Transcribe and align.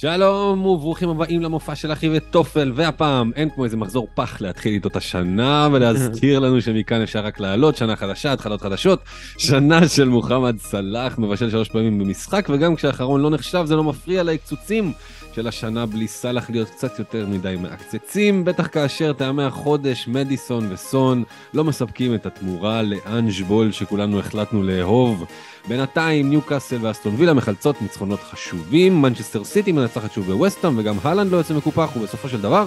שלום 0.00 0.66
וברוכים 0.66 1.08
הבאים 1.08 1.42
למופע 1.42 1.74
של 1.74 1.92
אחי 1.92 2.08
וטופל, 2.12 2.72
והפעם 2.74 3.30
אין 3.36 3.50
כמו 3.50 3.64
איזה 3.64 3.76
מחזור 3.76 4.08
פח 4.14 4.40
להתחיל 4.40 4.74
איתו 4.74 4.88
את 4.88 4.96
השנה 4.96 5.68
ולהזכיר 5.72 6.38
לנו 6.38 6.60
שמכאן 6.60 7.02
אפשר 7.02 7.24
רק 7.24 7.40
לעלות, 7.40 7.76
שנה 7.76 7.96
חדשה, 7.96 8.32
התחלות 8.32 8.60
חדשות, 8.60 9.00
שנה 9.38 9.88
של 9.88 10.08
מוחמד 10.08 10.58
סלאח, 10.58 11.18
מבשל 11.18 11.50
שלוש 11.50 11.68
פעמים 11.68 11.98
במשחק, 11.98 12.48
וגם 12.52 12.76
כשהאחרון 12.76 13.20
לא 13.20 13.30
נחשב 13.30 13.64
זה 13.66 13.76
לא 13.76 13.84
מפריע 13.84 14.22
להקצוצים 14.22 14.92
של 15.32 15.48
השנה 15.48 15.86
בלי 15.86 16.08
סלאח 16.08 16.50
להיות 16.50 16.70
קצת 16.70 16.98
יותר 16.98 17.26
מדי 17.26 17.56
מעקצצים, 17.60 18.44
בטח 18.44 18.66
כאשר 18.66 19.12
טעמי 19.12 19.42
החודש, 19.42 20.08
מדיסון 20.08 20.72
וסון 20.72 21.24
לא 21.54 21.64
מספקים 21.64 22.14
את 22.14 22.26
התמורה 22.26 22.82
לאנג' 22.82 23.42
בול 23.42 23.72
שכולנו 23.72 24.18
החלטנו 24.18 24.62
לאהוב. 24.62 25.24
בינתיים 25.68 26.30
ניוקאסל 26.30 26.78
ואסטון 26.80 27.14
וילה 27.16 27.34
מחלצות 27.34 27.82
ניצחונות 27.82 28.20
חשובים, 28.20 29.02
מנצ'סטר 29.02 29.44
סיטי 29.44 29.72
מנצחת 29.72 30.12
שוב 30.12 30.26
בווסטהאם 30.26 30.78
וגם 30.78 30.96
הלנד 31.02 31.32
לא 31.32 31.36
יוצא 31.36 31.54
מקופח 31.54 31.96
ובסופו 31.96 32.28
של 32.28 32.40
דבר 32.40 32.66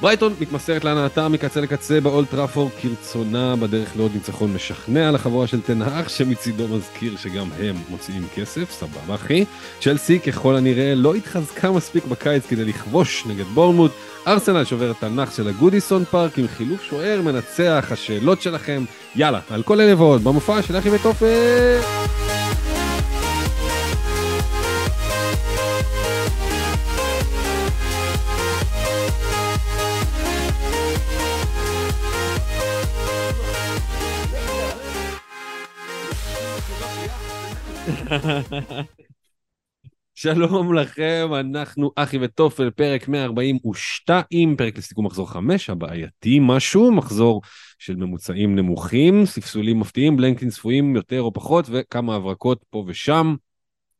ברייטון 0.00 0.34
מתמסרת 0.40 0.84
להנאתה 0.84 1.28
מקצה 1.28 1.60
לקצה 1.60 2.00
באולד 2.00 2.30
טראפורד 2.30 2.72
כרצונה 2.72 3.56
בדרך 3.56 3.96
לעוד 3.96 4.10
ניצחון 4.14 4.54
משכנע 4.54 5.10
לחבורה 5.10 5.46
של 5.46 5.60
טן 5.60 5.80
האח 5.80 6.10
שמצידו 6.10 6.68
מזכיר 6.68 7.16
שגם 7.16 7.48
הם 7.60 7.76
מוציאים 7.88 8.26
כסף, 8.34 8.70
סבבה 8.70 9.14
אחי. 9.14 9.44
צ'לסי 9.80 10.20
ככל 10.20 10.56
הנראה 10.56 10.94
לא 10.94 11.14
התחזקה 11.14 11.72
מספיק 11.72 12.04
בקיץ 12.04 12.46
כדי 12.46 12.64
לכבוש 12.64 13.26
נגד 13.26 13.44
בורנמות'. 13.44 13.92
ארסנל 14.26 14.64
שובר 14.64 14.90
את 14.90 15.02
הנאחס 15.02 15.36
של 15.36 15.48
הגודיסון 15.48 16.04
פארק 16.04 16.38
עם 16.38 16.48
חילוף 16.48 16.82
שוער 16.82 17.22
מנצח, 17.22 17.88
השאלות 17.90 18.42
שלכם. 18.42 18.84
יאללה, 19.16 19.40
על 19.50 19.62
כל 19.62 19.80
אלה 19.80 19.96
ועוד 19.96 20.24
במופע 20.24 20.62
של 20.62 20.78
אחי 20.78 20.90
ותופר. 20.90 21.80
שלום 40.14 40.74
לכם, 40.74 41.28
אנחנו 41.40 41.90
אחי 41.96 42.18
וטופל, 42.20 42.70
פרק 42.70 43.08
142, 43.08 44.56
פרק 44.56 44.78
לסיכום 44.78 45.06
מחזור 45.06 45.30
5, 45.30 45.70
הבעייתי 45.70 46.38
משהו, 46.42 46.92
מחזור 46.92 47.42
של 47.78 47.96
ממוצעים 47.96 48.56
נמוכים, 48.56 49.26
ספסולים 49.26 49.80
מפתיעים, 49.80 50.16
בלנקין 50.16 50.48
צפויים 50.48 50.96
יותר 50.96 51.22
או 51.22 51.32
פחות, 51.32 51.66
וכמה 51.70 52.14
הברקות 52.14 52.64
פה 52.70 52.84
ושם. 52.86 53.34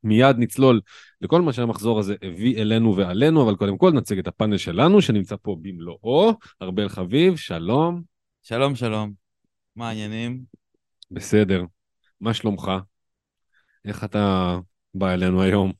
מיד 0.05 0.37
נצלול 0.39 0.81
לכל 1.21 1.43
מה 1.43 1.53
שהמחזור 1.53 1.99
הזה 1.99 2.15
הביא 2.23 2.62
אלינו 2.62 2.97
ועלינו, 2.97 3.43
אבל 3.43 3.56
קודם 3.56 3.78
כל 3.78 3.91
נציג 3.91 4.19
את 4.19 4.27
הפאנל 4.27 4.56
שלנו 4.56 5.03
שנמצא 5.03 5.37
פה 5.43 5.56
במלואו. 5.62 6.33
ארבל 6.62 6.89
חביב, 6.89 7.37
שלום. 7.37 8.03
שלום, 8.43 8.75
שלום. 8.75 9.12
מה 9.77 9.89
העניינים? 9.89 10.41
בסדר. 11.11 11.65
מה 12.21 12.34
שלומך? 12.34 12.73
איך 13.85 14.05
אתה 14.05 14.57
בא 14.95 15.13
אלינו 15.13 15.43
היום? 15.43 15.73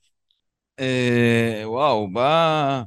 אה, 0.81 1.63
וואו, 1.65 2.13
בא... 2.13 2.83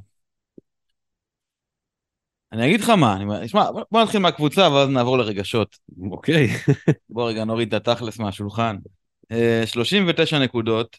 אני 2.52 2.66
אגיד 2.66 2.80
לך 2.80 2.90
מה, 2.90 3.16
אני... 3.16 3.48
שמע, 3.48 3.70
בוא 3.90 4.02
נתחיל 4.02 4.20
מהקבוצה 4.20 4.68
ואז 4.72 4.88
נעבור 4.88 5.18
לרגשות. 5.18 5.78
אוקיי. 6.10 6.48
בוא 7.10 7.28
רגע 7.28 7.44
נוריד 7.44 7.74
את 7.74 7.88
התכלס 7.88 8.18
מהשולחן. 8.18 8.76
אה, 9.32 9.62
39 9.66 10.38
נקודות. 10.38 10.96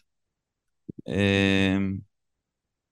אה, 1.08 1.76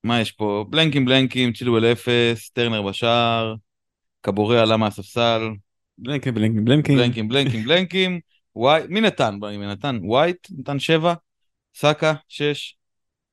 מה 0.05 0.21
יש 0.21 0.33
פה? 0.33 0.65
בלנקים 0.71 1.05
בלנקים, 1.05 1.53
צ'ילואל 1.53 1.93
אפס, 1.93 2.51
טרנר 2.51 2.83
בשער, 2.83 3.55
קבורי 4.21 4.61
עלה 4.61 4.77
מהספסל. 4.77 5.43
בלנקים 5.99 6.34
בלנקים 6.34 6.65
בלנקים. 6.65 6.97
בלנקים 6.97 7.29
בלנקים 7.29 7.65
בלנקים. 7.65 8.21
וואי, 8.58 8.82
מי 8.88 9.00
נתן? 9.00 9.38
מי 9.58 9.66
נתן? 9.66 9.98
ווייט 10.02 10.46
נתן 10.58 10.78
שבע, 10.78 11.14
סאקה 11.74 12.14
שש, 12.28 12.76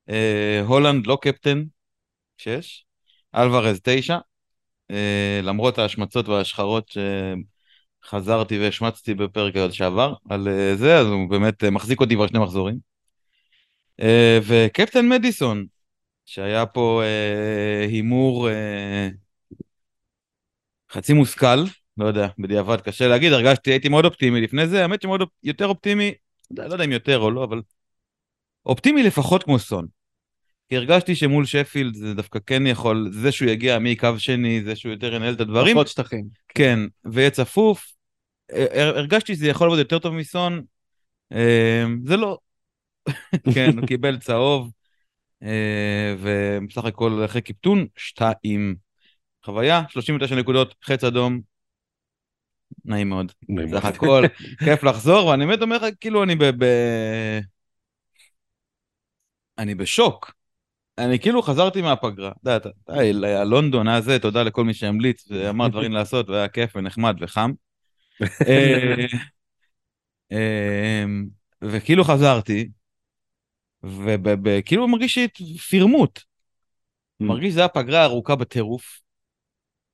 אה, 0.08 0.60
הולנד 0.66 1.06
לא 1.06 1.18
קפטן 1.22 1.64
שש, 2.36 2.84
אלוורז 3.34 3.80
תשע, 3.82 4.18
אה, 4.90 5.40
למרות 5.42 5.78
ההשמצות 5.78 6.28
וההשחרות 6.28 6.90
שחזרתי 8.04 8.58
והשמצתי 8.58 9.14
בפרק 9.14 9.54
שעבר 9.70 10.14
על 10.30 10.48
אה, 10.48 10.76
זה, 10.76 10.98
אז 10.98 11.06
הוא 11.06 11.30
באמת 11.30 11.64
אה, 11.64 11.70
מחזיק 11.70 12.00
אותי 12.00 12.14
כבר 12.14 12.26
שני 12.26 12.38
מחזורים. 12.38 12.78
אה, 14.00 14.38
וקפטן 14.46 15.08
מדיסון, 15.08 15.66
שהיה 16.26 16.66
פה 16.66 17.02
אה, 17.04 17.86
הימור 17.88 18.50
אה, 18.50 19.08
חצי 20.90 21.12
מושכל, 21.12 21.64
לא 21.98 22.06
יודע, 22.06 22.28
בדיעבד 22.38 22.80
קשה 22.80 23.08
להגיד, 23.08 23.32
הרגשתי, 23.32 23.70
הייתי 23.70 23.88
מאוד 23.88 24.04
אופטימי 24.04 24.40
לפני 24.40 24.66
זה, 24.66 24.82
האמת 24.82 25.02
שמאוד 25.02 25.22
יותר 25.42 25.66
אופטימי, 25.66 26.12
לא 26.50 26.62
יודע 26.72 26.84
אם 26.84 26.92
יותר 26.92 27.18
או 27.18 27.30
לא, 27.30 27.44
אבל 27.44 27.62
אופטימי 28.66 29.02
לפחות 29.02 29.42
כמו 29.42 29.58
סון. 29.58 29.86
כי 30.68 30.76
הרגשתי 30.76 31.14
שמול 31.14 31.44
שפילד 31.44 31.94
זה 31.94 32.14
דווקא 32.14 32.38
כן 32.46 32.66
יכול, 32.66 33.08
זה 33.12 33.32
שהוא 33.32 33.50
יגיע 33.50 33.78
מקו 33.78 34.18
שני, 34.18 34.62
זה 34.62 34.76
שהוא 34.76 34.92
יותר 34.92 35.14
ינהל 35.14 35.34
את 35.34 35.40
הדברים. 35.40 35.74
פחות 35.74 35.88
שטחים. 35.88 36.24
כן, 36.48 36.78
ויהיה 37.04 37.30
צפוף. 37.30 37.92
הרגשתי 38.52 39.34
שזה 39.34 39.48
יכול 39.48 39.66
לעבוד 39.66 39.78
יותר 39.78 39.98
טוב 39.98 40.14
מסון, 40.14 40.62
זה 42.04 42.16
לא. 42.16 42.38
כן, 43.54 43.78
הוא 43.78 43.86
קיבל 43.86 44.18
צהוב, 44.18 44.70
ובסך 46.18 46.84
הכל 46.84 47.24
אחרי 47.24 47.42
קיפטון, 47.42 47.86
שתיים. 47.96 48.76
חוויה, 49.44 49.82
39 49.88 50.34
נקודות, 50.34 50.74
חץ 50.84 51.04
אדום, 51.04 51.40
נעים 52.84 53.08
מאוד. 53.08 53.32
סך 53.70 53.84
הכל, 53.84 54.24
כיף 54.64 54.84
לחזור, 54.84 55.26
ואני 55.26 55.46
באמת 55.46 55.62
אומר 55.62 55.76
לך, 55.76 55.84
כאילו 56.00 56.22
אני 56.22 56.36
ב... 56.36 56.44
ב... 56.44 56.64
אני 59.58 59.74
בשוק. 59.74 60.32
אני 60.98 61.18
כאילו 61.18 61.42
חזרתי 61.42 61.82
מהפגרה, 61.82 62.32
אתה 62.42 62.50
יודע, 62.50 63.44
לונדון 63.44 63.88
היה 63.88 64.00
זה, 64.00 64.18
תודה 64.18 64.42
לכל 64.42 64.64
מי 64.64 64.74
שהמליץ 64.74 65.30
ואמר 65.30 65.68
דברים 65.68 65.92
לעשות, 65.98 66.28
והיה 66.28 66.48
כיף 66.48 66.76
ונחמד 66.76 67.16
וחם. 67.20 67.52
וכאילו 71.62 72.04
חזרתי, 72.04 72.68
וכאילו 74.44 74.88
מרגיש 74.88 75.18
פרמוט. 75.70 76.20
מרגיש 77.20 77.50
שזה 77.50 77.60
היה 77.60 77.68
פגרה 77.68 78.04
ארוכה 78.04 78.36
בטירוף. 78.36 79.05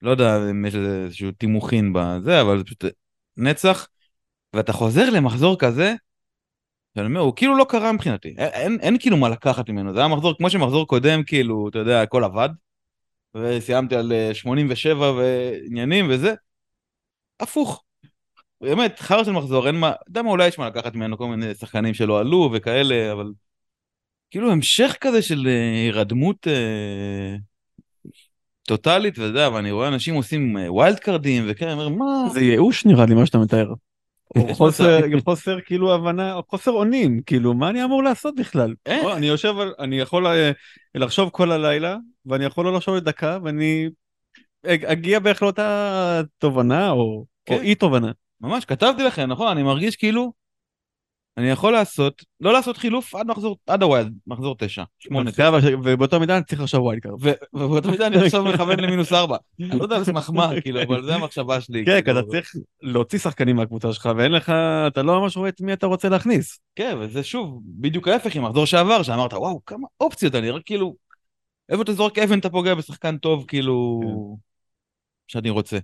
לא 0.02 0.10
יודע 0.10 0.50
אם 0.50 0.64
יש 0.64 0.74
איזשהו 0.74 1.32
תימוכין 1.32 1.92
בזה, 1.92 2.40
אבל 2.40 2.58
זה 2.58 2.64
פשוט 2.64 2.84
נצח. 3.36 3.88
ואתה 4.52 4.72
חוזר 4.72 5.10
למחזור 5.10 5.58
כזה, 5.58 5.94
ואני 6.96 7.06
אומר, 7.06 7.20
הוא 7.20 7.36
כאילו 7.36 7.56
לא 7.56 7.66
קרה 7.68 7.92
מבחינתי, 7.92 8.28
אין, 8.28 8.48
אין, 8.52 8.78
אין 8.80 8.98
כאילו 8.98 9.16
מה 9.16 9.28
לקחת 9.28 9.68
ממנו, 9.68 9.92
זה 9.92 9.98
היה 9.98 10.08
מחזור 10.08 10.36
כמו 10.36 10.50
שמחזור 10.50 10.86
קודם, 10.86 11.24
כאילו, 11.24 11.68
אתה 11.68 11.78
יודע, 11.78 12.02
הכל 12.02 12.24
עבד, 12.24 12.48
וסיימתי 13.36 13.96
על 13.96 14.12
87 14.32 15.12
ועניינים 15.12 16.06
וזה, 16.10 16.34
הפוך. 17.40 17.84
באמת, 18.60 19.00
חרא 19.00 19.24
של 19.24 19.32
מחזור, 19.32 19.66
אין 19.66 19.74
מה, 19.74 19.90
אתה 19.90 20.00
יודע 20.08 20.22
מה, 20.22 20.30
אולי 20.30 20.48
יש 20.48 20.58
מה 20.58 20.66
לקחת 20.66 20.94
ממנו, 20.94 21.18
כל 21.18 21.26
מיני 21.26 21.54
שחקנים 21.54 21.94
שלא 21.94 22.20
עלו 22.20 22.50
וכאלה, 22.52 23.12
אבל 23.12 23.32
כאילו 24.30 24.52
המשך 24.52 24.96
כזה 25.00 25.22
של 25.22 25.46
הירדמות 25.84 26.48
אה, 26.48 27.36
טוטאלית, 28.62 29.18
ואתה 29.18 29.28
יודע, 29.28 29.48
ואני 29.54 29.70
רואה 29.70 29.88
אנשים 29.88 30.14
עושים 30.14 30.56
wild 30.68 30.98
card 30.98 31.29
ים 31.29 31.44
וכאלה, 31.46 31.72
אני 31.72 31.82
אומר, 31.82 31.88
מה... 31.88 32.28
זה 32.32 32.40
ייאוש 32.40 32.86
נראה 32.86 33.06
לי 33.06 33.14
מה 33.14 33.26
שאתה 33.26 33.38
מתאר. 33.38 33.72
חוסר 34.52 35.00
חוסר 35.24 35.58
כאילו 35.66 35.94
הבנה 35.94 36.40
חוסר 36.48 36.70
אונים 36.70 37.20
כאילו 37.26 37.54
מה 37.54 37.68
אני 37.68 37.84
אמור 37.84 38.02
לעשות 38.02 38.34
בכלל? 38.34 38.74
אני 39.16 39.26
יושב 39.26 39.54
אני 39.78 40.00
יכול 40.00 40.26
לחשוב 40.94 41.30
כל 41.32 41.52
הלילה 41.52 41.96
ואני 42.26 42.44
יכול 42.44 42.64
לא 42.64 42.72
לחשוב 42.72 42.94
לדקה 42.94 43.38
ואני 43.44 43.88
אגיע 44.66 45.18
בערך 45.18 45.42
לאותה 45.42 46.20
תובנה 46.38 46.90
או 46.90 47.24
אי 47.50 47.74
תובנה. 47.74 48.12
ממש 48.40 48.64
כתבתי 48.64 49.02
לכם 49.02 49.26
נכון? 49.26 49.48
אני 49.48 49.62
מרגיש 49.62 49.96
כאילו 49.96 50.32
אני 51.36 51.50
יכול 51.50 51.72
לעשות, 51.72 52.24
לא 52.40 52.52
לעשות 52.52 52.76
חילוף 52.76 53.14
עד 53.14 53.26
מחזור, 53.26 53.56
עד 53.66 53.82
ה 53.82 53.87
wild, 53.87 54.12
מחזור 54.26 54.56
תשע, 54.58 54.82
שמונה. 54.98 55.30
ובאותו 55.84 56.20
מידה 56.20 56.36
אני 56.36 56.44
צריך 56.44 56.60
עכשיו 56.60 56.82
wild 56.82 57.02
card. 57.02 57.14
ובאותו 57.54 57.90
מידה 57.90 58.06
אני 58.06 58.16
עכשיו 58.16 58.44
מכוון 58.44 58.80
למינוס 58.80 59.12
ארבע. 59.12 59.36
אני 59.60 59.78
לא 59.78 59.82
יודע 59.82 59.96
איזה 59.96 60.12
מחמאה, 60.12 60.50
כאילו, 60.62 60.82
אבל 60.82 61.04
זה 61.04 61.14
המחשבה 61.14 61.60
שלי. 61.60 61.84
כן, 61.84 62.00
כי 62.00 62.10
אתה 62.10 62.22
צריך 62.22 62.50
להוציא 62.82 63.18
שחקנים 63.18 63.56
מהקבוצה 63.56 63.92
שלך, 63.92 64.08
ואין 64.16 64.32
לך, 64.32 64.52
אתה 64.86 65.02
לא 65.02 65.20
ממש 65.20 65.36
רואה 65.36 65.48
את 65.48 65.60
מי 65.60 65.72
אתה 65.72 65.86
רוצה 65.86 66.08
להכניס. 66.08 66.58
כן, 66.76 66.96
וזה 67.00 67.22
שוב, 67.22 67.60
בדיוק 67.64 68.08
ההפך 68.08 68.34
עם 68.34 68.44
מחזור 68.44 68.66
שעבר, 68.66 69.02
שאמרת, 69.02 69.32
וואו, 69.32 69.60
כמה 69.66 69.86
אופציות, 70.00 70.34
אני 70.34 70.50
רק 70.50 70.62
כאילו, 70.64 70.94
איפה 71.68 71.82
אתה 71.82 71.92
זורק 71.92 72.18
אבן 72.18 72.38
אתה 72.38 72.50
פוגע 72.50 72.74
בשחקן 72.74 73.18
טוב, 73.18 73.44
כאילו, 73.48 74.00
שאני 75.28 75.50
רוצה. 75.50 75.78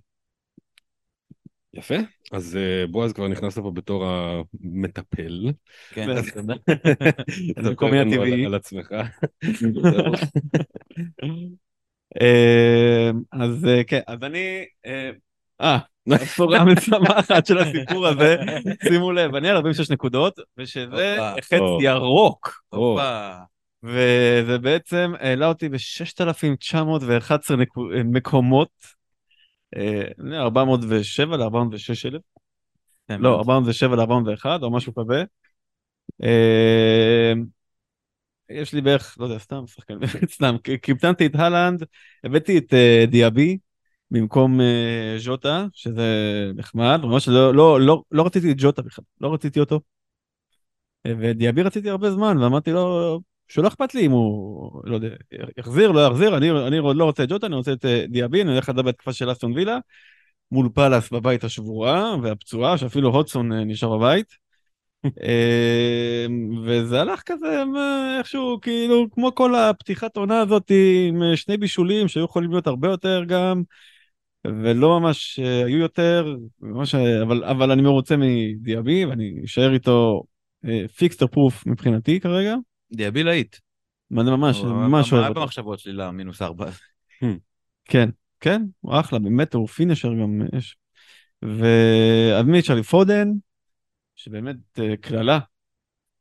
יפה, 1.74 1.94
אז 2.32 2.58
בועז 2.90 3.12
כבר 3.12 3.28
נכנס 3.28 3.58
לפה 3.58 3.70
בתור 3.70 4.06
המטפל. 4.06 5.52
כן, 5.90 6.06
תודה. 6.34 6.54
על 8.46 8.54
עצמך. 8.54 8.92
אה, 12.20 13.10
אז 13.32 13.66
אה, 13.66 13.84
כן, 13.84 14.00
אז 14.06 14.18
אני... 14.22 14.64
אה, 14.86 15.10
אה, 15.60 15.78
הבשורה 16.12 16.58
המשמחת 16.58 17.46
של 17.46 17.58
הסיפור 17.58 18.06
הזה, 18.06 18.36
שימו 18.88 19.12
לב, 19.12 19.34
אני 19.34 19.48
על 19.48 19.56
46 19.56 19.90
נקודות, 19.90 20.38
ושזה. 20.58 21.16
חץ. 21.40 21.60
ירוק. 21.80 22.62
וזה 23.82 24.58
בעצם 24.58 25.12
העלה 25.18 25.46
אותי 25.46 25.68
ב-6,911 25.68 27.56
מקומות, 28.04 28.70
אה, 28.82 28.88
407 30.34 31.36
ל-406 31.36 32.06
אלף, 32.06 32.22
כן, 33.08 33.20
לא, 33.20 33.38
407 33.38 33.96
ל-401 33.96 34.62
או 34.62 34.70
משהו 34.70 34.94
כזה. 34.94 35.24
אה, 36.22 37.32
יש 38.50 38.72
לי 38.74 38.80
בערך, 38.80 39.16
לא 39.20 39.24
יודע, 39.24 39.38
סתם, 39.38 39.66
שחקן, 39.66 39.94
סתם, 40.36 40.56
קיפטנתי 40.82 41.26
את 41.26 41.34
הלנד, 41.34 41.84
הבאתי 42.24 42.58
את 42.58 42.74
אה, 42.74 43.04
דיאבי 43.08 43.58
במקום 44.10 44.60
אה, 44.60 45.14
ז'וטה, 45.18 45.66
שזה 45.72 46.04
נחמד, 46.54 47.00
ממש 47.02 47.28
לא, 47.28 47.54
לא, 47.54 47.80
לא, 47.80 48.02
לא 48.10 48.26
רציתי 48.26 48.52
את 48.52 48.56
ג'וטה 48.58 48.82
בכלל, 48.82 49.04
לא 49.20 49.34
רציתי 49.34 49.60
אותו. 49.60 49.80
אה, 51.06 51.12
ודיאבי 51.18 51.62
רציתי 51.62 51.90
הרבה 51.90 52.10
זמן, 52.10 52.38
ואמרתי 52.38 52.70
לו, 52.70 53.20
שלא 53.48 53.68
אכפת 53.68 53.94
לי 53.94 54.06
אם 54.06 54.10
הוא, 54.10 54.82
לא 54.84 54.94
יודע, 54.94 55.08
יחזיר, 55.58 55.92
לא 55.92 56.06
יחזיר, 56.06 56.36
אני, 56.36 56.50
אני 56.50 56.80
לא 56.80 57.04
רוצה 57.04 57.22
את 57.22 57.28
ג'וטה, 57.28 57.46
אני 57.46 57.54
רוצה 57.54 57.72
את 57.72 57.84
אה, 57.84 58.04
דיאבי, 58.08 58.42
אני 58.42 58.52
הולך 58.52 58.68
לדבר 58.68 58.82
בהתקפה 58.82 59.12
של 59.12 59.32
אסטון 59.32 59.52
וילה, 59.52 59.78
מול 60.52 60.68
פאלאס 60.74 61.10
בבית 61.10 61.44
השבורה 61.44 62.16
והפצועה, 62.22 62.78
שאפילו 62.78 63.08
הודסון 63.08 63.52
אה, 63.52 63.64
נשאר 63.64 63.98
בבית. 63.98 64.48
אה, 65.22 66.26
וזה 66.64 67.00
הלך 67.00 67.22
כזה 67.26 67.62
איכשהו 68.18 68.58
כאילו 68.62 69.06
כמו 69.10 69.34
כל 69.34 69.54
הפתיחת 69.54 70.16
עונה 70.16 70.40
הזאת 70.40 70.72
עם 71.08 71.22
אה, 71.22 71.36
שני 71.36 71.56
בישולים 71.56 72.08
שהיו 72.08 72.24
יכולים 72.24 72.50
להיות 72.50 72.66
הרבה 72.66 72.88
יותר 72.88 73.24
גם 73.28 73.62
ולא 74.46 75.00
ממש 75.00 75.38
היו 75.38 75.78
יותר 75.78 76.36
ממש, 76.60 76.94
אבל, 76.94 77.44
אבל 77.44 77.70
אני 77.70 77.82
מרוצה 77.82 78.14
מדיאבי 78.16 79.04
ואני 79.04 79.40
אשאר 79.44 79.74
איתו 79.74 80.22
fixture 80.96 81.26
proof 81.26 81.66
מבחינתי 81.66 82.20
כרגע. 82.20 82.54
דיאבי 82.92 83.22
להיט. 83.22 83.56
מה 84.10 84.24
זה 84.24 84.30
ממש 84.30 84.56
הוא- 84.56 84.66
ממש 84.72 85.12
אוהב 85.12 85.22
היה 85.22 85.28
אותו. 85.28 85.40
במחשבות 85.40 85.78
שלי 85.78 85.92
למינוס 85.92 86.42
ארבע? 86.42 86.70
כן 87.84 88.08
כן 88.40 88.62
הוא 88.80 89.00
אחלה 89.00 89.18
באמת 89.18 89.54
הוא 89.54 89.68
finisher 89.68 90.08
גם 90.08 90.40
יש. 90.58 90.76
ואז 91.42 92.44
מי 92.46 92.62
צ'רלי 92.62 92.82
פודן 92.82 93.28
שבאמת 94.16 94.56
אה, 94.78 94.96
קללה 94.96 95.38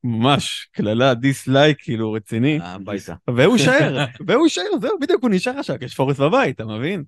ממש 0.03 0.69
קללה 0.71 1.13
dislike 1.13 1.77
כאילו 1.81 2.11
רציני 2.11 2.59
הביתה. 2.61 3.15
והוא 3.29 3.57
יישאר 3.57 4.05
והוא 4.27 4.43
יישאר 4.43 4.63
זהו 4.81 4.99
בדיוק 4.99 5.23
הוא 5.23 5.31
נשאר 5.31 5.59
עכשיו 5.59 5.75
יש 5.81 5.95
פורסט 5.95 6.19
בבית 6.19 6.55
אתה 6.55 6.65
מבין. 6.65 7.03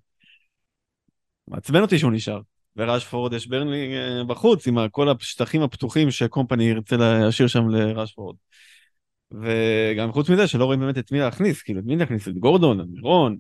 מעצבן 1.48 1.82
אותי 1.82 2.00
שהוא 2.00 2.12
נשאר. 2.12 2.42
וראשפורד 2.76 3.34
יש 3.34 3.48
ברנלי 3.48 3.98
אה, 3.98 4.24
בחוץ 4.24 4.68
עם 4.68 4.90
כל 4.90 5.10
השטחים 5.10 5.62
הפתוחים 5.62 6.12
שקומפני 6.12 6.64
ירצה 6.64 6.98
להשאיר 6.98 7.48
שם 7.48 7.70
לראשפורד. 7.70 8.36
וגם 9.32 10.12
חוץ 10.12 10.30
מזה 10.30 10.48
שלא 10.48 10.66
רואים 10.66 10.80
באמת 10.80 10.98
את 10.98 11.12
מי 11.12 11.20
להכניס 11.20 11.62
כאילו 11.62 11.80
את 11.80 11.86
מי 11.86 11.96
להכניס 11.96 12.28
את 12.28 12.38
גורדון, 12.38 12.82
את 12.82 12.86
אלמירון, 12.90 13.38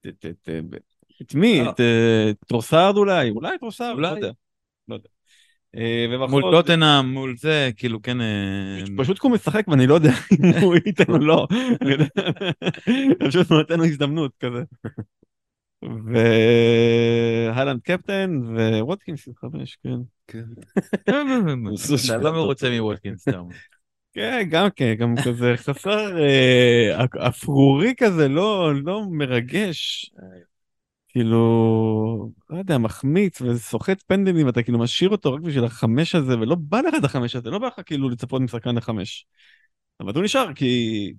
את- 0.00 0.24
את- 0.26 0.48
את- 0.74 0.82
את 1.22 1.34
מי, 1.34 1.64
לא. 1.64 1.70
את 1.70 1.80
אה, 1.80 2.30
טרוסארד 2.46 2.96
אולי, 2.96 3.30
אולי 3.30 3.58
טרוסארד, 3.58 3.98
לא. 3.98 4.08
יודע. 4.08 4.30
לא 4.88 4.94
יודע. 4.94 5.08
אה, 5.76 6.26
מול 6.28 6.42
טוטנאם, 6.42 7.06
מול 7.06 7.36
זה, 7.36 7.70
כאילו 7.76 8.02
כן... 8.02 8.20
אה, 8.20 8.78
פשוט 8.96 9.18
כי 9.18 9.26
הוא 9.26 9.34
משחק 9.34 9.68
ואני 9.68 9.86
לא 9.86 9.94
יודע 9.94 10.10
אם 10.32 10.62
הוא 10.62 10.74
ייתן 10.86 11.12
או 11.12 11.18
לא. 11.18 11.46
אני. 11.82 12.08
פשוט 13.28 13.50
נותן 13.50 13.78
לו 13.78 13.84
הזדמנות 13.84 14.32
כזה. 14.40 14.62
והלנד 17.52 17.80
קפטן 17.80 18.40
וווטקינס 18.80 19.28
עם 19.28 19.34
חמש, 19.34 19.78
כן. 19.82 19.94
אתה 20.94 22.18
לא 22.18 22.32
מרוצה 22.32 22.80
מווטקינס, 22.80 23.20
סתם. 23.20 23.42
כן, 24.14 24.46
גם 24.50 24.68
כן, 24.76 24.94
גם 24.94 25.14
כזה 25.24 25.52
חסר 25.56 26.18
אה, 26.18 27.04
אפרורי 27.28 27.94
כזה, 27.98 28.28
לא 28.28 28.74
לא 28.82 29.02
מרגש. 29.10 30.10
כאילו, 31.08 31.38
לא 32.50 32.58
יודע, 32.58 32.78
מחמיץ 32.78 33.40
וסוחט 33.40 34.02
פנדלים, 34.06 34.48
אתה 34.48 34.62
כאילו 34.62 34.78
משאיר 34.78 35.10
אותו 35.10 35.32
רק 35.34 35.40
בשביל 35.40 35.64
החמש 35.64 36.14
הזה, 36.14 36.38
ולא 36.38 36.54
בא 36.54 36.80
לך 36.80 36.94
את 36.98 37.04
החמש 37.04 37.36
הזה, 37.36 37.50
לא 37.50 37.58
בא 37.58 37.66
לך 37.66 37.80
כאילו 37.86 38.08
לצפות 38.08 38.42
משחקן 38.42 38.74
לחמש. 38.74 39.26
אבל 40.00 40.12
הוא 40.14 40.24
נשאר 40.24 40.54
כי... 40.54 41.14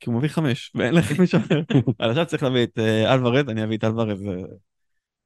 כי 0.00 0.10
הוא 0.10 0.18
מביא 0.18 0.28
חמש, 0.28 0.72
ואין 0.74 0.94
לך 0.94 1.18
מישהו 1.20 1.38
אחר. 1.38 1.60
אבל 2.00 2.10
עכשיו 2.10 2.26
צריך 2.26 2.42
להביא 2.42 2.62
את 2.62 2.78
אה, 2.78 3.14
אלוורז, 3.14 3.48
אני 3.48 3.64
אביא 3.64 3.76
את 3.76 3.84
אלוורז 3.84 4.18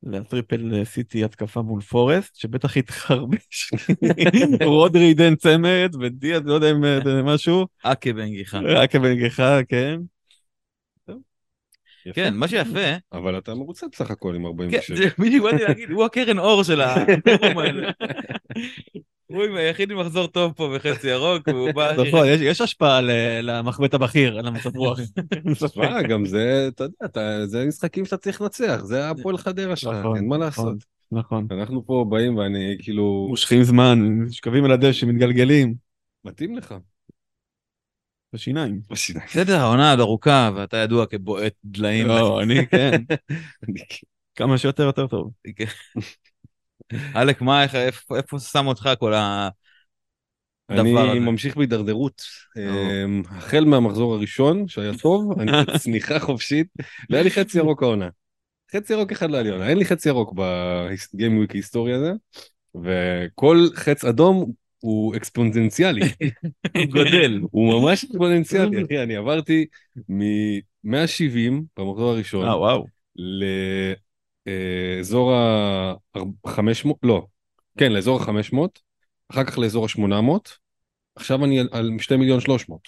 לטריפל 0.03 0.75
אה, 0.75 0.85
סיטי 0.85 1.25
התקפה 1.25 1.63
מול 1.63 1.81
פורסט, 1.81 2.37
שבטח 2.37 2.77
יתחרבש. 2.77 3.71
רודרי 4.65 5.03
ייתן 5.03 5.37
צמד, 5.37 5.91
ודיאז 6.01 6.43
לא 6.45 6.55
יודע 6.55 6.71
אם 6.71 6.85
אה, 6.85 6.99
זה 7.05 7.23
משהו. 7.23 7.67
אקה 7.83 8.13
בנגיחה. 8.13 8.61
רק 8.65 8.97
בנגיחה, 8.97 9.59
כן. 9.69 10.01
כן, 12.15 12.35
מה 12.35 12.49
שיפה, 12.49 12.97
אבל 13.13 13.39
אתה 13.39 13.55
מרוצה 13.55 13.87
בסך 13.93 14.11
הכל 14.11 14.35
עם 14.35 14.43
כן, 14.43 14.47
46. 14.47 14.91
זה 14.99 15.05
בדיוק 15.19 15.45
באתי 15.45 15.63
להגיד, 15.65 15.91
הוא 15.91 16.05
הקרן 16.05 16.39
אור 16.39 16.63
של 16.65 16.81
הפורום 16.81 17.59
האלה. 17.59 17.91
הוא 19.29 19.43
היחיד 19.57 19.91
עם 19.91 19.99
מחזור 20.01 20.27
טוב 20.27 20.53
פה 20.53 20.73
בחצי 20.77 21.09
ירוק, 21.11 21.49
והוא 21.49 21.71
בא... 21.73 21.93
נכון, 22.09 22.27
יש- 22.27 22.41
יש 22.41 22.61
השפעה 22.61 23.01
למחבט 23.43 23.95
הבכיר, 23.95 24.39
על 24.39 24.47
המצב 24.47 24.77
רוח. 24.77 24.99
תשמע, 25.67 26.03
גם 26.03 26.27
זה, 26.27 26.69
אתה 26.75 26.85
יודע, 27.03 27.47
זה 27.47 27.65
משחקים 27.65 28.05
שאתה 28.05 28.17
צריך 28.17 28.41
לנצח, 28.41 28.81
זה 28.85 29.11
הפועל 29.11 29.39
חדרה 29.39 29.77
שלך, 29.77 29.95
נכון, 29.95 30.17
אין 30.17 30.29
מה 30.29 30.37
נכון, 30.37 30.47
לעשות. 30.47 30.85
נכון. 31.13 31.47
אנחנו 31.51 31.87
פה 31.87 32.07
באים 32.09 32.37
ואני 32.37 32.77
כאילו, 32.83 33.27
מושכים 33.31 33.63
זמן, 33.63 33.99
שקבים 34.31 34.65
על 34.65 34.73
הדשא, 34.73 35.07
מתגלגלים. 35.07 35.75
מתאים 36.25 36.57
לך. 36.57 36.75
בשיניים. 38.33 38.81
בשיניים. 38.91 39.27
בסדר, 39.29 39.57
העונה 39.61 39.91
עוד 39.91 40.01
ארוכה, 40.01 40.51
ואתה 40.57 40.77
ידוע 40.77 41.07
כבועט 41.07 41.53
דליים. 41.65 42.07
לא, 42.07 42.43
אני 42.43 42.67
כן. 42.67 42.91
אני- 43.69 43.81
כמה 44.35 44.59
שיותר 44.59 44.83
יותר 44.83 45.07
טוב. 45.07 45.31
אלק, 47.17 47.43
מה, 47.43 47.63
איך- 47.63 47.75
איפה 47.75 48.17
איפה 48.17 48.39
שם 48.39 48.67
אותך 48.67 48.91
כל 48.99 49.15
ה... 49.15 49.49
אני 50.71 50.93
הזה. 51.11 51.21
ממשיך 51.21 51.57
בהידרדרות. 51.57 52.23
אמ, 52.57 53.23
החל 53.31 53.65
מהמחזור 53.65 54.15
הראשון, 54.15 54.69
שהיה 54.69 54.93
טוב, 54.99 55.33
אני 55.41 55.53
בצניחה 55.53 56.19
חופשית, 56.19 56.67
לא 57.11 57.17
היה 57.17 57.25
לי 57.25 57.31
חצי 57.31 57.59
ירוק 57.59 57.83
העונה. 57.83 58.09
חצי 58.77 58.93
ירוק 58.93 59.13
אחד 59.13 59.31
לא 59.31 59.43
לי 59.43 59.51
עונה, 59.51 59.69
אין 59.69 59.79
לי 59.79 59.85
חצי 59.85 60.09
ירוק 60.09 60.33
בגיים 60.33 61.39
וויק 61.39 61.51
היסטורי 61.53 61.93
הזה, 61.95 62.13
וכל 62.85 63.67
חץ 63.75 64.05
אדום 64.05 64.53
הוא 64.81 65.17
אקספוננציאלי. 65.17 66.01
הוא 66.77 66.85
גודל. 66.91 67.41
הוא 67.51 67.81
ממש 67.81 68.05
אקספוננציאלי, 68.05 68.85
אחי, 68.85 69.03
אני 69.03 69.17
עברתי 69.17 69.67
מ-170 70.09 71.53
במחזור 71.79 72.11
הראשון 72.11 72.49
אה, 72.49 72.59
וואו. 72.59 72.87
לאזור 74.99 75.33
ה-500, 75.35 76.89
לא, 77.03 77.27
כן, 77.79 77.93
לאזור 77.93 78.23
ה-500, 78.23 78.57
אחר 79.29 79.45
כך 79.45 79.59
לאזור 79.59 79.85
ה-800, 79.85 80.51
עכשיו 81.17 81.45
אני 81.45 81.61
על- 81.61 81.69
על 81.73 81.91
2 81.99 82.21
מיליון 82.21 82.41
300. 82.41 82.81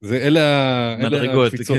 זה 0.00 0.16
אלה 0.16 0.40
אלה 1.00 1.46
הקפיצות. 1.46 1.76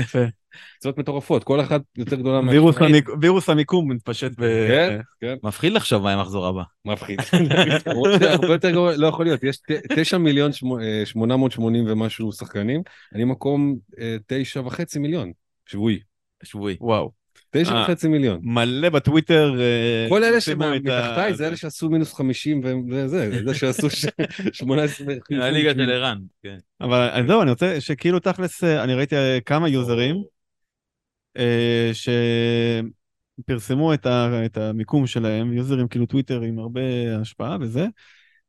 קפיצות 0.74 0.98
מטורפות, 0.98 1.44
כל 1.44 1.60
אחת 1.60 1.80
יותר 1.98 2.16
גדולה 2.16 2.40
וירוס. 2.50 2.76
המיק- 2.76 3.08
וירוס 3.20 3.48
המיקום 3.50 3.92
מתפשט 3.92 4.30
ב... 4.38 4.42
כן, 4.68 5.00
כן, 5.20 5.34
מפחיד 5.42 5.72
לחשוב 5.72 6.02
מה 6.02 6.08
יהיה 6.10 6.18
המחזור 6.20 6.46
הבא. 6.46 6.62
מפחיד. 6.84 7.20
שהרבה 8.20 8.52
יותר 8.52 8.70
גרוע, 8.70 8.96
לא 8.96 9.06
יכול 9.06 9.24
להיות, 9.24 9.42
יש 9.44 9.58
9 9.96 10.18
מיליון 10.18 10.52
שמו- 10.52 10.78
אה, 10.80 11.02
880 11.06 11.84
ומשהו 11.88 12.32
שחקנים, 12.32 12.82
אני 13.14 13.24
מקום 13.24 13.76
9 14.26 14.60
וחצי 14.66 14.98
מיליון, 14.98 15.32
שבועי. 15.66 15.98
שבועי. 16.42 16.76
וואו. 16.80 17.10
9 17.60 17.74
אה. 17.74 17.82
וחצי 17.82 18.08
מיליון. 18.08 18.40
מלא 18.42 18.88
בטוויטר. 18.88 19.60
אה, 19.60 20.06
כל 20.08 20.24
אלה 20.24 20.40
שמתחתיי 20.40 21.34
זה 21.34 21.46
אלה 21.46 21.56
שעשו 21.56 21.90
מינוס 21.90 22.14
50 22.14 22.60
וזה, 22.90 23.44
זה 23.44 23.54
שעשו 23.54 23.90
ש- 23.90 24.06
18. 24.52 25.06
הליגה 25.30 25.72
של 25.74 25.90
ערן. 25.90 26.18
כן. 26.42 26.56
אבל 26.80 27.08
אז 27.12 27.26
זהו, 27.26 27.42
אני 27.42 27.50
רוצה 27.50 27.80
שכאילו 27.80 28.18
תכלס, 28.18 28.64
אה, 28.64 28.84
אני 28.84 28.94
ראיתי 28.94 29.16
אה, 29.16 29.38
כמה 29.40 29.68
יוזרים 29.68 30.16
אה, 31.36 31.90
שפרסמו 33.38 33.94
את 33.94 34.56
המיקום 34.56 35.06
שלהם, 35.06 35.52
יוזרים 35.52 35.88
כאילו 35.88 36.06
טוויטר 36.06 36.40
עם 36.40 36.58
הרבה 36.58 36.80
השפעה 37.20 37.56
וזה. 37.60 37.86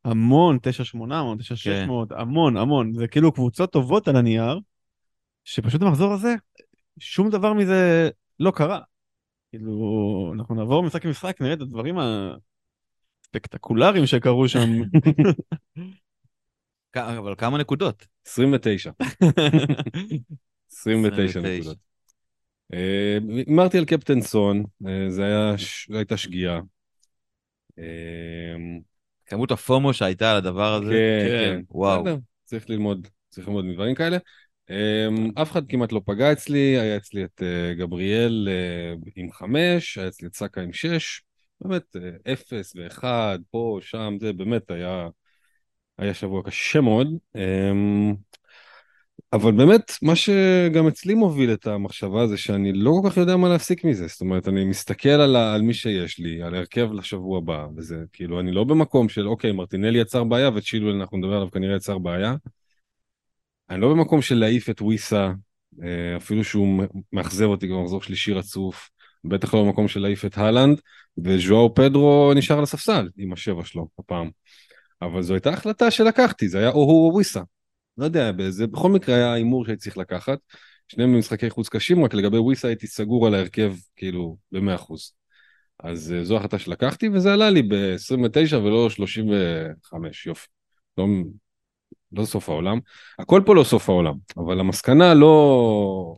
המון, 0.06 0.60
9800, 0.62 1.40
9600, 1.40 2.12
המון, 2.12 2.58
המון. 2.58 2.94
זה 2.94 3.08
כאילו 3.08 3.32
קבוצות 3.32 3.72
טובות 3.72 4.08
על 4.08 4.16
הנייר, 4.16 4.60
שפשוט 5.44 5.82
במחזור 5.82 6.14
הזה, 6.14 6.36
שום 7.00 7.30
דבר 7.30 7.54
מזה 7.54 8.10
לא 8.40 8.52
קרה. 8.52 8.80
כאילו, 9.58 10.32
אנחנו 10.36 10.56
נעבור 10.56 10.84
משחק 10.84 11.06
למשחק, 11.06 11.42
נראה 11.42 11.54
את 11.54 11.62
הדברים 11.62 11.96
הספקטקולריים 13.24 14.06
שקרו 14.06 14.48
שם. 14.50 14.70
אבל 16.96 17.36
כמה 17.38 17.58
נקודות? 17.58 18.08
29. 18.28 18.92
29 20.72 21.40
29. 21.40 21.60
נקודות. 21.60 21.78
אה, 22.74 23.18
הימרתי 23.48 23.78
על 23.78 23.86
קפטן 23.86 24.22
סון, 24.22 24.64
אה, 24.88 25.10
זה 25.10 25.26
היה, 25.26 25.58
ש- 25.58 25.90
זו 25.90 25.98
הייתה 25.98 26.18
שגיאה. 26.18 26.60
אה, 27.80 28.56
כמות 29.26 29.52
הפומו 29.52 29.94
שהייתה 29.94 30.32
על 30.32 30.38
הדבר 30.38 30.74
הזה. 30.74 30.94
כן, 30.94 31.28
כן, 31.30 31.56
כן. 31.58 31.62
וואו. 31.72 32.04
צריך 32.44 32.70
ללמוד, 32.70 33.08
צריך 33.30 33.48
ללמוד 33.48 33.66
מדברים 33.66 33.96
כאלה. 33.96 34.18
Um, 34.70 35.42
אף 35.42 35.52
אחד 35.52 35.68
כמעט 35.68 35.92
לא 35.92 36.02
פגע 36.06 36.32
אצלי, 36.32 36.80
היה 36.80 36.98
אצלי 36.98 37.24
את 37.24 37.42
uh, 37.42 37.80
גבריאל 37.80 38.50
uh, 39.06 39.12
עם 39.16 39.32
חמש, 39.32 39.98
היה 39.98 40.08
אצלי 40.08 40.28
את 40.28 40.36
סאקה 40.36 40.62
עם 40.62 40.74
שש, 40.74 41.22
באמת 41.62 41.96
uh, 41.96 42.32
אפס 42.32 42.76
ואחד, 42.76 43.40
פה, 43.52 43.80
שם, 43.82 44.18
זה 44.20 44.34
באמת 44.34 44.72
היה, 44.72 45.08
היה 45.98 46.14
שבוע 46.14 46.44
קשה 46.44 46.82
מאוד. 46.82 47.08
Um, 47.38 48.16
אבל 49.34 49.52
באמת, 49.52 49.92
מה 50.02 50.16
שגם 50.16 50.88
אצלי 50.88 51.14
מוביל 51.14 51.54
את 51.54 51.68
המחשבה 51.68 52.28
זה 52.28 52.38
שאני 52.38 52.74
לא 52.74 52.92
כל 53.02 53.10
כך 53.10 53.18
יודע 53.18 53.38
מה 53.38 53.50
להסיק 53.50 53.84
מזה. 53.84 54.08
זאת 54.08 54.22
אומרת, 54.22 54.48
אני 54.48 54.66
מסתכל 54.66 55.10
על, 55.10 55.36
ה- 55.36 55.54
על 55.54 55.62
מי 55.62 55.74
שיש 55.74 56.20
לי, 56.20 56.42
על 56.42 56.56
ההרכב 56.56 56.92
לשבוע 56.94 57.38
הבא, 57.38 57.68
וזה 57.76 58.04
כאילו, 58.14 58.40
אני 58.40 58.52
לא 58.52 58.64
במקום 58.64 59.10
של, 59.10 59.28
אוקיי, 59.28 59.52
מרטינלי 59.52 60.00
יצר 60.00 60.24
בעיה 60.24 60.50
וצ'ילואל, 60.56 60.96
אנחנו 60.96 61.18
נדבר 61.18 61.36
עליו, 61.36 61.52
כנראה 61.52 61.76
יצר 61.76 61.98
בעיה. 61.98 62.36
אני 63.70 63.82
לא 63.82 63.90
במקום 63.90 64.22
של 64.22 64.36
להעיף 64.36 64.70
את 64.70 64.82
וויסה, 64.82 65.32
אה, 65.84 66.18
אפילו 66.18 66.44
שהוא 66.44 66.84
מאכזב 67.14 67.46
אותי 67.46 67.68
כבר 67.68 67.82
מחזור 67.82 68.02
שלישי 68.02 68.34
רצוף, 68.34 68.90
בטח 69.24 69.54
לא 69.54 69.64
במקום 69.64 69.88
של 69.88 70.00
להעיף 70.00 70.26
את 70.26 70.38
הלנד, 70.38 70.82
וז'ואר 71.24 71.70
פדרו 71.76 72.34
נשאר 72.36 72.58
על 72.58 72.64
הספסל 72.64 73.10
עם 73.18 73.34
השבע 73.34 73.66
שלו 73.66 73.88
הפעם. 74.00 74.30
אבל 75.02 75.22
זו 75.22 75.34
הייתה 75.34 75.50
החלטה 75.50 75.92
שלקחתי, 75.92 76.50
זה 76.50 76.60
היה 76.60 76.70
או 76.70 76.84
הוא 76.84 77.08
או 77.08 77.14
וויסה. 77.14 77.42
לא 77.98 78.06
יודע, 78.06 78.32
זה 78.50 78.68
בכל 78.68 78.90
מקרה 78.90 79.16
היה 79.16 79.34
הימור 79.34 79.66
שהייתי 79.66 79.82
צריך 79.82 79.98
לקחת. 79.98 80.40
שניהם 80.88 81.14
במשחקי 81.14 81.50
חוץ 81.50 81.70
קשים, 81.70 82.04
רק 82.04 82.14
לגבי 82.14 82.38
וויסה 82.38 82.68
הייתי 82.68 82.88
סגור 82.88 83.28
על 83.28 83.36
ההרכב, 83.36 83.76
כאילו, 83.96 84.38
ב-100%. 84.52 84.94
אז 85.84 86.14
אה, 86.14 86.24
זו 86.24 86.38
החלטה 86.38 86.60
שלקחתי, 86.60 87.10
וזה 87.10 87.34
עלה 87.34 87.50
לי 87.50 87.62
ב-29 87.62 88.56
ולא 88.56 88.90
35, 88.90 90.26
יופי. 90.26 90.48
לא, 90.98 91.06
לא 92.12 92.26
סוף 92.26 92.50
העולם. 92.50 92.80
הכל 93.20 93.42
פה 93.46 93.56
לא 93.56 93.64
סוף 93.64 93.90
העולם, 93.90 94.14
אבל 94.38 94.60
המסקנה 94.60 95.14
לא, 95.14 96.16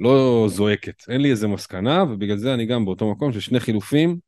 לא 0.00 0.46
זועקת. 0.48 1.02
אין 1.08 1.20
לי 1.20 1.30
איזה 1.30 1.48
מסקנה, 1.48 2.02
ובגלל 2.02 2.36
זה 2.36 2.54
אני 2.54 2.66
גם 2.66 2.84
באותו 2.84 3.10
מקום 3.10 3.32
של 3.32 3.40
שני 3.40 3.60
חילופים, 3.60 4.18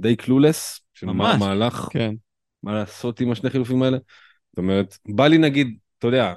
די 0.00 0.16
קלולס, 0.16 0.80
של 0.94 1.06
ממש. 1.06 1.40
מהלך 1.40 1.88
כן. 1.90 2.14
מה 2.62 2.72
לעשות 2.72 3.20
עם 3.20 3.32
השני 3.32 3.50
חילופים 3.50 3.82
האלה. 3.82 3.98
זאת 4.50 4.58
אומרת, 4.58 4.98
בא 5.08 5.26
לי 5.26 5.38
נגיד, 5.38 5.78
אתה 5.98 6.06
יודע, 6.06 6.34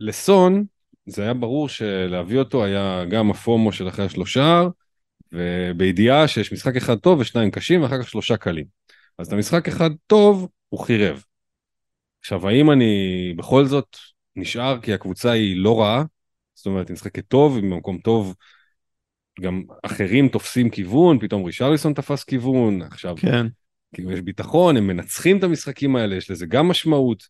לסון, 0.00 0.64
זה 1.06 1.22
היה 1.22 1.34
ברור 1.34 1.68
שלהביא 1.68 2.38
אותו 2.38 2.64
היה 2.64 3.04
גם 3.04 3.30
הפומו 3.30 3.72
של 3.72 3.88
אחרי 3.88 4.04
השלושה, 4.04 4.62
ובידיעה 5.32 6.28
שיש 6.28 6.52
משחק 6.52 6.76
אחד 6.76 6.96
טוב 6.96 7.18
ושניים 7.18 7.50
קשים, 7.50 7.82
ואחר 7.82 8.02
כך 8.02 8.08
שלושה 8.08 8.36
קלים. 8.36 8.64
אז 9.18 9.26
את 9.26 9.32
המשחק 9.32 9.68
אחד 9.68 9.90
טוב, 10.06 10.48
הוא 10.68 10.80
חירב. 10.80 11.24
עכשיו, 12.22 12.48
האם 12.48 12.70
אני 12.70 13.34
בכל 13.36 13.64
זאת 13.64 13.96
נשאר 14.36 14.80
כי 14.80 14.92
הקבוצה 14.92 15.30
היא 15.30 15.56
לא 15.56 15.80
רעה? 15.80 16.04
זאת 16.54 16.66
אומרת, 16.66 16.88
היא 16.88 16.94
משחקת 16.94 17.28
טוב, 17.28 17.54
היא 17.54 17.62
במקום 17.62 17.98
טוב, 17.98 18.34
גם 19.40 19.62
אחרים 19.82 20.28
תופסים 20.28 20.70
כיוון, 20.70 21.18
פתאום 21.18 21.44
רישרליסון 21.44 21.94
תפס 21.94 22.24
כיוון, 22.24 22.82
עכשיו 22.82 23.14
כן. 23.16 23.46
כאילו 23.94 24.12
יש 24.12 24.20
ביטחון, 24.20 24.76
הם 24.76 24.86
מנצחים 24.86 25.38
את 25.38 25.44
המשחקים 25.44 25.96
האלה, 25.96 26.16
יש 26.16 26.30
לזה 26.30 26.46
גם 26.46 26.68
משמעות. 26.68 27.28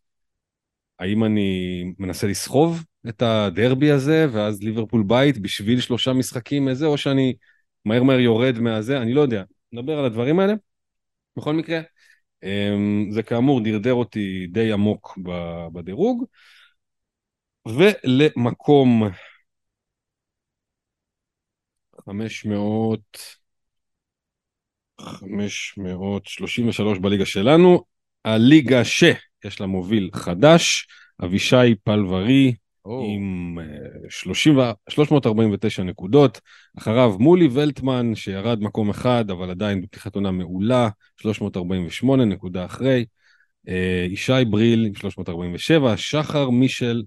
האם 0.99 1.25
אני 1.25 1.85
מנסה 1.99 2.27
לסחוב 2.27 2.85
את 3.09 3.23
הדרבי 3.23 3.91
הזה, 3.91 4.27
ואז 4.33 4.63
ליברפול 4.63 5.03
בית 5.07 5.39
בשביל 5.39 5.81
שלושה 5.81 6.13
משחקים 6.13 6.69
איזה, 6.69 6.87
או 6.87 6.99
שאני 6.99 7.35
מהר 7.85 8.03
מהר 8.03 8.19
יורד 8.19 8.59
מהזה, 8.59 8.99
אני 8.99 9.13
לא 9.15 9.21
יודע. 9.21 9.43
נדבר 9.73 9.99
על 9.99 10.05
הדברים 10.05 10.41
האלה. 10.41 10.55
בכל 11.37 11.55
מקרה, 11.55 11.81
זה 13.11 13.23
כאמור 13.23 13.61
דרדר 13.65 13.95
אותי 13.95 14.47
די 14.47 14.73
עמוק 14.73 15.19
בדירוג. 15.73 16.25
ולמקום 17.67 19.03
500... 22.07 23.01
533 25.01 26.99
בליגה 26.99 27.27
שלנו, 27.27 27.85
הליגה 28.25 28.85
שיש 28.85 29.61
לה 29.61 29.67
מוביל 29.67 30.11
חדש, 30.15 30.87
אבישי 31.25 31.75
פלברי 31.85 32.55
עם 32.87 33.59
אה, 33.61 33.65
30 34.11 34.59
ו- 34.59 34.73
349 34.89 35.83
נקודות, 35.83 36.41
אחריו 36.79 37.17
מולי 37.19 37.49
ולטמן 37.53 38.15
שירד 38.15 38.63
מקום 38.63 38.91
אחד 38.91 39.31
אבל 39.31 39.51
עדיין 39.51 39.83
בפתיחת 39.83 40.15
עונה 40.15 40.31
מעולה, 40.31 40.89
348 41.21 42.25
נקודה 42.25 42.65
אחרי, 42.65 43.05
אה, 43.69 44.07
ישי 44.11 44.45
בריל 44.51 44.87
עם 44.87 44.95
347, 44.95 45.97
שחר 45.97 46.51
מישל 46.51 47.03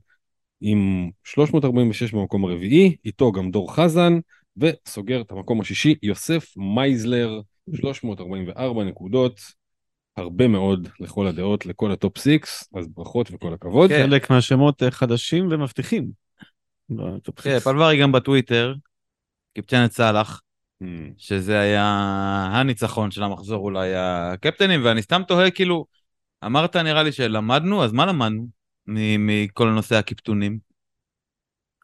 עם 0.62 1.10
346 1.24 2.14
במקום 2.14 2.46
הרביעי, 2.46 2.96
איתו 3.06 3.32
גם 3.32 3.52
דור 3.52 3.76
חזן, 3.76 4.14
וסוגר 4.58 5.22
את 5.22 5.32
המקום 5.32 5.62
השישי 5.62 5.96
יוסף 6.04 6.54
מייזלר 6.58 7.42
344 7.76 8.84
נקודות, 8.84 9.40
הרבה 10.18 10.48
מאוד 10.48 10.88
לכל 11.00 11.28
הדעות, 11.28 11.66
לכל 11.66 11.92
ה 11.92 11.98
top 11.98 12.18
six, 12.18 12.70
אז 12.76 12.88
ברכות 12.88 13.30
וכל 13.32 13.54
הכבוד. 13.54 13.90
כן. 13.90 14.04
חלק 14.04 14.30
מהשמות 14.30 14.84
אה, 14.84 14.92
חדשים 14.92 15.48
ומבטיחים. 15.52 16.12
כן. 17.42 17.60
פלברי 17.60 18.02
גם 18.02 18.12
בטוויטר, 18.12 18.74
קיפצ'ן 19.54 19.86
את 19.86 19.92
סאלח, 19.92 20.42
Hmm. 20.84 20.88
שזה 21.18 21.60
היה 21.60 21.84
הניצחון 22.52 23.12
של 23.12 23.24
המחזור 23.24 23.64
אולי 23.64 23.96
הקפטנים, 23.96 24.82
ואני 24.84 25.02
סתם 25.02 25.22
תוהה 25.28 25.52
כאילו, 25.52 25.86
אמרת 26.46 26.76
נראה 26.76 27.04
לי 27.04 27.12
שלמדנו, 27.12 27.84
אז 27.84 27.92
מה 27.94 28.06
למדנו 28.06 28.48
מ- 28.88 29.28
מכל 29.28 29.70
נושא 29.70 29.96
הקיפטונים? 29.96 30.60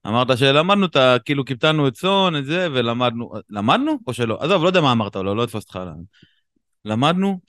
אמרת 0.08 0.38
שלמדנו 0.38 0.86
את 0.86 0.96
ה... 0.96 1.16
כאילו 1.26 1.46
קיפטנו 1.46 1.88
את 1.88 1.96
סון, 1.96 2.36
את 2.36 2.46
זה, 2.46 2.68
ולמדנו... 2.72 3.32
למדנו 3.50 4.00
או 4.08 4.14
שלא? 4.14 4.38
עזוב, 4.42 4.64
לא 4.64 4.68
יודע 4.68 4.82
מה 4.82 4.92
אמרת, 4.92 5.16
לא, 5.16 5.36
לא 5.36 5.44
אתפוס 5.44 5.64
אותך. 5.64 5.76
על 5.76 5.88
ה- 5.88 5.94
למדנו 6.86 7.40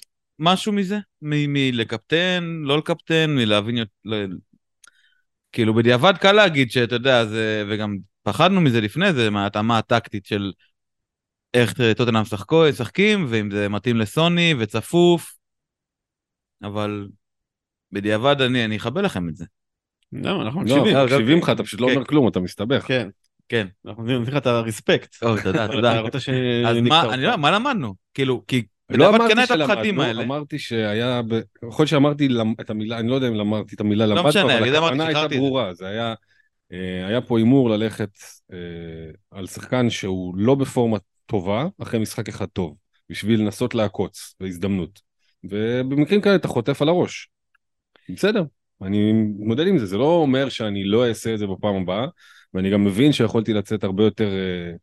משהו 0.44 0.72
מזה? 0.72 0.98
מ- 1.22 1.52
מלקפטן, 1.52 2.44
לא 2.62 2.78
לקפטן, 2.78 3.34
מלהבין... 3.34 3.78
ל- 4.04 4.26
כאילו 5.52 5.74
בדיעבד 5.74 6.12
קל 6.20 6.32
להגיד 6.32 6.70
שאתה 6.70 6.94
יודע, 6.94 7.24
זה... 7.24 7.64
וגם 7.68 7.96
פחדנו 8.22 8.60
מזה 8.60 8.80
לפני 8.80 9.12
זה, 9.12 9.30
מההתאמה 9.30 9.78
הטקטית 9.78 10.26
של 10.26 10.52
איך 11.54 11.74
טוטנאם 11.96 12.24
שחקו- 12.24 12.64
משחקים, 12.68 13.26
ואם 13.28 13.50
זה 13.50 13.68
מתאים 13.68 13.96
לסוני 13.96 14.54
וצפוף, 14.58 15.34
אבל 16.62 17.08
בדיעבד 17.92 18.40
אני, 18.40 18.64
אני 18.64 18.76
אכבה 18.76 19.02
לכם 19.02 19.28
את 19.28 19.36
זה. 19.36 19.44
לא, 20.12 20.42
אנחנו 20.42 20.60
לא, 20.60 20.64
מקשיבים. 20.66 20.96
אנחנו 20.96 21.04
מקשיבים 21.04 21.38
לך, 21.38 21.50
אתה 21.50 21.62
פשוט 21.62 21.80
לא 21.80 21.86
כן. 21.86 21.94
אומר 21.94 22.04
כלום, 22.06 22.28
אתה 22.28 22.40
מסתבך. 22.40 22.84
כן. 22.88 23.08
כן. 23.48 23.66
אנחנו 23.86 24.02
נותנים 24.02 24.22
לך 24.22 24.36
את 24.36 24.46
הרספקט. 24.46 25.22
אוי, 25.22 25.42
תודה, 25.42 25.68
תודה. 25.68 25.92
אתה 25.92 26.00
רוצה 26.00 26.20
ש... 26.20 26.28
אז 26.66 26.76
מה, 26.76 27.02
אותך. 27.02 27.14
אני 27.14 27.22
לא, 27.22 27.36
מה 27.36 27.50
למדנו? 27.50 27.94
כאילו, 28.14 28.44
כי 28.48 28.62
לא 28.98 29.08
אמרתי 29.08 29.46
שלמדנו, 29.46 30.02
האלה. 30.02 30.22
אמרתי 30.22 30.58
שהיה, 30.58 31.20
יכול 31.68 31.82
להיות 31.82 31.88
שאמרתי 31.88 32.28
את 32.60 32.70
המילה, 32.70 32.98
אני 32.98 33.08
לא 33.08 33.14
יודע 33.14 33.28
אם 33.28 33.40
אמרתי 33.40 33.74
את 33.74 33.80
המילה 33.80 34.06
למדנו, 34.06 34.28
משנה, 34.28 34.58
אבל 34.58 34.76
הכוונה 34.76 35.06
הייתה. 35.06 35.28
ברורה, 35.28 35.74
זה 35.74 35.86
היה, 35.86 36.14
אה, 36.72 37.06
היה 37.06 37.20
פה 37.20 37.38
הימור 37.38 37.70
ללכת 37.70 38.10
אה, 38.52 38.58
על 39.30 39.46
שחקן 39.46 39.90
שהוא 39.90 40.34
לא 40.36 40.54
בפורמה 40.54 40.98
טובה, 41.26 41.66
אחרי 41.82 42.00
משחק 42.00 42.28
אחד 42.28 42.46
טוב, 42.46 42.76
בשביל 43.10 43.40
לנסות 43.40 43.74
לעקוץ, 43.74 44.34
בהזדמנות. 44.40 45.00
ובמקרים 45.44 46.20
כאלה 46.20 46.34
אתה 46.34 46.48
חוטף 46.48 46.82
על 46.82 46.88
הראש. 46.88 47.28
בסדר, 48.08 48.44
אני 48.82 49.12
מודד 49.38 49.66
עם 49.66 49.78
זה, 49.78 49.86
זה 49.86 49.98
לא 49.98 50.04
אומר 50.04 50.48
שאני 50.48 50.84
לא 50.84 51.08
אעשה 51.08 51.34
את 51.34 51.38
זה 51.38 51.46
בפעם 51.46 51.74
הבאה, 51.74 52.06
ואני 52.54 52.70
גם 52.70 52.84
מבין 52.84 53.12
שיכולתי 53.12 53.52
לצאת 53.52 53.84
הרבה 53.84 54.04
יותר, 54.04 54.28
אה, 54.28 54.76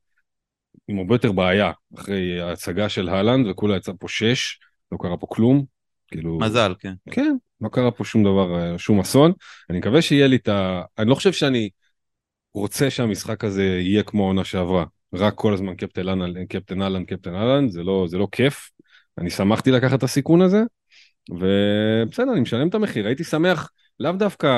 עם 0.89 0.97
הרבה 0.97 1.15
יותר 1.15 1.31
בעיה, 1.31 1.71
אחרי 1.99 2.41
ההצגה 2.41 2.89
של 2.89 3.09
הלנד, 3.09 3.47
וכולה 3.47 3.77
יצא 3.77 3.91
פה 3.99 4.07
שש, 4.07 4.59
לא 4.91 4.97
קרה 5.01 5.17
פה 5.17 5.27
כלום. 5.29 5.65
כאילו... 6.07 6.39
מזל, 6.39 6.73
כן. 6.79 6.93
כן, 7.11 7.35
לא 7.61 7.69
קרה 7.69 7.91
פה 7.91 8.03
שום 8.03 8.23
דבר, 8.23 8.59
אה, 8.59 8.77
שום 8.77 8.99
אסון. 8.99 9.31
אני 9.69 9.77
מקווה 9.77 10.01
שיהיה 10.01 10.27
לי 10.27 10.35
את 10.35 10.47
ה... 10.47 10.81
אני 10.97 11.09
לא 11.09 11.15
חושב 11.15 11.31
שאני 11.33 11.69
רוצה 12.53 12.89
שהמשחק 12.89 13.43
הזה 13.43 13.63
יהיה 13.63 14.03
כמו 14.03 14.23
העונה 14.23 14.43
שעברה. 14.43 14.85
רק 15.13 15.33
כל 15.35 15.53
הזמן 15.53 15.75
קפטן 15.75 16.09
אהלן, 16.09 16.45
קפטן 16.45 16.81
אהלן, 16.81 17.05
קפטן 17.05 17.35
אהלן, 17.35 17.69
זה 17.69 17.83
לא, 17.83 18.05
זה 18.07 18.17
לא 18.17 18.27
כיף. 18.31 18.69
אני 19.17 19.29
שמחתי 19.29 19.71
לקחת 19.71 19.97
את 19.97 20.03
הסיכון 20.03 20.41
הזה, 20.41 20.63
ובסדר, 21.29 22.31
אני 22.31 22.39
משלם 22.39 22.67
את 22.67 22.75
המחיר. 22.75 23.07
הייתי 23.07 23.23
שמח, 23.23 23.71
לאו 23.99 24.11
דווקא, 24.11 24.49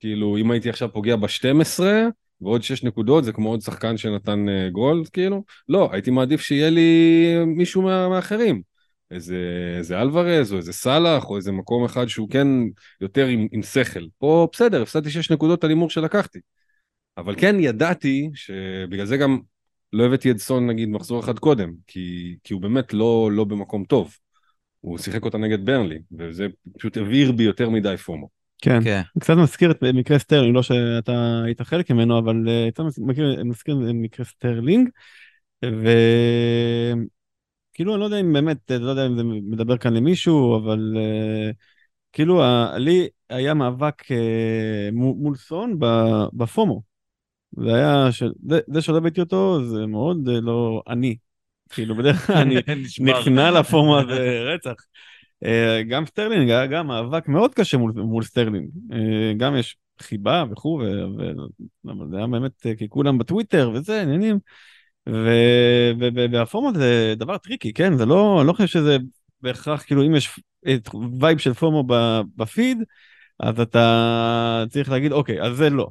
כאילו, 0.00 0.36
אם 0.36 0.50
הייתי 0.50 0.70
עכשיו 0.70 0.92
פוגע 0.92 1.16
ב-12, 1.16 1.80
ועוד 2.40 2.62
6 2.62 2.84
נקודות, 2.84 3.24
זה 3.24 3.32
כמו 3.32 3.48
עוד 3.48 3.60
שחקן 3.60 3.96
שנתן 3.96 4.46
uh, 4.48 4.70
גול, 4.70 5.04
כאילו. 5.12 5.44
לא, 5.68 5.88
הייתי 5.92 6.10
מעדיף 6.10 6.40
שיהיה 6.40 6.70
לי 6.70 7.34
מישהו 7.46 7.82
מה, 7.82 8.08
מאחרים. 8.08 8.62
איזה, 9.10 9.36
איזה 9.78 10.00
אלוורז, 10.00 10.52
או 10.52 10.56
איזה 10.56 10.72
סאלח, 10.72 11.30
או 11.30 11.36
איזה 11.36 11.52
מקום 11.52 11.84
אחד 11.84 12.06
שהוא 12.06 12.30
כן 12.30 12.48
יותר 13.00 13.26
עם, 13.26 13.46
עם 13.52 13.62
שכל. 13.62 14.06
פה 14.18 14.48
בסדר, 14.52 14.82
הפסדתי 14.82 15.10
6 15.10 15.30
נקודות 15.30 15.64
על 15.64 15.70
הימור 15.70 15.90
שלקחתי. 15.90 16.38
אבל 17.16 17.34
כן 17.38 17.56
ידעתי 17.60 18.30
שבגלל 18.34 19.06
זה 19.06 19.16
גם 19.16 19.38
לא 19.92 20.06
הבאתי 20.06 20.30
את 20.30 20.38
סון 20.38 20.66
נגיד 20.66 20.88
מחזור 20.88 21.20
אחד 21.20 21.38
קודם, 21.38 21.72
כי, 21.86 22.36
כי 22.44 22.54
הוא 22.54 22.62
באמת 22.62 22.92
לא, 22.92 23.30
לא 23.32 23.44
במקום 23.44 23.84
טוב. 23.84 24.16
הוא 24.80 24.98
שיחק 24.98 25.24
אותה 25.24 25.38
נגד 25.38 25.66
ברנלי, 25.66 25.98
וזה 26.18 26.46
פשוט 26.78 26.96
הבעיר 26.96 27.32
בי 27.32 27.42
יותר 27.42 27.70
מדי 27.70 27.96
FOMO. 27.96 28.37
כן, 28.62 28.84
כן. 28.84 29.02
קצת 29.20 29.34
מזכיר 29.34 29.70
את 29.70 29.82
מקרה 29.82 30.18
סטרלינג, 30.18 30.54
לא 30.54 30.62
שאתה 30.62 31.42
היית 31.44 31.62
חלק 31.62 31.90
ממנו, 31.90 32.18
אבל 32.18 32.48
אה, 32.48 32.68
קצת 32.70 32.82
מזכיר, 32.98 33.44
מזכיר 33.44 33.74
את 33.74 33.94
מקרה 33.94 34.26
סטרלינג, 34.26 34.88
וכאילו 35.62 37.04
אני 37.92 38.00
לא 38.00 38.04
יודע 38.04 38.20
אם 38.20 38.32
באמת, 38.32 38.70
לא 38.70 38.90
יודע 38.90 39.06
אם 39.06 39.16
זה 39.16 39.22
מדבר 39.24 39.76
כאן 39.76 39.94
למישהו, 39.94 40.56
אבל 40.56 40.94
אה, 40.96 41.54
כאילו 42.12 42.42
לי 42.76 43.08
היה 43.30 43.54
מאבק 43.54 44.02
אה, 44.02 44.14
מול 44.92 45.36
סון 45.36 45.78
ב 46.32 46.40
FOMO. 46.40 46.82
זה 47.52 47.74
היה, 47.74 48.12
ש... 48.12 48.22
זה, 48.48 48.60
זה 48.74 48.82
שלא 48.82 48.96
הבאתי 48.96 49.20
אותו 49.20 49.64
זה 49.64 49.86
מאוד 49.86 50.28
לא 50.28 50.82
אני. 50.88 51.16
כאילו 51.70 51.96
בדרך 51.96 52.26
כלל 52.26 52.36
אני 52.36 52.56
נכנע 53.00 53.50
ל 53.50 53.60
FOMO 53.60 53.98
הזה 53.98 54.40
רצח. 54.54 54.70
אה, 54.70 55.07
גם 55.88 56.06
סטרלינג 56.06 56.50
היה 56.50 56.66
גם 56.66 56.86
מאבק 56.86 57.28
מאוד 57.28 57.54
קשה 57.54 57.76
מול, 57.76 57.92
מול 57.96 58.22
סטרלינג. 58.22 58.70
אה, 58.92 59.32
גם 59.36 59.56
יש 59.56 59.76
חיבה 60.00 60.44
וכו', 60.50 60.82
וזה 61.84 62.16
היה 62.16 62.26
באמת, 62.26 62.66
אה, 62.66 62.74
כי 62.74 62.88
כולם 62.88 63.18
בטוויטר 63.18 63.70
וזה, 63.74 64.02
עניינים. 64.02 64.38
וה 66.32 66.46
FOMO 66.46 66.74
זה 66.74 67.14
דבר 67.16 67.38
tricky, 67.38 67.72
כן? 67.72 67.96
זה 67.96 68.06
לא, 68.06 68.38
אני 68.40 68.48
לא 68.48 68.52
חושב 68.52 68.66
שזה 68.66 68.96
בהכרח, 69.42 69.82
כאילו, 69.82 70.06
אם 70.06 70.14
יש 70.14 70.40
vibe 71.20 71.38
של 71.38 71.54
FOMO 71.54 71.84
בפיד, 72.36 72.78
אז 73.40 73.60
אתה 73.60 74.64
צריך 74.68 74.90
להגיד, 74.90 75.12
אוקיי, 75.12 75.42
אז 75.42 75.56
זה 75.56 75.70
לא. 75.70 75.88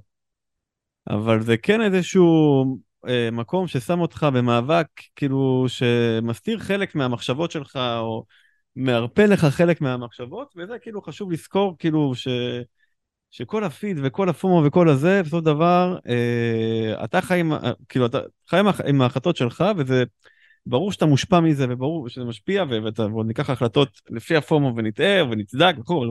אבל 1.10 1.42
זה 1.42 1.58
כן 1.58 1.82
איזשהו 1.82 2.80
אה, 3.08 3.30
מקום 3.32 3.68
ששם 3.68 4.00
אותך 4.00 4.28
במאבק, 4.34 4.88
כאילו, 5.16 5.66
שמסתיר 5.68 6.60
חלק 6.60 6.96
מהמחשבות 6.96 7.52
שלך, 7.52 7.76
או 7.76 8.26
מערפה 8.78 9.26
לך 9.26 9.46
חלק 9.46 9.82
מהמחשבות, 9.82 10.54
וזה 10.58 10.80
כאילו 10.80 11.02
חשוב 11.02 11.32
לזכור, 11.32 11.76
כאילו, 11.80 12.16
ש... 12.16 12.28
שכל 13.32 13.64
הפיד 13.64 13.98
וכל 14.04 14.30
הפומו 14.30 14.64
וכל 14.66 14.90
הזה, 14.90 15.22
בסופו 15.22 15.38
של 15.38 15.46
דבר, 15.46 15.98
אה, 16.08 17.04
אתה 17.04 17.22
חי 17.22 17.40
עם, 17.40 17.52
כאילו, 17.90 18.06
אתה 18.06 18.20
חי 18.50 18.60
עם 18.88 19.02
ההחלטות 19.02 19.36
שלך, 19.38 19.64
וזה 19.78 20.04
ברור 20.66 20.92
שאתה 20.92 21.06
מושפע 21.06 21.40
מזה, 21.40 21.66
וברור 21.70 22.10
שזה 22.10 22.26
משפיע, 22.26 22.64
ואתה, 22.70 23.06
ועוד 23.06 23.28
ניקח 23.28 23.50
החלטות 23.50 24.02
לפי 24.10 24.36
הפומו 24.36 24.74
ונטעה 24.76 25.24
ונצדק 25.24 25.76
וכו', 25.80 26.06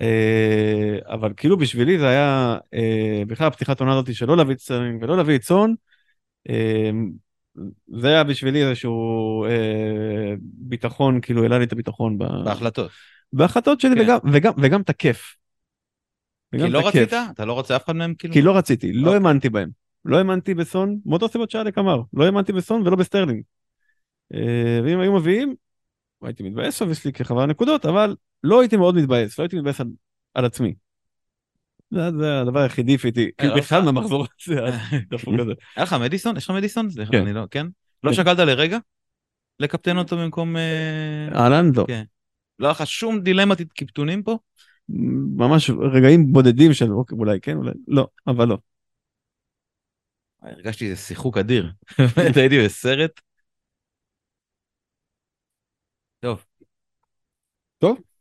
אה, 0.00 0.98
אבל 1.06 1.32
כאילו 1.36 1.56
בשבילי 1.58 1.98
זה 1.98 2.08
היה, 2.08 2.58
אה, 2.74 3.22
בכלל 3.26 3.46
הפתיחת 3.46 3.80
עונה 3.80 3.92
הזאת 3.92 4.14
שלא 4.14 4.36
להביא 4.36 4.54
סון 4.54 4.98
ולא 5.00 5.16
להביא 5.16 5.38
סון, 5.38 5.72
אה, 6.50 6.90
זה 8.00 8.08
היה 8.08 8.24
בשבילי 8.24 8.64
איזשהו 8.64 9.44
אה, 9.44 10.34
ביטחון, 10.42 11.20
כאילו 11.20 11.42
העלה 11.42 11.58
לי 11.58 11.64
את 11.64 11.72
הביטחון 11.72 12.18
ב... 12.18 12.24
בהחלטות. 12.44 12.90
בהחלטות 13.32 13.80
שלי, 13.80 13.94
כן. 13.94 14.02
וגם, 14.02 14.18
וגם, 14.32 14.52
וגם 14.62 14.82
תקף. 14.82 15.36
כי 16.52 16.70
לא 16.70 16.88
רצית? 16.88 17.12
אתה 17.30 17.44
לא 17.44 17.52
רוצה 17.52 17.76
אף 17.76 17.84
אחד 17.84 17.96
מהם 17.96 18.14
כאילו? 18.14 18.34
כי 18.34 18.42
לא 18.42 18.56
רציתי, 18.56 18.92
לא 18.92 19.00
אוקיי. 19.00 19.14
האמנתי 19.14 19.48
בהם. 19.48 19.70
לא 20.04 20.18
האמנתי 20.18 20.54
בסון, 20.54 20.98
מאותו 21.06 21.28
סיבות 21.28 21.50
שאלק 21.50 21.78
אמר, 21.78 22.00
לא 22.12 22.24
האמנתי 22.24 22.52
בסון 22.52 22.86
ולא 22.86 22.96
בסטרלינג. 22.96 23.42
אה, 24.34 24.80
ואם 24.84 25.00
היו 25.00 25.12
מביאים, 25.12 25.54
הייתי 26.22 26.42
מתבאס 26.42 26.74
שם, 26.74 26.90
יש 26.90 27.04
לי 27.04 27.12
כחבר 27.12 27.46
נקודות, 27.46 27.86
אבל 27.86 28.16
לא 28.42 28.60
הייתי 28.60 28.76
מאוד 28.76 28.94
מתבאס, 28.94 29.38
לא 29.38 29.44
הייתי 29.44 29.56
מתבאס 29.56 29.80
על, 29.80 29.86
על 30.34 30.44
עצמי. 30.44 30.74
זה, 31.92 32.40
הדבר 32.40 32.60
היחידי 32.60 32.98
שהייתי, 32.98 33.30
כאילו 33.38 33.54
בכלל 33.54 33.82
מהמחזור 33.82 34.26
הזה, 34.46 34.60
דפוק 35.10 35.34
כזה. 35.40 35.52
היה 35.76 35.84
לך 35.84 35.92
מדיסון? 35.92 36.36
יש 36.36 36.44
לך 36.44 36.50
מדיסון? 36.50 36.88
כן. 37.12 37.26
לא, 37.26 37.42
כן? 37.50 37.66
לא 38.04 38.10
כן. 38.10 38.16
שקלת 38.16 38.38
לרגע? 38.38 38.78
לקפטן 39.60 39.98
אותו 39.98 40.16
במקום... 40.16 40.56
אה, 40.56 41.28
אהלן 41.34 41.70
לא. 41.76 41.84
כן. 41.86 42.04
לא 42.58 42.66
היה 42.66 42.72
לך 42.72 42.86
שום 42.86 43.20
דילמת 43.20 43.72
קיפטונים 43.72 44.22
פה? 44.22 44.38
ממש 45.36 45.70
רגעים 45.70 46.32
בודדים 46.32 46.74
של 46.74 46.92
אוקיי, 46.92 47.18
אולי 47.18 47.40
כן, 47.40 47.56
אולי 47.56 47.72
לא, 47.88 48.08
אבל 48.26 48.48
לא. 48.48 48.58
הרגשתי 50.42 50.90
איזה 50.90 50.96
שיחוק 50.96 51.38
אדיר. 51.38 51.72
באמת 52.16 52.36
הייתי 52.36 52.64
בסרט. 52.64 53.20
טוב. 56.20 56.44
טוב. 57.78 58.11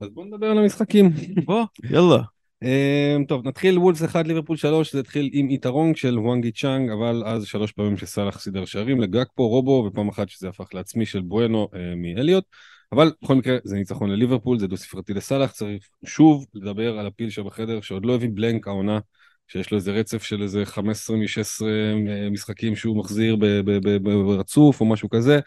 אז 0.00 0.08
בוא 0.08 0.24
נדבר 0.24 0.46
על 0.46 0.58
המשחקים. 0.58 1.10
בוא, 1.44 1.64
יאללה. 1.90 2.22
Um, 2.64 3.26
טוב, 3.28 3.48
נתחיל 3.48 3.78
וולס 3.78 4.04
1, 4.04 4.26
ליברפול 4.26 4.56
3, 4.56 4.92
זה 4.92 5.00
התחיל 5.00 5.30
עם 5.32 5.50
יתרון 5.50 5.94
של 5.94 6.18
וואנגי 6.18 6.52
צ'אנג, 6.52 6.90
אבל 6.90 7.22
אז 7.26 7.46
שלוש 7.46 7.72
פעמים 7.72 7.96
שסאלח 7.96 8.40
סידר 8.40 8.64
שערים 8.64 9.00
לגג 9.00 9.24
פה 9.34 9.42
רובו, 9.42 9.84
ופעם 9.86 10.08
אחת 10.08 10.28
שזה 10.28 10.48
הפך 10.48 10.74
לעצמי 10.74 11.06
של 11.06 11.20
בואנו 11.20 11.68
uh, 11.72 11.76
מאליוט. 11.96 12.44
אבל 12.92 13.12
בכל 13.22 13.34
מקרה 13.34 13.56
זה 13.64 13.76
ניצחון 13.76 14.10
לליברפול, 14.10 14.58
זה 14.58 14.66
דו 14.66 14.76
ספרתי 14.76 15.14
לסאלח, 15.14 15.50
צריך 15.50 15.88
שוב 16.06 16.46
לדבר 16.54 16.98
על 16.98 17.06
הפיל 17.06 17.30
שבחדר 17.30 17.80
שעוד 17.80 18.06
לא 18.06 18.14
הביא 18.14 18.28
בלנק 18.34 18.68
העונה, 18.68 18.98
שיש 19.48 19.70
לו 19.70 19.78
איזה 19.78 19.92
רצף 19.92 20.22
של 20.22 20.42
איזה 20.42 20.66
15 20.66 21.16
מ-16 21.16 21.66
אה, 21.66 22.30
משחקים 22.30 22.76
שהוא 22.76 22.96
מחזיר 22.96 23.36
ברצוף 24.02 24.80
או 24.80 24.86
משהו 24.86 25.10
כזה. 25.10 25.40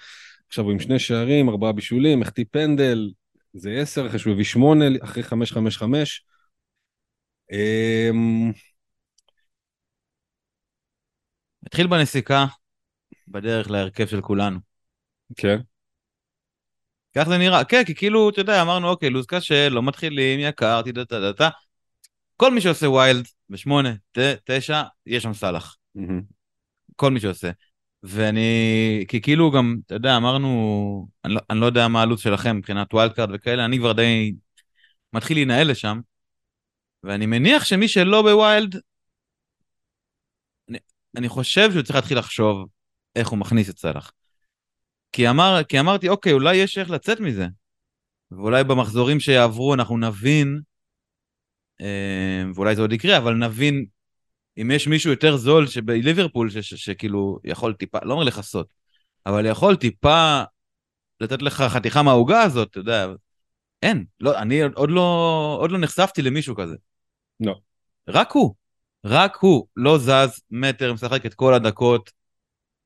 עכשיו 0.48 0.66
הוא 0.66 0.72
עם 0.72 0.80
שני 0.80 1.00
שערים, 1.00 1.50
ארבעה 1.50 1.72
בישולים, 1.72 2.22
החטיא 2.22 2.46
פנדל, 2.52 3.10
זה 3.54 3.72
10, 3.82 4.08
אחרי 4.08 4.20
שהוא 4.20 4.34
הביא 4.34 4.46
8, 4.46 4.86
אחרי 5.04 5.24
5, 5.24 5.52
5, 5.52 5.78
5. 5.78 6.26
התחיל 11.66 11.88
בנסיקה, 11.88 12.46
בדרך 13.28 13.72
להרכב 13.72 14.08
של 14.08 14.22
כולנו. 14.22 14.60
כן. 15.38 15.58
כך 17.18 17.24
זה 17.28 17.38
נראה, 17.38 17.64
כן, 17.64 17.84
כי 17.86 17.96
כאילו, 17.96 18.30
אתה 18.30 18.42
יודע, 18.42 18.62
אמרנו, 18.62 18.90
אוקיי, 18.90 19.10
לו"ז 19.10 19.26
קשה, 19.26 19.70
לא 19.70 19.84
מתחילים, 19.84 20.40
יקר, 20.40 20.82
תדעת, 20.82 21.10
תדעת. 21.10 21.54
כל 22.38 22.54
מי 22.54 22.62
שעושה 22.62 22.90
wild 22.90 23.26
בשמונה, 23.50 23.94
תשע, 24.44 24.84
יש 25.06 25.24
שם 25.24 25.34
סאלח. 25.34 25.78
כל 26.96 27.12
מי 27.12 27.20
שעושה. 27.20 27.52
ואני, 28.04 29.06
כי 29.08 29.22
כאילו 29.22 29.52
גם, 29.52 29.78
אתה 29.86 29.96
יודע, 29.96 30.18
אמרנו, 30.18 31.08
אני 31.26 31.34
לא, 31.34 31.42
אני 31.50 31.60
לא 31.60 31.66
יודע 31.66 31.88
מה 31.88 32.02
הלו"ז 32.02 32.20
שלכם 32.20 32.58
מבחינת 32.58 32.94
wild 32.94 33.14
card 33.14 33.30
וכאלה, 33.34 33.66
אני 33.66 33.78
כבר 33.78 33.94
די 33.94 34.34
מתחיל 35.14 35.38
להינעל 35.38 35.72
לשם, 35.72 36.00
ואני 37.04 37.26
מניח 37.26 37.66
שמי 37.66 37.88
שלא 37.88 38.22
ב 38.22 38.31
wild, 38.31 38.76
אני, 40.70 40.78
אני 41.18 41.30
חושב 41.30 41.72
שהוא 41.72 41.84
צריך 41.84 41.96
להתחיל 41.96 42.20
לחשוב 42.20 42.68
איך 43.16 43.28
הוא 43.28 43.40
מכניס 43.40 43.70
את 43.70 43.78
סאלח. 43.78 44.12
כי, 45.12 45.30
אמר, 45.30 45.64
כי 45.70 45.80
אמרתי, 45.80 46.10
אוקיי, 46.10 46.34
אולי 46.34 46.56
יש 46.56 46.78
איך 46.78 46.90
לצאת 46.90 47.20
מזה, 47.20 47.48
ואולי 48.32 48.64
במחזורים 48.64 49.20
שיעברו 49.20 49.74
אנחנו 49.74 49.98
נבין, 49.98 50.62
אה, 51.82 52.44
ואולי 52.56 52.76
זה 52.76 52.82
עוד 52.82 52.94
יקרה, 52.94 53.18
אבל 53.18 53.34
נבין 53.34 53.86
אם 54.62 54.72
יש 54.72 54.88
מישהו 54.88 55.12
יותר 55.12 55.38
זול 55.38 55.68
שבליברפול, 55.68 56.50
שכאילו 56.62 57.40
יכול 57.44 57.74
טיפה, 57.74 57.98
לא 58.04 58.14
אומר 58.14 58.24
לכסות, 58.24 58.74
אבל 59.26 59.46
יכול 59.46 59.76
טיפה 59.76 60.44
לתת 61.20 61.42
לך 61.42 61.62
חתיכה 61.62 62.04
מהעוגה 62.04 62.42
הזאת, 62.42 62.70
אתה 62.72 62.80
יודע, 62.80 63.08
אין, 63.82 64.06
לא, 64.20 64.40
אני 64.40 64.62
עוד 64.64 64.92
לא, 64.92 65.58
עוד 65.60 65.72
לא 65.72 65.78
נחשפתי 65.78 66.22
למישהו 66.22 66.56
כזה. 66.56 66.76
לא. 67.40 67.56
רק 68.08 68.32
הוא, 68.32 68.56
רק 69.06 69.36
הוא, 69.36 69.68
לא 69.76 69.98
זז 69.98 70.42
מטר, 70.52 70.94
משחק 70.94 71.26
את 71.26 71.34
כל 71.34 71.54
הדקות, 71.54 72.12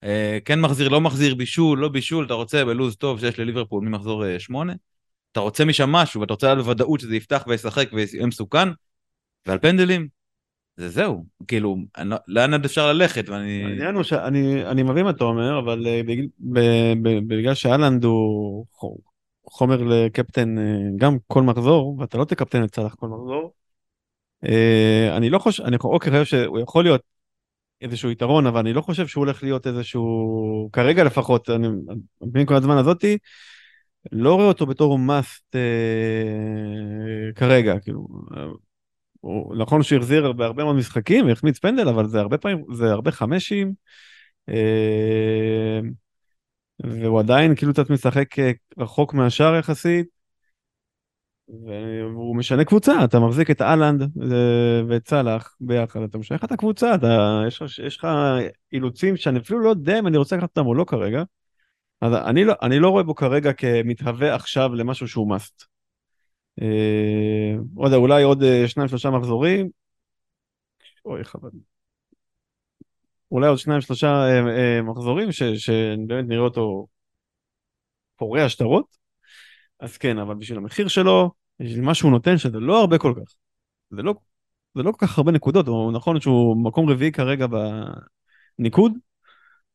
אה, 0.04 0.38
כן 0.46 0.62
מחזיר, 0.62 0.90
לא 0.90 1.02
מחזיר, 1.02 1.36
בישול, 1.36 1.80
לא 1.80 1.90
בישול, 1.90 2.26
אתה 2.26 2.34
רוצה 2.34 2.66
בלוז 2.66 2.96
טוב 2.96 3.20
שיש 3.20 3.40
לליברפול 3.40 3.84
ממחזור 3.84 4.26
אה, 4.26 4.40
שמונה, 4.40 4.74
אתה 5.32 5.40
רוצה 5.40 5.66
משם 5.66 5.90
משהו, 5.90 6.22
ואתה 6.22 6.34
רוצה 6.34 6.48
לדעת 6.54 6.66
בוודאות 6.66 7.00
שזה 7.00 7.16
יפתח 7.16 7.44
וישחק 7.48 7.90
ויהיה 7.94 8.26
מסוכן, 8.26 8.70
ועל 9.46 9.60
פנדלים, 9.60 10.08
זה 10.78 10.90
זהו, 10.90 11.26
כאילו, 11.48 11.78
לא, 12.06 12.18
לאן 12.28 12.54
עד 12.54 12.66
אפשר 12.66 12.94
ללכת? 12.94 13.30
ואני... 13.30 13.64
העניין 13.64 13.96
הוא 13.96 14.04
שאני 14.04 14.84
מבין 14.84 15.04
מה 15.04 15.10
אתה 15.10 15.24
אומר, 15.24 15.60
אבל 15.60 15.88
אה, 15.88 16.02
בגלל 17.28 17.54
שאלנד 17.54 18.04
הוא 18.04 18.66
חומר 19.46 19.84
לקפטן 19.84 20.58
אה, 20.58 20.64
גם 20.98 21.18
כל 21.28 21.44
מחזור, 21.44 21.98
ואתה 22.00 22.18
לא 22.18 22.26
תקפטן 22.26 22.64
את 22.64 22.76
סלאח 22.76 22.96
כל 22.96 23.08
מחזור, 23.08 23.54
אה, 24.46 25.18
אני 25.18 25.30
לא 25.30 25.40
חושב, 25.40 25.64
אני 25.64 25.78
אוקיי, 25.84 26.12
חושב 26.12 26.26
שהוא 26.26 26.60
יכול 26.60 26.84
להיות 26.84 27.02
איזשהו 27.82 28.12
יתרון, 28.12 28.48
אבל 28.48 28.60
אני 28.60 28.74
לא 28.74 28.82
חושב 28.82 29.08
שהוא 29.08 29.22
הולך 29.26 29.44
להיות 29.44 29.68
איזשהו, 29.68 30.70
כרגע 30.74 31.04
לפחות, 31.04 31.50
אני 31.50 31.68
מבין 32.22 32.46
כל 32.46 32.56
הזמן 32.56 32.78
הזאתי, 32.78 33.18
לא 34.12 34.36
רואה 34.36 34.48
אותו 34.48 34.66
בתור 34.66 35.00
מאסט 35.00 35.56
אה, 35.56 37.34
כרגע, 37.36 37.80
כאילו, 37.80 38.08
הוא, 39.20 39.56
נכון 39.56 39.84
שהוא 39.84 40.00
החזיר 40.00 40.32
בהרבה 40.32 40.64
מאוד 40.64 40.76
משחקים 40.76 41.28
והחמיץ 41.28 41.60
פנדל, 41.60 41.88
אבל 41.90 42.08
זה 42.08 42.20
הרבה 42.20 42.38
פעמים, 42.38 42.66
זה 42.74 42.92
הרבה 42.92 43.12
חמשים. 43.12 43.74
אה, 44.50 45.80
והוא 46.84 47.20
עדיין 47.20 47.56
כאילו 47.56 47.74
קצת 47.74 47.90
משחק 47.90 48.40
אה, 48.40 48.52
רחוק 48.78 49.14
מהשאר 49.14 49.56
יחסית. 49.56 50.18
והוא 51.50 52.36
משנה 52.36 52.66
קבוצה, 52.66 53.04
אתה 53.04 53.20
מחזיק 53.20 53.52
את 53.52 53.62
אהלנד 53.62 54.02
אה, 54.02 54.82
ואת 54.88 55.08
סאלח 55.08 55.56
ביחד, 55.60 56.02
אתה 56.02 56.18
משנה 56.18 56.38
לך 56.38 56.44
את 56.44 56.52
הקבוצה, 56.52 56.96
אתה, 56.96 57.42
יש, 57.48 57.62
לך- 57.62 57.80
יש 57.80 57.98
לך 57.98 58.08
אילוצים 58.74 59.18
שאני 59.18 59.40
אפילו 59.40 59.60
לא 59.60 59.70
יודע 59.70 60.00
אם 60.00 60.08
אני 60.08 60.18
רוצה 60.18 60.36
לקחת 60.36 60.50
אותם 60.50 60.68
או 60.68 60.74
לא 60.74 60.84
כרגע. 60.84 61.24
אז 62.02 62.14
אני 62.14 62.44
לא, 62.44 62.54
אני 62.62 62.80
לא 62.80 62.90
רואה 62.90 63.04
בו 63.04 63.16
כרגע 63.16 63.54
כמתהווה 63.54 64.36
עכשיו 64.36 64.76
למשהו 64.76 65.08
שהוא 65.08 65.36
must. 65.36 65.77
אה, 66.62 67.56
לא 67.78 67.86
יודע, 67.86 67.98
אולי 67.98 68.24
עוד 68.24 68.44
אה, 68.44 68.68
שניים 68.68 68.90
שלושה 68.90 69.10
מחזורים. 69.10 69.70
אוי 71.06 71.24
חבל. 71.24 71.50
אולי 73.32 73.48
עוד 73.48 73.58
שניים 73.58 73.82
שלושה 73.82 74.08
אה, 74.08 74.40
אה, 74.58 74.82
מחזורים 74.82 75.32
שבאמת 75.32 76.26
נראה 76.28 76.42
אותו 76.44 76.88
פורע 78.16 78.50
שטרות. 78.50 78.98
אז 79.80 79.98
כן, 79.98 80.18
אבל 80.18 80.36
בשביל 80.36 80.58
המחיר 80.58 80.88
שלו, 80.88 81.32
בשביל 81.60 81.82
מה 81.82 81.94
שהוא 81.94 82.12
נותן, 82.12 82.38
שזה 82.38 82.60
לא 82.60 82.80
הרבה 82.80 82.98
כל 82.98 83.14
כך. 83.16 83.34
זה 83.90 84.02
לא, 84.02 84.14
זה 84.76 84.84
לא 84.84 84.92
כל 84.92 85.08
כך 85.08 85.18
הרבה 85.18 85.32
נקודות, 85.32 85.68
הוא 85.68 85.92
נכון 85.92 86.22
שהוא 86.22 86.64
מקום 86.64 86.90
רביעי 86.90 87.12
כרגע 87.12 87.46
בניקוד, 88.60 88.94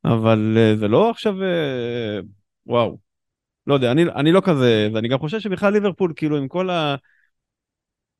אבל 0.05 0.57
אה, 0.57 0.77
זה 0.77 0.87
לא 0.87 1.09
עכשיו, 1.09 1.43
אה, 1.43 2.19
וואו. 2.65 2.97
לא 3.67 3.73
יודע, 3.73 3.91
אני, 3.91 4.03
אני 4.03 4.31
לא 4.31 4.41
כזה, 4.45 4.89
ואני 4.93 5.07
גם 5.07 5.19
חושב 5.19 5.39
שבכלל 5.39 5.73
ליברפול, 5.73 6.13
כאילו, 6.15 6.37
עם 6.37 6.47
כל 6.47 6.69
ה... 6.69 6.95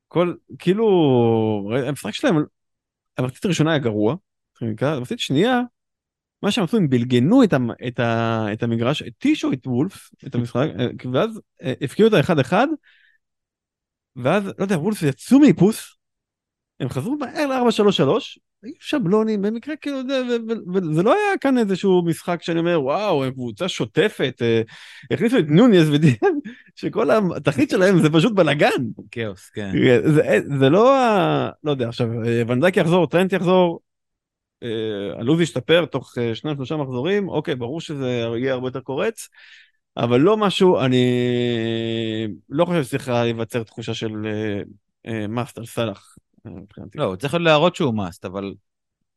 כל, 0.08 0.34
כאילו, 0.58 0.86
המשחק 1.86 2.14
שלהם, 2.14 2.36
המחצית 3.18 3.44
הראשונה 3.44 3.70
היה 3.70 3.78
גרוע, 3.78 4.14
המחצית 4.80 5.18
שנייה, 5.18 5.60
מה 6.42 6.50
שהם 6.50 6.64
עשו, 6.64 6.76
הם 6.76 6.88
בלגנו 6.88 7.44
את, 7.44 7.52
המ, 7.52 7.70
את, 7.88 8.00
ה, 8.00 8.46
את 8.52 8.62
המגרש, 8.62 9.02
התישו 9.02 9.52
את 9.52 9.66
וולף, 9.66 10.10
את 10.26 10.34
המשחק, 10.34 10.68
אה, 10.78 10.86
ואז 11.12 11.40
אה, 11.62 11.72
הפקיעו 11.80 12.08
את 12.08 12.12
האחד 12.12 12.38
אחד, 12.38 12.66
ואז, 14.16 14.46
לא 14.46 14.64
יודע, 14.64 14.78
וולף 14.78 15.02
יצאו 15.02 15.38
מאיפוס, 15.38 15.96
הם 16.80 16.88
חזרו 16.88 17.16
מהר 17.16 17.46
ל-4-3-3, 17.46 18.38
היו 18.64 18.72
שבלונים, 18.80 19.42
במקרה 19.42 19.76
כאילו, 19.76 19.98
זה, 20.08 20.36
וזה 20.74 21.02
לא 21.02 21.12
היה 21.12 21.38
כאן 21.40 21.58
איזשהו 21.58 22.02
משחק 22.04 22.42
שאני 22.42 22.58
אומר, 22.58 22.82
וואו, 22.82 23.24
הם 23.24 23.32
קבוצה 23.32 23.68
שוטפת, 23.68 24.42
אה, 24.42 24.62
הכניסו 25.10 25.38
את 25.38 25.44
נוניס 25.48 25.88
ודיאן, 25.92 26.34
שכל 26.76 27.10
התכלית 27.36 27.70
שלהם 27.70 28.02
זה 28.02 28.10
פשוט 28.12 28.32
בלאגן. 28.32 28.68
כאוס, 29.10 29.50
כן. 29.50 29.72
זה, 30.04 30.38
זה 30.58 30.70
לא 30.70 30.96
ה... 30.96 31.50
לא 31.64 31.70
יודע, 31.70 31.88
עכשיו, 31.88 32.08
אה, 32.24 32.42
ונדייק 32.48 32.76
יחזור, 32.76 33.06
טרנט 33.06 33.32
יחזור, 33.32 33.80
אה, 34.62 34.68
הלו"ז 35.18 35.40
ישתפר 35.40 35.84
תוך 35.84 36.14
שניים 36.34 36.56
שלושה 36.56 36.76
מחזורים, 36.76 37.28
אוקיי, 37.28 37.54
ברור 37.54 37.80
שזה 37.80 38.26
יהיה 38.36 38.52
הרבה 38.52 38.68
יותר 38.68 38.80
קורץ, 38.80 39.28
אבל 39.96 40.20
לא 40.20 40.36
משהו, 40.36 40.80
אני 40.80 41.06
לא 42.48 42.64
חושב 42.64 42.82
שצריכה 42.82 43.22
להיווצר 43.22 43.62
תחושה 43.62 43.94
של 43.94 44.12
must 45.28 45.58
על 45.58 45.66
סאלח. 45.66 46.16
מבחינתי. 46.44 46.98
לא, 46.98 47.04
הוא 47.04 47.16
צריך 47.16 47.34
להראות 47.34 47.76
שהוא 47.76 47.94
must, 47.94 48.24
אבל 48.24 48.54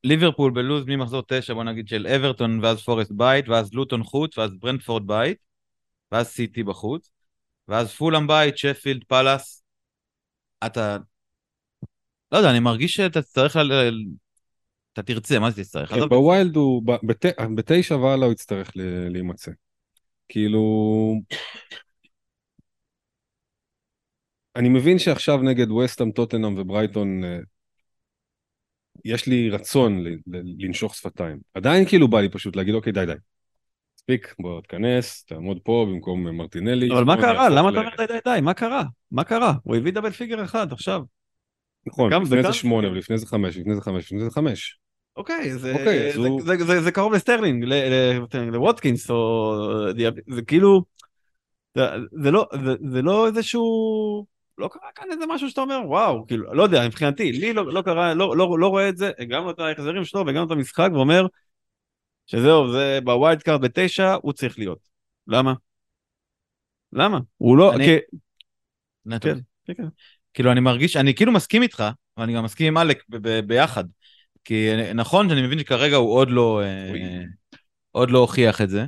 ליברפול 0.03 0.51
בלו"ז 0.51 0.83
ממחזור 0.87 1.23
תשע, 1.27 1.53
בוא 1.53 1.63
נגיד 1.63 1.87
יש 1.87 2.07
אברטון 2.07 2.59
ואז 2.63 2.81
פורסט 2.81 3.11
בית, 3.11 3.49
ואז 3.49 3.73
לוטון 3.73 4.03
חוץ, 4.03 4.37
ואז 4.37 4.51
ברנטפורד 4.59 5.07
בית, 5.07 5.37
ואז 6.11 6.27
סיטי 6.27 6.63
בחוץ, 6.63 7.11
ואז 7.67 7.93
פולאם 7.93 8.27
בית, 8.27 8.57
שפילד, 8.57 9.03
פאלאס. 9.03 9.63
אתה... 10.65 10.97
לא 12.31 12.37
יודע, 12.37 12.51
אני 12.51 12.59
מרגיש 12.59 12.93
שאתה 12.93 13.21
צריך 13.21 13.55
ל... 13.55 13.91
אתה 14.93 15.03
תרצה, 15.03 15.39
מה 15.39 15.51
זה 15.51 15.63
תצטרך? 15.63 15.91
עזוב, 15.91 16.09
ב 16.09 16.19
wild 16.19 16.55
הוא, 16.55 16.83
בתשע 17.55 17.95
והלאה 17.95 18.25
הוא 18.25 18.33
יצטרך 18.33 18.71
להימצא. 19.09 19.51
כאילו... 20.29 20.61
אני 24.57 24.69
מבין 24.69 24.99
שעכשיו 24.99 25.37
נגד 25.37 25.71
וסטאם, 25.71 26.11
טוטנאם 26.11 26.57
וברייטון 26.57 27.23
אה, 27.23 27.37
יש 29.05 29.27
לי 29.27 29.49
רצון 29.49 30.03
ל- 30.03 30.07
ל- 30.27 30.65
לנשוך 30.65 30.95
שפתיים. 30.95 31.37
עדיין 31.53 31.85
כאילו 31.85 32.07
בא 32.07 32.21
לי 32.21 32.29
פשוט 32.29 32.55
להגיד 32.55 32.73
אוקיי 32.73 32.93
די 32.93 33.05
די. 33.05 33.13
מספיק 33.97 34.35
בוא 34.39 34.61
תיכנס 34.61 35.23
תעמוד 35.23 35.59
פה 35.63 35.85
במקום 35.89 36.37
מרטינלי. 36.37 36.91
אבל 36.91 37.03
מה 37.03 37.17
קרה? 37.17 37.49
למה 37.49 37.69
אתה 37.69 37.79
אומר 37.79 37.89
די 37.97 38.05
די 38.07 38.19
די? 38.25 38.41
מה 38.41 38.53
קרה? 38.53 38.83
מה 39.11 39.23
קרה? 39.23 39.53
הוא 39.63 39.75
הביא 39.75 39.91
double 39.91 40.11
figure 40.11 40.43
אחד 40.43 40.71
עכשיו. 40.73 41.01
נכון, 41.87 42.13
לפני 42.13 42.43
זה 42.43 42.53
שמונה 42.53 42.87
ולפני 42.91 43.17
זה 43.17 43.25
חמש 43.27 43.57
ולפני 43.57 43.75
זה 43.75 43.81
חמש 43.81 44.11
ולפני 44.11 44.25
זה 44.25 44.31
חמש. 44.31 44.79
אוקיי, 45.17 45.57
זה, 45.57 45.71
אוקיי, 45.73 46.13
זה, 46.13 46.19
הוא- 46.19 46.41
זה, 46.41 46.55
זה, 46.65 46.81
זה 46.81 46.91
קרוב 46.91 47.13
לסטרלינג, 47.13 47.65
לווטקינס 48.51 49.09
או 49.09 49.53
דיאב... 49.95 50.13
זה 50.27 50.41
כאילו, 50.41 50.81
זה, 51.75 51.83
זה, 52.23 52.31
לא, 52.31 52.45
זה, 52.65 52.73
זה 52.91 53.01
לא 53.01 53.27
איזשהו, 53.27 53.63
לא 54.57 54.67
קרה 54.67 54.89
כאן 54.95 55.05
איזה 55.11 55.25
משהו 55.29 55.49
שאתה 55.49 55.61
אומר 55.61 55.79
וואו, 55.85 56.27
כאילו, 56.27 56.53
לא 56.53 56.63
יודע, 56.63 56.87
מבחינתי, 56.87 57.31
לי 57.31 57.53
לא, 57.53 57.73
לא 57.73 57.81
קרה, 57.81 58.13
לא, 58.13 58.37
לא, 58.37 58.59
לא 58.59 58.67
רואה 58.67 58.89
את 58.89 58.97
זה, 58.97 59.11
הגענו 59.19 59.51
את 59.51 59.59
ההחזרים 59.59 60.05
שלו 60.05 60.25
והגענו 60.25 60.45
את 60.45 60.51
המשחק 60.51 60.89
ואומר 60.93 61.25
שזהו, 62.25 62.71
זה 62.71 62.99
ב 63.03 63.11
wild 63.11 63.43
card 63.43 63.61
בתשע, 63.61 64.13
הוא 64.21 64.33
צריך 64.33 64.59
להיות. 64.59 64.79
למה? 65.27 65.53
למה? 66.93 67.19
הוא 67.37 67.57
לא, 67.57 67.73
אני- 67.73 67.85
כי- 67.85 68.17
נטו. 69.05 69.27
כן, 69.27 69.39
כן, 69.65 69.73
כן. 69.73 69.87
כאילו 70.33 70.51
אני 70.51 70.59
מרגיש, 70.59 70.97
אני 70.97 71.15
כאילו 71.15 71.31
מסכים 71.31 71.61
איתך, 71.61 71.83
ואני 72.17 72.33
גם 72.35 72.43
מסכים 72.43 72.67
עם 72.67 72.77
אלק 72.77 73.03
ב- 73.09 73.17
ב- 73.27 73.39
ביחד. 73.39 73.83
כי 74.43 74.69
נכון 74.95 75.29
שאני 75.29 75.41
מבין 75.47 75.59
שכרגע 75.59 75.95
הוא 75.95 76.13
עוד 76.13 76.31
לא, 76.31 76.61
אה. 76.61 77.23
עוד 77.91 78.11
לא 78.11 78.19
הוכיח 78.19 78.61
את 78.61 78.69
זה, 78.69 78.85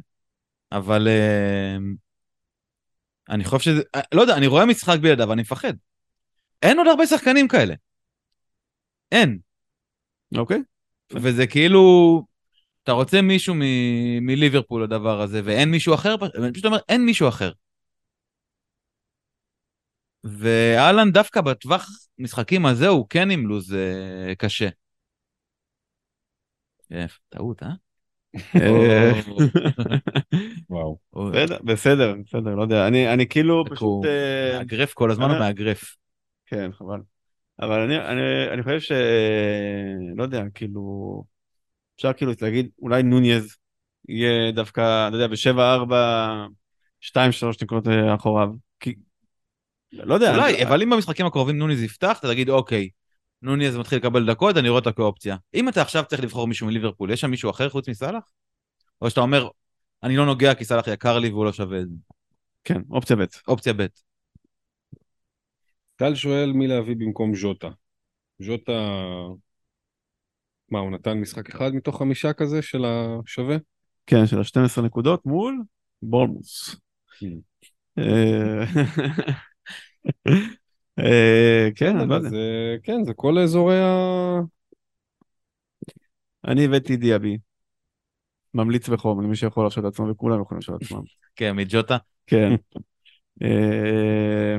אבל 0.71 1.08
אה, 1.08 1.77
אני 3.30 3.44
חושב 3.44 3.72
שזה, 3.72 3.82
אה, 3.96 4.02
לא 4.13 4.22
יודע, 4.22 4.38
אני 4.38 4.48
רואה 4.48 4.65
משחק 4.65 5.00
בלעדיו, 5.02 5.34
אני 5.34 5.42
מפחד. 5.42 5.74
אין 6.62 6.78
עוד 6.78 6.88
הרבה 6.88 7.06
שחקנים 7.06 7.48
כאלה. 7.48 7.74
אין. 9.12 9.39
אוקיי. 10.38 10.62
וזה 11.13 11.48
כאילו, 11.48 11.82
אתה 12.84 12.92
רוצה 12.92 13.22
מישהו 13.22 13.56
מ- 13.56 14.26
מליברפול 14.26 14.84
לדבר 14.84 15.22
הזה, 15.22 15.42
ואין 15.46 15.72
מישהו 15.72 15.94
אחר, 15.94 16.15
אני 16.44 16.54
פשוט 16.54 16.65
אומר, 16.65 16.78
אין 16.89 17.06
מישהו 17.06 17.28
אחר. 17.30 17.52
ואהלן 20.24 21.12
דווקא 21.12 21.42
בטווח 21.42 21.89
משחקים 22.18 22.65
הזה 22.65 22.88
הוא 22.88 23.06
כן 23.10 23.32
עם 23.32 23.48
לוז 23.48 23.74
אה, 23.74 24.36
קשה. 24.36 24.70
טעות, 27.30 27.63
אה? 27.63 27.70
אה, 28.56 29.12
וואו. 30.70 30.98
או- 31.13 31.32
בסדר, 31.63 32.13
בסדר, 32.26 32.56
לא 32.56 32.62
יודע, 32.62 32.88
אני, 32.88 33.13
אני 33.13 33.28
כאילו 33.28 33.63
פשוט, 33.70 34.06
אה, 34.06 34.58
מאגרף 34.58 34.94
כל 34.94 35.12
הזמן, 35.12 35.39
מאגרף. 35.39 35.96
כן, 36.46 36.72
חבל. 36.72 37.00
אבל 37.62 37.80
אני, 37.80 37.98
אני, 37.98 38.54
אני 38.54 38.63
חושב 38.63 38.80
ש... 38.80 38.92
לא 40.15 40.24
יודע, 40.24 40.44
כאילו... 40.54 41.24
אפשר 41.96 42.13
כאילו 42.13 42.32
להגיד, 42.42 42.70
אולי 42.82 43.04
נוניז 43.04 43.56
יהיה 44.10 44.52
דווקא, 44.52 45.08
אתה 45.08 45.15
יודע, 45.15 45.28
בשבע, 45.28 45.74
ארבע, 45.74 46.28
שתיים, 47.02 47.32
שלוש 47.32 47.63
נקודות 47.63 47.88
אה, 47.88 48.15
אחוריו. 48.15 48.50
כי... 48.80 48.96
לא 49.94 50.13
יודע. 50.13 50.36
אולי, 50.36 50.54
אני- 50.56 50.65
אבל 50.65 50.82
אם 50.82 50.89
במשחקים 50.89 51.26
הקרובים 51.26 51.58
נוניז 51.58 51.84
יפתח, 51.84 52.18
אתה 52.20 52.28
תגיד, 52.28 52.50
אוקיי, 52.50 52.89
נוניז 53.41 53.78
מתחיל 53.78 53.97
לקבל 53.97 54.25
דקות, 54.25 54.58
אני 54.58 54.69
רואה 54.69 54.80
אותה 54.80 54.91
כאופציה. 54.91 55.38
אם 55.54 55.69
אתה 55.69 55.82
עכשיו 55.82 56.04
צריך 56.08 56.23
לבחור 56.23 56.47
מישהו 56.47 56.67
מליברפול, 56.67 57.12
יש 57.12 57.21
שם 57.21 57.32
מישהו 57.32 57.49
אחר 57.49 57.69
חוץ 57.69 57.89
מסאלח? 57.89 58.23
או 59.02 59.10
שאתה 59.10 59.21
אומר, 59.21 59.47
אני 60.04 60.17
לא 60.17 60.25
נוגע 60.25 60.56
כי 60.56 60.65
סאלח 60.65 60.88
יקר 60.88 61.19
לי 61.19 61.30
והוא 61.30 61.45
לא 61.45 61.52
שווה 61.52 61.80
את 61.80 61.89
זה. 61.89 61.95
כן, 62.63 62.82
אופציה 62.91 63.15
ב'. 63.15 63.23
אופציה 63.47 63.73
ב'. 63.73 63.86
טל 65.95 66.15
שואל 66.15 66.52
מי 66.52 66.67
להביא 66.67 66.95
במקום 66.95 67.36
ז'וטה. 67.36 67.69
ז'וטה, 68.39 68.91
מה, 70.71 70.80
הוא 70.80 70.91
נתן 70.91 71.17
משחק 71.17 71.49
אחד 71.49 71.71
מתוך 71.73 71.97
חמישה 71.97 72.34
כזה 72.34 72.62
של 72.62 72.86
השווה? 72.86 73.56
כן, 74.06 74.28
של 74.28 74.39
ה-12 74.39 74.82
נקודות 74.82 75.25
מול 75.25 75.62
בורמוס. 76.02 76.75
אה, 80.99 81.69
כן, 81.75 81.97
אני 81.97 82.09
לא 82.09 82.15
יודע. 82.15 82.29
זה, 82.29 82.75
כן, 82.83 83.03
זה 83.03 83.13
כל 83.13 83.38
אזורי 83.39 83.81
ה... 83.81 84.39
אני 86.47 86.65
הבאתי 86.65 86.97
דיאבי. 86.97 87.38
ממליץ 88.53 88.89
בחום, 88.89 89.21
למי 89.21 89.35
שיכול 89.35 89.63
להרשות 89.63 89.83
לעצמו, 89.83 90.09
וכולם 90.09 90.41
יכולים 90.41 90.59
להרשות 90.67 90.81
לעצמם. 90.81 91.05
כן, 91.35 91.55
מג'וטה. 91.55 91.97
כן. 92.27 92.51
אה, 93.43 94.57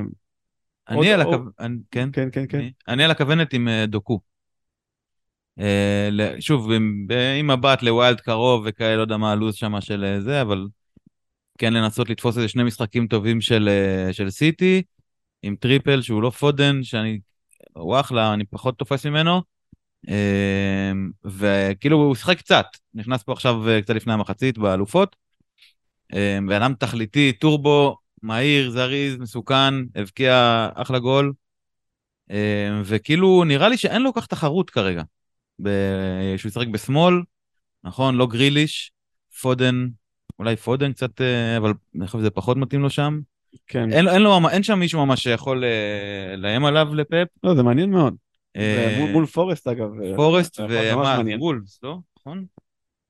אני 0.89 1.13
על 1.13 1.21
עוד- 1.21 1.33
הכו... 1.33 1.43
אני- 1.59 1.77
כן? 1.91 2.09
כן, 2.13 2.29
כן, 2.31 2.45
כן. 2.49 2.67
אני- 2.87 3.03
על 3.03 3.11
הכוונת 3.11 3.53
עם 3.53 3.67
אה, 3.67 3.85
דוקו. 3.85 4.19
ל- 6.11 6.39
שוב, 6.39 6.71
עם- 6.71 7.07
מבט 7.43 7.81
ל 7.83 7.91
wild 7.91 8.21
קרוב 8.21 8.63
וכאלה, 8.65 8.95
לא 8.95 9.01
יודע 9.01 9.17
מה 9.17 9.31
הלו"ז 9.31 9.55
שם 9.55 9.81
של 9.81 10.17
זה, 10.19 10.41
אבל 10.41 10.67
כן 11.57 11.73
לנסות 11.73 12.09
לתפוס 12.09 12.37
איזה 12.37 12.47
שני 12.47 12.63
משחקים 12.63 13.07
טובים 13.07 13.41
של, 13.41 13.69
של 14.11 14.29
סיטי, 14.29 14.81
עם 15.43 15.55
triple 15.55 16.01
שהוא 16.01 16.21
לא 16.21 16.29
פודן, 16.29 16.83
שאני, 16.83 17.19
הוא 17.73 17.99
אחלה, 17.99 18.33
אני 18.33 18.45
פחות 18.45 18.77
תופס 18.77 19.05
ממנו. 19.05 19.41
אה, 20.09 20.91
וכאילו 21.25 21.97
הוא 21.97 22.15
שיחק 22.15 22.37
קצת, 22.37 22.65
נכנס 22.93 23.23
פה 23.23 23.31
עכשיו 23.33 23.69
אה, 23.69 23.81
קצת 23.81 23.95
לפני 23.95 24.13
המחצית 24.13 24.57
באלופות. 24.57 25.15
בן 26.47 26.61
אדם 26.61 26.73
תכליתי, 26.73 27.33
טורבו, 27.33 27.97
מהיר, 28.21 28.71
זריז, 28.71 29.17
מסוכן, 29.17 29.73
הבקיע 29.95 30.69
אחלה 30.73 30.99
גול. 30.99 31.33
אה, 32.31 32.81
וכאילו, 32.85 33.43
נראה 33.43 33.69
לי 33.69 33.77
שאין 33.77 34.01
לו 34.01 34.13
כך 34.13 34.25
תחרות 34.25 34.69
כרגע. 34.69 35.03
שהוא 36.37 36.49
ישחק 36.49 36.67
בשמאל, 36.67 37.13
נכון? 37.83 38.15
לא 38.15 38.27
גריליש, 38.27 38.91
פודן, 39.41 39.87
אולי 40.39 40.55
פודן 40.55 40.93
קצת, 40.93 41.21
אה, 41.21 41.57
אבל 41.57 41.73
אני 41.95 42.07
חושב 42.07 42.19
שזה 42.19 42.29
פחות 42.29 42.57
מתאים 42.57 42.81
לו 42.81 42.89
שם. 42.89 43.19
כן. 43.67 43.93
אין, 43.93 44.07
אין, 44.07 44.21
לו, 44.21 44.39
אין 44.51 44.63
שם 44.63 44.79
מישהו 44.79 45.05
ממש 45.05 45.23
שיכול 45.23 45.63
אה, 45.63 46.35
לאיים 46.37 46.65
עליו 46.65 46.95
לפפ. 46.95 47.27
לא, 47.43 47.55
זה 47.55 47.63
מעניין 47.63 47.89
מאוד. 47.91 48.15
אה, 48.55 48.95
מול- 48.99 49.11
מול 49.11 49.25
פורסט 49.25 49.67
אגב. 49.67 49.87
פורסט 50.15 50.59
ומה. 50.69 51.21
וולפס, 51.39 51.79
לא? 51.83 51.97
נכון? 52.19 52.45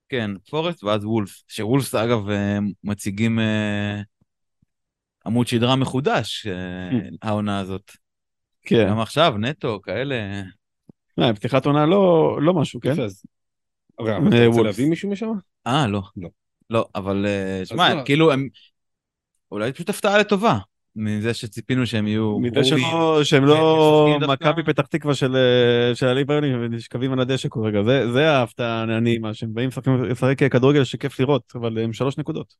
כן, 0.10 0.32
פורסט 0.49 0.84
ואז 0.84 1.06
וולפס. 1.06 1.43
שוולפס 1.47 1.95
אגב 1.95 2.30
אה, 2.30 2.58
מציגים 2.84 3.39
אה, 3.39 4.01
עמוד 5.25 5.47
שדרה 5.47 5.75
מחודש, 5.75 6.47
אה, 6.47 6.99
העונה 7.21 7.60
הזאת. 7.60 7.91
כן. 8.65 8.88
גם 8.89 8.99
עכשיו, 8.99 9.34
נטו, 9.39 9.82
כאלה. 9.82 10.41
אה, 11.19 11.34
פתיחת 11.34 11.65
עונה 11.65 11.86
לא 11.86 12.38
לא 12.41 12.54
משהו, 12.54 12.80
כן? 12.80 13.01
אז... 13.01 13.23
רגע, 14.01 14.17
אבל 14.17 14.27
אתה 14.27 14.36
אה, 14.36 14.47
רוצה 14.47 14.60
וולפס. 14.60 14.77
להביא 14.77 14.89
מישהו 14.89 15.10
משם? 15.12 15.32
אה, 15.67 15.88
לא. 15.88 16.01
לא. 16.17 16.30
לא, 16.69 16.86
אבל 16.95 17.25
שמע, 17.63 17.93
לא. 17.93 18.01
כאילו 18.06 18.32
הם... 18.32 18.47
אולי 19.51 19.73
פשוט 19.73 19.89
הפתעה 19.89 20.17
לטובה, 20.17 20.57
מזה 20.95 21.33
שציפינו 21.33 21.85
שהם 21.85 22.07
יהיו 22.07 22.39
מזה 22.39 22.63
שהם 23.23 23.45
לא 23.45 24.17
דווקא. 24.19 24.49
מכבי 24.49 24.63
פתח 24.63 24.85
תקווה 24.85 25.15
של 25.15 25.35
אה, 25.35 25.95
של 25.95 26.07
הליברלים 26.07 26.57
ונשכבים 26.61 27.13
על 27.13 27.19
הדשא 27.19 27.49
כל 27.49 27.65
רגע, 27.65 27.83
זה- 27.83 28.11
זה 28.11 28.29
ההפתעה 28.31 28.81
הנעימה, 28.81 29.33
שהם 29.33 29.53
באים 29.53 29.69
לשחק- 30.09 30.43
כדורגל 30.51 30.83
שכיף 30.83 31.19
לראות, 31.19 31.53
אבל 31.55 31.77
הם 31.79 31.93
שלוש 31.93 32.17
נקודות. 32.17 32.53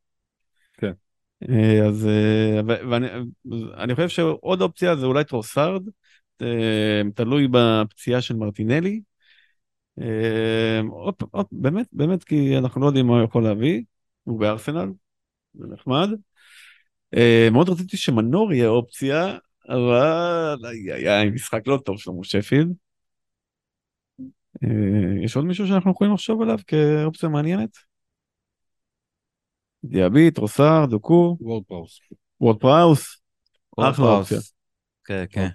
כן. 0.78 0.92
אה, 1.50 1.86
אז 1.88 2.08
אה, 2.08 2.60
אני 3.78 3.96
חושב 3.96 4.10
שעוד 4.10 4.62
אופציה 4.62 4.96
זה 4.96 5.06
אולי 5.06 5.24
טרוסארד, 5.24 5.84
אה, 6.42 7.02
תלוי 7.16 7.48
בפציעה 7.52 8.22
של 8.22 8.36
מרטינלי. 8.36 9.02
אה, 10.02 10.82
באמת, 11.52 11.88
באמת, 11.94 12.24
כי 12.24 12.58
אנחנו 12.58 12.82
לא 12.82 12.86
יודעים 12.86 13.08
מה 13.08 13.14
הוא 13.14 13.24
יכול 13.24 13.44
להביא, 13.44 13.82
הוא 14.24 14.40
בארסנל, 14.40 14.90
זה 15.54 15.66
נחמד. 15.74 16.10
אה, 17.18 17.48
מאוד 17.52 17.70
רציתי 17.70 17.98
שמנור 17.98 18.54
יהיה 18.54 18.68
אופציה, 18.68 19.38
אבל 19.70 20.58
איי, 20.88 21.30
משחק 21.30 21.68
לא 21.68 21.78
טוב 21.86 22.00
שלו 22.00 22.14
מול 22.14 22.24
שפילד. 22.24 22.74
אה, 24.64 25.24
יש 25.24 25.36
עוד 25.36 25.46
מישהו 25.46 25.68
שאנחנו 25.68 25.92
יכולים 25.92 26.14
לחשוב 26.14 26.42
עליו 26.42 26.58
כאופציה 26.68 27.30
מעניינת? 27.30 27.78
דיאבי, 29.84 30.32
טרוסר, 30.32 30.86
דוקו, 30.90 31.38
וורד 31.42 31.64
פראוס. 31.68 32.00
וורד 32.42 32.60
פראוס, 32.60 33.22
אחלה. 33.78 34.06
אופציה. 34.06 34.40
כן, 35.06 35.24
כן. 35.30 35.48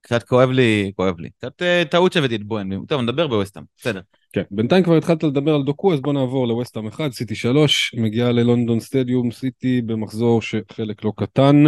קצת 0.00 0.22
כואב 0.22 0.50
לי, 0.50 0.92
כואב 0.96 1.20
לי. 1.20 1.30
קצת 1.30 1.62
אה, 1.62 1.82
טעות 1.90 2.12
שהבאתי 2.12 2.34
את 2.36 2.44
בואן. 2.44 2.84
טוב, 2.88 3.00
נדבר 3.00 3.26
בווסטהאם. 3.26 3.64
בסדר. 3.78 4.00
כן, 4.32 4.42
בינתיים 4.50 4.84
כבר 4.84 4.96
התחלת 4.96 5.22
לדבר 5.22 5.54
על 5.54 5.62
דוקו, 5.62 5.94
אז 5.94 6.00
בוא 6.00 6.12
נעבור 6.12 6.48
לווסטהאם 6.48 6.86
1, 6.86 7.12
סיטי 7.12 7.34
3, 7.34 7.94
מגיעה 7.96 8.32
ללונדון 8.32 8.80
סטדיום, 8.80 9.30
סיטי 9.30 9.82
במחזור 9.82 10.42
שחלק 10.42 11.04
לא 11.04 11.12
קטן. 11.16 11.64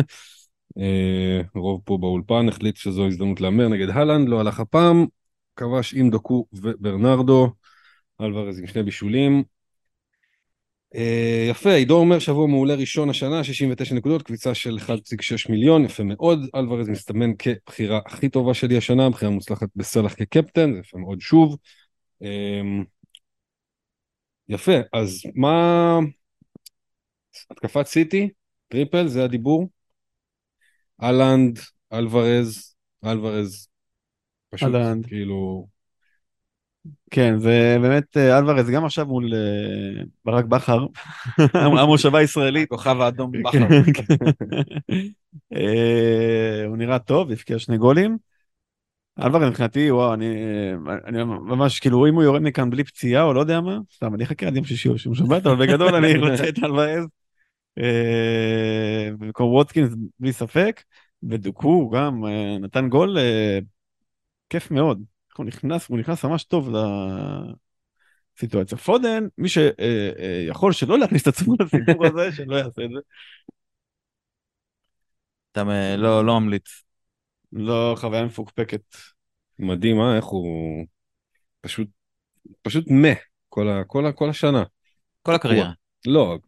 אה, 0.79 1.41
רוב 1.55 1.81
פה 1.85 1.99
באולפן 2.01 2.49
החליט 2.49 2.77
שזו 2.77 3.07
הזדמנות 3.07 3.41
להמר 3.41 3.69
נגד 3.69 3.91
הלנד, 3.91 4.29
לא 4.29 4.41
הלך 4.41 4.61
הפעם, 4.61 5.07
כבש 5.57 5.95
עם 5.95 6.11
דוקו 6.11 6.47
וברנרדו, 6.53 7.53
אלוורז 8.21 8.59
עם 8.59 8.67
שני 8.67 8.83
בישולים. 8.83 9.43
אה, 10.95 11.47
יפה, 11.51 11.73
עידו 11.73 11.97
אומר 11.97 12.19
שבוע 12.19 12.47
מעולה 12.47 12.75
ראשון 12.75 13.11
השנה, 13.11 13.45
69 13.45 13.95
נקודות, 13.95 14.23
קבוצה 14.23 14.55
של 14.55 14.79
1.6 14.79 15.51
מיליון, 15.51 15.85
יפה 15.85 16.03
מאוד, 16.03 16.41
אלוורז 16.55 16.89
מסתמן 16.89 17.31
כבחירה 17.39 18.01
הכי 18.07 18.29
טובה 18.29 18.55
שלי 18.55 18.77
השנה, 18.77 19.11
בחירה 19.11 19.31
מוצלחת 19.31 19.69
בסלח 19.77 20.15
כקפטן, 20.15 20.73
זה 20.73 20.79
יפה 20.79 20.99
מאוד 20.99 21.21
שוב. 21.21 21.57
אמ, 22.23 22.85
יפה, 24.49 24.77
אז 24.93 25.23
מה... 25.35 25.99
התקפת 27.51 27.87
סיטי, 27.87 28.29
triple, 28.69 29.07
זה 29.07 29.25
הדיבור. 29.25 29.69
אהלנד, 31.03 31.59
אלוורז, 31.93 32.75
אלוורז, 33.05 33.69
פשוט 34.51 34.75
אהלנד. 34.75 35.07
כאילו, 35.07 35.69
כן, 37.11 37.39
זה 37.39 37.77
באמת 37.81 38.17
אה, 38.17 38.39
אלוורז 38.39 38.71
גם 38.71 38.85
עכשיו 38.85 39.07
מול 39.07 39.35
אה, 39.35 40.03
ברק 40.25 40.45
בכר, 40.45 40.87
המושבה 41.55 42.19
הישראלית. 42.19 42.69
כוכב 42.69 43.01
האדום 43.01 43.33
בכר. 43.33 43.51
כן, 43.51 43.93
כן. 43.93 44.15
אה, 45.55 46.65
הוא 46.67 46.77
נראה 46.77 46.99
טוב, 46.99 47.31
הבקיע 47.31 47.59
שני 47.59 47.79
גולים. 47.79 48.17
אלוורז 49.23 49.49
מבחינתי, 49.49 49.91
וואו, 49.91 50.15
אני, 50.15 50.35
אני 51.07 51.25
ממש, 51.25 51.81
כאילו, 51.81 52.07
אם 52.07 52.15
הוא 52.15 52.23
יורד 52.23 52.43
מכאן 52.43 52.71
בלי 52.71 52.85
פציעה 52.85 53.23
או 53.23 53.33
לא 53.33 53.41
יודע 53.41 53.61
מה, 53.61 53.79
סתם, 53.95 54.15
אני 54.15 54.25
אחכה 54.25 54.47
עד 54.47 54.57
יום 54.57 54.65
שישי 54.65 54.89
או 54.89 54.95
יום 55.07 55.15
שבת, 55.15 55.47
אבל 55.47 55.67
בגדול 55.67 55.95
אני 55.95 56.19
רוצה 56.31 56.49
את 56.49 56.59
אלוורז. 56.65 57.07
במקום 59.19 59.53
ווטקינס, 59.53 59.95
בלי 60.21 60.33
ספק, 60.33 60.83
ודוקו 61.23 61.91
גם 61.91 62.25
נתן 62.61 62.89
גול, 62.89 63.19
כיף 64.51 64.71
מאוד. 64.71 65.12
הוא 65.37 65.47
נכנס, 65.47 65.89
הוא 65.89 65.99
נכנס 65.99 66.25
ממש 66.25 66.45
טוב 66.45 66.69
לסיטואציה. 68.37 68.79
פודן, 68.79 69.27
מי 69.39 69.49
שיכול 69.49 70.73
שלא 70.73 70.99
להכניס 70.99 71.23
את 71.23 71.27
עצמו 71.27 71.55
לסיפור 71.61 72.07
הזה, 72.07 72.33
שלא 72.37 72.57
יעשה 72.57 72.85
את 72.85 72.91
זה. 72.91 72.99
אתה 75.53 75.65
לא 75.97 76.27
לא 76.27 76.41
ממליץ. 76.41 76.83
לא 77.53 77.95
חוויה 77.99 78.25
מפוקפקת. 78.25 78.83
מדהים, 79.59 80.01
אה, 80.01 80.17
איך 80.17 80.25
הוא 80.25 80.87
פשוט, 81.61 81.89
פשוט 82.63 82.85
מה, 82.91 83.13
כל, 83.49 83.69
ה, 83.69 83.85
כל, 83.85 84.07
ה, 84.07 84.13
כל 84.13 84.31
השנה. 84.31 84.63
כל 85.23 85.35
הקריירה. 85.35 85.71
לא, 86.07 86.39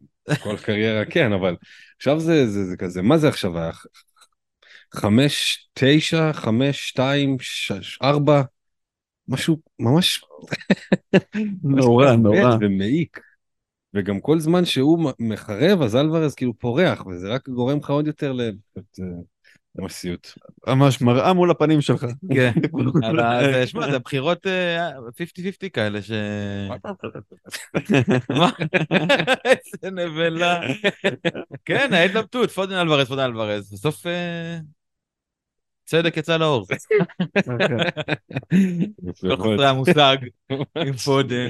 כל 0.43 0.55
הקריירה 0.55 1.05
כן, 1.13 1.33
אבל 1.33 1.55
עכשיו 1.97 2.19
זה, 2.19 2.47
זה, 2.47 2.65
זה 2.65 2.77
כזה, 2.77 3.01
מה 3.01 3.17
זה 3.17 3.27
עכשיו 3.27 3.57
היה? 3.59 3.71
חמש, 4.93 5.67
תשע, 5.73 6.33
חמש, 6.33 6.89
שתיים, 6.89 7.37
שש, 7.39 7.99
ארבע, 8.01 8.41
משהו 9.27 9.57
ממש 9.79 10.25
נורא, 11.63 12.15
נורא. 12.15 12.57
ומעיק. 12.61 13.19
וגם 13.93 14.19
כל 14.19 14.39
זמן 14.39 14.65
שהוא 14.65 15.11
מחרב, 15.19 15.81
אז 15.81 15.95
אלוורז 15.95 16.35
כאילו 16.35 16.53
פורח, 16.59 17.05
וזה 17.05 17.29
רק 17.29 17.49
גורם 17.49 17.77
לך 17.77 17.89
עוד 17.89 18.07
יותר 18.07 18.33
ל... 18.33 18.51
זה 18.93 19.03
זה 19.75 19.81
ממש 19.81 19.93
סיוט. 19.93 20.27
ממש 20.67 21.01
מראה 21.01 21.33
מול 21.33 21.51
הפנים 21.51 21.81
שלך. 21.81 22.05
כן. 22.35 22.51
אבל 23.09 23.65
שמע, 23.65 23.91
זה 23.91 23.99
בחירות 23.99 24.47
אה, 24.47 24.91
50-50 24.97 25.69
כאלה 25.73 26.01
ש... 26.01 26.11
מה? 28.29 28.49
איזה 29.45 29.91
נבלה. 29.91 30.61
כן, 31.65 31.93
ההתלבטות, 31.93 32.51
פודן 32.51 32.75
אלוורז, 32.75 33.07
פודן 33.07 33.23
אלוורז. 33.23 33.73
בסוף 33.73 34.07
אה, 34.07 34.57
צדק 35.85 36.17
יצא 36.17 36.37
לאור. 36.37 36.67
כל 39.19 39.37
חסרי 39.37 39.67
המושג 39.67 40.17
עם 40.75 40.93
פודן. 40.93 41.47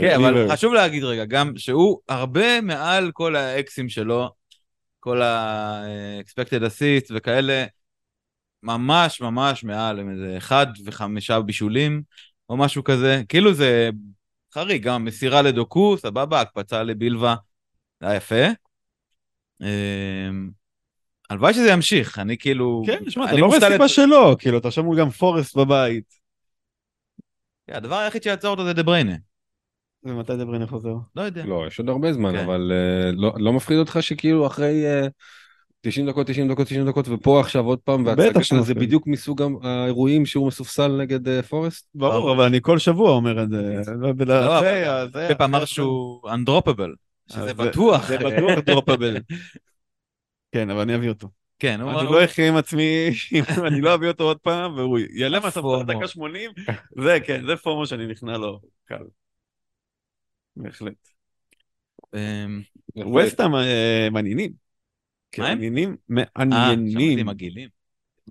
כן, 0.00 0.14
אבל 0.16 0.52
חשוב 0.52 0.74
להגיד 0.74 1.04
רגע, 1.04 1.24
גם 1.24 1.52
שהוא 1.56 1.98
הרבה 2.08 2.60
מעל 2.60 3.10
כל 3.12 3.36
האקסים 3.36 3.88
שלו, 3.88 4.30
כל 5.00 5.22
ה-expected 5.22 6.62
assist 6.62 7.06
וכאלה, 7.10 7.64
ממש 8.62 9.20
ממש 9.20 9.64
מעל, 9.64 10.00
הם 10.00 10.10
איזה 10.10 10.34
אחד 10.36 10.66
וחמישה 10.84 11.40
בישולים, 11.40 12.02
או 12.48 12.56
משהו 12.56 12.84
כזה, 12.84 13.22
כאילו 13.28 13.54
זה 13.54 13.90
חריג, 14.54 14.82
גם 14.82 15.04
מסירה 15.04 15.42
לדוקו, 15.42 15.96
סבבה, 15.98 16.40
הקפצה 16.40 16.82
לבילבה, 16.82 17.34
זה 18.00 18.06
היה 18.08 18.16
יפה. 18.16 18.44
הלוואי 21.30 21.54
שזה 21.54 21.70
ימשיך, 21.70 22.18
אני 22.18 22.38
כאילו... 22.38 22.82
כן, 22.86 23.10
שמע, 23.10 23.24
אתה 23.24 23.32
אני 23.32 23.40
לא 23.40 23.46
רואה 23.46 23.60
סיבה 23.60 23.84
לת- 23.84 23.90
שלא, 23.90 24.36
כאילו, 24.38 24.58
אתה 24.58 24.82
מול 24.82 24.98
גם 24.98 25.10
פורסט 25.10 25.56
בבית. 25.56 26.04
כן, 27.66 27.74
הדבר 27.74 27.94
היחיד 27.94 28.22
שיעצור 28.22 28.50
אותו 28.50 28.64
זה 28.64 28.72
דה 28.72 28.82
בריינה, 28.82 29.14
ומתי 30.04 30.36
דבריינה 30.36 30.66
חוזר? 30.66 30.94
לא 31.16 31.22
יודע. 31.22 31.44
לא, 31.46 31.64
יש 31.66 31.78
עוד 31.78 31.88
הרבה 31.88 32.12
זמן, 32.12 32.32
כן. 32.32 32.44
אבל 32.44 32.72
אה, 32.74 33.10
לא- 33.12 33.34
לא 33.38 33.52
מפחיד 33.52 33.78
אותך 33.78 33.98
שכאילו 34.00 34.46
אחרי 34.46 34.86
אה, 34.86 35.06
90 35.80 36.06
דקות, 36.08 36.26
90 36.26 36.48
דקות, 36.48 36.66
90 36.66 36.86
דקות, 36.88 37.08
ופה 37.08 37.40
עכשיו 37.40 37.64
עוד 37.64 37.78
פעם, 37.78 38.04
בטח 38.04 38.18
והצגה 38.18 38.42
שמפחיד. 38.44 38.66
זה 38.66 38.74
בדיוק 38.74 39.06
מסוג 39.06 39.42
האירועים 39.62 40.26
שהוא 40.26 40.46
מסופסל 40.48 40.96
נגד 40.96 41.28
אה, 41.28 41.42
פורסט? 41.42 41.86
ברור, 41.94 42.32
אבל 42.32 42.44
אני 42.44 42.58
כל 42.62 42.78
שבוע 42.78 43.10
אומר 43.10 43.42
את 43.42 43.50
זה. 43.50 43.62
לא, 44.28 44.60
זה- 44.60 45.06
זה- 45.12 45.28
פפ 45.34 45.40
אמר 45.40 45.64
שהוא 45.64 46.30
אנדרופבל, 46.30 46.94
שזה 47.32 47.44
זה- 47.44 47.54
בטוח. 47.54 48.08
זה 48.08 48.18
בטוח 48.18 48.58
דרופבל. 48.66 49.16
כן, 50.52 50.70
אבל 50.70 50.80
אני 50.80 50.94
אביא 50.94 51.08
אותו. 51.08 51.28
כן, 51.58 51.80
הוא 51.80 51.90
אני 51.90 52.04
לא 52.04 52.24
אחיה 52.24 52.48
עם 52.48 52.56
עצמי, 52.56 53.08
אני 53.66 53.80
לא 53.80 53.94
אביא 53.94 54.08
אותו 54.08 54.24
עוד 54.24 54.38
פעם, 54.38 54.74
והוא 54.74 54.98
יעלה 54.98 55.40
מהספסל 55.40 55.60
פומו. 55.60 55.82
דקה 55.82 56.08
80, 56.08 56.50
זה 57.02 57.18
כן, 57.24 57.46
זה 57.46 57.56
פומו 57.56 57.86
שאני 57.86 58.06
נכנע 58.06 58.38
לו, 58.38 58.60
קל. 58.84 59.04
בהחלט. 60.56 61.08
אמ, 62.14 62.62
ווסטהאם 62.96 63.54
אה, 63.54 64.08
מעניינים. 64.10 64.52
מה 65.38 65.48
הם? 65.48 65.58
מעניינים, 65.58 65.96
אה, 66.18 66.24
מעניינים. 66.36 67.26
מגעילים. 67.26 67.68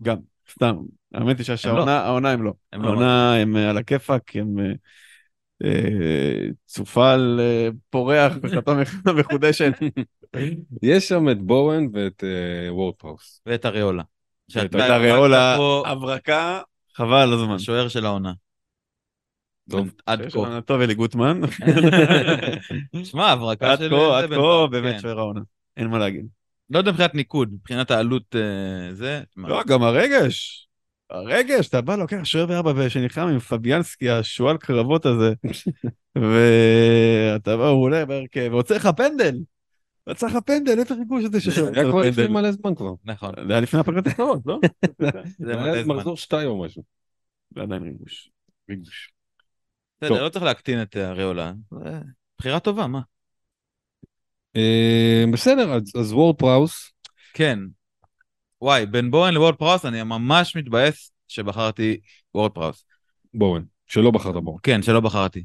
גם, 0.01 0.17
סתם. 0.51 0.75
האמת 1.13 1.39
היא 1.39 1.45
לא. 1.49 1.55
שהעונה 1.55 2.31
הם 2.31 2.43
לא. 2.43 2.53
הם 2.73 2.81
לא 2.81 2.87
העונה 2.87 3.35
הם 3.35 3.57
אה, 3.57 3.69
על 3.69 3.77
הכיפאק, 3.77 4.35
הם 4.35 4.59
אה, 4.59 4.65
אה, 4.65 4.71
צופל 6.65 7.37
אה, 7.39 7.69
פורח 7.89 8.33
בחתום 8.41 8.77
מחודשת. 9.19 9.73
יש 10.83 11.07
שם 11.07 11.29
את 11.29 11.41
בואן 11.41 11.87
ואת 11.93 12.23
אה, 12.23 12.73
וורד 12.73 12.93
פאוס. 12.97 13.41
ואת 13.45 13.65
אריולה. 13.65 14.03
את 14.47 14.51
שאתה 14.51 14.95
אריולה, 14.95 15.57
הברקה, 15.85 16.61
חבל 16.95 17.33
הזמן. 17.33 17.55
השוער 17.55 17.87
של 17.87 18.05
העונה. 18.05 18.33
טוב. 19.69 19.93
עד 20.05 20.31
כה. 20.31 20.61
טוב 20.61 20.81
אלי 20.81 20.95
גוטמן. 20.95 21.41
שמע, 23.03 23.31
הברקה 23.31 23.71
עד 23.71 23.79
של... 23.79 23.89
כה, 23.89 23.95
זה 23.95 24.17
עד 24.17 24.29
כה, 24.29 24.67
באמת 24.71 24.93
כן. 24.93 24.99
שוער 24.99 25.19
העונה. 25.19 25.41
אין 25.77 25.87
מה 25.87 25.97
להגיד. 25.97 26.25
לא 26.69 26.77
יודע 26.77 26.91
מבחינת 26.91 27.15
ניקוד, 27.15 27.49
מבחינת 27.53 27.91
העלות 27.91 28.35
אה, 28.35 28.93
זה. 28.93 29.21
לא, 29.37 29.63
גם 29.67 29.83
הרגש. 29.83 30.66
הרגש, 31.09 31.67
אתה 31.67 31.81
בא, 31.81 31.95
לוקח 31.95 32.23
שוער 32.23 32.45
בארבע 32.45 32.89
שנלחם 32.89 33.27
עם 33.27 33.39
פביאנסקי, 33.39 34.09
השועל 34.09 34.57
קרבות 34.57 35.05
הזה, 35.05 35.33
ואתה 36.15 37.57
בא, 37.57 37.67
הוא 37.67 37.83
עולה 37.83 38.05
בהרכב, 38.05 38.47
ועוצר 38.51 38.75
לך 38.75 38.89
פנדל. 38.97 39.35
יצא 40.09 40.27
לך 40.27 40.37
פנדל, 40.45 40.79
איפה 40.79 40.93
ריגוש 40.93 41.23
הזה 41.23 41.41
שוער 41.41 41.67
היה 41.75 41.83
כבר 41.83 41.99
לפני 42.01 42.11
פנדל? 42.11 42.27
מלא 42.27 42.51
זמן 42.51 42.75
כבר. 42.75 42.91
נכון. 43.05 43.33
זה 43.47 43.53
היה 43.53 43.61
לפני 43.61 43.79
הפגרת 43.79 44.07
האחרון, 44.07 44.39
לא? 44.45 44.59
זה 45.39 45.61
היה. 45.61 45.85
מחזור 45.85 46.17
שתיים 46.17 46.49
או 46.49 46.63
משהו. 46.63 46.83
זה 47.55 47.61
עדיין 47.61 47.83
ריגוש. 47.83 48.29
ריגוש. 48.69 49.13
בסדר. 50.01 50.23
לא 50.23 50.29
צריך 50.29 50.45
להקטין 50.45 50.81
את 50.81 50.97
אה, 50.97 51.09
אריולה. 51.09 51.53
זה 51.71 51.99
בחירה 52.37 52.59
טובה, 52.59 52.87
מה? 52.87 53.01
אה, 54.55 55.23
בסדר, 55.33 55.73
אז- 55.73 55.91
אז 55.99 56.13
וורד 56.13 56.35
פראוס. 56.35 56.91
כן. 57.33 57.59
וואי, 58.61 58.85
בין 58.85 59.11
בואן 59.11 59.33
לוורד 59.33 59.55
פראוס, 59.55 59.85
אני 59.85 60.03
ממש 60.03 60.55
מתבאס 60.55 61.11
שבחרתי 61.27 61.99
וורד 62.35 62.51
פראוס. 62.51 62.85
בואן, 63.33 63.63
שלא 63.87 64.11
בחרת 64.11 64.35
בו. 64.35 64.57
כן, 64.63 64.81
שלא 64.81 64.99
בחרתי. 64.99 65.43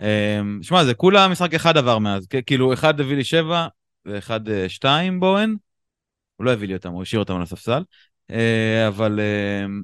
אמ, 0.00 0.58
שמע, 0.62 0.84
זה 0.84 0.94
כולה 0.94 1.28
משחק 1.28 1.54
אחד 1.54 1.76
עבר 1.76 1.98
מאז. 1.98 2.26
כאילו, 2.46 2.72
אחד 2.72 3.00
הביא 3.00 3.16
לי 3.16 3.24
שבע 3.24 3.66
ואחד 4.04 4.48
אה, 4.48 4.68
שתיים 4.68 5.20
בואן. 5.20 5.56
הוא 6.36 6.44
לא 6.44 6.52
הביא 6.52 6.68
לי 6.68 6.74
אותם, 6.74 6.92
הוא 6.92 7.02
השאיר 7.02 7.20
אותם 7.20 7.36
על 7.36 7.42
הספסל. 7.42 7.82
אה, 8.30 8.88
אבל 8.88 9.20
אמ, 9.20 9.82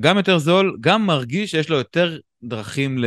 גם 0.00 0.16
יותר 0.16 0.38
זול, 0.38 0.76
גם 0.80 1.06
מרגיש 1.06 1.50
שיש 1.50 1.70
לו 1.70 1.76
יותר 1.76 2.18
דרכים 2.42 2.98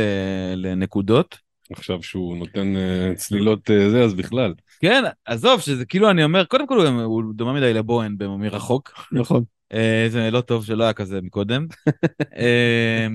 לנקודות. 0.56 1.38
עכשיו 1.72 2.02
שהוא 2.02 2.36
נותן 2.36 2.76
אה, 2.76 3.14
צלילות 3.14 3.70
זה, 3.90 4.04
אז 4.04 4.14
בכלל. 4.14 4.54
כן, 4.80 5.04
עזוב, 5.24 5.60
שזה 5.60 5.84
כאילו, 5.84 6.10
אני 6.10 6.24
אומר, 6.24 6.44
קודם 6.44 6.66
כל 6.66 6.86
הוא- 6.86 7.02
הוא 7.02 7.22
דומה 7.34 7.52
מדי 7.52 7.74
לבוהן 7.74 8.16
מרחוק. 8.38 8.92
נכון. 9.12 9.44
אה, 9.72 10.06
זה 10.08 10.30
לא 10.30 10.40
טוב 10.40 10.64
שלא 10.64 10.84
היה 10.84 10.92
כזה 10.92 11.20
מקודם. 11.22 11.66
אמ, 12.38 13.14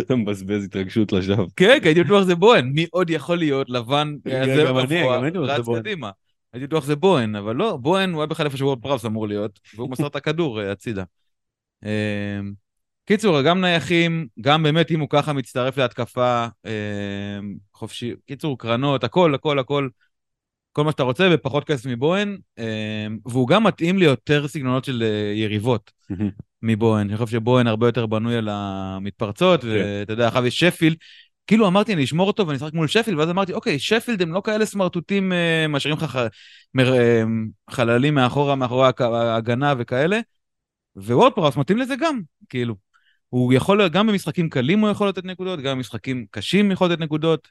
אתה 0.00 0.16
מבזבז 0.16 0.64
התרגשות 0.64 1.12
לשווא. 1.12 1.46
כן, 1.56 1.78
כי 1.82 1.88
הייתי 1.88 2.04
בטוח 2.04 2.22
זה 2.24 2.34
בוהן, 2.34 2.66
מי 2.74 2.86
עוד 2.90 3.10
יכול 3.10 3.38
להיות 3.38 3.70
לבן, 3.70 4.14
גם 4.28 4.42
כזה 4.42 4.52
אני, 4.52 5.30
גם 5.30 5.62
שזה 5.64 5.72
רץ. 5.72 5.78
קדימה. 5.78 6.10
הייתי 6.52 6.66
בטוח 6.66 6.84
זה 6.84 6.96
בוהן, 6.96 7.36
אבל 7.36 7.56
לא, 7.56 7.76
בוהן 7.76 8.12
הוא 8.12 8.20
היה 8.22 8.26
בכלל 8.26 8.46
איפה 8.46 8.56
שוורד 8.56 8.78
פראוס 8.82 9.04
אמור 9.04 9.28
להיות, 9.28 9.60
והוא 9.76 9.90
מסר 9.90 10.06
את 10.06 10.16
הכדור 10.16 10.60
אה, 10.60 10.72
הצידה. 10.72 11.04
אמ, 11.84 11.88
קיצור, 13.04 13.42
גם 13.42 13.60
נייחים, 13.60 14.26
גם 14.40 14.62
באמת 14.62 14.90
אם 14.90 15.00
הוא 15.00 15.08
ככה 15.10 15.32
מצטרף 15.32 15.76
להתקפה, 15.78 16.46
אמ, 16.66 17.54
חופשי, 17.74 18.14
קיצור, 18.26 18.58
קרנות, 18.58 19.04
הכל, 19.04 19.34
הכל, 19.34 19.58
הכל, 19.58 19.88
כל 20.72 20.84
מה 20.84 20.90
שאתה 20.90 21.02
רוצה, 21.02 21.28
בפחות 21.28 21.64
כסף 21.64 21.86
מבוהן, 21.86 22.38
אמ, 22.58 22.64
והוא 23.26 23.48
גם 23.48 23.64
מתאים 23.64 23.98
ליותר 23.98 24.48
סגנונות 24.48 24.84
של 24.84 25.02
אה, 25.02 25.32
יריבות. 25.34 25.92
מבוהן, 26.62 27.08
אני 27.08 27.16
חושב 27.16 27.32
שבוהן 27.32 27.66
הרבה 27.66 27.88
יותר 27.88 28.06
בנוי 28.06 28.36
על 28.36 28.48
המתפרצות, 28.50 29.60
כן. 29.60 29.68
ואתה 29.68 30.12
יודע, 30.12 30.28
אחריו 30.28 30.46
יש 30.46 30.58
שפילד. 30.58 30.96
כאילו 31.46 31.66
אמרתי, 31.66 31.94
אני 31.94 32.04
אשמור 32.04 32.26
אותו 32.26 32.46
ואני 32.46 32.56
אשחק 32.56 32.72
מול 32.72 32.86
שפילד, 32.86 33.18
ואז 33.18 33.30
אמרתי, 33.30 33.52
אוקיי, 33.52 33.78
שפילד 33.78 34.22
הם 34.22 34.32
לא 34.32 34.42
כאלה 34.44 34.66
סמרטוטים, 34.66 35.32
אה, 35.32 35.66
משאירים 35.68 35.98
לך 35.98 36.04
ח- 36.04 36.26
מר- 36.74 36.94
אה, 36.98 37.22
חללים 37.70 38.14
מאחורה, 38.14 38.54
מאחורי 38.54 38.88
ההגנה 38.98 39.74
וכאלה, 39.78 40.20
ווורדפראוס 40.96 41.56
מתאים 41.56 41.78
לזה 41.78 41.94
גם, 42.00 42.20
כאילו. 42.48 42.74
הוא 43.28 43.52
יכול, 43.52 43.88
גם 43.88 44.06
במשחקים 44.06 44.48
קלים 44.48 44.80
הוא 44.80 44.90
יכול 44.90 45.08
לתת 45.08 45.24
נקודות, 45.24 45.60
גם 45.60 45.76
במשחקים 45.76 46.26
קשים 46.30 46.72
יכול 46.72 46.92
לתת 46.92 47.00
נקודות, 47.00 47.48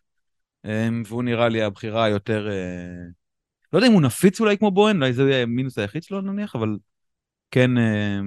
והוא 1.06 1.24
נראה 1.24 1.50
לי 1.50 1.62
הבחירה 1.62 2.04
היותר... 2.04 2.50
אה, 2.50 3.08
לא 3.74 3.78
יודע 3.78 3.88
אם 3.88 3.94
הוא 3.94 4.02
נפיץ 4.02 4.42
אולי 4.42 4.58
כמו 4.58 4.72
בוהן, 4.72 4.98
אולי 4.98 5.14
זה 5.14 5.24
יהיה 5.24 5.44
המינוס 5.44 5.78
היחיד 5.78 6.04
שלו 6.04 6.22
נניח, 6.22 6.56
אבל 6.56 6.78
כן 7.52 7.78
אה, 7.78 8.20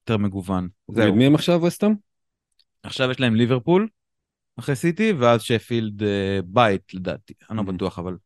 יותר 0.00 0.16
מגוון. 0.16 0.68
זהו. 0.92 1.14
מי 1.14 1.26
הם 1.26 1.34
עכשיו 1.34 1.62
וסטאם? 1.62 1.94
עכשיו 2.82 3.10
יש 3.10 3.20
להם 3.20 3.34
ליברפול 3.34 3.88
אחרי 4.56 4.76
סיטי, 4.76 5.12
ואז 5.12 5.42
שפילד 5.42 6.02
אה, 6.02 6.40
בית 6.44 6.94
לדעתי, 6.94 7.34
אני 7.50 7.56
לא. 7.56 7.62
בטוח 7.62 7.98
אבל. 7.98 8.16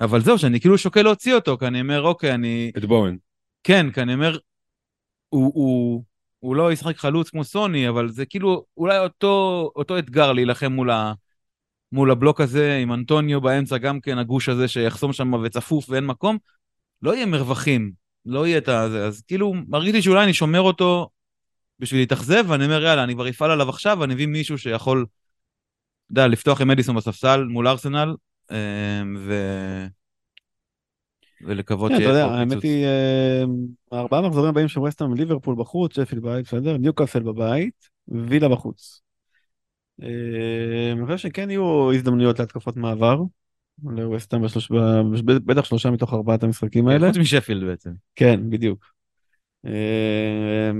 אבל 0.00 0.20
זהו, 0.20 0.38
שאני 0.38 0.60
כאילו 0.60 0.78
שוקל 0.78 1.02
להוציא 1.02 1.34
אותו, 1.34 1.58
כי 1.58 1.66
אני 1.66 1.80
אומר, 1.80 2.02
אוקיי, 2.02 2.34
אני... 2.34 2.72
את 2.76 2.84
בואן. 2.84 3.16
כן, 3.62 3.90
כי 3.92 4.02
אני 4.02 4.14
אומר, 4.14 4.38
הוא, 5.28 5.52
הוא, 5.54 6.04
הוא 6.38 6.56
לא 6.56 6.72
ישחק 6.72 6.96
חלוץ 6.96 7.30
כמו 7.30 7.44
סוני, 7.44 7.88
אבל 7.88 8.08
זה 8.08 8.26
כאילו 8.26 8.64
אולי 8.76 8.98
אותו, 8.98 9.72
אותו 9.76 9.98
אתגר 9.98 10.32
להילחם 10.32 10.72
מול, 10.72 10.90
ה, 10.90 11.12
מול 11.92 12.10
הבלוק 12.10 12.40
הזה, 12.40 12.78
עם 12.82 12.92
אנטוניו 12.92 13.40
באמצע, 13.40 13.78
גם 13.78 14.00
כן 14.00 14.18
הגוש 14.18 14.48
הזה 14.48 14.68
שיחסום 14.68 15.12
שם 15.12 15.32
וצפוף 15.32 15.90
ואין 15.90 16.06
מקום, 16.06 16.38
לא 17.02 17.14
יהיה 17.14 17.26
מרווחים, 17.26 17.92
לא 18.26 18.46
יהיה 18.46 18.58
את 18.58 18.68
הזה, 18.68 19.06
אז 19.06 19.22
כאילו 19.22 19.54
מרגיש 19.68 19.92
לי 19.92 20.02
שאולי 20.02 20.24
אני 20.24 20.32
שומר 20.32 20.60
אותו 20.60 21.08
בשביל 21.78 22.00
להתאכזב, 22.00 22.44
ואני 22.48 22.64
אומר, 22.64 22.82
יאללה, 22.82 23.04
אני 23.04 23.14
כבר 23.14 23.28
אפעל 23.28 23.50
עליו 23.50 23.68
עכשיו, 23.68 23.96
ואני 24.00 24.14
אביא 24.14 24.26
מישהו 24.26 24.58
שיכול, 24.58 25.06
אתה 26.12 26.20
יודע, 26.20 26.28
לפתוח 26.28 26.60
עם 26.60 26.68
מדיסון 26.68 26.96
בספסל 26.96 27.44
מול 27.44 27.68
ארסנל, 27.68 28.14
אה, 28.50 29.02
ו... 29.18 29.34
ולקוות 31.42 31.90
כן, 31.90 31.94
אתה 31.94 32.02
שיהיה 32.02 32.14
יודע, 32.14 32.28
פה 32.28 32.34
האמת 32.34 32.48
פיצוץ. 32.48 32.64
היא, 32.64 32.84
אה, 32.84 33.44
הארבעה 33.92 34.20
מחזורים 34.20 34.48
הבאים 34.48 34.68
של 34.68 34.80
ווסטהאם, 34.80 35.14
ליברפול 35.14 35.54
בחוץ, 35.58 35.96
שפילד 35.96 36.22
בבית, 36.22 36.46
בסדר? 36.46 36.76
ניוקאסל 36.76 37.22
בבית, 37.22 37.88
וילה 38.08 38.48
בחוץ. 38.48 39.02
אה, 40.02 40.92
אני 40.92 41.04
חושב 41.04 41.16
שכן 41.18 41.50
יהיו 41.50 41.92
הזדמנויות 41.92 42.38
להתקפות 42.38 42.76
מעבר. 42.76 43.22
לווסטהאם 43.84 44.42
בטח 45.24 45.64
שלושה 45.64 45.90
מתוך 45.90 46.14
ארבעת 46.14 46.42
המשחקים 46.42 46.88
האלה. 46.88 47.06
חוץ 47.08 47.16
משפילד 47.16 47.64
בעצם. 47.64 47.90
כן, 48.16 48.50
בדיוק. 48.50 48.84
אה, 49.66 50.70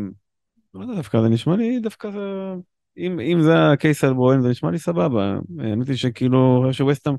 לא 0.74 0.83
יודע, 0.83 0.94
דווקא 0.94 1.20
זה 1.20 1.28
נשמע 1.28 1.56
לי 1.56 1.80
דווקא. 1.80 2.09
אם, 2.98 3.20
אם 3.20 3.42
זה 3.42 3.70
הקייס 3.70 4.04
על 4.04 4.12
בוהן 4.12 4.42
זה 4.42 4.48
נשמע 4.48 4.70
לי 4.70 4.78
סבבה. 4.78 5.38
האמת 5.59 5.88
היא 5.88 5.96
שכאילו, 5.96 6.68
שווסטהאם, 6.72 7.14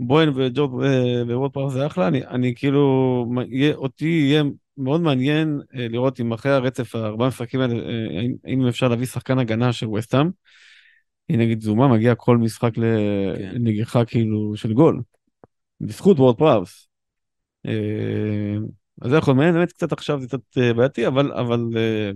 בוהן 0.00 0.32
וג'וב 0.34 0.82
אה, 0.82 1.22
ווורד 1.26 1.52
פארק 1.52 1.72
זה 1.72 1.86
אחלה, 1.86 2.08
אני, 2.08 2.26
אני 2.26 2.54
כאילו, 2.56 3.26
יהיה, 3.48 3.74
אותי 3.74 4.04
יהיה 4.04 4.42
מאוד 4.78 5.00
מעניין 5.00 5.60
אה, 5.74 5.88
לראות 5.88 6.20
אם 6.20 6.32
אחרי 6.32 6.52
הרצף 6.52 6.94
הארבעה 6.94 7.28
משחקים 7.28 7.60
האלה, 7.60 7.74
אה, 7.74 8.26
האם 8.44 8.66
אפשר 8.66 8.88
להביא 8.88 9.06
שחקן 9.06 9.38
הגנה 9.38 9.72
של 9.72 9.86
ווסטהאם. 9.86 10.30
נגיד 11.36 11.60
זומה 11.60 11.88
מגיע 11.88 12.14
כל 12.14 12.36
משחק 12.38 12.74
כן. 12.74 12.80
לנגיחה 13.54 14.04
כאילו 14.04 14.56
של 14.56 14.72
גול. 14.72 15.02
בזכות 15.80 16.18
וורד 16.18 16.38
פראוס. 16.38 16.88
אה, 17.66 17.72
אז 19.02 19.10
זה 19.10 19.16
יכול 19.16 19.34
מעניין, 19.34 19.54
באמת 19.54 19.72
קצת 19.72 19.92
עכשיו 19.92 20.20
זה 20.20 20.26
קצת 20.28 20.40
אה, 20.58 20.74
בעייתי, 20.74 21.06
אבל, 21.06 21.32
אבל 21.32 21.60
אה, 21.76 22.10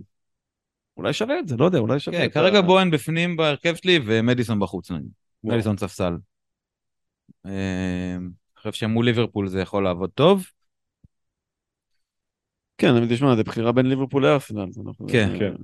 אולי 0.97 1.13
שווה 1.13 1.39
את 1.39 1.49
זה, 1.49 1.57
לא 1.57 1.65
יודע, 1.65 1.79
אולי 1.79 2.01
שווה 2.01 2.19
כן, 2.19 2.25
את 2.27 2.33
כרגע 2.33 2.59
ה- 2.59 2.63
בוהן 2.63 2.91
בפנים 2.91 3.37
בהרכב 3.37 3.75
שלי 3.75 3.99
ומדיסון 4.07 4.61
בחוץ 4.61 4.91
נגיד. 4.91 5.09
מדיסון 5.45 5.77
ספסל. 5.77 6.13
אני 7.45 7.53
חושב 8.57 8.73
שמול 8.73 9.05
ליברפול 9.05 9.49
זה 9.49 9.61
יכול 9.61 9.85
לעבוד 9.85 10.11
טוב. 10.11 10.47
כן, 12.79 12.89
אבל 12.97 13.07
תשמע, 13.15 13.37
זה 13.37 13.43
בחירה 13.45 13.73
בין 13.73 13.87
ליברפול 13.87 14.27
לארסנל. 14.27 14.67
אז 14.69 14.79
אנחנו- 14.87 15.07
כן. 15.09 15.55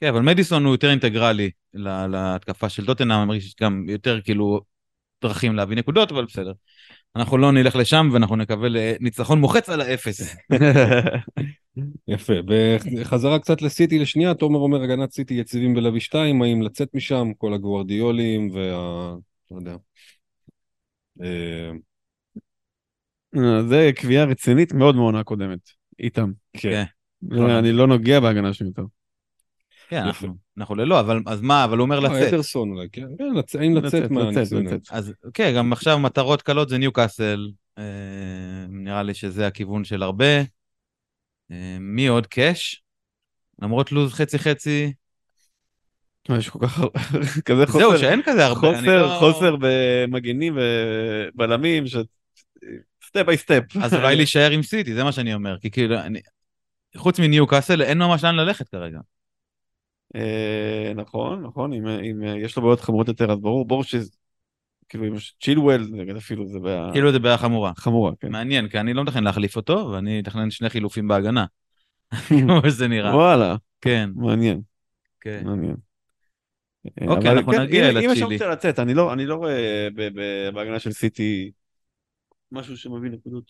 כן. 0.00 0.06
כן, 0.06 0.14
אבל 0.14 0.20
מדיסון 0.20 0.64
הוא 0.64 0.74
יותר 0.74 0.90
אינטגרלי 0.90 1.50
לה- 1.74 2.06
להתקפה 2.06 2.68
של 2.68 2.86
טוטנאם, 2.86 3.18
אני 3.18 3.26
מרגיש 3.26 3.54
גם 3.60 3.88
יותר 3.88 4.20
כאילו 4.20 4.60
דרכים 5.22 5.56
להביא 5.56 5.76
נקודות, 5.76 6.12
אבל 6.12 6.24
בסדר. 6.24 6.52
אנחנו 7.16 7.38
לא 7.38 7.52
נלך 7.52 7.76
לשם 7.76 8.08
ואנחנו 8.12 8.36
נקווה 8.36 8.68
לניצחון 8.68 9.40
מוחץ 9.40 9.68
על 9.68 9.80
האפס. 9.80 10.36
יפה. 12.08 12.32
בחזרה 13.00 13.38
קצת 13.38 13.62
לסיטי 13.62 13.98
לשנייה, 13.98 14.34
תומר 14.34 14.58
אומר 14.58 14.82
הגנת 14.82 15.12
סיטי 15.12 15.34
יציבים 15.34 15.74
בלוי 15.74 16.00
2, 16.00 16.42
האם 16.42 16.62
לצאת 16.62 16.88
משם, 16.94 17.28
כל 17.38 17.54
הגוורדיולים 17.54 18.50
וה... 18.50 19.14
לא 19.50 19.56
יודע. 19.56 19.76
אה, 21.22 21.70
זה 23.68 23.90
קביעה 23.94 24.24
רצינית 24.24 24.72
מאוד 24.72 24.96
מעונה 24.96 25.20
הקודמת, 25.20 25.58
איתם. 25.98 26.32
כן. 26.52 26.84
אני 27.32 27.72
לא 27.72 27.86
נוגע 27.86 28.20
בהגנה 28.20 28.52
שלהם 28.52 28.68
יותר. 28.68 28.82
כן, 29.90 30.02
אנחנו, 30.58 30.74
ללא, 30.74 31.00
אבל 31.00 31.20
אז 31.26 31.40
מה, 31.40 31.64
אבל 31.64 31.78
הוא 31.78 31.84
אומר 31.84 32.00
לא, 32.00 32.08
לצאת. 32.08 32.28
אדרסון 32.28 32.70
אולי, 32.70 32.88
כן, 32.92 33.06
כן, 33.18 33.24
האם 33.60 33.76
לצאת, 33.76 33.84
לצאת 33.84 34.10
מהניסיונות. 34.10 34.82
אז 34.90 35.12
כן, 35.34 35.52
גם 35.56 35.72
עכשיו 35.72 35.98
מטרות 35.98 36.42
קלות 36.42 36.68
זה 36.68 36.78
ניו 36.78 36.92
קאסל, 36.92 37.50
אה, 37.78 37.84
נראה 38.68 39.02
לי 39.02 39.14
שזה 39.14 39.46
הכיוון 39.46 39.84
של 39.84 40.02
הרבה. 40.02 40.38
אה, 41.50 41.76
מי 41.80 42.06
עוד 42.06 42.26
קאש? 42.26 42.82
למרות 43.62 43.92
לוז 43.92 44.12
חצי 44.12 44.38
חצי. 44.38 44.92
יש 46.38 46.48
כל 46.48 46.58
כך 46.62 46.78
הרבה, 46.78 47.00
כזה 47.46 47.64
זהו, 47.66 47.90
חוסר, 47.90 47.98
שאין 47.98 48.22
כזה 48.24 48.46
הרבה. 48.46 48.60
חוסר, 48.60 49.02
לא- 49.02 49.16
חוסר 49.18 49.56
במגנים 49.60 50.58
ובלמים, 50.58 51.86
ש... 51.86 51.96
step 53.06 53.26
by 53.26 53.36
step. 53.36 53.76
אז 53.82 53.94
אולי 53.94 54.16
להישאר 54.16 54.50
עם 54.50 54.62
סיטי, 54.62 54.94
זה 54.94 55.04
מה 55.04 55.12
שאני 55.12 55.34
אומר. 55.34 55.58
כי 55.58 55.70
כאילו, 55.70 55.98
אני... 55.98 56.20
חוץ 56.96 57.20
מניו 57.20 57.46
קאסל, 57.46 57.82
אין 57.82 57.98
ממש 57.98 58.24
לאן 58.24 58.36
ללכת 58.36 58.68
כרגע. 58.68 58.98
אה, 60.14 60.92
נכון, 60.96 61.42
נכון, 61.42 61.72
אם, 61.72 61.86
אם 61.86 62.22
יש 62.22 62.56
לו 62.56 62.62
בעיות 62.62 62.80
חמורות 62.80 63.08
יותר, 63.08 63.32
אז 63.32 63.38
ברור, 63.38 63.64
ברור 63.64 63.84
שזה, 63.84 64.10
כאילו, 64.88 65.06
אם 65.06 65.14
יש 65.14 65.34
צ'ילואל, 65.42 65.86
נגיד 65.92 66.16
אפילו 66.16 66.48
זה 66.48 66.58
בעיה 66.58 66.88
כאילו 66.92 67.12
זה 67.12 67.18
בעיה 67.18 67.38
חמורה. 67.38 67.72
חמורה, 67.76 68.12
כן. 68.20 68.32
מעניין, 68.32 68.68
כי 68.68 68.80
אני 68.80 68.94
לא 68.94 69.02
מתכנן 69.04 69.24
להחליף 69.24 69.56
אותו, 69.56 69.90
ואני 69.92 70.20
אתכנן 70.20 70.50
שני 70.50 70.70
חילופים 70.70 71.08
בהגנה. 71.08 71.44
כמו 72.28 72.60
שזה 72.66 72.88
נראה. 72.88 73.16
וואלה, 73.16 73.56
כן, 73.80 74.10
מעניין, 74.14 74.60
כן. 75.20 75.42
מעניין. 75.44 75.76
אה, 77.02 77.06
אוקיי, 77.06 77.30
אנחנו 77.32 77.52
כן, 77.52 77.62
נגיע 77.62 77.90
אם- 77.90 77.96
אם 77.96 78.02
יש 78.02 78.10
לצ'ילי. 78.10 78.24
אופציה 78.24 78.48
לצאת, 78.48 78.78
אני 78.78 78.94
לא 78.94 79.12
אני 79.12 79.26
לא 79.26 79.34
רואה 79.34 79.88
בהגנה 80.54 80.78
של 80.78 80.92
סיטי 80.92 81.50
משהו 82.52 82.76
שמביא 82.76 83.10
נקודות. 83.10 83.44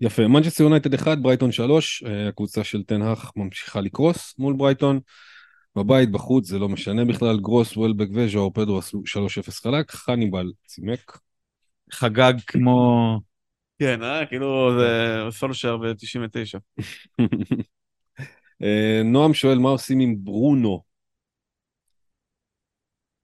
יפה, 0.00 0.26
מנצ'סטר 0.28 0.64
יונייטד 0.64 0.94
1, 0.94 1.18
ברייטון 1.18 1.52
3, 1.52 2.02
אה, 2.06 2.28
הקבוצה 2.28 2.64
של 2.64 2.82
תנהך 2.82 3.32
ממשיכה 3.36 3.80
לקרוס 3.80 4.34
מול 4.38 4.54
ברייטון. 4.56 5.00
בבית, 5.76 6.10
בחוץ, 6.10 6.46
זה 6.46 6.58
לא 6.58 6.68
משנה 6.68 7.04
בכלל, 7.04 7.40
גרוס, 7.40 7.76
וולבק 7.76 8.08
וז'או 8.14 8.52
פדרו 8.54 8.78
עשו 8.78 9.02
3-0 9.06 9.62
חלק, 9.62 9.90
חניבל 9.90 10.52
צימק. 10.66 11.18
חגג 11.92 12.32
כמו... 12.46 13.18
כן, 13.78 14.02
אה, 14.02 14.26
כאילו 14.26 14.70
זה 14.78 15.18
סולשר 15.30 15.76
ב-99. 15.76 16.58
אה, 18.62 19.02
נועם 19.04 19.34
שואל 19.34 19.58
מה 19.58 19.68
עושים 19.68 20.00
עם 20.00 20.14
ברונו? 20.18 20.82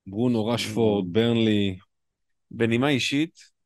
ברונו, 0.07 0.47
רשפורד, 0.47 1.13
ברנלי, 1.13 1.79
בנימה 2.51 2.89
אישית, 2.89 3.57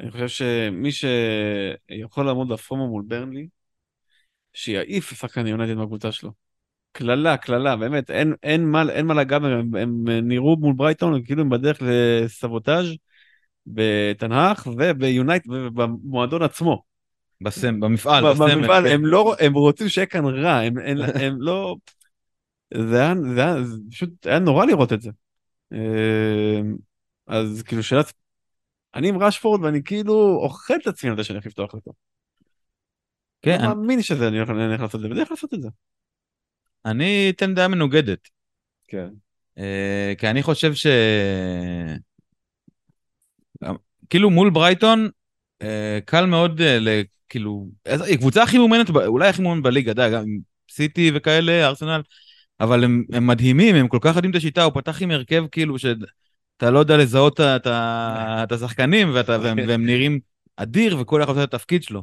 אני 0.00 0.10
חושב 0.10 0.28
שמי 0.28 0.90
שיכול 0.92 2.26
לעמוד 2.26 2.48
ב 2.48 2.56
FOMO 2.56 2.88
מול 2.88 3.02
ברנלי, 3.06 3.48
שיעיף 4.52 5.14
שחקן 5.14 5.46
יונייטד 5.46 5.74
מהקבוצה 5.74 6.12
שלו. 6.12 6.43
קללה, 6.96 7.36
קללה, 7.36 7.76
באמת, 7.76 8.10
אין, 8.10 8.34
אין, 8.42 8.64
מה, 8.64 8.82
אין 8.90 9.06
מה 9.06 9.14
לגעת, 9.14 9.42
הם, 9.42 9.76
הם 9.76 10.08
נראו 10.08 10.56
מול 10.56 10.74
ברייטון, 10.74 11.24
כאילו 11.24 11.42
הם 11.42 11.50
בדרך 11.50 11.78
לסבוטאז' 11.82 12.86
בתנהך 13.66 14.66
וביונייטד 14.66 15.50
ובמועדון 15.50 16.42
עצמו. 16.42 16.82
בסם, 17.40 17.80
במפעל, 17.80 18.30
בסמל. 18.30 18.54
במפעל, 18.54 18.88
כן. 18.88 18.94
הם 18.94 19.06
לא, 19.06 19.34
הם 19.40 19.54
רוצים 19.54 19.88
שיהיה 19.88 20.06
כאן 20.06 20.24
רע, 20.24 20.56
הם, 20.56 20.78
הם, 20.78 20.98
הם 21.20 21.36
לא... 21.40 21.76
זה 22.74 23.00
היה, 23.00 23.14
זה 23.34 23.40
היה, 23.44 23.62
זה 23.62 23.76
פשוט 23.90 24.26
היה 24.26 24.38
נורא 24.38 24.64
לראות 24.66 24.92
את 24.92 25.02
זה. 25.02 25.10
אה, 25.72 26.60
אז 27.26 27.62
כאילו 27.62 27.82
שאלת, 27.82 28.12
אני 28.94 29.08
עם 29.08 29.22
רשפורד 29.22 29.62
ואני 29.62 29.82
כאילו 29.82 30.38
אוכל 30.42 30.74
את 30.82 30.86
עצמי 30.86 31.10
על 31.10 31.16
זה 31.16 31.24
שאני 31.24 31.36
הולך 31.36 31.46
לפתוח 31.46 31.74
אותו. 31.74 31.92
כן, 33.42 33.58
אני 33.58 33.68
מאמין 33.68 34.02
שזה 34.02 34.28
אני 34.28 34.38
הולך 34.38 34.80
לעשות 34.80 34.94
את 34.94 35.00
זה, 35.00 35.08
ואני 35.08 35.20
הולך 35.20 35.30
לעשות 35.30 35.54
את 35.54 35.62
זה. 35.62 35.68
אני 36.84 37.32
אתן 37.36 37.54
דעה 37.54 37.68
מנוגדת. 37.68 38.28
כן. 38.88 39.08
אה, 39.58 40.12
כי 40.18 40.30
אני 40.30 40.42
חושב 40.42 40.74
ש... 40.74 40.86
כאילו 44.10 44.30
מול 44.30 44.50
ברייטון, 44.50 45.08
אה, 45.62 45.98
קל 46.04 46.26
מאוד, 46.26 46.60
אה, 46.60 46.78
ל- 46.80 47.02
כאילו, 47.28 47.66
היא 47.86 48.18
קבוצה 48.18 48.42
הכי 48.42 48.58
מאומנת, 48.58 48.90
אולי 48.90 49.28
הכי 49.28 49.42
מאומנת 49.42 49.62
בליגה, 49.62 49.92
אתה 49.92 50.02
יודע, 50.02 50.16
גם 50.16 50.22
עם 50.22 50.38
סיטי 50.70 51.10
וכאלה, 51.14 51.66
ארסנל, 51.66 52.02
אבל 52.60 52.84
הם, 52.84 53.04
הם 53.12 53.26
מדהימים, 53.26 53.74
הם 53.74 53.88
כל 53.88 53.98
כך 54.00 54.16
יודעים 54.16 54.30
את 54.30 54.36
השיטה, 54.36 54.64
הוא 54.64 54.72
פתח 54.74 55.02
עם 55.02 55.10
הרכב 55.10 55.44
כאילו 55.52 55.78
שאתה 55.78 56.70
לא 56.70 56.78
יודע 56.78 56.96
לזהות 56.96 57.40
את- 57.40 58.52
השחקנים, 58.52 59.10
ואתה, 59.14 59.38
והם, 59.42 59.58
והם 59.68 59.86
נראים 59.86 60.20
אדיר, 60.56 60.98
וכל 61.00 61.22
אחד 61.22 61.30
עושה 61.30 61.44
את 61.44 61.54
התפקיד 61.54 61.82
שלו. 61.82 62.02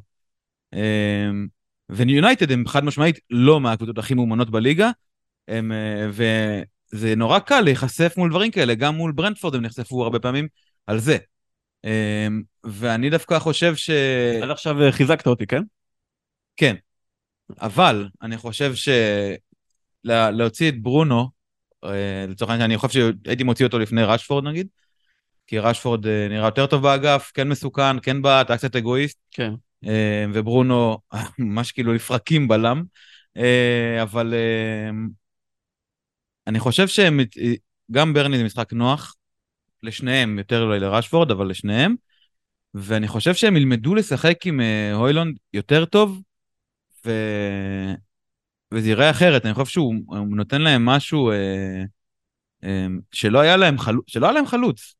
ויונייטד 1.91 2.51
הם 2.51 2.67
חד 2.67 2.83
משמעית 2.83 3.19
לא 3.29 3.59
מהקבוצות 3.59 3.97
הכי 3.97 4.13
מאומנות 4.13 4.49
בליגה, 4.49 4.91
הם, 5.47 5.71
אה, 5.71 6.07
וזה 6.93 7.15
נורא 7.15 7.39
קל 7.39 7.61
להיחשף 7.61 8.13
מול 8.17 8.29
דברים 8.29 8.51
כאלה, 8.51 8.75
גם 8.75 8.95
מול 8.95 9.11
ברנדפורד 9.11 9.55
הם 9.55 9.61
נחשפו 9.61 10.03
הרבה 10.03 10.19
פעמים 10.19 10.47
על 10.87 10.99
זה. 10.99 11.17
אה, 11.85 12.27
ואני 12.63 13.09
דווקא 13.09 13.39
חושב 13.39 13.75
ש... 13.75 13.89
עד 14.43 14.49
עכשיו 14.49 14.83
אה, 14.83 14.91
חיזקת 14.91 15.27
אותי, 15.27 15.47
כן? 15.47 15.63
כן. 16.57 16.75
אבל 17.61 18.07
אני 18.21 18.37
חושב 18.37 18.75
ש... 18.75 18.89
לה- 20.03 20.31
להוציא 20.31 20.69
את 20.69 20.81
ברונו, 20.81 21.29
אה, 21.83 22.25
לצורך 22.29 22.51
העניין, 22.51 22.71
אני 22.71 22.77
חושב 22.77 23.11
שהייתי 23.23 23.43
מוציא 23.43 23.65
אותו 23.65 23.79
לפני 23.79 24.03
רשפורד 24.03 24.43
נגיד, 24.43 24.67
כי 25.47 25.59
רשפורד 25.59 26.07
אה, 26.07 26.27
נראה 26.29 26.47
יותר 26.47 26.67
טוב 26.67 26.83
באגף, 26.83 27.31
כן 27.33 27.49
מסוכן, 27.49 27.99
כן 27.99 28.21
בעט, 28.21 28.49
היה 28.49 28.57
קצת 28.57 28.75
אגואיסט, 28.75 29.17
כן. 29.31 29.53
אה, 29.87 30.25
וברונו 30.33 30.97
ממש 31.39 31.71
כאילו 31.71 31.93
לפרקים 31.93 32.47
בלם, 32.47 32.83
אה, 33.37 33.99
אבל 34.01 34.33
אה, 34.33 34.89
אני 36.47 36.59
חושב 36.59 36.87
שהם, 36.87 37.19
גם 37.91 38.13
ברני 38.13 38.37
זה 38.37 38.43
משחק 38.43 38.73
נוח, 38.73 39.15
לשניהם, 39.83 40.37
יותר 40.37 40.63
אולי 40.63 40.79
לרשפורד, 40.79 41.31
אבל 41.31 41.49
לשניהם, 41.49 41.95
ואני 42.73 43.07
חושב 43.07 43.33
שהם 43.33 43.57
ילמדו 43.57 43.95
לשחק 43.95 44.47
עם 44.47 44.59
הוילונד 44.93 45.37
יותר 45.53 45.85
טוב, 45.85 46.21
ו... 47.05 47.11
וזה 48.71 48.89
ייראה 48.89 49.09
אחרת, 49.09 49.45
אני 49.45 49.53
חושב 49.53 49.65
שהוא 49.71 49.95
הוא 50.07 50.37
נותן 50.37 50.61
להם 50.61 50.85
משהו 50.85 51.31
אה, 51.31 51.83
אה, 52.63 52.87
שלא 53.11 53.39
היה 53.39 53.57
להם, 53.57 53.77
חלוץ, 53.77 54.05
שלא 54.07 54.25
היה 54.25 54.33
להם 54.33 54.45
חלוץ, 54.45 54.95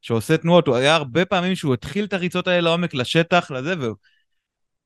שעושה 0.00 0.36
תנועות, 0.36 0.66
הוא 0.66 0.76
היה 0.76 0.94
הרבה 0.94 1.24
פעמים 1.24 1.54
שהוא 1.54 1.74
התחיל 1.74 2.04
את 2.04 2.12
הריצות 2.12 2.46
האלה 2.46 2.60
לעומק, 2.60 2.94
לשטח, 2.94 3.50
לזה, 3.50 3.74
והוא 3.78 3.96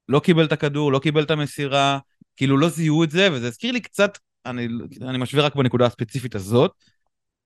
לא 0.09 0.20
קיבל 0.20 0.44
את 0.44 0.52
הכדור, 0.52 0.92
לא 0.92 0.98
קיבל 0.98 1.22
את 1.22 1.30
המסירה, 1.30 1.98
כאילו 2.36 2.59
לא 2.59 2.68
זיהו 2.68 3.05
את 3.05 3.11
זה, 3.11 3.28
וזה 3.32 3.46
הזכיר 3.48 3.72
לי 3.72 3.80
קצת, 3.80 4.18
אני, 4.46 4.68
אני 5.02 5.18
משווה 5.18 5.44
רק 5.44 5.55
בנקודה 5.55 5.86
הספציפית 5.86 6.34
הזאת, 6.34 6.72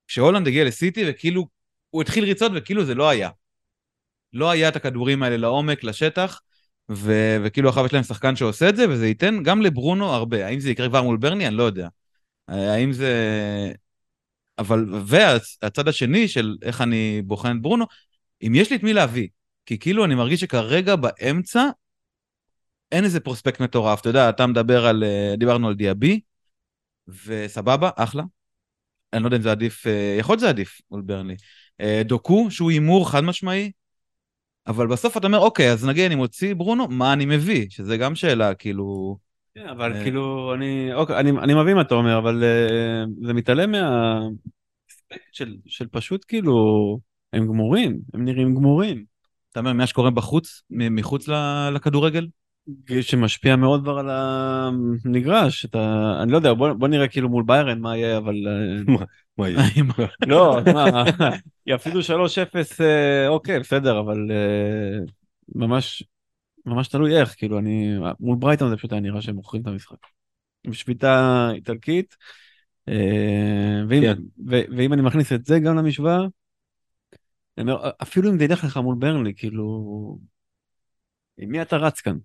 כשהולנד 0.06 0.46
הגיע 0.46 0.64
לסיטי 0.64 1.04
וכאילו 1.09 1.46
הוא 1.90 2.02
התחיל 2.02 2.24
ריצות 2.24 2.52
וכאילו 2.54 2.84
זה 2.84 2.94
לא 2.94 3.09
היה. 3.09 3.30
לא 4.32 4.50
היה 4.50 4.68
את 4.68 4.76
הכדורים 4.76 5.22
האלה 5.22 5.36
לעומק, 5.36 5.84
לשטח, 5.84 6.40
ו- 6.90 7.36
וכאילו 7.44 7.68
עכשיו 7.68 7.86
יש 7.86 7.92
להם 7.92 8.02
שחקן 8.02 8.36
שעושה 8.36 8.68
את 8.68 8.76
זה, 8.76 8.90
וזה 8.90 9.06
ייתן 9.06 9.42
גם 9.42 9.62
לברונו 9.62 10.06
הרבה. 10.12 10.46
האם 10.46 10.61
זה 10.61 10.70
יקרה 10.70 10.88
כבר 10.88 11.02
מול 11.02 11.16
ברני? 11.16 11.46
אני 11.46 11.56
לא 11.56 11.62
יודע. 11.62 11.88
האם 12.48 12.92
זה... 12.92 13.12
אבל, 14.59 14.86
והצד 15.04 15.88
השני 15.88 16.28
של 16.28 16.56
איך 16.62 16.80
אני 16.80 17.22
בוחן 17.24 17.56
את 17.56 17.62
ברונו, 17.62 17.84
אם 18.42 18.52
יש 18.54 18.70
לי 18.70 18.76
את 18.76 18.82
מי 18.82 18.92
להביא, 18.92 19.28
כי 19.66 19.78
כאילו 19.78 20.04
אני 20.04 20.14
מרגיש 20.14 20.40
שכרגע 20.40 20.96
באמצע 20.96 21.64
אין 22.93 23.05
איזה 23.05 23.20
פרוספקט 23.20 23.61
מטורף. 23.61 24.01
אתה 24.01 24.09
יודע, 24.09 24.28
אתה 24.28 24.47
מדבר 24.47 24.86
על, 24.86 25.05
אה, 25.05 25.34
דיברנו 25.36 25.68
על 25.68 25.74
דיאבי, 25.74 26.20
וסבבה, 27.09 27.91
אחלה. 27.97 28.22
אני 29.12 29.22
לא 29.22 29.26
יודע 29.26 29.36
אם 29.36 29.43
זה 29.43 29.51
עדיף, 29.51 29.86
אה, 29.86 30.16
יכול 30.18 30.32
להיות 30.32 30.41
שזה 30.41 30.49
עדיף 30.49 30.80
מול 30.91 31.01
ברנלי. 31.01 31.36
אה, 31.80 32.03
דוקו, 32.05 32.51
שהוא 32.51 32.70
הימור 32.70 33.11
חד 33.11 33.24
משמעי, 33.24 33.72
אבל 34.66 34.86
בסוף 34.86 35.16
אתה 35.16 35.26
אומר, 35.26 35.39
אוקיי, 35.39 35.72
אז 35.72 35.86
נגיד 35.86 36.05
אני 36.05 36.14
מוציא 36.14 36.55
ברונו, 36.55 36.89
מה 36.89 37.12
אני 37.12 37.26
מביא? 37.26 37.66
שזה 37.70 37.97
גם 37.97 38.14
שאלה, 38.14 38.55
כאילו... 38.55 39.16
כן, 39.55 39.68
אבל. 39.68 40.03
כאילו, 40.03 40.55
אני, 40.55 40.95
אוקיי, 40.95 41.20
אני, 41.20 41.30
אני 41.30 41.55
מבין 41.55 41.74
מה 41.74 41.82
אתה 41.82 41.95
אומר, 41.95 42.18
אבל 42.18 42.45
זה 43.22 43.32
מתעלם 43.32 43.70
מהאספקט 43.70 45.34
של, 45.34 45.57
של 45.66 45.86
פשוט 45.91 46.24
כאילו, 46.28 46.55
הם 47.32 47.47
גמורים, 47.47 48.01
הם 48.14 48.24
נראים 48.24 48.55
גמורים. 48.55 49.05
אתה 49.51 49.61
אומר, 49.61 49.72
מה 49.72 49.86
שקורה 49.86 50.11
בחוץ, 50.11 50.62
מחוץ 50.70 51.28
לכדורגל? 51.72 52.26
שמשפיע 53.01 53.57
מאוד 53.57 53.83
כבר 53.83 53.99
על 53.99 54.11
המגרש, 54.11 55.64
אתה, 55.64 56.12
אני 56.23 56.33
לא 56.33 56.37
יודע, 56.37 56.53
בוא, 56.53 56.73
בוא 56.73 56.89
נראה 56.89 57.09
כאילו 57.09 57.29
מול 57.29 57.45
ביירן 57.47 57.81
מה 57.81 57.97
יהיה, 57.97 58.19
אבל 58.19 58.35
אה, 58.49 58.97
מה 59.39 59.49
יהיה? 59.49 59.62
לא, 60.27 60.59
מה, 60.75 61.05
יפסידו 61.66 61.99
3-0, 62.03 62.81
אה, 62.81 63.29
אוקיי, 63.29 63.61
בסדר, 63.61 64.01
אבל 64.01 64.31
אה, 64.31 64.99
ממש, 65.55 66.03
ממש 66.66 66.89
תלוי 66.89 67.21
איך, 67.21 67.35
כאילו, 67.39 67.59
אני, 67.59 67.97
מול 68.21 68.37
ברייטון 68.39 68.71
זה 68.71 68.77
פשוט 68.77 68.93
היה 68.93 69.01
נראה 69.01 69.23
שהם 69.23 69.35
מוכרים 69.35 69.62
את 69.62 69.66
המשחק. 69.66 69.99
עם 70.64 70.73
שביתה 70.73 71.49
איטלקית, 71.55 72.16
ואם, 73.89 74.03
כן. 74.03 74.19
ואם 74.77 74.93
אני 74.93 75.03
מכניס 75.03 75.33
את 75.33 75.47
זה 75.47 75.59
גם 75.59 75.77
למשוואה, 75.77 76.19
אפילו 78.03 78.31
אם 78.31 78.39
זה 78.39 78.45
ילך 78.45 78.64
לך 78.64 78.77
מול 78.77 78.97
ברנלי, 78.99 79.35
כאילו, 79.37 80.19
עם 81.39 81.51
מי 81.51 81.62
אתה 81.62 81.77
רץ 81.77 82.01
כאן? 82.01 82.16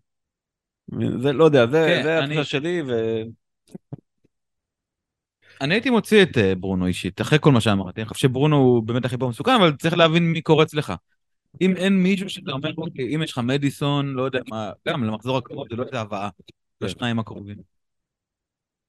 זה 1.22 1.34
לא 1.34 1.44
יודע, 1.44 1.68
זה, 1.68 1.86
כן, 1.88 2.04
זה 2.04 2.20
אני- 2.20 2.34
התחושה 2.34 2.50
שלי, 2.50 2.82
ו... 2.82 2.92
אני 5.62 5.74
הייתי 5.74 5.90
מוציא 5.90 6.24
את 6.24 6.38
אה, 6.38 6.56
ברונו 6.56 6.86
אישית, 6.88 7.22
אחרי 7.22 7.38
כל 7.42 7.52
מה 7.52 7.62
שאמרתי. 7.62 8.02
אני 8.02 8.10
חושב 8.10 8.28
שברונו 8.28 8.56
הוא 8.58 8.84
באמת 8.84 9.06
הכי 9.06 9.18
פה 9.18 9.28
מסוכן, 9.28 9.52
אבל 9.52 9.76
צריך 9.76 9.98
להבין 9.98 10.32
מי 10.32 10.42
קורץ 10.42 10.74
לך. 10.74 10.94
אם 11.62 11.76
אין 11.76 11.94
מישהו 12.04 12.30
שאתה 12.30 12.52
אומר, 12.52 12.72
אוקיי, 12.78 13.16
אם 13.16 13.24
יש 13.24 13.32
לך 13.32 13.38
מדיסון, 13.38 14.14
לא 14.14 14.22
יודע 14.24 14.40
מה, 14.50 14.72
גם 14.88 15.04
למחזור 15.04 15.38
הקרוב 15.38 15.68
זה 15.70 15.76
לא 15.76 15.84
איזה 15.84 16.00
הבאה, 16.00 16.30
לשניים 16.82 17.20
הקרובים. 17.20 17.58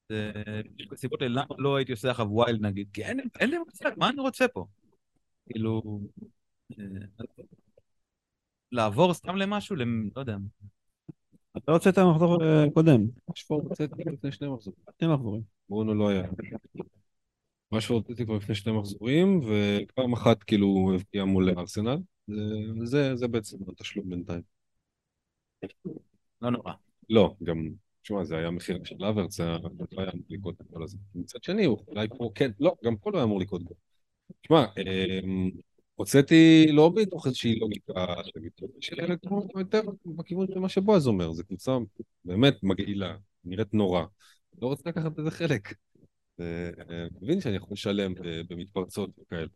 זה 0.09 0.31
בדיוק 0.73 0.93
הסיבות 0.93 1.21
האלה, 1.21 1.33
למה 1.33 1.55
לא 1.57 1.75
הייתי 1.75 1.91
עושה 1.91 2.11
עכשיו 2.11 2.27
wild 2.29 2.61
נגיד, 2.61 2.87
כי 2.93 3.03
אין 3.03 3.19
אין 3.39 3.49
לי 3.49 3.57
מושג, 3.57 3.91
מה 3.97 4.09
אני 4.09 4.21
רוצה 4.21 4.47
פה? 4.47 4.65
כאילו... 5.49 5.99
אה, 6.79 6.85
לעבור 8.71 9.13
סתם 9.13 9.35
למשהו, 9.35 9.75
למ- 9.75 10.09
לא 10.15 10.21
יודע. 10.21 10.37
אתה 11.57 11.71
רוצה 11.71 11.89
את 11.89 11.97
המחזור 11.97 12.43
אה, 12.43 12.65
קודם. 12.73 13.05
רשפורד 13.31 13.63
הוצאתי 13.65 14.03
לפני 14.05 14.31
שני 14.31 14.47
מחזורים. 14.47 14.79
שני 14.99 15.07
מחזורים. 15.13 15.41
ברונו 15.69 15.93
לא 15.93 16.09
היה. 16.09 16.23
רשפורד 17.73 18.03
הוצאתי 18.03 18.25
כבר 18.25 18.35
לפני 18.35 18.55
שני 18.55 18.71
מחזורים, 18.71 19.39
ופעם 19.39 20.13
אחת 20.13 20.43
כאילו 20.43 20.67
הוא 20.67 20.93
הבקיע 20.93 21.25
מול 21.25 21.49
ארסנל. 21.59 21.97
זה- 22.83 23.27
בעצם 23.27 23.57
התשלום 23.67 24.09
בינתיים. 24.09 24.41
לא 26.41 26.49
נורא. 26.49 26.73
לא, 27.09 27.35
גם, 27.43 27.69
תשמע, 28.01 28.23
זה 28.23 28.37
היה 28.37 28.51
מחיר 28.51 28.83
של 28.83 29.05
אברץ, 29.05 29.37
זה 29.37 29.43
לא 29.91 30.01
היה 30.01 30.11
אמור 30.11 30.25
לקרות 30.29 30.55
את 30.61 30.65
כל 30.73 30.83
הזה. 30.83 30.97
מצד 31.15 31.43
שני, 31.43 31.65
הוא 31.65 31.77
אולי 31.87 32.07
פה, 32.17 32.31
כן, 32.35 32.51
לא, 32.59 32.75
גם 32.83 32.95
פה 32.97 33.11
לא 33.11 33.17
היה 33.17 33.23
אמור 33.23 33.39
לקרות. 33.39 33.61
תשמע, 34.41 34.65
אמ, 34.77 35.51
הוצאתי 35.95 36.65
לא 36.71 36.91
מתוך 36.95 37.25
איזושהי 37.25 37.59
לוגיקה 37.59 38.05
של 38.79 38.99
ילד 38.99 39.19
כמו 39.27 39.47
יותר 39.59 39.81
בכיוון 40.05 40.47
של 40.53 40.59
מה 40.59 40.69
שבועז 40.69 41.07
אומר, 41.07 41.31
זו 41.31 41.43
קבוצה 41.45 41.71
באמת 42.25 42.63
מגעילה, 42.63 43.17
נראית 43.43 43.73
נורא, 43.73 44.03
לא 44.61 44.67
רוצה 44.67 44.89
לקחת 44.89 45.11
בזה 45.11 45.31
חלק. 45.31 45.73
אה, 46.39 46.69
אה, 46.89 47.05
מבין 47.21 47.41
שאני 47.41 47.55
יכול 47.55 47.69
לשלם 47.71 48.13
במתפרצות 48.49 49.09
וכאלה. 49.19 49.47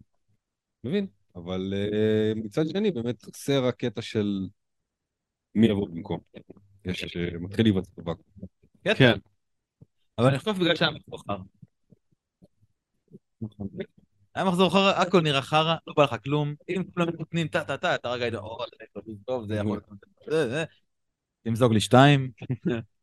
מבין, 0.84 1.08
אבל 1.36 1.74
אה, 1.76 2.34
מצד 2.36 2.68
שני 2.68 2.92
באמת 2.92 3.24
חסר 3.24 3.66
הקטע 3.66 4.02
של 4.02 4.48
מי 5.56 5.68
יבוא 5.68 5.88
במקום. 5.88 6.20
יש, 6.86 7.18
אה, 7.18 7.40
מתחיל 7.40 7.66
להיווצר 7.66 8.02
ואקום. 8.06 8.48
כן. 8.84 9.20
אבל 10.18 10.28
אני 10.28 10.40
חושב 10.40 10.52
בגלל 10.52 10.76
שהיה 10.76 10.92
חרא. 11.28 11.38
היה 14.36 14.46
מחזור 14.46 14.70
חרא, 14.70 14.92
הכל 14.92 15.22
נראה 15.22 15.42
חרא, 15.42 15.76
לא 15.88 15.94
בא 15.98 16.04
לך 16.04 16.16
כלום. 16.24 16.54
אם 16.70 16.84
כולם 16.94 17.08
נותנים 17.20 17.48
טה 17.48 17.64
טה 17.64 17.78
טה, 17.78 17.96
אתה 17.96 18.10
רגע 18.10 18.26
יודע, 18.26 18.40
או, 18.40 18.58
זה 19.06 19.14
טוב, 19.26 19.48
זה 19.48 19.56
יכול 19.56 19.82
להיות... 20.28 20.60
תמזוג 21.44 21.74
לי 21.74 21.80
שתיים. 21.80 22.32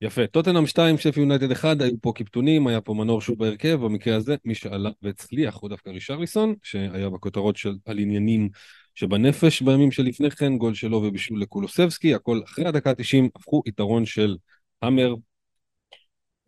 יפה, 0.00 0.26
טוטנאם 0.26 0.66
2, 0.66 0.98
שפי 0.98 1.20
יונייטד 1.20 1.50
1, 1.50 1.80
היו 1.80 2.00
פה 2.00 2.12
קיפטונים, 2.14 2.66
היה 2.66 2.80
פה 2.80 2.94
מנור 2.94 3.20
שוב 3.20 3.38
בהרכב, 3.38 3.78
במקרה 3.84 4.16
הזה 4.16 4.36
מי 4.44 4.54
שעלה 4.54 4.90
והצליח 5.02 5.56
הוא 5.60 5.70
דווקא 5.70 5.90
רישרליסון, 5.90 6.54
שהיה 6.62 7.10
בכותרות 7.10 7.56
של 7.56 7.74
על 7.84 7.98
עניינים 7.98 8.48
שבנפש 8.94 9.62
בימים 9.62 9.90
שלפני 9.90 10.30
כן, 10.30 10.56
גול 10.58 10.74
שלו 10.74 10.96
ובישול 10.96 11.40
לקולוסבסקי, 11.40 12.14
הכל 12.14 12.40
אחרי 12.44 12.66
הדקה 12.66 12.90
ה-90 12.90 13.28
הפכו 13.36 13.62
יתרון 13.66 14.06
של 14.06 14.36
המר. 14.82 15.14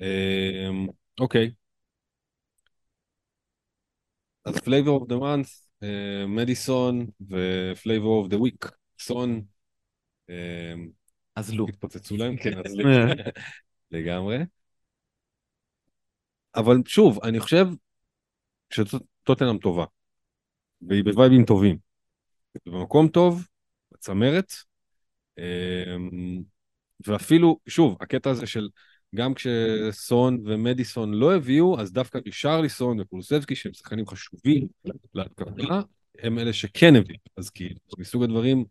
אמ, 0.01 0.87
אוקיי. 1.20 1.51
אז 4.49 4.57
flavor 4.57 5.01
of 5.01 5.07
the 5.09 5.21
month, 5.21 5.69
אה, 5.83 6.27
מדיסון 6.27 7.07
ו-flavor 7.21 8.27
of 8.27 8.31
the 8.33 8.37
week, 8.37 8.71
סון. 9.01 9.43
אז 11.37 11.55
לו. 11.55 11.67
התפוצצו 11.69 12.17
להם, 12.17 12.37
כן, 12.37 12.59
אז 12.59 12.75
אה. 12.87 13.31
לגמרי. 13.91 14.39
אבל 16.55 16.77
שוב, 16.87 17.19
אני 17.25 17.41
חושב 17.41 17.67
שטוטנאם 18.71 19.59
טובה, 19.59 19.85
והיא 20.83 21.05
בווייבים 21.05 21.45
טובים. 21.45 21.79
במקום 22.67 23.09
טוב, 23.09 23.47
בצמרת, 23.93 24.53
אמ, 25.39 26.43
ואפילו, 27.07 27.59
שוב, 27.69 27.97
הקטע 28.01 28.31
הזה 28.31 28.47
של 28.47 28.69
גם 29.15 29.35
כשסון 29.35 30.39
ומדיסון 30.45 31.15
לא 31.15 31.35
הביאו, 31.35 31.81
אז 31.81 31.93
דווקא 31.93 32.19
רישרליסון 32.27 33.01
וקולוסבסקי, 33.01 33.55
שהם 33.55 33.73
שחקנים 33.73 34.07
חשובים 34.07 34.67
להתקפה, 35.15 35.81
הם 36.19 36.39
אלה 36.39 36.53
שכן 36.53 36.97
הביאו. 36.97 37.19
אז 37.37 37.51
כאילו, 37.51 37.75
מסוג 37.99 38.23
הדברים 38.23 38.65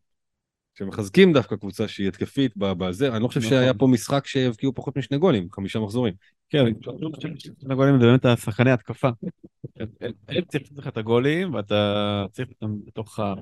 שמחזקים 0.78 1.34
דווקא 1.34 1.56
קבוצה 1.56 1.88
שהיא 1.88 2.08
התקפית 2.08 2.52
בזה, 2.58 3.14
אני 3.14 3.24
לא 3.24 3.28
חושב 3.28 3.40
נכון. 3.40 3.50
שהיה 3.50 3.74
פה 3.74 3.88
משחק 3.88 4.28
שהבקיעו 4.28 4.74
פחות 4.74 4.98
משני 4.98 5.18
גולים, 5.18 5.48
חמישה 5.52 5.80
מחזורים. 5.80 6.14
כן, 6.50 6.66
חושב 7.16 7.30
ששני 7.38 7.74
הגולים 7.74 8.00
זה 8.00 8.06
באמת 8.06 8.26
השחקני 8.26 8.72
התקפה. 8.72 9.10
הם 10.28 10.42
צריכים 10.48 10.78
לך 10.78 10.88
את 10.88 10.98
הגולים, 10.98 11.54
ואתה 11.54 12.26
צריך 12.32 12.50
אותם 12.50 12.76
בתוך 12.86 13.20
ה... 13.20 13.34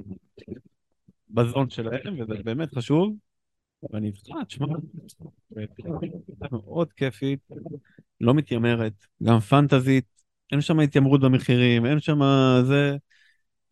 בזון 1.30 1.70
שלהם, 1.70 2.20
וזה 2.20 2.44
באמת 2.44 2.76
חשוב. 2.76 3.14
ואני 3.90 4.08
איתך, 4.08 4.36
תשמע, 4.48 4.68
מאוד 6.52 6.94
כיפית, 6.94 7.40
לא 8.22 8.34
מתיימרת, 8.34 8.94
גם 9.24 9.40
פנטזית, 9.40 10.06
אין 10.52 10.62
שם 10.62 10.80
התיימרות 10.80 11.22
במחירים, 11.22 11.86
אין 11.86 12.00
שם 12.00 12.20
זה... 12.64 12.98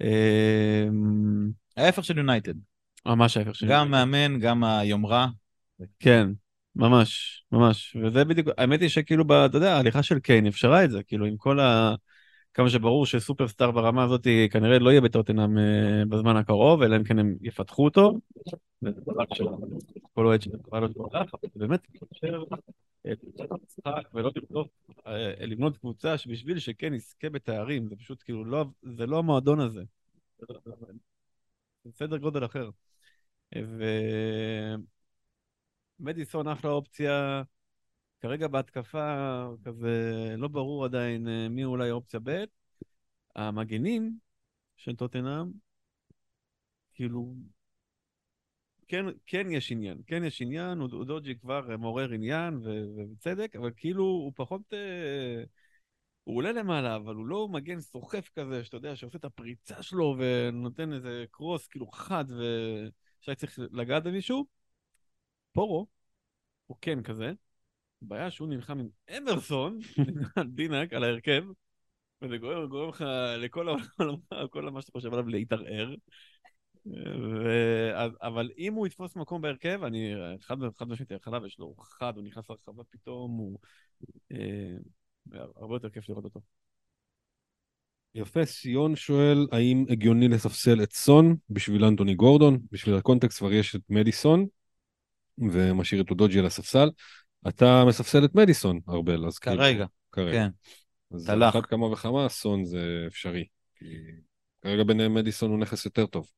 אמ, 0.01 1.51
ההפך 1.77 2.03
של 2.03 2.17
יונייטד. 2.17 2.53
ממש 3.05 3.37
ההפך 3.37 3.55
שלי. 3.55 3.69
גם 3.69 3.91
מאמן, 3.91 4.39
גם 4.39 4.63
היומרה. 4.63 5.27
כן, 5.99 6.27
ממש, 6.75 7.43
ממש. 7.51 7.97
וזה 8.03 8.25
בדיוק, 8.25 8.47
האמת 8.57 8.81
היא 8.81 8.89
שכאילו, 8.89 9.23
אתה 9.45 9.57
יודע, 9.57 9.75
ההליכה 9.75 10.03
של 10.03 10.19
קיין 10.19 10.47
אפשרה 10.47 10.83
את 10.83 10.91
זה, 10.91 11.03
כאילו 11.03 11.25
עם 11.25 11.37
כל 11.37 11.59
ה... 11.59 11.95
כמה 12.53 12.69
שברור 12.69 13.05
שסופרסטאר 13.05 13.71
ברמה 13.71 14.03
הזאת 14.03 14.27
כנראה 14.51 14.79
לא 14.79 14.89
יהיה 14.89 15.01
בטוטנאם 15.01 15.57
אה, 15.57 16.05
בזמן 16.09 16.37
הקרוב, 16.37 16.81
אלא 16.81 16.95
אם 16.95 17.03
כן 17.03 17.19
הם 17.19 17.35
יפתחו 17.41 17.85
אותו. 17.85 18.19
שכל 19.33 20.25
אוהד 20.25 20.43
לך, 20.47 20.55
אבל 20.71 20.87
זה 21.53 21.67
באמת 21.67 21.87
אה, 23.85 23.93
ולא 24.13 24.31
לבנות, 24.35 24.67
אה, 25.07 25.45
לבנות 25.45 25.77
קבוצה 25.77 26.17
שבשביל 26.17 26.59
שכן 26.59 26.93
יזכה 26.93 27.29
בתארים, 27.29 27.87
זה 27.87 27.95
פשוט 27.95 28.23
כאילו 28.25 28.45
לא, 28.45 28.65
זה 28.97 29.05
לא 29.05 29.19
המועדון 29.19 29.59
הזה. 29.59 29.83
זה 31.83 31.91
סדר 31.91 32.17
גודל 32.17 32.45
אחר. 32.45 32.69
ומדיסון 35.99 36.47
אחלה 36.47 36.71
אופציה, 36.71 37.43
כרגע 38.23 38.47
בהתקפה 38.47 39.43
כזה 39.65 40.35
לא 40.37 40.47
ברור 40.47 40.85
עדיין 40.85 41.27
אה, 41.27 41.49
מי 41.49 41.65
אולי 41.65 41.91
אופציה 41.91 42.19
ב'. 42.23 42.43
המגנים 43.35 44.17
של 44.75 44.95
טוטנאם, 44.95 45.51
כאילו, 46.93 47.35
כן, 48.87 49.05
כן 49.25 49.51
יש 49.51 49.71
עניין, 49.71 50.01
כן 50.07 50.23
יש 50.23 50.41
עניין, 50.41 50.87
דוג'י 50.87 51.39
כבר 51.39 51.77
מעורר 51.77 52.11
עניין, 52.11 52.59
ובצדק, 52.63 53.55
אבל 53.55 53.71
כאילו 53.75 54.03
הוא 54.03 54.31
פחות... 54.35 54.73
אה, 54.73 55.43
הוא 56.23 56.37
עולה 56.37 56.51
למעלה, 56.51 56.95
אבל 56.95 57.15
הוא 57.15 57.25
לא 57.25 57.47
מגן 57.47 57.79
סוחף 57.79 58.29
כזה, 58.35 58.63
שאתה 58.63 58.77
יודע, 58.77 58.95
שעושה 58.95 59.17
את 59.17 59.25
הפריצה 59.25 59.83
שלו 59.83 60.15
ונותן 60.19 60.93
איזה 60.93 61.25
קרוס 61.31 61.67
כאילו 61.67 61.87
חד, 61.87 62.25
ושאי 62.29 63.35
צריך 63.35 63.59
לגעת 63.71 64.03
במישהו. 64.03 64.45
פורו, 65.53 65.87
הוא 66.67 66.77
כן 66.81 67.03
כזה. 67.03 67.33
הבעיה 68.03 68.31
שהוא 68.31 68.47
נלחם 68.47 68.79
עם 68.79 68.87
אמרסון, 69.17 69.79
על 70.35 70.47
דינק, 70.47 70.93
על 70.93 71.03
ההרכב, 71.03 71.43
וזה 72.21 72.37
גורם, 72.37 72.89
לך 72.89 73.05
לכל 73.37 73.67
העולם, 73.67 74.15
כל 74.51 74.69
מה 74.69 74.81
שאתה 74.81 74.91
חושב 74.91 75.13
עליו 75.13 75.27
להתערער. 75.27 75.95
אבל 78.21 78.49
אם 78.57 78.73
הוא 78.73 78.87
יתפוס 78.87 79.15
מקום 79.15 79.41
בהרכב, 79.41 79.83
אני 79.83 80.13
חד 80.41 80.87
משמעית 80.87 81.11
החלב, 81.11 81.45
יש 81.45 81.59
לו 81.59 81.75
חד, 81.79 82.13
הוא 82.15 82.23
נכנס 82.23 82.49
לרחבה 82.49 82.83
פתאום, 82.89 83.31
הוא... 83.31 83.59
אה, 84.31 84.75
הרבה 85.55 85.75
יותר 85.75 85.89
כיף 85.89 86.09
לראות 86.09 86.23
אותו. 86.23 86.39
יפה, 88.15 88.45
סיון 88.45 88.95
שואל 88.95 89.47
האם 89.51 89.85
הגיוני 89.89 90.27
לספסל 90.27 90.83
את 90.83 90.93
סון 90.93 91.35
בשביל 91.49 91.85
אנטוני 91.85 92.15
גורדון, 92.15 92.59
בשביל 92.71 92.95
הקונטקסט 92.95 93.39
כבר 93.39 93.53
יש 93.53 93.75
את 93.75 93.81
מדיסון, 93.89 94.45
ומשאיר 95.37 96.01
את 96.01 96.09
אודוג'י 96.09 96.39
על 96.39 96.45
הספסל. 96.45 96.89
אתה 97.47 97.83
מספסל 97.87 98.25
את 98.25 98.35
מדיסון, 98.35 98.79
ארבל, 98.89 99.25
אז 99.27 99.39
כאילו- 99.39 99.57
כרגע, 99.57 99.85
כרגע. 100.11 100.31
כן. 100.31 100.49
אז 101.15 101.25
תלך. 101.25 101.29
על 101.29 101.43
אחת 101.43 101.65
כמה 101.65 101.85
וכמה, 101.85 102.29
סון 102.29 102.65
זה 102.65 103.03
אפשרי. 103.07 103.45
כי 103.75 103.85
כרגע 104.61 104.83
ביניהם 104.83 105.13
מדיסון 105.13 105.51
הוא 105.51 105.59
נכס 105.59 105.85
יותר 105.85 106.05
טוב. 106.05 106.31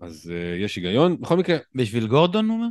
אז 0.00 0.32
uh, 0.32 0.64
יש 0.64 0.76
היגיון. 0.76 1.20
בכל 1.20 1.36
מקרה, 1.36 1.56
בשביל 1.74 2.06
גורדון, 2.06 2.48
הוא 2.48 2.56
אומר? 2.56 2.68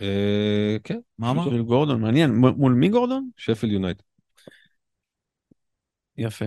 uh, 0.00 0.82
כן, 0.84 0.98
מה 1.18 1.30
אמר? 1.30 1.46
בשביל 1.46 1.62
גורדון, 1.62 2.00
מעניין. 2.00 2.30
מול 2.34 2.72
מי 2.72 2.88
גורדון? 2.88 3.30
שפל 3.36 3.70
יונייטד. 3.70 4.02
יפה. 6.16 6.44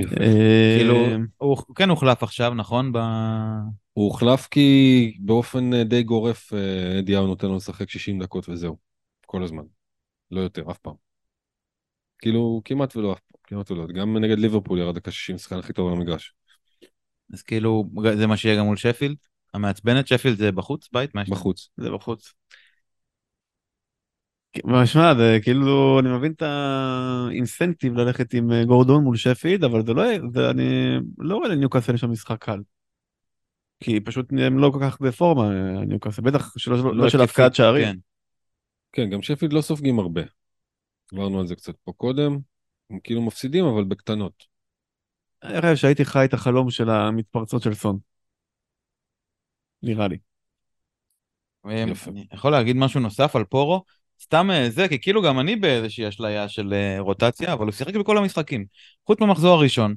אה, 0.00 0.76
כאילו, 0.78 1.06
הוא 1.36 1.56
כן 1.74 1.90
הוחלף 1.90 2.22
עכשיו, 2.22 2.54
נכון? 2.54 2.92
הוא 3.92 4.04
הוחלף 4.04 4.46
כי 4.46 5.16
באופן 5.20 5.74
אה, 5.74 5.84
די 5.84 6.02
גורף 6.02 6.52
אה, 6.52 6.98
אדי 6.98 7.16
האו 7.16 7.26
נותן 7.26 7.46
לו 7.46 7.56
לשחק 7.56 7.90
60 7.90 8.22
דקות 8.22 8.48
וזהו. 8.48 8.76
כל 9.26 9.42
הזמן. 9.42 9.62
לא 10.30 10.40
יותר, 10.40 10.70
אף 10.70 10.78
פעם. 10.78 10.94
כאילו, 12.18 12.62
כמעט 12.64 12.96
ולא 12.96 13.12
אף 13.12 13.20
פעם, 13.20 13.40
כמעט 13.44 13.70
ולא. 13.70 13.86
גם 13.86 14.16
נגד 14.16 14.38
ליברפול 14.38 14.78
ירד 14.78 14.94
דקה 14.94 15.10
60, 15.10 15.38
שחקן 15.38 15.58
הכי 15.58 15.72
טוב 15.72 15.88
על 15.88 15.98
המגרש. 15.98 16.34
אז 17.32 17.42
כאילו, 17.42 17.84
זה 18.16 18.26
מה 18.26 18.36
שיהיה 18.36 18.58
גם 18.58 18.64
מול 18.64 18.76
שפילד? 18.76 19.16
המעצבנת, 19.54 20.06
שפילד 20.06 20.36
זה 20.36 20.52
בחוץ, 20.52 20.88
בית? 20.92 21.10
בחוץ. 21.30 21.68
זה 21.76 21.90
בחוץ. 21.90 22.32
מה, 24.64 24.86
שמע, 24.86 25.14
זה 25.14 25.38
כאילו, 25.42 26.00
אני 26.00 26.08
מבין 26.08 26.32
את 26.32 26.42
האינסנטיב 26.42 27.94
ללכת 27.94 28.34
עם 28.34 28.52
אה, 28.52 28.64
גורדון 28.64 29.04
מול 29.04 29.16
שפילד, 29.16 29.64
אבל 29.64 29.86
זה 29.86 29.94
לא, 29.94 30.04
זה, 30.34 30.50
אני 30.50 30.96
לא 31.18 31.36
רואה 31.36 31.48
לניוקאסל 31.48 31.96
שם 31.96 32.10
משחק 32.10 32.44
קל. 32.44 32.60
כי 33.80 34.00
פשוט 34.00 34.32
הם 34.32 34.58
לא 34.58 34.70
כל 34.72 34.78
כך 34.82 35.00
בפורמה, 35.00 35.44
אה, 35.44 35.84
ניוקאסל, 35.84 36.22
בטח 36.22 36.58
שלא 36.58 36.76
לא 36.76 36.96
לא 36.96 37.08
של 37.08 37.20
התקפית, 37.20 37.30
הפקעת 37.30 37.54
שערים. 37.54 37.84
כן. 37.84 37.96
כן, 38.92 39.10
גם 39.10 39.22
שפילד 39.22 39.52
לא 39.52 39.60
סופגים 39.60 39.98
הרבה. 39.98 40.22
דיברנו 41.10 41.40
על 41.40 41.46
זה 41.46 41.54
קצת 41.54 41.74
פה 41.84 41.92
קודם. 41.92 42.38
הם 42.90 42.98
כאילו 43.04 43.22
מפסידים, 43.22 43.64
אבל 43.64 43.84
בקטנות. 43.84 44.44
אני 45.42 45.60
חושב 45.60 45.76
שהייתי 45.76 46.04
חי 46.04 46.24
את 46.24 46.34
החלום 46.34 46.70
של 46.70 46.90
המתפרצות 46.90 47.62
של 47.62 47.74
סון. 47.74 47.98
נראה 49.82 50.08
לי. 50.08 50.18
יפה. 51.70 52.10
אני 52.10 52.26
יכול 52.32 52.52
להגיד 52.52 52.76
משהו 52.76 53.00
נוסף 53.00 53.36
על 53.36 53.44
פורו? 53.44 53.84
סתם 54.20 54.50
אה, 54.50 54.70
זה, 54.70 54.88
כי 54.88 55.00
כאילו 55.00 55.22
גם 55.22 55.40
אני 55.40 55.56
באיזושהי 55.56 56.08
אשליה 56.08 56.48
של 56.48 56.72
אה, 56.72 56.96
רוטציה, 57.00 57.52
אבל 57.52 57.64
הוא 57.64 57.72
שיחק 57.72 57.94
בכל 57.94 58.18
המשחקים. 58.18 58.64
חוץ 59.06 59.20
מהמחזור 59.20 59.58
הראשון. 59.58 59.94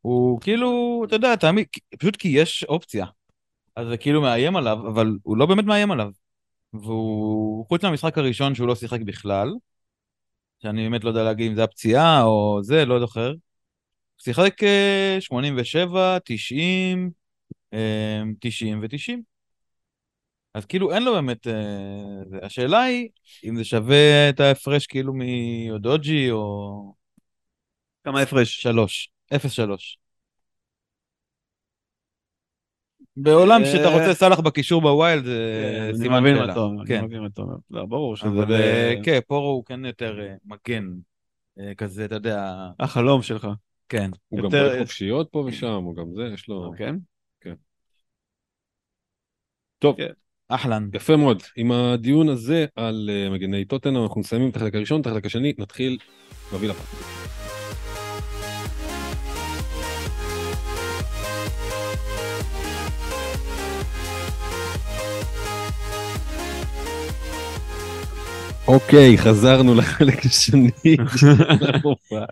הוא 0.00 0.40
כאילו, 0.40 1.02
אתה 1.06 1.16
יודע, 1.16 1.36
תמיד, 1.36 1.66
פשוט 1.98 2.16
כי 2.16 2.28
יש 2.28 2.64
אופציה. 2.64 3.06
אז 3.76 3.86
זה 3.88 3.96
כאילו 3.96 4.20
מאיים 4.22 4.56
עליו, 4.56 4.78
אבל 4.88 5.18
הוא 5.22 5.36
לא 5.36 5.46
באמת 5.46 5.64
מאיים 5.64 5.90
עליו. 5.90 6.10
והוא, 6.72 7.66
חוץ 7.68 7.84
מהמשחק 7.84 8.18
הראשון 8.18 8.54
שהוא 8.54 8.68
לא 8.68 8.74
שיחק 8.74 9.00
בכלל, 9.00 9.52
שאני 10.62 10.82
באמת 10.82 11.04
לא 11.04 11.08
יודע 11.08 11.22
להגיד 11.22 11.50
אם 11.50 11.54
זה 11.54 11.64
הפציעה 11.64 12.22
או 12.22 12.58
זה, 12.62 12.84
לא 12.84 13.00
זוכר. 13.00 13.34
שיחק 14.18 14.62
אה, 14.62 15.16
87, 15.20 16.18
90, 16.24 17.10
אה, 17.74 18.22
90 18.40 18.82
ו-90. 18.82 19.35
אז 20.56 20.66
כאילו 20.66 20.92
אין 20.92 21.02
לו 21.02 21.12
באמת... 21.12 21.46
אה. 21.46 21.52
השאלה 22.42 22.82
היא 22.82 23.08
אם 23.44 23.56
זה 23.56 23.64
שווה 23.64 24.28
את 24.30 24.40
ההפרש 24.40 24.86
כאילו 24.86 25.12
מאודוג'י 25.14 26.30
או... 26.30 26.94
כמה 28.04 28.20
הפרש? 28.20 28.62
שלוש. 28.62 29.10
אפס 29.34 29.52
שלוש. 29.52 29.98
בעולם 33.16 33.60
אה, 33.60 33.66
שאתה 33.66 33.88
רוצה 33.88 34.14
סאלח 34.14 34.40
בקישור 34.40 34.82
בווילד 34.82 35.24
זה 35.24 35.72
כן, 35.76 35.82
אני 35.82 35.98
סימן 35.98 36.20
מבין 36.20 36.34
מה 36.34 36.40
שאלה. 36.40 36.52
אתה 36.52 36.60
אומר, 36.60 36.86
כן. 36.86 36.98
אני 36.98 37.06
מבין 37.06 37.20
מה 37.20 37.26
אתה 37.26 37.42
אומר. 37.42 37.56
לא, 37.70 37.86
ברור 37.86 38.16
שזה 38.16 38.28
אה, 38.50 38.94
כן, 39.04 39.18
פורו 39.26 39.48
הוא 39.48 39.64
כן 39.64 39.84
יותר 39.84 40.20
אה, 40.20 40.34
מגן. 40.44 40.88
כזה, 41.76 42.04
אתה 42.04 42.14
יודע, 42.14 42.52
החלום 42.80 43.22
שלך. 43.22 43.48
כן. 43.88 44.10
הוא 44.28 44.38
גם 44.38 44.44
יותר- 44.44 44.68
בועט 44.68 44.78
חופשיות 44.78 45.28
פה 45.30 45.44
ושם, 45.46 45.82
הוא 45.84 45.96
גם 45.96 46.14
זה, 46.14 46.22
יש 46.34 46.48
לו... 46.48 46.72
כן? 46.78 46.94
טוב, 49.78 49.96
אהלן. 50.50 50.88
יפה 50.94 51.16
מאוד. 51.16 51.42
עם 51.56 51.72
הדיון 51.72 52.28
הזה 52.28 52.66
על 52.76 53.10
אה, 53.12 53.30
מגני 53.30 53.64
טוטנאם, 53.64 54.02
אנחנו 54.02 54.20
מסיימים 54.20 54.50
את 54.50 54.56
החלק 54.56 54.74
הראשון, 54.74 55.00
את 55.00 55.06
החלק 55.06 55.26
השני, 55.26 55.52
נתחיל 55.58 55.98
בווילה 56.52 56.74
פארק. 56.74 57.25
אוקיי, 68.68 69.18
חזרנו 69.18 69.74
לחלק 69.74 70.26
השני 70.26 70.70
של 71.16 71.26
המופע 71.74 72.24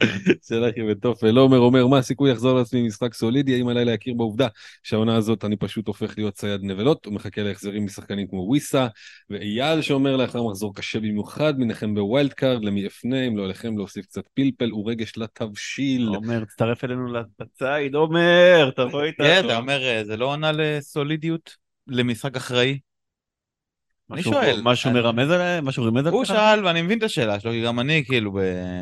של 0.49 0.71
אחי 0.71 0.81
וטופל. 0.91 1.39
עומר 1.39 1.59
אומר, 1.59 1.87
מה 1.87 1.99
הסיכוי 1.99 2.31
לחזור 2.31 2.59
לעצמי 2.59 2.83
משחק 2.83 3.15
סולידי? 3.15 3.55
האם 3.55 3.69
עליי 3.69 3.85
להכיר 3.85 4.15
בעובדה 4.15 4.49
שהעונה 4.83 5.17
הזאת 5.17 5.45
אני 5.45 5.57
פשוט 5.57 5.89
הופך 5.89 6.15
להיות 6.19 6.35
צייד 6.35 6.61
נבלות 6.65 7.07
ומחכה 7.07 7.43
להחזרים 7.43 7.85
משחקנים 7.85 8.27
כמו 8.27 8.41
וויסה, 8.41 8.87
ואייל 9.31 9.83
שאומר 9.83 10.17
לאחר 10.17 10.43
מחזור 10.43 10.75
קשה 10.75 11.01
במיוחד, 11.01 11.59
מנחם 11.59 11.95
ב 11.95 12.03
wild 12.03 12.33
card, 12.33 12.65
למי 12.65 12.87
אפנה, 12.87 13.27
אם 13.27 13.37
לא 13.37 13.45
עליכם 13.45 13.77
להוסיף 13.79 14.07
קצת 14.07 14.25
פלפל 14.35 14.75
ורגש 14.75 15.13
לתבשיל. 15.17 16.09
עומר, 16.09 16.45
תצטרף 16.45 16.85
אלינו 16.85 17.13
לציד, 17.13 17.95
עומר, 17.95 18.71
תבוא 18.77 19.03
איתנו. 19.03 19.27
כן, 19.27 19.43
אתה 19.45 19.57
אומר, 19.57 19.83
אה, 19.85 20.05
זה 20.05 20.17
לא 20.17 20.27
עונה 20.27 20.53
לסולידיות? 20.53 21.65
למשחק 21.87 22.37
אחראי? 22.37 22.79
אני 24.13 24.23
שואל. 24.23 24.61
משהו 24.63 24.91
מרמז 24.91 25.31
עליהם? 25.31 25.65
משהו 25.65 25.85
רימז 25.85 26.01
עליך? 26.01 26.15
הוא 26.15 26.25
שאל, 26.25 26.67
ואני 26.67 26.83
מבין 26.83 26.99
את 26.99 27.03
השאלה 27.03 27.41
שלו, 27.41 27.51
כי 27.53 27.65
גם 27.65 27.81
אני, 27.81 28.05
כאילו. 28.05 28.39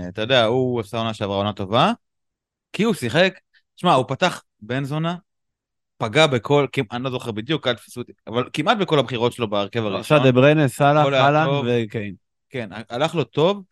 אתה 0.09 0.23
יודע, 0.23 0.45
הוא 0.45 0.81
עשה 0.81 0.99
עונה 0.99 1.15
שעברה 1.15 1.37
עונה 1.37 1.53
טובה, 1.53 1.93
כי 2.73 2.83
הוא 2.83 2.95
שיחק, 2.95 3.39
שמע, 3.77 3.95
הוא 3.95 4.05
פתח 4.09 4.43
בן 4.61 4.85
זונה, 4.85 5.17
פגע 5.99 6.27
בכל, 6.27 6.67
אני 6.93 7.05
לא 7.05 7.11
זוכר 7.11 7.31
בדיוק, 7.31 7.67
אל 7.67 7.75
תפסו 7.75 8.01
אותי, 8.01 8.13
אבל 8.27 8.49
כמעט 8.53 8.79
בכל 8.79 8.99
הבחירות 8.99 9.33
שלו 9.33 9.51
בהרכב 9.51 9.79
עכשיו 9.79 9.95
הראשון. 9.95 10.23
דה 10.23 10.33
בריינה, 10.33 10.69
סאלח, 10.69 11.07
אהלן. 11.07 11.47
וקיין. 11.67 12.15
כן, 12.51 12.69
הלך 12.91 13.15
לו 13.15 13.25
טוב, 13.25 13.63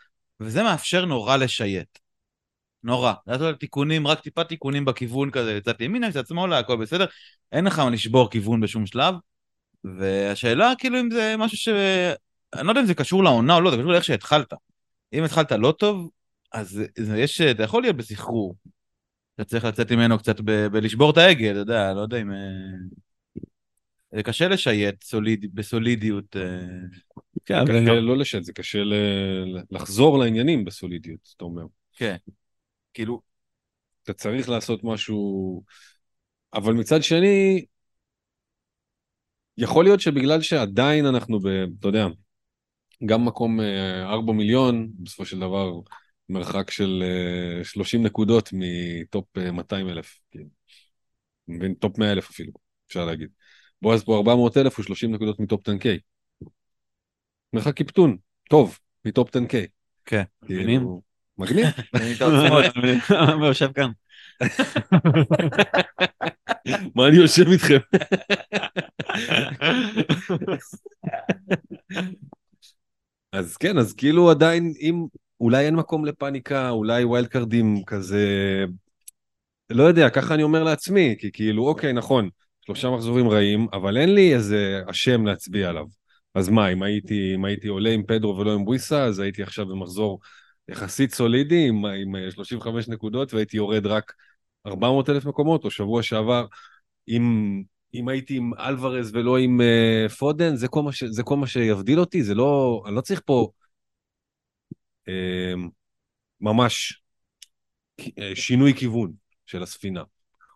וזה 0.41 0.63
מאפשר 0.63 1.05
נורא 1.05 1.37
לשייט. 1.37 1.99
נורא. 2.85 3.13
לעשות 3.27 3.61
תיקונים, 3.61 4.07
רק 4.07 4.21
טיפה 4.21 4.45
תיקונים 4.45 4.85
בכיוון 4.85 5.31
כזה, 5.31 5.59
קצת 5.63 5.81
ימינה, 5.81 6.11
קצת 6.11 6.27
שמאלה, 6.27 6.59
הכל 6.59 6.77
בסדר. 6.77 7.05
אין 7.53 7.65
לך 7.65 7.79
מה 7.79 7.91
לשבור 7.91 8.31
כיוון 8.31 8.61
בשום 8.61 8.87
שלב. 8.87 9.15
והשאלה, 9.85 10.73
כאילו, 10.79 11.01
אם 11.01 11.11
זה 11.11 11.35
משהו 11.39 11.59
ש... 11.59 11.69
אני 12.55 12.67
לא 12.67 12.71
יודע 12.71 12.81
אם 12.81 12.87
זה 12.87 12.95
קשור 12.95 13.25
לעונה 13.25 13.55
או 13.55 13.61
לא, 13.61 13.71
זה 13.71 13.77
קשור 13.77 13.93
לאיך 13.93 14.05
שהתחלת. 14.05 14.53
אם 15.13 15.25
התחלת 15.25 15.53
לא 15.53 15.73
טוב, 15.79 16.11
אז 16.53 16.83
זה 16.99 17.19
יש... 17.19 17.41
אתה 17.41 17.63
יכול 17.63 17.83
להיות 17.83 17.97
בסחרור. 17.97 18.57
אתה 19.35 19.45
צריך 19.45 19.65
לצאת 19.65 19.93
ממנו 19.93 20.19
קצת 20.19 20.41
ב... 20.41 20.67
בלשבור 20.67 21.11
את 21.11 21.17
ההגה, 21.17 21.51
אתה 21.51 21.59
יודע, 21.59 21.95
לא 21.95 22.01
יודע 22.01 22.21
אם... 22.21 22.33
אה, 22.33 22.37
זה 24.13 24.23
קשה 24.23 24.49
לשייט 24.49 25.03
סוליד... 25.03 25.47
בסולידיות. 25.55 26.37
אה, 26.37 26.43
כן, 27.45 27.65
לא 27.85 28.17
לשת, 28.17 28.45
זה 28.45 28.53
קשה 28.53 28.79
ל- 28.85 29.63
לחזור 29.71 30.19
לעניינים 30.19 30.65
בסולידיות, 30.65 31.35
אתה 31.37 31.45
אומר. 31.45 31.63
כן. 31.97 32.17
כאילו, 32.95 33.21
אתה 34.03 34.13
צריך 34.13 34.49
לעשות 34.49 34.85
משהו, 34.85 35.63
אבל 36.55 36.73
מצד 36.73 37.03
שני, 37.03 37.65
יכול 39.61 39.85
להיות 39.85 40.01
שבגלל 40.01 40.43
שעדיין 40.43 41.07
אנחנו 41.07 41.41
ב... 41.41 41.47
אתה 41.81 41.89
יודע, 41.89 42.07
גם 43.07 43.25
מקום 43.25 43.61
אה, 43.61 44.13
4 44.13 44.33
מיליון, 44.33 44.89
בסופו 44.99 45.25
של 45.25 45.39
דבר, 45.39 45.73
מרחק 46.29 46.71
של 46.71 47.03
אה, 47.03 47.65
30 47.65 48.03
נקודות 48.03 48.51
מ 48.53 48.74
top 48.74 49.39
אה, 49.39 49.53
200 49.53 49.89
אלף, 49.89 50.21
כאילו. 50.31 50.49
מבין? 51.49 51.75
top 51.75 51.99
100 51.99 52.13
אלף 52.13 52.31
אפילו, 52.31 52.53
אפשר 52.89 53.05
להגיד. 53.05 53.29
בועז 53.83 54.05
פה 54.05 54.17
400 54.17 54.57
אלף 54.57 54.77
הוא 54.77 54.85
30 54.85 55.15
נקודות 55.15 55.41
מ 55.41 55.48
top 55.48 55.69
10K. 55.69 55.87
מרחק 57.53 57.75
קפטן, 57.75 58.17
טוב, 58.51 58.79
מ 59.05 59.13
top 59.13 59.37
10K. 59.37 59.55
כן. 60.05 60.23
כאילו, 60.47 61.03
מגניב. 61.41 61.67
עומר 63.11 63.47
יושב 63.51 63.73
כאן. 63.73 63.91
מה 66.95 67.09
אני 67.09 67.17
יושב 67.17 67.49
איתכם? 67.49 67.79
אז 73.33 73.57
כן, 73.57 73.79
אז 73.79 73.93
כאילו 73.93 74.31
עדיין, 74.31 74.73
אם 74.81 75.07
אולי 75.41 75.67
אין 75.67 75.77
מקום 75.77 76.05
לפאניקה, 76.05 76.71
אולי 76.71 77.05
wild 77.05 77.27
card 77.27 77.65
ים 77.65 77.85
כזה, 77.87 78.27
לא 79.71 79.83
יודע, 79.83 80.11
ככה 80.11 80.35
אני 80.35 80.43
אומר 80.43 80.63
לעצמי, 80.63 81.17
כי 81.19 81.33
כאילו, 81.33 81.69
אוקיי, 81.69 81.93
נכון, 81.93 82.29
שלושה 82.67 82.91
מחזורים 82.91 83.29
רעים, 83.29 83.67
אבל 83.73 83.97
אין 83.97 84.15
לי 84.15 84.35
איזה 84.35 84.81
אשם 84.91 85.27
להצביע 85.27 85.69
עליו. 85.69 85.87
אז 86.35 86.49
מה, 86.49 86.69
אם 86.69 86.83
הייתי, 86.83 87.35
אם 87.35 87.45
הייתי 87.45 87.69
עולה 87.69 87.91
עם 87.91 88.03
פדרו 88.03 88.39
ולא 88.39 88.55
עם 88.55 88.65
ויסה, 88.65 89.05
אז 89.05 89.19
הייתי 89.19 89.43
עכשיו 89.43 89.67
במחזור 89.67 90.21
יחסית 90.71 91.15
סולידי, 91.15 91.69
עם, 91.69 91.87
עם 91.87 92.31
35 92.31 92.89
נקודות, 92.89 93.35
והייתי 93.35 93.57
יורד 93.57 93.87
רק 93.87 94.13
400 94.67 95.09
אלף 95.09 95.25
מקומות, 95.25 95.65
או 95.65 95.71
שבוע 95.71 96.03
שעבר, 96.03 96.47
אם, 97.09 97.23
אם 97.95 98.09
הייתי 98.09 98.37
עם 98.37 98.55
אלוורז 98.55 99.15
ולא 99.15 99.39
עם 99.39 99.61
uh, 99.61 100.13
פודן, 100.13 100.57
זה 100.57 100.69
כל, 100.69 100.93
ש, 100.93 101.05
זה 101.05 101.23
כל 101.23 101.37
מה 101.37 101.47
שיבדיל 101.47 102.01
אותי, 102.01 102.23
זה 102.23 102.35
לא, 102.35 102.83
אני 102.87 102.95
לא 102.95 103.01
צריך 103.01 103.21
פה 103.25 103.51
uh, 105.09 105.71
ממש 106.41 107.03
אה, 108.19 108.33
שינוי 108.35 108.75
כיוון 108.75 109.13
של 109.47 109.63
הספינה. 109.63 110.03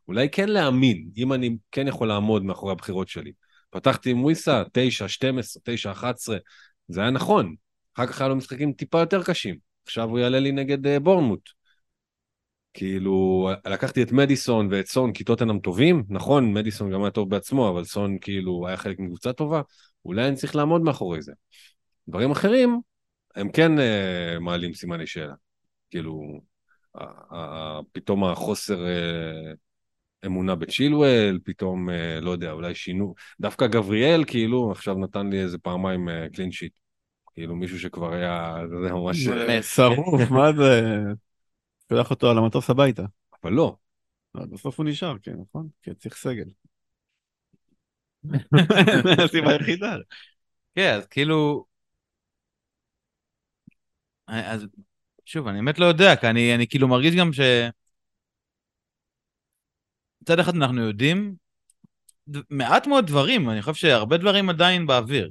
אולי 0.09 0.31
כן 0.31 0.49
להאמין, 0.49 1.09
אם 1.17 1.33
אני 1.33 1.57
כן 1.73 1.89
יכול 1.89 2.09
לעמוד 2.09 2.45
מאחורי 2.45 2.73
הבחירות 2.73 3.09
שלי. 3.09 3.33
פתחתי 3.71 4.11
עם 4.11 4.25
וויסה, 4.25 4.63
9, 4.73 5.09
12, 5.09 5.63
9, 5.65 5.93
11, 5.93 6.37
זה 6.89 7.01
היה 7.01 7.11
נכון. 7.11 7.55
אחר 7.95 8.07
כך 8.07 8.21
היה 8.21 8.29
לו 8.29 8.37
משחקים 8.37 8.73
טיפה 8.73 9.01
יותר 9.01 9.23
קשים. 9.23 9.74
עכשיו 9.85 10.09
הוא 10.09 10.19
יעלה 10.19 10.41
לי 10.41 10.53
נגד 10.53 10.87
uh, 10.87 11.01
בורנמוט. 11.01 11.51
כאילו, 12.75 13.49
לקחתי 13.67 14.03
את 14.03 14.13
מדיסון 14.13 14.69
ואת 14.71 14.87
סון 14.87 15.13
כי 15.13 15.25
טוטנאם 15.25 15.59
טובים, 15.59 16.05
נכון, 16.09 16.53
מדיסון 16.53 16.91
גם 16.91 17.03
היה 17.03 17.11
טוב 17.11 17.31
בעצמו, 17.31 17.69
אבל 17.69 17.85
סון 17.85 18.19
כאילו 18.21 18.69
היה 18.69 18.77
חלק 18.77 18.99
מקבוצה 18.99 19.33
טובה, 19.33 19.63
אולי 20.05 20.29
אני 20.29 20.37
צריך 20.37 20.57
לעמוד 20.57 20.83
מאחורי 20.83 21.23
זה. 21.23 21.33
דברים 22.09 22.31
אחרים, 22.31 22.81
הם 23.35 23.53
כן 23.53 23.79
אה, 23.79 24.39
מעלים 24.41 24.75
סימני 24.75 25.07
שאלה. 25.07 25.35
כאילו, 25.91 26.41
פתאום 27.93 28.25
החוסר 28.25 28.87
אה, 28.87 29.53
אמונה 30.27 30.55
בצ'ילואל, 30.55 31.39
פתאום, 31.45 31.91
אה, 31.91 32.21
לא 32.21 32.31
יודע, 32.31 32.53
אולי 32.53 32.75
שינו. 32.75 33.15
דווקא 33.41 33.67
גבריאל, 33.67 34.25
כאילו, 34.27 34.71
עכשיו 34.73 34.95
נתן 34.95 35.31
לי 35.31 35.41
איזה 35.41 35.59
פעמיים 35.59 36.09
קלין 36.33 36.53
שיט. 36.53 36.73
כאילו, 37.35 37.57
מישהו 37.57 37.81
שכבר 37.81 38.13
היה, 38.13 38.57
זה 38.69 38.93
ממש... 38.93 39.29
שרוף, 39.63 40.31
מה 40.39 40.53
זה? 40.53 40.83
שולח 41.89 42.11
אותו 42.11 42.31
על 42.31 42.39
המטוס 42.39 42.71
הביתה. 42.71 43.03
אבל 43.43 43.53
לא. 43.53 43.77
בסוף 44.35 44.79
הוא 44.79 44.87
נשאר, 44.87 45.17
כן, 45.23 45.35
נכון? 45.41 45.69
כי 45.83 45.95
צריך 45.95 46.17
סגל. 46.17 46.49
הסיבה 49.25 49.51
היחידה. 49.51 49.97
כן, 50.75 50.95
אז 50.95 51.07
כאילו... 51.07 51.65
אז 54.27 54.67
שוב, 55.25 55.47
אני 55.47 55.59
באמת 55.59 55.79
לא 55.79 55.85
יודע, 55.85 56.17
כי 56.17 56.27
אני, 56.27 56.55
אני 56.55 56.67
כאילו 56.69 56.89
מרגיש 56.89 57.15
גם 57.15 57.33
ש... 57.33 57.41
מצד 60.23 60.39
אחד 60.39 60.55
אנחנו 60.55 60.81
יודעים 60.81 61.35
מעט 62.51 62.87
מאוד 62.87 63.07
דברים, 63.07 63.51
אני 63.51 63.63
חושב 63.63 63.75
שהרבה 63.75 64.17
דברים 64.17 64.49
עדיין 64.51 64.87
באוויר. 64.87 65.31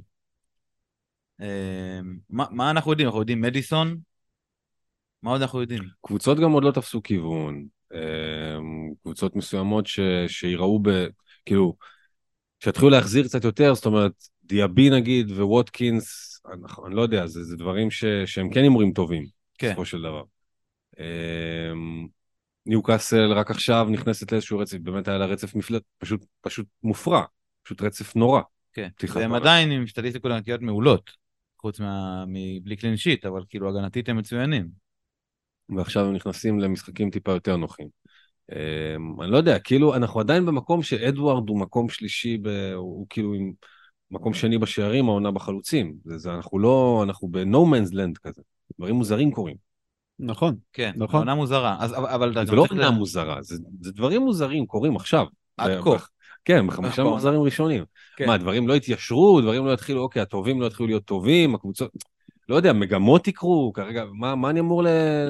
אה, 1.44 2.00
מה, 2.30 2.44
מה 2.50 2.70
אנחנו 2.70 2.90
יודעים? 2.90 3.08
אנחנו 3.08 3.20
יודעים 3.20 3.40
מדיסון? 3.40 3.96
מה 5.22 5.30
עוד 5.30 5.42
אנחנו 5.42 5.60
יודעים? 5.60 5.82
קבוצות 6.06 6.38
גם 6.38 6.52
עוד 6.52 6.64
לא 6.64 6.70
תפסו 6.70 7.02
כיוון. 7.02 7.66
אה, 7.94 8.58
קבוצות 9.02 9.36
מסוימות 9.36 9.86
ש, 9.86 10.00
שיראו 10.26 10.80
ב... 10.82 10.90
כאילו, 11.46 11.76
שיתחילו 12.64 12.90
להחזיר 12.90 13.24
קצת 13.24 13.44
יותר, 13.44 13.74
זאת 13.74 13.86
אומרת, 13.86 14.12
דיאבי 14.44 14.90
נגיד 14.90 15.30
וווטקינס, 15.30 16.40
אני, 16.52 16.62
אני 16.86 16.94
לא 16.94 17.02
יודע, 17.02 17.26
זה, 17.26 17.44
זה 17.44 17.56
דברים 17.56 17.90
ש, 17.90 18.04
שהם 18.26 18.50
כן 18.50 18.62
הימורים 18.62 18.92
טובים, 18.92 19.26
כן. 19.58 19.68
בסופו 19.68 19.84
של 19.84 20.02
דבר. 20.02 20.22
אמ, 20.98 22.06
ניו 22.66 22.82
קאסל 22.82 23.32
רק 23.32 23.50
עכשיו 23.50 23.86
נכנסת 23.90 24.32
לאיזשהו 24.32 24.58
רצף, 24.58 24.78
באמת 24.78 25.08
היה 25.08 25.18
לה 25.18 25.26
רצף 25.26 25.54
מפלט, 25.54 25.82
פשוט, 25.98 26.24
פשוט 26.40 26.66
מופרע, 26.82 27.22
פשוט 27.62 27.82
רצף 27.82 28.16
נורא. 28.16 28.40
כן, 28.72 28.88
והם 29.14 29.34
עדיין 29.34 29.70
עם 29.70 29.86
סטטיסטיקות 29.86 30.30
ענקיות 30.30 30.60
מעולות, 30.60 31.10
חוץ 31.64 31.80
מה... 31.80 32.24
מבלי 32.28 32.76
קלין 32.76 32.96
שיט, 32.96 33.26
אבל 33.26 33.42
כאילו 33.48 33.68
הגנתית 33.68 34.08
הם 34.08 34.16
מצוינים. 34.16 34.68
ועכשיו 35.76 36.04
הם 36.04 36.12
נכנסים 36.12 36.60
למשחקים 36.60 37.10
טיפה 37.10 37.32
יותר 37.32 37.56
נוחים. 37.56 37.88
אמ, 38.52 39.22
אני 39.22 39.30
לא 39.30 39.36
יודע, 39.36 39.58
כאילו, 39.58 39.94
אנחנו 39.94 40.20
עדיין 40.20 40.46
במקום 40.46 40.82
שאדוארד 40.82 41.48
הוא 41.48 41.60
מקום 41.60 41.88
שלישי, 41.88 42.38
ב... 42.38 42.48
הוא 42.74 43.06
כאילו 43.10 43.34
עם 43.34 43.52
מקום 44.10 44.34
שני 44.34 44.58
בשערים, 44.58 45.08
העונה 45.08 45.30
בחלוצים. 45.30 45.94
זה, 46.04 46.18
זה, 46.18 46.34
אנחנו 46.34 46.58
לא, 46.58 47.00
אנחנו 47.06 47.28
ב-no 47.28 47.56
man's 47.56 47.92
land 47.92 48.18
כזה. 48.22 48.42
דברים 48.78 48.94
מוזרים 48.94 49.30
קורים. 49.30 49.56
נכון. 50.18 50.56
כן, 50.72 50.92
נכון. 50.96 51.20
עונה 51.20 51.34
מוזרה. 51.34 51.76
אז, 51.80 51.92
אבל 51.94 52.46
זה 52.46 52.52
לא 52.52 52.66
עונה 52.70 52.90
מוזרה, 52.90 53.42
זה, 53.42 53.56
זה 53.80 53.92
דברים 53.92 54.22
מוזרים 54.22 54.66
קורים 54.66 54.96
עכשיו. 54.96 55.26
עד 55.56 55.80
כה. 55.84 55.96
כן, 56.44 56.66
בחמישה 56.66 57.02
נכון. 57.02 57.14
מחזרים 57.14 57.42
ראשונים. 57.42 57.84
כן. 58.16 58.26
מה, 58.26 58.38
דברים 58.38 58.68
לא 58.68 58.74
התיישרו, 58.74 59.40
דברים 59.40 59.66
לא 59.66 59.72
יתחילו, 59.72 60.00
אוקיי, 60.00 60.22
הטובים 60.22 60.60
לא 60.60 60.66
יתחילו 60.66 60.86
להיות 60.86 61.04
טובים, 61.04 61.54
הקבוצות, 61.54 61.90
לא 62.48 62.56
יודע, 62.56 62.72
מגמות 62.72 63.28
יקרו, 63.28 63.72
כרגע, 63.72 64.04
מה, 64.12 64.34
מה 64.34 64.50
אני 64.50 64.60
אמור 64.60 64.82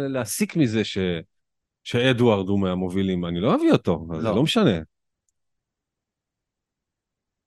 להסיק 0.08 0.56
מזה 0.56 0.84
ש... 0.84 0.98
שאדוארד 1.84 2.48
הוא 2.48 2.60
מהמובילים, 2.60 3.24
אני 3.24 3.40
לא 3.40 3.54
אביא 3.54 3.72
אותו, 3.72 4.06
אז 4.10 4.16
לא. 4.16 4.30
זה 4.30 4.36
לא 4.36 4.42
משנה. 4.42 4.78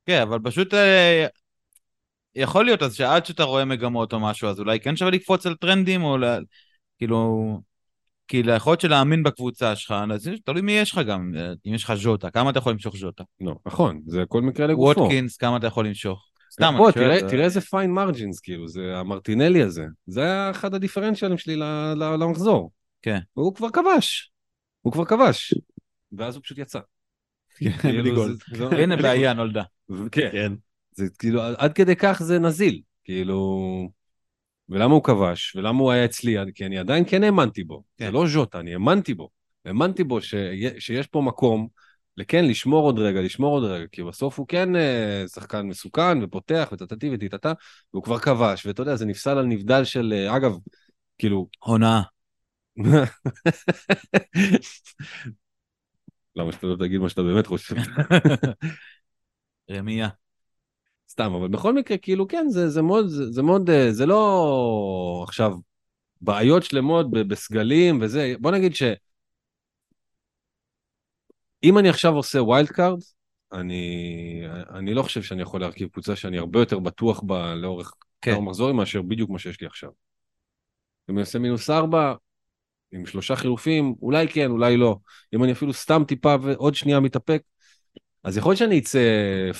כן, 0.06 0.22
אבל 0.22 0.40
פשוט 0.44 0.74
אה, 0.74 1.28
יכול 2.36 2.66
להיות 2.66 2.84
אז 2.84 2.96
שעד 2.96 3.26
שאתה 3.26 3.44
רואה 3.44 3.66
מגמות 3.66 4.14
או 4.14 4.20
משהו, 4.20 4.50
אז 4.50 4.60
אולי 4.60 4.80
כן 4.80 4.96
שווה 4.96 5.12
לקפוץ 5.12 5.46
על 5.46 5.56
טרנדים, 5.56 6.04
או 6.04 6.18
לה, 6.18 6.38
כאילו... 6.98 7.62
כי 8.28 8.44
יכול 8.56 8.72
להיות 8.72 8.82
שלהאמין 8.82 9.24
בקבוצה 9.24 9.76
שלך, 9.76 9.96
אז 10.14 10.30
תלוי 10.46 10.62
מי 10.62 10.72
יש 10.72 10.92
לך 10.92 11.02
גם, 11.08 11.32
אם 11.68 11.74
יש 11.74 11.84
לך 11.84 11.94
ז'וטה, 11.94 12.32
כמה 12.32 12.50
אתה 12.50 12.60
יכול 12.60 12.72
למשוך 12.72 12.98
ז'וטה? 12.98 13.24
לא, 13.42 13.56
נכון, 13.66 14.02
זה 14.06 14.24
כל 14.28 14.42
מקרה 14.42 14.68
לגופו. 14.68 15.02
ווטקינס, 15.02 15.38
כמה 15.38 15.58
אתה 15.58 15.68
יכול 15.68 15.88
למשוך? 15.88 16.30
סתם, 16.52 16.74
בוא, 16.78 16.92
תראה, 16.92 17.30
תראה 17.30 17.46
איזה 17.46 17.62
פיין 17.62 17.92
מרג'ינס, 17.92 18.40
כאילו, 18.40 18.68
זה 18.68 18.98
המרטינלי 18.98 19.62
הזה. 19.62 19.86
זה 20.08 20.22
היה 20.22 20.52
אחד 20.52 20.74
הדיפרנציאלים 20.74 21.38
שלי 21.38 21.56
למחזור. 21.96 22.72
כן. 23.02 23.20
והוא 23.38 23.56
כבר 23.56 23.70
כבש. 23.70 24.32
הוא 24.82 24.94
כבר 24.94 25.06
כבש. 25.06 25.54
ואז 26.12 26.36
הוא 26.36 26.44
פשוט 26.44 26.58
יצא. 26.58 26.80
כן, 27.58 27.72
כאילו, 27.72 28.26
הנה 28.72 28.96
בעיה 28.96 29.34
נולדה. 29.34 29.64
כן. 30.12 30.30
כן. 30.32 30.54
זה 30.92 31.06
כאילו, 31.20 31.42
עד 31.42 31.74
כדי 31.74 31.96
כך 31.96 32.24
זה 32.24 32.40
נזיל. 32.40 32.82
כאילו... 33.04 33.90
ולמה 34.70 34.94
הוא 34.94 35.04
כבש? 35.04 35.56
ולמה 35.56 35.80
הוא 35.80 35.92
היה 35.92 36.06
אצלי? 36.06 36.36
כי 36.56 36.66
אני 36.66 36.78
עדיין 36.78 37.04
כן 37.08 37.24
האמנתי 37.24 37.64
בו. 37.64 37.84
כן. 37.98 38.06
זה 38.06 38.12
לא 38.12 38.28
ז'וטה, 38.28 38.60
אני 38.60 38.74
האמנתי 38.74 39.14
בו. 39.14 39.30
האמנתי 39.66 40.04
בו 40.04 40.20
שיש 40.80 41.08
פה 41.08 41.22
מקום 41.22 41.68
לכן 42.18 42.46
לשמור 42.46 42.86
עוד 42.86 43.00
רגע, 43.00 43.22
לשמור 43.22 43.54
עוד 43.54 43.64
רגע, 43.64 43.86
כי 43.92 44.04
בסוף 44.04 44.40
הוא 44.40 44.48
כן 44.48 44.76
אה, 44.76 45.24
שחקן 45.28 45.62
מסוכן 45.62 46.24
ופותח 46.24 46.70
וטטטי 46.72 47.10
וטיטטה, 47.14 47.54
והוא 47.94 48.04
כבר 48.04 48.20
כבש, 48.20 48.66
ואתה 48.66 48.82
יודע, 48.82 48.96
זה 48.96 49.06
נפסל 49.06 49.38
על 49.38 49.46
נבדל 49.46 49.84
של, 49.84 50.14
אה, 50.18 50.36
אגב, 50.36 50.58
כאילו... 51.18 51.48
הונאה. 51.64 52.02
למה 56.36 56.52
שאתה 56.52 56.68
לא 56.68 56.76
תגיד 56.76 57.02
מה 57.02 57.10
שאתה 57.10 57.24
באמת 57.24 57.48
חושב? 57.48 57.76
רמייה. 59.72 60.10
סתם, 61.18 61.34
אבל 61.34 61.48
בכל 61.48 61.74
מקרה, 61.74 61.98
כאילו, 61.98 62.28
כן, 62.28 62.46
זה, 62.50 62.70
זה 62.70 62.82
מאוד, 62.82 63.08
זה, 63.08 63.32
זה 63.32 63.44
מאוד, 63.44 63.70
אה, 63.70 63.92
זה 63.92 64.06
לא 64.06 65.24
עכשיו 65.28 65.54
בעיות 66.22 66.64
שלמות 66.64 67.12
בסגלים 67.12 68.00
וזה, 68.02 68.34
בוא 68.40 68.52
נגיד 68.52 68.76
ש... 68.76 68.84
אם 71.64 71.78
אני 71.78 71.90
עכשיו 71.90 72.14
עושה 72.16 72.44
wild 72.44 72.68
card, 72.68 73.00
אני, 73.54 74.42
אני 74.70 74.94
לא 74.94 75.04
חושב 75.04 75.22
שאני 75.24 75.42
יכול 75.42 75.62
להרכיב 75.62 75.90
קבוצה 75.90 76.16
שאני 76.16 76.38
הרבה 76.38 76.60
יותר 76.60 76.80
בטוח 76.80 77.24
בה 77.24 77.56
לאורך 77.56 77.94
כן. 78.22 78.34
כמה 78.36 78.42
מחזורים 78.42 78.76
מאשר 78.76 79.02
בדיוק 79.02 79.30
מה 79.30 79.40
שיש 79.40 79.62
לי 79.62 79.68
עכשיו. 79.68 79.90
אם 81.10 81.14
אני 81.16 81.22
עושה 81.22 81.40
מינוס 81.40 81.70
ארבע, 81.70 82.14
עם 82.92 83.06
שלושה 83.06 83.36
חילופים, 83.36 83.96
אולי 84.02 84.28
כן, 84.28 84.52
אולי 84.52 84.78
לא. 84.78 84.98
אם 85.36 85.44
אני 85.44 85.52
אפילו 85.52 85.74
סתם 85.74 86.04
טיפה 86.08 86.36
ועוד 86.42 86.76
שנייה 86.76 87.00
מתאפק, 87.00 87.42
אז 88.28 88.38
יכול 88.38 88.50
להיות 88.50 88.60
שאני 88.60 88.80
אצא 88.80 89.00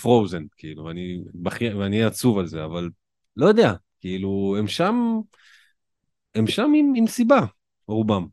פרוזן, 0.02 0.44
כאילו, 0.58 0.84
ואני, 0.84 1.20
ואני 1.80 1.96
אהיה 1.96 2.08
עצוב 2.08 2.40
על 2.40 2.48
זה, 2.48 2.66
אבל 2.66 2.90
לא 3.38 3.46
יודע, 3.46 3.74
כאילו, 4.00 4.56
הם 4.60 4.68
שם, 4.68 4.96
הם 6.36 6.48
שם 6.48 6.72
עם, 6.76 6.94
עם 6.96 7.08
סיבה, 7.08 7.40
רובם. 7.88 8.28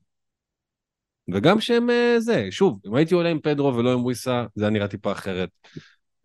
וגם 1.34 1.60
שהם 1.60 1.90
אה, 1.90 2.14
זה, 2.18 2.46
שוב, 2.50 2.80
אם 2.86 2.94
הייתי 2.94 3.14
עולה 3.14 3.28
עם 3.28 3.40
פדרו 3.40 3.76
ולא 3.76 3.92
עם 3.92 4.04
וויסה, 4.04 4.46
זה 4.54 4.64
היה 4.64 4.70
נראה 4.70 4.88
טיפה 4.88 5.12
אחרת. 5.12 5.50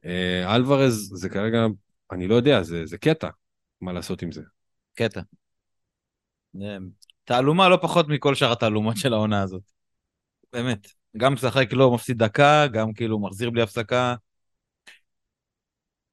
אה, 0.06 0.56
אלוורז 0.56 1.12
זה 1.14 1.30
כרגע, 1.30 1.66
אני 2.12 2.28
לא 2.28 2.36
יודע, 2.36 2.64
זה, 2.64 2.86
זה 2.86 2.98
קטע, 2.98 3.30
מה 3.82 3.94
לעשות 3.94 4.22
עם 4.22 4.32
זה. 4.32 4.42
קטע. 4.96 5.22
תעלומה 7.24 7.70
לא 7.70 7.78
פחות 7.82 8.08
מכל 8.08 8.36
שאר 8.36 8.52
התעלומות 8.52 8.98
של 8.98 9.14
העונה 9.14 9.42
הזאת. 9.42 9.64
באמת. 10.54 10.99
גם 11.18 11.34
משחק 11.34 11.74
לא 11.74 11.94
מפסיד 11.94 12.24
דקה, 12.24 12.68
גם 12.74 12.94
כאילו 12.94 13.20
מחזיר 13.20 13.50
בלי 13.50 13.62
הפסקה. 13.62 14.16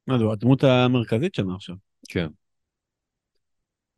מה 0.07 0.19
זה, 0.19 0.25
הדמות 0.33 0.65
המרכזית 0.65 1.35
שם 1.35 1.51
עכשיו. 1.51 1.77
כן. 2.09 2.29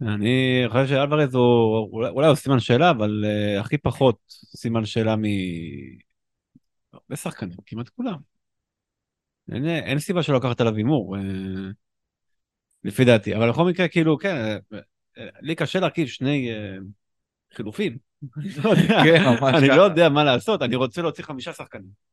אני 0.03 0.65
חושב 0.69 0.87
שאלוורז 0.87 1.35
הוא, 1.35 2.09
אולי 2.09 2.27
הוא 2.27 2.35
סימן 2.35 2.61
שאלה, 2.61 2.91
אבל 2.91 3.25
uh, 3.25 3.61
הכי 3.61 3.79
פחות 3.79 4.19
סימן 4.57 4.85
שאלה 4.85 5.17
מ... 5.17 5.23
הרבה 6.93 7.17
שחקנים, 7.17 7.57
כמעט 7.67 7.89
כולם. 7.89 8.17
אין, 9.53 9.67
אין 9.67 9.99
סיבה 9.99 10.23
שלא 10.23 10.37
לקחת 10.37 10.61
עליו 10.61 10.75
הימור, 10.75 11.17
uh, 11.17 11.21
לפי 12.85 13.05
דעתי. 13.05 13.37
אבל 13.37 13.51
בכל 13.51 13.65
מקרה, 13.65 13.89
כאילו, 13.89 14.19
כן, 14.19 14.57
uh, 14.75 14.77
uh, 15.17 15.21
לי 15.41 15.55
קשה 15.55 15.81
להרכיב 15.81 16.07
שני 16.07 16.51
uh, 16.51 16.83
חילופים. 17.55 17.99
כן, 19.05 19.23
אני 19.55 19.69
לא 19.69 19.83
יודע 19.83 20.09
מה 20.09 20.25
לעשות, 20.25 20.63
אני 20.63 20.77
רוצה 20.77 21.03
להוציא 21.03 21.25
חמישה 21.25 21.53
שחקנים. 21.53 22.09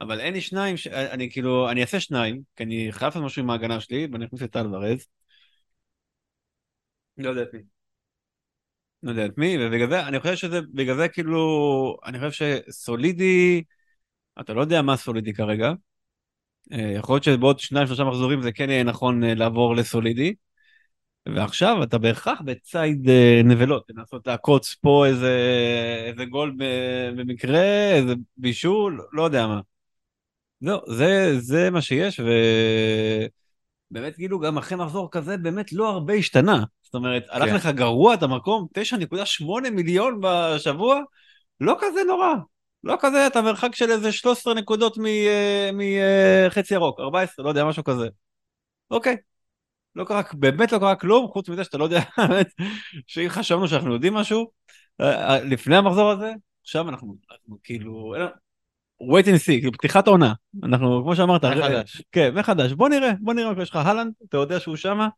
אבל 0.00 0.20
אין 0.20 0.34
לי 0.34 0.40
שניים, 0.40 0.76
ש... 0.76 0.86
אני 0.86 1.30
כאילו, 1.30 1.70
אני 1.70 1.80
אעשה 1.80 2.00
שניים, 2.00 2.40
כי 2.56 2.64
אני 2.64 2.88
חייב 2.90 3.08
לעשות 3.08 3.22
משהו 3.22 3.42
עם 3.42 3.50
ההגנה 3.50 3.80
שלי, 3.80 4.08
ואני 4.12 4.24
אכניס 4.24 4.42
את 4.42 4.56
אלוורז. 4.56 5.06
לא 7.18 7.30
יודע 7.30 7.42
את 7.42 7.54
מי. 7.54 7.60
לא 9.02 9.10
יודע 9.10 9.26
את 9.26 9.38
מי, 9.38 9.56
ובגלל 9.60 9.88
זה, 9.90 10.06
אני 10.06 10.20
חושב 10.20 10.34
שזה, 10.34 10.60
בגלל 10.74 10.96
זה 10.96 11.08
כאילו, 11.08 11.96
אני 12.04 12.18
חושב 12.18 12.62
שסולידי, 12.68 13.62
אתה 14.40 14.54
לא 14.54 14.60
יודע 14.60 14.82
מה 14.82 14.96
סולידי 14.96 15.34
כרגע. 15.34 15.72
אה, 16.72 16.92
יכול 16.96 17.14
להיות 17.14 17.24
שבעוד 17.24 17.58
שניים 17.58 17.86
שלושה 17.86 18.04
מחזורים 18.04 18.42
זה 18.42 18.52
כן 18.52 18.70
יהיה 18.70 18.84
נכון 18.84 19.24
אה, 19.24 19.34
לעבור 19.34 19.76
לסולידי. 19.76 20.34
ועכשיו 21.34 21.82
אתה 21.82 21.98
בהכרח 21.98 22.40
בציד 22.40 23.08
אה, 23.08 23.40
נבלות, 23.44 23.84
לנסות 23.88 24.26
לעקוץ 24.26 24.74
פה 24.74 25.06
איזה, 25.06 25.36
איזה 26.06 26.24
גול 26.24 26.56
במקרה, 27.16 27.90
איזה 27.92 28.14
בישול, 28.36 29.06
לא 29.12 29.22
יודע 29.22 29.46
מה. 29.46 29.60
לא, 30.62 30.82
זה, 30.88 31.38
זה 31.38 31.70
מה 31.70 31.80
שיש, 31.82 32.20
ו... 32.20 32.26
באמת 33.90 34.14
כאילו 34.16 34.38
גם 34.38 34.58
אחרי 34.58 34.78
מחזור 34.78 35.10
כזה 35.10 35.36
באמת 35.36 35.72
לא 35.72 35.88
הרבה 35.88 36.14
השתנה. 36.14 36.64
זאת 36.82 36.94
אומרת, 36.94 37.24
הלך 37.28 37.48
כן. 37.48 37.54
לך 37.54 37.66
גרוע 37.66 38.14
את 38.14 38.22
המקום, 38.22 38.66
9.8 38.78 39.70
מיליון 39.70 40.20
בשבוע, 40.22 41.00
לא 41.60 41.76
כזה 41.80 42.00
נורא. 42.06 42.34
לא 42.84 42.96
כזה, 43.00 43.26
אתה 43.26 43.42
מרחק 43.42 43.74
של 43.74 43.90
איזה 43.90 44.12
13 44.12 44.54
נקודות 44.54 44.98
מחצי 45.72 46.74
ירוק, 46.74 47.00
14, 47.00 47.44
לא 47.44 47.48
יודע, 47.48 47.64
משהו 47.64 47.84
כזה. 47.84 48.08
אוקיי. 48.90 49.16
לא 49.98 50.04
קרה, 50.04 50.22
באמת 50.34 50.72
לא 50.72 50.78
קרה 50.78 50.96
כלום, 50.96 51.28
חוץ 51.28 51.48
מזה 51.48 51.64
שאתה 51.64 51.78
לא 51.78 51.84
יודע, 51.84 52.00
שאם 53.06 53.28
חשבנו 53.28 53.68
שאנחנו 53.68 53.94
יודעים 53.94 54.14
משהו, 54.14 54.50
אה, 55.00 55.30
אה, 55.30 55.44
לפני 55.44 55.76
המחזור 55.76 56.10
הזה, 56.10 56.32
עכשיו 56.62 56.88
אנחנו, 56.88 57.16
אנחנו 57.30 57.58
כאילו, 57.64 58.14
wait 59.02 59.24
and 59.24 59.38
see, 59.38 59.44
כאילו 59.46 59.72
פתיחת 59.72 60.06
העונה, 60.06 60.32
אנחנו 60.62 61.00
כמו 61.02 61.16
שאמרת, 61.16 61.44
מחדש. 61.44 62.02
כן, 62.12 62.34
מחדש, 62.34 62.72
בוא 62.72 62.88
נראה, 62.88 63.10
בוא 63.20 63.34
נראה, 63.34 63.62
יש 63.62 63.70
לך 63.70 63.76
הלנד, 63.76 64.12
אתה 64.28 64.36
יודע 64.36 64.60
שהוא 64.60 64.76
שמה, 64.76 65.08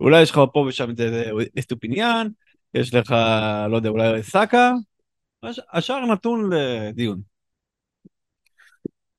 אולי 0.00 0.22
יש 0.22 0.30
לך 0.30 0.40
פה 0.52 0.64
ושם 0.68 0.90
את 0.90 1.00
אה, 1.00 1.30
אסטופיניאן, 1.58 2.26
יש 2.74 2.94
לך, 2.94 3.14
לא 3.70 3.76
יודע, 3.76 3.88
אולי 3.88 4.22
סאקה, 4.22 4.72
הש- 5.42 5.60
השאר 5.72 6.06
נתון 6.06 6.50
לדיון. 6.52 7.20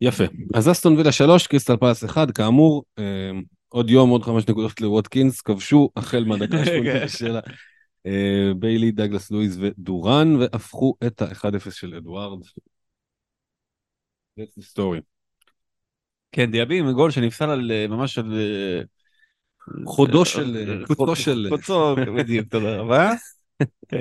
יפה. 0.02 0.24
אז 0.54 0.72
אסטון 0.72 0.98
וילה 0.98 1.12
3, 1.12 1.48
קריסטל 1.48 1.78
פלס 1.78 2.06
1, 2.06 2.32
כאמור, 2.32 2.84
אה, 3.00 3.32
עוד 3.72 3.90
יום, 3.90 4.10
עוד 4.10 4.24
חמש 4.24 4.48
נקודות 4.48 4.82
לווטקינס, 4.82 5.42
כבשו 5.42 5.90
החל 5.96 6.24
מהדקה 6.24 6.58
ה-87 6.62 7.08
שלה. 7.08 7.40
אה, 8.06 8.52
ביילי, 8.60 8.92
דגלס 8.92 9.32
לואיז 9.32 9.58
ודורן, 9.62 10.36
והפכו 10.36 10.96
את 11.08 11.22
ה-1-0 11.22 11.72
של 11.72 11.96
אדוארד. 11.96 12.40
That's 14.40 14.56
the 14.58 14.64
story. 14.64 15.02
כן, 16.32 16.52
דיאבי 16.52 16.80
עם 16.80 16.92
גול 16.92 17.12
שנפסל 17.12 17.50
על 17.50 17.72
אה, 17.72 17.88
ממש 17.88 18.18
על... 18.18 18.34
אה, 18.34 18.82
חודו 19.86 20.26
של- 20.26 20.58
אה, 20.58 20.86
קוצו 20.88 21.06
חוד- 21.06 21.16
של- 21.16 21.48
קוצו, 21.50 21.96
בדיוק, 22.18 22.48
תודה 22.48 22.78
רבה. 22.78 23.12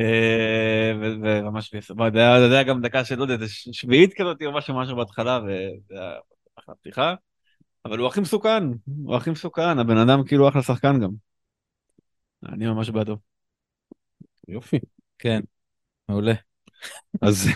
וממש 1.01 1.75
נפסל, 1.75 1.95
זה 2.13 2.19
היה 2.19 2.49
זה 2.49 2.63
גם 2.69 2.81
דקה 2.81 3.05
של, 3.05 3.15
לא 3.19 3.23
יודע, 3.23 3.37
זה 3.37 3.47
שביעית 3.73 4.15
כזאת 4.15 4.43
או 4.47 4.53
משהו 4.53 4.79
משהו 4.81 4.97
בהתחלה, 4.97 5.41
וזה 5.45 6.01
היה 6.01 6.13
אחלה 6.59 6.75
פתיחה. 6.75 7.15
אבל 7.85 7.99
הוא 7.99 8.09
הכי 8.09 8.21
מסוכן, 8.21 8.63
הוא 9.05 9.17
הכי 9.17 9.31
מסוכן, 9.31 9.79
הבן 9.79 9.97
אדם 9.97 10.25
כאילו 10.25 10.49
אחלה 10.49 10.63
שחקן 10.63 11.01
גם. 11.01 11.11
אני 12.49 12.67
ממש 12.67 12.91
בעדו. 12.91 13.17
יופי. 14.49 14.79
כן, 15.19 15.41
מעולה. 16.09 16.35
אז 17.23 17.49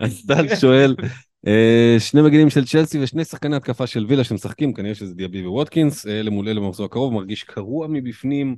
אז 0.00 0.26
טל 0.26 0.56
שואל, 0.56 0.96
אה, 1.46 1.96
שני 1.98 2.22
מגינים 2.22 2.50
של 2.50 2.64
צ'לסי 2.64 3.02
ושני 3.02 3.24
שחקני 3.24 3.56
התקפה 3.56 3.86
של 3.86 4.06
וילה 4.08 4.24
שמשחקים, 4.24 4.74
כנראה 4.74 4.94
שזה 4.94 5.14
דיאבי 5.14 5.46
וווטקינס, 5.46 6.06
אלה 6.06 6.30
מול 6.30 6.48
אלה 6.48 6.60
במחזור 6.60 6.86
הקרוב, 6.86 7.12
מרגיש 7.12 7.42
קרוע 7.42 7.86
מבפנים, 7.90 8.56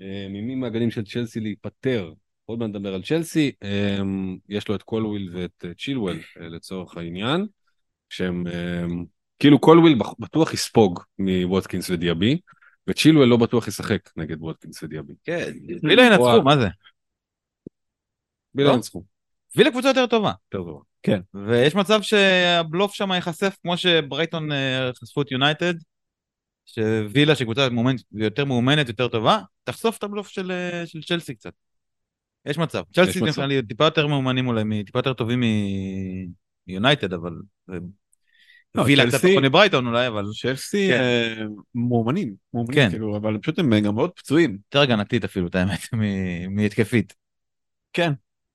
אה, 0.00 0.26
ממי 0.28 0.54
מהגנים 0.54 0.90
של 0.90 1.04
צ'לסי 1.04 1.40
להיפטר. 1.40 2.12
עוד 2.44 2.58
מעט 2.58 2.68
נדבר 2.68 2.94
על 2.94 3.02
צ'לסי, 3.02 3.52
אה, 3.62 3.98
יש 4.48 4.68
לו 4.68 4.74
את 4.74 4.82
קולוויל 4.82 5.30
ואת 5.32 5.64
צ'ילואל 5.78 6.18
לצורך 6.40 6.96
העניין, 6.96 7.46
שהם 8.12 8.46
אה, 8.46 8.84
כאילו 9.38 9.58
קולוויל 9.58 9.98
בטוח 10.18 10.54
יספוג 10.54 11.00
מווטקינס 11.18 11.90
ודיאבי, 11.90 12.40
וצ'ילואל 12.86 13.28
לא 13.28 13.36
בטוח 13.36 13.68
ישחק 13.68 14.10
נגד 14.16 14.42
ווטקינס 14.42 14.82
ודיאבי. 14.82 15.12
כן, 15.24 15.52
וילה 15.82 16.02
ינצחו. 16.02 16.42
מה 16.42 16.56
זה? 16.56 16.68
וילה 18.54 18.70
לא? 18.70 18.74
ינצחו, 18.74 19.04
וילה 19.56 19.70
קבוצה 19.70 19.88
יותר 19.88 20.06
טובה. 20.06 20.32
יותר 20.54 20.70
טובה. 20.70 20.80
ויש 21.34 21.74
מצב 21.74 22.02
שהבלוף 22.02 22.94
שם 22.94 23.12
ייחשף 23.12 23.56
כמו 23.62 23.76
שברייטון 23.76 24.52
אה, 24.52 24.90
חשפו 25.02 25.22
את 25.22 25.32
יונייטד, 25.32 25.74
שווילה 26.66 27.36
שקבוצה 27.36 27.68
יותר 28.12 28.44
מאומנת, 28.44 28.88
יותר 28.88 29.08
טובה, 29.08 29.38
תחשוף 29.64 29.98
את 29.98 30.02
הבלוף 30.02 30.28
של, 30.28 30.50
אה, 30.50 30.86
של 30.86 31.02
צ'לסי 31.02 31.34
קצת. 31.34 31.52
יש 32.46 32.58
מצב. 32.58 32.82
צ'לסי. 32.94 33.20
נראה 33.20 33.46
לי 33.46 33.62
טיפה 33.62 33.84
יותר 33.84 34.06
מאומנים 34.06 34.46
אולי, 34.46 34.84
טיפה 34.84 34.98
יותר 34.98 35.12
טובים 35.12 35.42
מיונייטד, 36.66 37.12
אבל... 37.12 37.32
אה, 38.76 38.80
לא, 38.80 38.86
וילה 38.86 39.06
קצת 39.06 39.18
פחות 39.18 39.42
מברייטון 39.42 39.86
אולי, 39.86 40.06
אבל 40.06 40.24
צ'לסי 40.42 40.88
כן. 40.88 41.00
אה, 41.00 41.44
מאומנים, 41.74 42.34
מאומנים 42.54 42.74
כן. 42.74 42.90
כאילו, 42.90 43.16
אבל 43.16 43.38
פשוט 43.38 43.58
הם 43.58 43.80
גם 43.80 43.94
מאוד 43.94 44.10
פצועים. 44.10 44.50
יותר 44.50 44.80
הגנתית 44.80 45.24
אפילו, 45.24 45.46
את 45.46 45.54
האמת, 45.54 45.80
מהתקפית. 46.50 47.14
כן, 47.92 48.12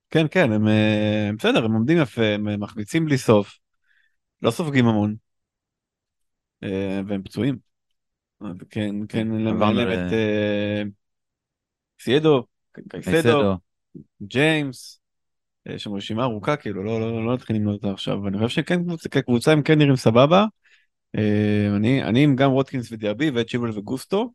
כן, 0.09 0.25
כן, 0.31 0.51
הם 0.51 0.67
אה, 0.67 1.29
בסדר, 1.37 1.65
הם 1.65 1.73
עומדים 1.73 1.97
יפה, 1.97 2.25
הם 2.25 2.47
אה, 2.47 2.57
מחמיצים 2.57 3.05
בלי 3.05 3.17
סוף, 3.17 3.57
לא 4.41 4.51
סופגים 4.51 4.87
המון, 4.87 5.15
אה, 6.63 7.01
והם 7.07 7.23
פצועים. 7.23 7.57
כן, 8.69 8.95
כן, 9.09 9.47
עברנו 9.47 9.81
את 9.81 10.13
אה, 10.13 10.83
סיידו, 11.99 12.45
קייסדו. 12.89 13.55
ג'יימס, 14.21 14.99
אה, 15.01 15.06
יש 15.75 15.83
שם 15.83 15.93
רשימה 15.93 16.23
ארוכה, 16.23 16.55
כאילו, 16.55 16.83
לא, 16.83 16.99
לא, 16.99 17.25
לא 17.25 17.33
נתחיל 17.33 17.55
למנות 17.55 17.75
אותה 17.83 17.93
עכשיו, 17.93 18.27
אני 18.27 18.37
חושב 18.37 18.49
שכן, 18.61 18.83
קבוצה- 18.83 19.09
כקבוצה 19.09 19.51
הם 19.51 19.61
כן 19.61 19.77
נראים 19.77 19.95
סבבה. 19.95 20.45
אה, 21.17 21.67
אני, 21.75 22.03
אני 22.03 22.23
עם 22.23 22.35
גם 22.35 22.53
ווטקינס 22.53 22.91
ודיאבי 22.91 23.29
ואת 23.29 23.49
צ'ילואל 23.49 23.77
וגוסטו, 23.77 24.33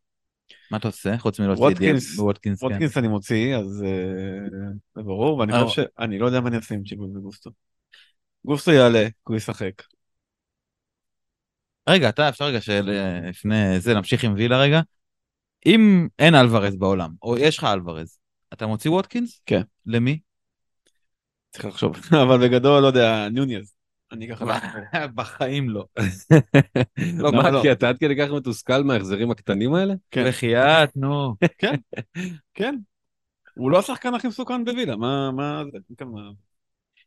מה 0.71 0.79
אתה 0.79 0.89
עושה? 0.89 1.19
חוץ 1.19 1.41
מלהוציא 1.41 1.65
ווטקינס- 1.65 2.19
ווטקינס, 2.19 2.61
כן. 2.61 2.67
ווטקינס 2.67 2.99
אני 2.99 3.09
מוציא, 3.09 3.57
אז 3.57 3.85
אה, 3.85 4.69
זה 4.95 5.03
ברור, 5.03 5.39
ואני 5.39 5.53
אה. 5.53 5.65
חושב 5.65 5.83
שאני 5.97 6.19
לא 6.19 6.27
יודע 6.27 6.41
מה 6.41 6.49
אני 6.49 6.57
אעשה 6.57 6.75
עם 6.75 6.83
צ'ילואל 6.85 7.17
וגוסטו. 7.17 7.51
גוסטו 8.45 8.73
יעלה, 8.73 9.07
הוא 9.23 9.37
ישחק. 9.37 9.83
רגע, 11.89 12.09
אתה 12.09 12.29
אפשר 12.29 12.45
רגע 12.45 12.61
שלפני 12.61 13.81
זה 13.81 13.95
נמשיך 13.95 14.25
עם 14.25 14.35
וילה 14.35 14.61
רגע. 14.61 14.81
אם 15.67 16.09
אין 16.19 16.35
אלוורז 16.35 16.77
בעולם, 16.77 17.11
או 17.23 17.39
יש 17.39 17.59
לך 17.59 17.65
אלוורז, 17.65 18.19
אתה 18.53 18.67
מוציא 18.67 18.91
ווטקינס? 18.91 19.41
כן. 19.47 19.63
למי? 19.87 20.19
צריך 21.53 21.65
לחשוב, 21.65 21.97
אבל 22.23 22.49
בגדול, 22.49 22.83
לא 22.83 22.87
יודע, 22.87 23.29
נוניז. 23.29 23.75
אני 24.13 24.29
ככה... 24.29 24.59
בחיים 25.15 25.71
לא. 25.71 25.85
לא, 27.19 27.33
מה, 27.33 27.51
לא? 27.51 27.63
כי 27.63 27.73
אתה 27.73 27.89
עד 27.89 27.99
כדי 27.99 28.17
כך 28.17 28.31
מתוסכל 28.31 28.83
מההחזרים 28.83 29.31
הקטנים 29.31 29.75
האלה? 29.75 29.95
כן. 30.11 30.29
בחייאת, 30.29 30.97
נו. 30.97 31.35
כן. 32.55 32.75
הוא 33.55 33.71
לא 33.71 33.79
השחקן 33.79 34.15
הכי 34.15 34.29
מסוכן 34.29 34.65
בווילה, 34.65 34.97
מה, 34.97 35.31
מה 35.31 35.63
זה? 35.73 35.79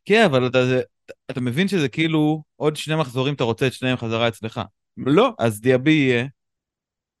כן, 0.04 0.24
אבל 0.24 0.50
אתה 1.30 1.40
מבין 1.40 1.68
שזה 1.68 1.88
כאילו 1.88 2.42
עוד 2.56 2.76
שני 2.76 2.96
מחזורים 2.96 3.34
אתה 3.34 3.44
רוצה 3.44 3.66
את 3.66 3.72
שניהם 3.72 3.96
חזרה 3.96 4.28
אצלך. 4.28 4.60
לא, 4.96 5.34
אז 5.38 5.60
דיאבי 5.60 5.90
יהיה, 5.90 6.26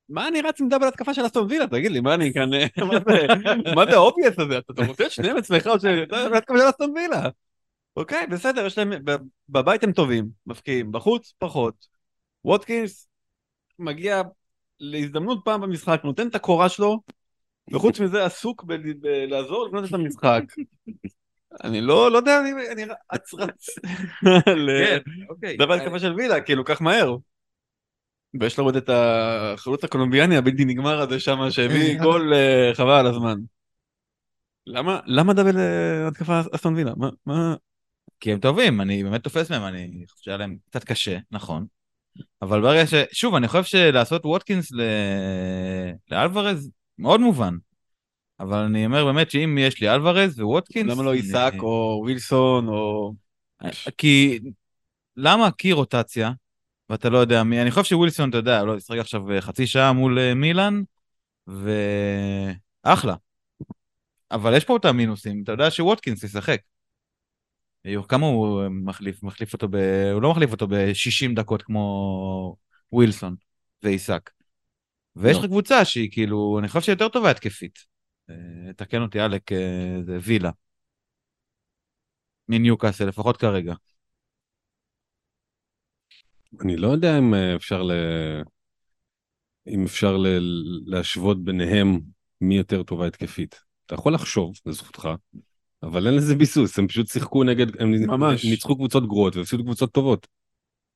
מה 0.08 0.28
אני 0.28 0.40
רץ 0.40 0.60
עם 0.60 0.68
דאבל 0.68 0.88
התקפה 0.88 1.14
של 1.14 1.26
אסטון 1.26 1.46
וילה? 1.50 1.66
תגיד 1.66 1.90
לי, 1.92 2.00
מה 2.00 2.14
אני 2.14 2.32
כאן... 2.34 2.50
מה 2.88 2.94
זה- 3.06 3.26
מה 3.74 3.84
זה 3.90 3.92
ה 3.96 4.03
abuse 4.03 4.38
הזה? 4.38 4.58
אתה 4.58 4.86
רוצה 4.86 5.06
את 5.06 5.10
שניהם 5.10 5.36
אצלך 5.36 5.66
או 5.66 5.80
ש... 5.80 5.84
double 5.84 6.36
התקפה 6.36 6.58
של 6.58 6.68
אסטון 6.68 6.90
וילה? 6.90 7.28
אוקיי, 7.96 8.26
בסדר, 8.26 8.66
יש 8.66 8.78
להם... 8.78 8.92
בבית 9.48 9.84
הם 9.84 9.92
טובים, 9.92 10.28
מבקיעים, 10.46 10.92
בחוץ 10.92 11.32
פחות. 11.38 11.86
ווטקינס 12.44 13.08
מגיע 13.78 14.22
להזדמנות 14.80 15.38
פעם 15.44 15.60
במשחק, 15.60 16.00
נותן 16.04 16.28
את 16.28 16.34
הקורה 16.34 16.68
שלו, 16.68 17.00
וחוץ 17.72 18.00
מזה 18.00 18.24
עסוק 18.24 18.64
בלעזור 19.00 19.66
לבנות 19.66 19.84
את 19.88 19.94
המשחק. 19.94 20.42
אני 21.64 21.80
לא, 21.80 22.10
לא 22.10 22.16
יודע, 22.16 22.40
אני, 22.40 22.50
אני 22.72 22.84
רץ 23.12 23.34
רץ. 23.34 23.66
כן, 24.84 24.98
אוקיי. 25.28 25.56
double 25.56 25.80
התקפה 25.80 25.98
של 25.98 26.14
וילה, 26.14 26.40
כאילו, 26.40 26.64
כך 26.64 26.82
מהר. 26.82 27.16
ויש 28.40 28.58
לו 28.58 28.64
עוד 28.64 28.76
את 28.76 28.90
החלוץ 28.92 29.84
הקולומביאני 29.84 30.36
הבלתי 30.36 30.64
נגמר 30.64 31.00
הזה 31.00 31.20
שם 31.20 31.50
שהביא 31.50 31.98
גול 32.02 32.34
אה, 32.34 32.70
חבל 32.74 32.90
על 32.90 33.06
הזמן. 33.06 33.38
למה 34.66 35.00
למה 35.06 35.34
double 35.34 35.58
אה, 35.58 36.08
התקפה 36.08 36.40
אסטון 36.54 36.74
וילה? 36.74 36.92
מה 36.96 37.08
מה 37.26 37.54
כי 38.20 38.32
הם 38.32 38.38
טובים, 38.38 38.80
אני 38.80 39.04
באמת 39.04 39.24
תופס 39.24 39.50
מהם, 39.50 39.64
אני 39.64 40.04
חושב 40.08 40.24
שהיה 40.24 40.36
להם 40.36 40.56
קצת 40.70 40.84
קשה, 40.84 41.18
נכון. 41.30 41.66
אבל 42.42 42.60
ברגע 42.60 42.86
ש... 42.86 42.94
שוב, 43.12 43.34
אני 43.34 43.48
חושב 43.48 43.64
שלעשות 43.64 44.24
ווטקינס 44.24 44.72
ל... 44.72 44.80
לאלוורז 46.10 46.70
מאוד 46.98 47.20
מובן. 47.20 47.54
אבל 48.40 48.58
אני 48.58 48.86
אומר 48.86 49.04
באמת 49.04 49.30
שאם 49.30 49.58
יש 49.58 49.80
לי 49.80 49.90
אלוורז 49.90 50.40
וווטקינס... 50.40 50.92
למה 50.92 51.02
לא 51.02 51.10
אני- 51.10 51.18
איסק 51.18 51.52
או 51.58 52.00
ווילסון 52.04 52.68
או 52.68 53.14
כי... 53.98 54.38
למה? 55.16 55.50
כי 55.58 55.72
רוטציה, 55.72 56.30
ואתה 56.90 57.08
לא 57.08 57.18
יודע 57.18 57.42
מי... 57.42 57.62
אני 57.62 57.70
חושב 57.70 57.84
שווילסון, 57.84 58.28
אתה 58.30 58.38
יודע, 58.38 58.64
לא 58.64 58.76
ישחק 58.76 58.98
עכשיו 58.98 59.22
חצי 59.40 59.66
שעה 59.66 59.92
מול 59.92 60.18
אה, 60.18 60.34
מילאן, 60.34 60.82
ואחלה. 61.46 63.14
אבל 64.30 64.56
יש 64.56 64.64
פה 64.64 64.76
את 64.76 64.84
המינוסים, 64.84 65.42
אתה 65.42 65.52
יודע 65.52 65.70
שווטקינס 65.70 66.22
ישחק. 66.22 66.60
כמה 68.08 68.26
הוא 68.26 68.68
מחליף? 68.68 69.22
מחליף 69.22 69.52
אותו 69.52 69.68
ב... 69.68 69.76
הוא 70.12 70.22
לא 70.22 70.30
מחליף 70.30 70.52
אותו 70.52 70.66
ב-60 70.68 71.34
דקות 71.34 71.62
כמו 71.62 72.56
ווילסון 72.92 73.36
ועיסק. 73.82 74.30
ויש 75.16 75.36
לא. 75.36 75.42
לך 75.42 75.48
קבוצה 75.48 75.84
שהיא 75.84 76.10
כאילו, 76.12 76.58
אני 76.58 76.68
חושב 76.68 76.80
שהיא 76.80 76.92
יותר 76.92 77.08
טובה 77.08 77.30
התקפית. 77.30 77.78
אה, 78.30 78.72
תקן 78.76 79.02
אותי 79.02 79.20
אלק, 79.20 79.52
אה, 79.52 79.98
זה 80.02 80.18
וילה. 80.22 80.50
מניוקאסל, 82.48 83.04
לפחות 83.04 83.36
כרגע. 83.36 83.74
אני 86.60 86.76
לא 86.76 86.88
יודע 86.88 87.18
אם 87.18 87.34
אה, 87.34 87.56
אפשר 87.56 87.82
ל... 87.82 87.92
אם 89.68 89.84
אפשר 89.84 90.16
ל... 90.16 90.26
להשוות 90.86 91.44
ביניהם 91.44 92.00
מי 92.40 92.56
יותר 92.56 92.82
טובה 92.82 93.06
התקפית. 93.06 93.60
אתה 93.86 93.94
יכול 93.94 94.14
לחשוב, 94.14 94.52
זו 94.64 94.72
זכותך, 94.72 95.08
אבל 95.82 96.06
אין 96.06 96.14
לזה 96.14 96.34
ביסוס, 96.34 96.78
הם 96.78 96.88
פשוט 96.88 97.08
שיחקו 97.08 97.44
נגד, 97.44 97.80
הם 97.80 97.92
ממש. 98.06 98.44
ניצחו 98.44 98.76
קבוצות 98.76 99.06
גרועות 99.08 99.36
והפסידו 99.36 99.64
קבוצות 99.64 99.92
טובות. 99.92 100.26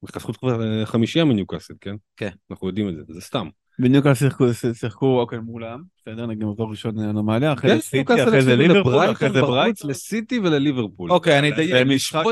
חסכו 0.06 0.32
כבר 0.32 0.62
אה, 0.62 0.86
חמישייה 0.86 1.24
מניוקאסל, 1.24 1.74
כן? 1.80 1.94
כן. 2.16 2.30
אנחנו 2.50 2.66
יודעים 2.66 2.88
את 2.88 2.94
זה, 2.96 3.02
זה 3.08 3.20
סתם. 3.20 3.48
בדיוק 3.80 4.06
אז 4.06 4.18
שיחקו, 4.18 4.44
שיחקו 4.74 5.20
אוקיי 5.20 5.38
מולם, 5.38 5.82
בסדר, 5.96 6.26
נגיד 6.26 6.44
מקום 6.44 6.70
ראשון 6.70 6.98
אנומליה, 6.98 7.52
אחרי 7.52 7.70
כן, 7.70 7.76
זה 7.76 7.82
סיטי, 7.82 8.22
אחרי 8.22 8.42
זה 8.42 8.56
ליברפול, 8.56 9.12
אחרי 9.12 9.30
זה 9.30 9.40
ברייטון. 9.40 9.90
לסיטי 9.90 10.38
ולליברפול. 10.38 11.10
אוקיי, 11.10 11.38
אני 11.38 11.52
אדייק. 11.52 11.70
והם 11.72 11.90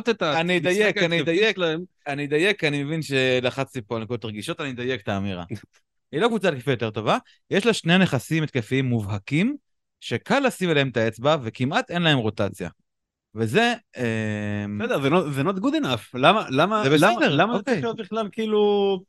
את 0.09 0.23
ה... 0.23 0.41
אני 0.41 0.59
אדייק, 0.59 0.99
אני 0.99 1.21
אדייק. 1.21 1.59
אני 2.07 2.25
אדייק, 2.25 2.65
אני 2.65 2.85
מבין 2.85 3.03
שלחצתי 3.03 3.81
פה 3.83 3.97
על 3.97 4.03
נקודות 4.03 4.25
רגישות, 4.25 4.61
אני 4.61 4.71
אדייק 4.71 5.01
את 5.01 5.09
האמירה. 5.09 5.45
היא 6.13 6.21
לא 6.21 6.29
קבוצה 6.29 6.49
התקפית 6.49 6.69
יותר 6.69 6.91
טובה, 6.91 7.19
יש 7.51 7.67
לה 7.67 7.73
שני 7.73 7.99
נכסים 7.99 8.43
התקפיים 8.43 8.85
מובהקים, 8.85 9.57
שקל 10.01 10.41
לשים 10.41 10.71
עליהם 10.71 10.89
את 10.89 10.97
האצבע, 10.97 11.37
וכמעט 11.43 11.91
אין 11.91 12.03
להם 12.03 12.19
רוטציה. 12.19 12.69
וזה... 13.35 13.75
אה, 13.97 14.65
בסדר, 14.81 15.01
זה 15.03 15.09
זה 15.31 15.43
not 15.43 15.55
good 15.55 15.85
enough, 15.85 16.09
למה, 16.15 16.47
למה, 16.51 16.83
זה 16.85 16.91
בסדר, 16.91 17.09
למה, 17.09 17.29
למה 17.29 17.53
זה 17.53 17.59
אוקיי. 17.59 17.75
צריך 17.75 17.85
להיות 17.85 17.97
בכלל 17.97 18.29
כאילו, 18.33 19.01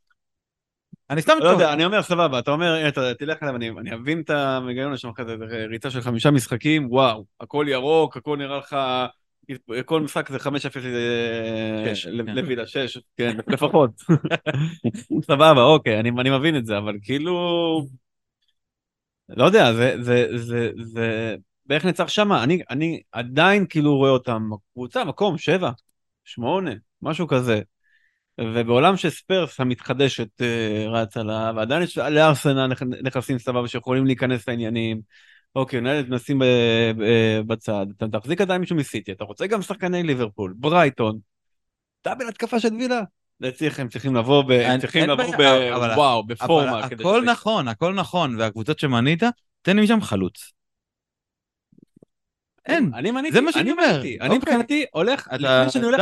אני 1.10 1.22
סתם 1.22 1.34
לא. 1.42 1.50
יודע, 1.50 1.74
אני 1.74 1.86
אומר 1.86 2.02
סבבה, 2.02 2.40
אתה 2.40 2.52
אומר, 2.52 2.86
"אה, 2.86 3.14
תלך 3.14 3.44
אליו, 3.44 3.56
אני 3.56 3.94
אבין 3.94 4.22
את 4.22 4.30
המגיון, 4.30 4.94
יש 4.94 5.02
שם 5.02 5.12
כזה 5.12 5.36
ריצה 5.70 5.90
של 5.90 6.02
חמישה 6.02 6.32
משחקים, 6.32 6.88
וואו, 6.92 7.26
הכל 7.40 7.66
ירוק, 7.70 8.18
הכל 8.18 8.38
נראה 8.38 8.58
לך, 8.58 8.76
כל 9.86 10.02
משחק 10.02 10.30
זה 10.30 10.40
5-0 10.40 10.86
אה, 10.86 11.96
שש, 11.96 12.08
ל- 12.08 12.26
כן. 12.26 12.36
לווילה, 12.36 12.68
6, 12.68 12.98
כן, 13.18 13.38
לפחות. 13.48 13.92
סבבה, 15.22 15.62
אוקיי, 15.62 16.00
אני 16.00 16.12
מבין 16.12 16.58
את 16.58 16.66
זה, 16.66 16.78
אבל 16.78 16.96
כאילו, 17.02 17.34
לא 19.30 19.46
יודע, 19.46 19.74
זה, 19.74 19.96
זה, 20.02 20.28
זה, 20.38 20.70
זה, 20.84 21.36
באיך 21.66 21.86
נצח 21.86 22.08
שמה, 22.08 22.44
אני, 22.44 22.62
אני 22.70 23.02
עדיין 23.12 23.66
כאילו 23.70 23.98
רואה 23.98 24.12
אותם, 24.12 24.50
קבוצה, 24.74 25.04
מקום, 25.04 25.38
שבע, 25.38 25.72
שמונה, 26.26 26.72
משהו 27.02 27.28
כזה. 27.28 27.62
ובעולם 28.40 28.98
שספרס 28.98 29.60
המתחדשת 29.60 30.42
אה, 30.42 30.86
רצה 30.88 31.24
לה, 31.24 31.52
ועדיין 31.56 31.84
יש 31.84 31.98
לארסנל 31.98 32.74
נכ- 32.74 33.02
נכסים 33.04 33.40
סבבה 33.40 33.68
שיכולים 33.68 34.06
להיכנס 34.06 34.48
לעניינים. 34.48 35.02
אוקיי, 35.56 35.82
נהלת 35.82 36.10
נשים 36.10 36.42
בצד, 37.48 37.86
אתה 37.98 38.20
תחזיק 38.20 38.42
עדיין 38.42 38.62
מישהו 38.62 38.76
מסיטי, 38.76 39.12
אתה 39.12 39.24
רוצה 39.24 39.48
גם 39.48 39.62
שחקני 39.62 40.04
ליברפול, 40.04 40.54
ברייטון, 40.58 41.20
דאבל 42.06 42.28
התקפה 42.28 42.60
של 42.60 42.74
וילה. 42.74 43.02
צריך, 43.54 43.80
הם 43.80 43.88
צריכים 43.88 44.16
לבוא, 44.16 44.44
ב, 44.44 44.52
הם 44.52 44.80
צריכים 44.80 45.10
לבוא 45.10 45.36
ב... 45.38 45.42
וואו, 45.96 46.24
בפורמה. 46.24 46.80
הכל 46.80 47.24
נכון, 47.26 47.68
הכל 47.68 47.94
נכון, 47.94 48.40
והקבוצות 48.40 48.80
שמנית, 48.80 49.24
תן 49.62 49.76
לי 49.76 49.84
משם 49.84 50.02
חלוץ. 50.02 50.52
אין. 52.70 52.92
אני 52.96 53.12
מניתי, 53.12 53.34
זה 53.34 53.42
מה 53.42 53.52
שאני 53.52 53.64
אני 53.64 53.72
אומר. 53.72 54.02
אני 54.02 54.18
אוקיי. 54.22 54.38
מבחינתי 54.38 54.86
הולך, 54.92 55.28
לפני 55.32 55.70
שאני 55.70 55.86
הולך 55.86 56.02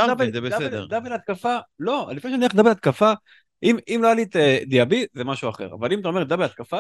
דאבל, 0.90 1.14
התקפה, 1.14 1.58
לא, 1.80 2.10
לפני 2.16 2.32
שאני 2.32 2.44
הולך 2.44 2.56
דאבל 2.56 2.72
התקפה, 2.72 3.14
אם 3.64 4.00
לא 4.02 4.08
היה 4.08 4.16
לי 4.16 4.24
את 4.24 4.36
אה, 4.36 4.60
דיאבי 4.66 5.06
זה 5.14 5.24
משהו 5.24 5.50
אחר, 5.50 5.74
אבל 5.74 5.94
אם 5.94 6.00
אתה 6.00 6.08
אומר 6.08 6.24
דאבל 6.24 6.44
התקפה, 6.44 6.80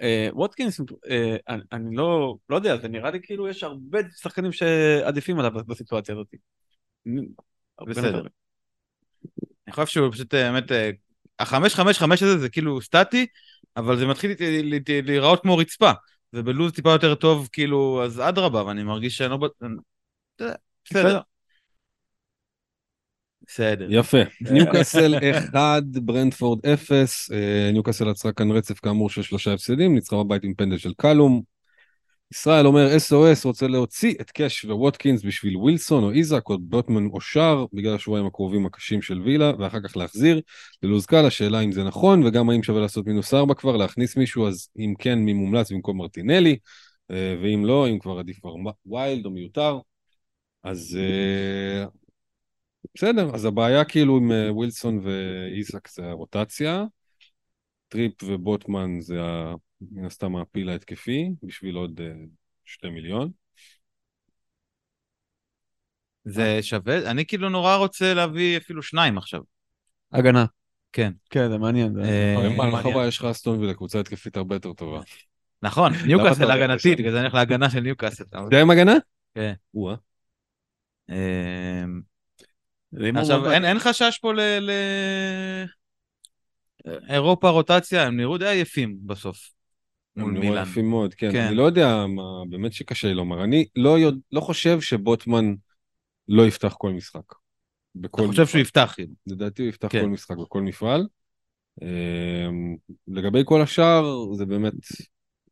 אה, 0.00 0.28
ווטקינס, 0.32 0.80
אה, 1.10 1.36
אני- 1.72 1.96
לא 1.96 2.36
לא 2.48 2.56
יודע, 2.56 2.76
זה 2.76 2.88
נראה 2.88 3.10
לי 3.10 3.18
כאילו 3.22 3.48
יש 3.48 3.62
הרבה 3.62 3.98
שחקנים 4.16 4.52
שעדיפים 4.52 5.38
עליו 5.38 5.50
בסיטואציה 5.66 6.14
הזאת. 6.14 6.34
בסדר. 7.88 8.22
אני 9.66 9.72
חושב 9.74 9.86
שהוא 9.86 10.12
פשוט 10.12 10.34
באמת, 10.34 10.72
אה, 10.72 10.90
החמש 11.38 11.74
חמש 11.74 11.98
חמש 11.98 12.22
הזה 12.22 12.38
זה 12.38 12.48
כאילו 12.48 12.82
סטטי, 12.82 13.26
אבל 13.76 13.98
זה 13.98 14.06
מתחיל 14.06 14.34
להיראות 15.04 15.42
כמו 15.42 15.56
רצפה. 15.56 15.90
ובלוז 16.32 16.72
טיפה 16.72 16.90
יותר 16.90 17.14
טוב, 17.14 17.48
כאילו, 17.52 18.04
אז 18.04 18.20
אדרבה, 18.20 18.64
ואני 18.64 18.82
מרגיש 18.82 19.16
שאני 19.16 19.30
לא... 19.30 19.38
בסדר. 20.84 21.20
בסדר. 23.46 23.86
יפה. 23.90 24.18
ניוקאסל 24.40 25.14
1, 25.30 25.82
ברנדפורד 25.82 26.66
0. 26.66 27.30
אה, 27.30 27.70
ניוקאסל 27.72 28.08
עצרה 28.08 28.32
כאן 28.32 28.50
רצף 28.50 28.80
כאמור 28.80 29.10
של 29.10 29.22
שלושה 29.22 29.52
הפסדים, 29.52 29.94
ניצחה 29.94 30.16
בבית 30.16 30.44
עם 30.44 30.54
פנדל 30.54 30.78
של 30.78 30.92
קלום. 30.96 31.42
ישראל 32.32 32.66
אומר 32.66 32.96
SOS 32.96 33.44
רוצה 33.44 33.66
להוציא 33.68 34.14
את 34.20 34.30
קאש 34.30 34.64
וווטקינס 34.64 35.22
בשביל 35.24 35.56
ווילסון 35.56 36.04
או 36.04 36.10
איזק 36.10 36.48
או 36.48 36.58
בוטמן 36.58 37.06
או 37.06 37.20
שער 37.20 37.66
בגלל 37.72 37.94
השבועיים 37.94 38.26
הקרובים 38.26 38.66
הקשים 38.66 39.02
של 39.02 39.20
וילה 39.20 39.52
ואחר 39.58 39.78
כך 39.88 39.96
להחזיר. 39.96 40.40
ללוז 40.82 41.06
קאל 41.06 41.26
השאלה 41.26 41.60
אם 41.60 41.72
זה 41.72 41.84
נכון 41.84 42.26
וגם 42.26 42.50
האם 42.50 42.62
שווה 42.62 42.80
לעשות 42.80 43.06
מינוס 43.06 43.34
4 43.34 43.54
כבר 43.54 43.76
להכניס 43.76 44.16
מישהו 44.16 44.48
אז 44.48 44.68
אם 44.78 44.94
כן 44.98 45.18
מי 45.18 45.32
מומלץ 45.32 45.72
במקום 45.72 45.98
מרטינלי 45.98 46.58
אה, 47.10 47.36
ואם 47.42 47.64
לא 47.64 47.88
אם 47.88 47.98
כבר 47.98 48.18
עדיף 48.18 48.40
כבר 48.40 48.54
ויילד 48.86 49.26
או 49.26 49.30
מיותר. 49.30 49.78
אז 50.62 50.98
אה, 51.00 51.84
בסדר, 52.94 53.34
אז 53.34 53.44
הבעיה 53.44 53.84
כאילו 53.84 54.16
עם 54.16 54.32
אה, 54.32 54.52
ווילסון 54.52 55.00
ואיסק 55.04 55.88
זה 55.88 56.10
הרוטציה, 56.10 56.84
טריפ 57.88 58.22
ובוטמן 58.22 59.00
זה 59.00 59.22
ה- 59.22 59.54
מן 59.80 60.04
הסתם 60.04 60.36
הפיל 60.36 60.68
ההתקפי, 60.68 61.30
בשביל 61.42 61.74
עוד 61.76 62.00
אה, 62.00 62.12
שתי 62.64 62.90
מיליון. 62.90 63.30
זה 66.24 66.58
שווה, 66.62 67.10
אני 67.10 67.26
כאילו 67.26 67.48
נורא 67.48 67.76
רוצה 67.76 68.14
להביא 68.14 68.56
אפילו 68.56 68.82
שניים 68.82 69.18
עכשיו. 69.18 69.40
הגנה. 70.12 70.44
כן. 70.92 71.12
כן, 71.30 71.50
זה 71.50 71.58
מעניין. 71.58 71.94
זה- 71.94 72.00
אה, 72.02 73.06
יש 73.06 73.18
לך 73.18 73.24
אסטון 73.24 73.58
וילה, 73.60 73.74
קבוצה 73.74 74.00
התקפית 74.00 74.36
הרבה 74.36 74.54
יותר 74.56 74.72
טובה. 74.72 75.00
נכון, 75.62 75.92
ניוקאסל 76.06 76.50
הגנתית? 76.50 76.98
בגלל 76.98 77.10
זה 77.12 77.16
אני 77.16 77.24
הולך 77.24 77.34
להגנה 77.34 77.70
של 77.70 77.80
ניוקאסל. 77.80 78.24
זה 78.52 78.60
עם 78.60 78.70
הגנה? 78.70 78.94
כן. 79.34 79.52
אמ, 81.10 81.14
עכשיו, 83.16 83.40
מאוד- 83.40 83.52
אין 83.64 83.78
חשש 83.78 84.18
פה 84.22 84.32
ל... 84.34 84.40
ל- 84.40 85.64
אירופה 87.08 87.48
רוטציה, 87.48 88.06
הם 88.06 88.16
נראו 88.16 88.38
די 88.38 88.46
עייפים 88.48 88.96
בסוף. 89.06 89.59
מול 90.16 90.28
הם 90.28 90.34
נראו 90.34 90.44
מילאן. 90.48 90.62
יפים 90.62 90.90
מאוד, 90.90 91.14
כן. 91.14 91.32
כן. 91.32 91.46
אני 91.46 91.54
לא 91.54 91.62
יודע 91.62 92.06
מה, 92.06 92.22
באמת 92.48 92.72
שקשה 92.72 93.08
לי 93.08 93.14
לומר. 93.14 93.44
אני 93.44 93.64
לא 93.76 93.98
יודע- 93.98 94.18
לא 94.32 94.40
חושב 94.40 94.80
שבוטמן 94.80 95.54
לא 96.28 96.46
יפתח 96.46 96.74
כל 96.78 96.92
משחק. 96.92 97.34
בכל 97.94 98.22
אתה 98.22 98.28
חושב 98.28 98.42
מפעל. 98.42 98.46
שהוא 98.52 98.60
יפתח, 98.60 98.92
כאילו. 98.96 99.12
לדעתי 99.26 99.62
הוא 99.62 99.68
יפתח 99.68 99.88
כן. 99.90 100.00
כל 100.02 100.08
משחק 100.08 100.36
בכל 100.36 100.62
מפעל. 100.62 101.06
אמ, 101.82 102.76
לגבי 103.08 103.40
כל 103.44 103.62
השאר, 103.62 104.32
זה 104.34 104.46
באמת 104.46 104.72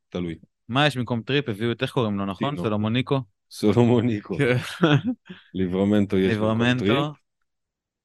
תלוי. 0.08 0.34
מה 0.68 0.86
יש 0.86 0.96
במקום 0.96 1.22
טריפ? 1.22 1.48
הביאו 1.48 1.72
את 1.72 1.82
איך 1.82 1.90
קוראים 1.90 2.18
לו, 2.18 2.26
נכון? 2.26 2.56
סולומוניקו? 2.56 3.20
סולומוניקו, 3.50 4.36
כן. 4.38 4.56
ליברמנטו 5.54 6.18
יש 6.18 6.36
במקום 6.36 6.78
טריפ. 6.78 7.04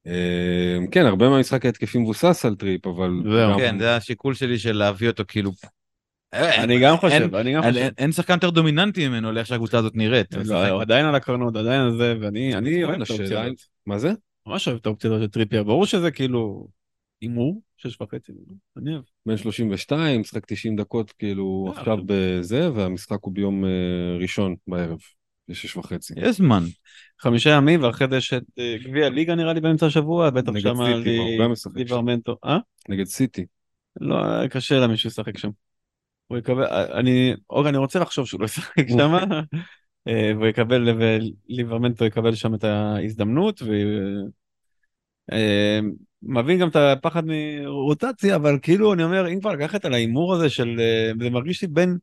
אמ, 0.06 0.88
כן, 0.92 1.06
הרבה 1.06 1.30
מהמשחק 1.30 1.66
ההתקפי 1.66 1.98
מבוסס 1.98 2.46
על 2.46 2.56
טריפ, 2.56 2.88
אבל... 2.88 3.12
כן, 3.58 3.80
זה 3.80 3.96
השיקול 3.96 4.34
שלי 4.34 4.58
של 4.60 4.72
להביא 4.72 5.10
אותו 5.10 5.24
כאילו... 5.28 5.52
אני 6.34 6.80
גם 6.80 6.98
חושב, 6.98 7.36
אני 7.36 7.54
גם 7.54 7.62
חושב. 7.64 7.90
אין- 7.98 8.12
שחקן 8.12 8.34
יותר 8.34 8.50
דומיננטי 8.50 9.08
ממנו 9.08 9.32
לאיך 9.32 9.48
שהקבוצה 9.48 9.78
הזאת 9.78 9.96
נראית. 9.96 10.34
לא, 10.46 10.68
הוא 10.68 10.82
עדיין 10.82 11.06
על 11.06 11.16
הקרנות, 11.16 11.56
עדיין 11.56 11.82
על 11.82 11.98
זה, 11.98 12.16
ואני 12.22 12.56
אני 12.56 12.84
אוהב 12.84 13.02
את 13.02 13.10
האופציה 13.10 13.44
הזאת. 13.44 13.58
מה 13.86 14.00
זה? 14.00 14.12
ממש 14.48 14.68
אוהב 14.68 14.80
את 14.80 14.86
האופציה 14.86 15.10
הזאת 15.10 15.22
של 15.22 15.28
טריפייר, 15.28 15.64
ברור 15.64 15.86
שזה 15.86 16.12
כאילו 16.12 16.68
הימור, 17.22 17.62
שש 17.78 18.02
וחצי, 18.02 18.32
אני 18.78 18.94
אוהב. 18.94 19.04
בן 19.26 19.38
32, 19.38 20.22
משחק 20.22 20.46
90 20.46 20.76
דקות, 20.76 21.12
כאילו 21.12 21.66
אה, 21.68 21.80
עכשיו 21.80 21.98
בזה, 22.06 22.72
והמשחק 22.74 23.18
הוא 23.22 23.34
ביום 23.34 23.66
אה, 23.66 23.70
ראשון 24.20 24.56
בערב, 24.68 25.00
בשש 25.48 25.78
וחצי. 25.78 26.14
יש 26.18 26.36
זמן. 26.38 26.64
חמישה 27.22 27.50
ימים, 27.50 27.84
ואחרי 27.84 28.08
זה 28.10 28.18
יש 28.18 28.34
את 28.34 28.44
אה, 28.60 28.76
גביע 28.84 29.10
ליגה 29.10 29.36
נראה 29.36 29.54
לי 29.54 29.62
באמצע 29.62 29.86
השבוע, 29.86 30.30
בטח 30.30 30.52
שם. 30.60 30.76
ליברמנטו, 31.76 32.38
אה? 32.46 32.58
נגד 32.90 33.06
סיטי. 33.06 33.46
לא, 34.02 34.48
קשה 34.48 34.80
לה 34.80 34.88
מישהו 34.88 35.08
לשחק 35.08 35.38
שם. 35.38 35.50
הוא 36.28 36.38
יקבל, 36.38 36.66
אני, 36.94 37.34
אוקיי, 37.50 37.70
אני 37.70 37.78
רוצה 37.78 38.00
לחשוב 38.00 38.28
שהוא 38.28 38.42
לא 38.42 38.46
ישחק 38.46 38.88
שם, 38.90 39.14
אה, 40.08 40.32
והוא 40.36 40.48
יקבל, 40.48 40.90
וליברמנטו 41.00 42.06
יקבל 42.06 42.36
שם 42.36 42.56
את 42.56 42.64
ההזדמנות, 42.64 43.62
ו... 43.62 43.72
אה, 45.32 45.80
מבין 46.24 46.60
גם 46.60 46.68
את 46.68 46.76
הפחד 46.76 47.24
מרוטציה, 47.26 48.36
אבל 48.36 48.60
כאילו, 48.62 48.94
אני 48.94 49.04
אומר, 49.04 49.28
אם 49.34 49.40
כבר 49.40 49.52
לקחת 49.52 49.86
על 49.86 49.94
ההימור 49.94 50.34
הזה 50.34 50.50
של, 50.50 50.76
אה, 50.80 51.12
זה 51.20 51.30
מרגיש 51.30 51.62
לי 51.62 51.68
בין 51.68 51.98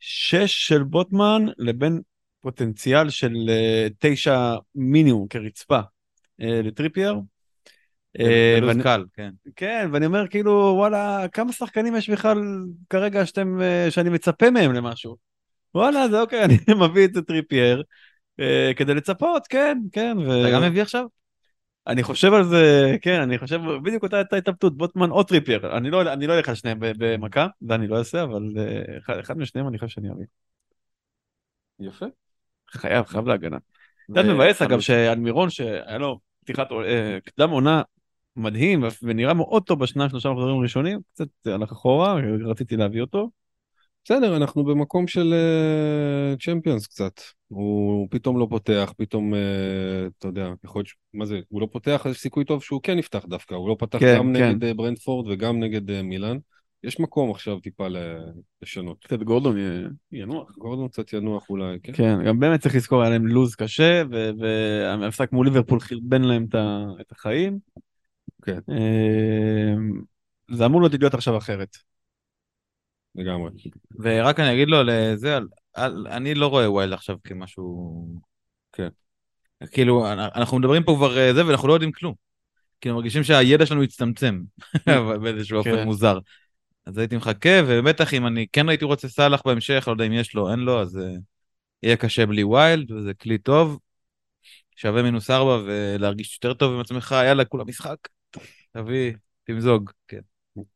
שש 0.00 0.68
של 0.68 0.82
בוטמן 0.82 1.44
לבין 1.58 2.00
פוטנציאל 2.40 3.10
של 3.10 3.34
אה, 3.48 3.86
תשע 3.98 4.54
מינימום 4.74 5.28
כרצפה 5.28 5.80
אה, 6.40 6.60
לטריפייר. 6.64 7.14
אה, 8.20 8.54
בלוז 8.56 8.68
ואני- 8.68 8.82
קל, 8.82 9.04
כן. 9.14 9.30
כן, 9.56 9.88
ואני 9.92 10.06
אומר 10.06 10.28
כאילו, 10.28 10.52
וואלה, 10.76 11.26
כמה 11.32 11.52
שחקנים 11.52 11.96
יש 11.96 12.10
בכלל 12.10 12.38
כרגע 12.90 13.26
שאתם, 13.26 13.60
אה, 13.60 13.86
שאני 13.90 14.10
מצפה 14.10 14.50
מהם 14.50 14.72
למשהו? 14.72 15.16
וואלה, 15.74 16.08
זה 16.08 16.20
אוקיי, 16.20 16.42
אני 16.44 16.58
מביא 16.80 17.04
את 17.04 17.14
זה 17.14 17.22
טריפייר, 17.22 17.82
אה, 18.40 18.70
כדי 18.76 18.94
לצפות, 18.94 19.46
כן, 19.46 19.78
כן. 19.92 20.16
ו... 20.26 20.40
אתה 20.40 20.50
גם 20.54 20.62
מביא 20.62 20.82
עכשיו? 20.82 21.04
אני 21.86 22.02
חושב 22.02 22.32
על 22.34 22.44
זה, 22.44 22.96
כן, 23.02 23.20
אני 23.20 23.38
חושב, 23.38 23.60
בדיוק 23.84 24.02
אותה 24.02 24.16
הייתה 24.16 24.36
התלבטות, 24.36 24.76
בוטמן 24.76 25.10
או 25.10 25.22
טריפייר. 25.22 25.76
אני 25.76 25.90
לא 25.90 26.12
אני 26.12 26.26
לא 26.26 26.38
אלך 26.38 26.48
על 26.48 26.54
שניהם 26.54 26.78
במכה, 26.80 27.46
זה 27.60 27.74
אני 27.74 27.86
לא 27.86 27.98
אעשה, 27.98 28.22
אבל 28.22 28.42
אה, 28.58 28.98
אחד- 28.98 29.18
אחד 29.18 29.38
משניהם 29.38 29.68
אני 29.68 29.78
חושב 29.78 29.88
שאני 29.94 30.10
אביא. 30.12 30.24
יפה. 31.80 32.06
חייב, 32.70 33.04
חייב 33.06 33.26
להגנה. 33.28 33.56
קצת 34.12 34.24
מבאס 34.24 34.62
אגב 34.62 34.80
שעל 34.80 35.18
מירון 35.18 35.50
שהיה 35.50 35.98
לו 35.98 36.18
פתיחת 36.44 36.72
אה, 36.72 37.18
קדם 37.24 37.50
עונה 37.50 37.82
מדהים 38.38 38.84
ונראה 39.02 39.34
מאוד 39.34 39.62
טוב 39.62 39.80
בשניים 39.80 40.10
שלושה 40.10 40.30
מחזורים 40.32 40.62
ראשונים, 40.62 40.98
קצת 41.14 41.28
הלך 41.46 41.72
אחורה, 41.72 42.16
רציתי 42.44 42.76
להביא 42.76 43.00
אותו. 43.00 43.30
בסדר, 44.04 44.36
אנחנו 44.36 44.64
במקום 44.64 45.06
של 45.06 45.34
צ'מפיונס 46.40 46.86
קצת. 46.86 47.20
הוא 47.48 48.08
פתאום 48.10 48.38
לא 48.38 48.46
פותח, 48.50 48.92
פתאום, 48.96 49.34
אה, 49.34 49.40
אתה 50.18 50.28
יודע, 50.28 50.50
יכול 50.64 50.78
להיות, 50.78 50.86
ש- 50.86 50.94
מה 51.14 51.24
זה, 51.26 51.40
הוא 51.48 51.60
לא 51.60 51.68
פותח, 51.72 52.02
אז 52.06 52.12
יש 52.12 52.18
סיכוי 52.20 52.44
טוב 52.44 52.62
שהוא 52.62 52.80
כן 52.82 52.98
יפתח 52.98 53.24
דווקא. 53.28 53.54
הוא 53.54 53.68
לא 53.68 53.76
פתח 53.78 53.98
כן, 53.98 54.16
גם 54.18 54.34
כן. 54.36 54.48
נגד 54.50 54.64
אה, 54.64 54.74
ברנדפורד 54.74 55.26
וגם 55.30 55.60
נגד 55.60 55.90
אה, 55.90 56.02
מילאן. 56.02 56.36
יש 56.84 57.00
מקום 57.00 57.30
עכשיו 57.30 57.60
טיפה 57.60 57.86
לשנות. 58.62 59.04
קצת 59.04 59.22
גורדון 59.22 59.58
י- 59.58 60.18
ינוח. 60.18 60.56
גורדון 60.58 60.88
קצת 60.88 61.12
ינוח 61.12 61.50
אולי, 61.50 61.78
כן? 61.82 61.92
כן, 61.92 62.24
גם 62.26 62.40
באמת 62.40 62.60
צריך 62.60 62.74
לזכור, 62.74 63.00
היה 63.02 63.10
להם 63.10 63.26
לוז 63.26 63.54
קשה, 63.54 64.02
ו- 64.10 64.30
והמשחק 64.38 65.32
מול 65.32 65.46
ליברפול 65.46 65.80
חרבן 65.80 66.22
להם 66.22 66.46
את 66.48 66.54
ה- 66.54 66.86
את 67.00 67.12
החיים. 67.12 67.58
כן. 68.44 68.58
אה, 68.70 69.74
זה 70.50 70.66
אמור 70.66 70.80
להיות 70.80 70.94
להיות 71.00 71.14
עכשיו 71.14 71.36
אחרת. 71.36 71.76
לגמרי. 73.14 73.50
ורק 73.98 74.40
אני 74.40 74.54
אגיד 74.54 74.68
לו 74.68 74.82
לזה, 74.82 75.36
על, 75.36 75.46
על, 75.74 76.06
אני 76.10 76.34
לא 76.34 76.46
רואה 76.46 76.70
wild 76.70 76.92
עכשיו 76.92 77.16
כמשהו... 77.24 78.06
כן. 78.72 78.88
כאילו, 79.70 80.12
אנ- 80.12 80.18
אנחנו 80.34 80.58
מדברים 80.58 80.82
פה 80.82 80.94
כבר 80.96 81.18
אה, 81.18 81.34
זה, 81.34 81.46
ואנחנו 81.46 81.68
לא 81.68 81.72
יודעים 81.72 81.92
כלום. 81.92 82.14
כאילו, 82.80 82.94
מרגישים 82.94 83.24
שהידע 83.24 83.66
שלנו 83.66 83.82
הצטמצם, 83.82 84.42
אבל 84.98 85.18
באיזשהו 85.18 85.62
כן. 85.64 85.70
אופן 85.70 85.84
מוזר. 85.84 86.18
אז 86.86 86.98
הייתי 86.98 87.16
מחכה, 87.16 87.50
ובטח 87.66 88.14
אם 88.14 88.26
אני 88.26 88.46
כן 88.52 88.68
הייתי 88.68 88.84
רוצה 88.84 89.08
סאלח 89.08 89.42
בהמשך, 89.44 89.84
לא 89.86 89.92
יודע 89.92 90.04
אם 90.06 90.12
יש 90.12 90.34
לו, 90.34 90.50
אין 90.50 90.58
לו, 90.58 90.80
אז 90.80 90.98
אה, 90.98 91.12
יהיה 91.82 91.96
קשה 91.96 92.26
בלי 92.26 92.44
wild, 92.44 92.90
וזה 92.90 93.14
כלי 93.14 93.38
טוב. 93.38 93.78
שווה 94.76 95.02
מינוס 95.02 95.30
ארבע 95.30 95.62
ולהרגיש 95.66 96.34
יותר 96.34 96.54
טוב 96.54 96.74
עם 96.74 96.80
עצמך, 96.80 97.14
יאללה, 97.24 97.44
כולה 97.44 97.64
משחק. 97.64 97.96
תביא, 98.72 99.12
תמזוג, 99.44 99.90
כן. 100.08 100.20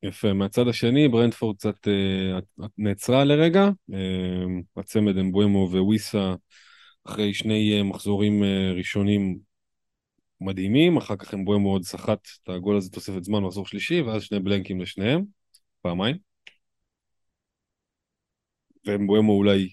יפה. 0.03 0.32
מהצד 0.32 0.68
השני, 0.68 1.09
ברנטפורד 1.09 1.57
קצת 1.57 1.88
אה, 1.88 2.38
נעצרה 2.78 3.24
לרגע. 3.24 3.68
אה, 3.93 4.45
הצמד 4.76 5.16
אמבומו 5.16 5.68
וויסה, 5.70 6.34
אחרי 7.05 7.34
שני 7.34 7.78
אה, 7.78 7.82
מחזורים 7.82 8.45
אה, 8.45 8.72
ראשונים 8.76 9.38
מדהימים, 10.40 10.97
אחר 10.97 11.16
כך 11.16 11.34
אמבואמו 11.34 11.72
עוד 11.72 11.82
סחט 11.82 12.28
את 12.43 12.49
הגול 12.49 12.76
הזה 12.76 12.90
תוספת 12.90 13.24
זמן 13.24 13.43
מחזור 13.43 13.66
שלישי, 13.66 14.01
ואז 14.01 14.22
שני 14.22 14.40
בלנקים 14.40 14.80
לשניהם, 14.80 15.24
פעמיים. 15.82 16.16
ואמבואמו 18.86 19.32
אולי 19.32 19.68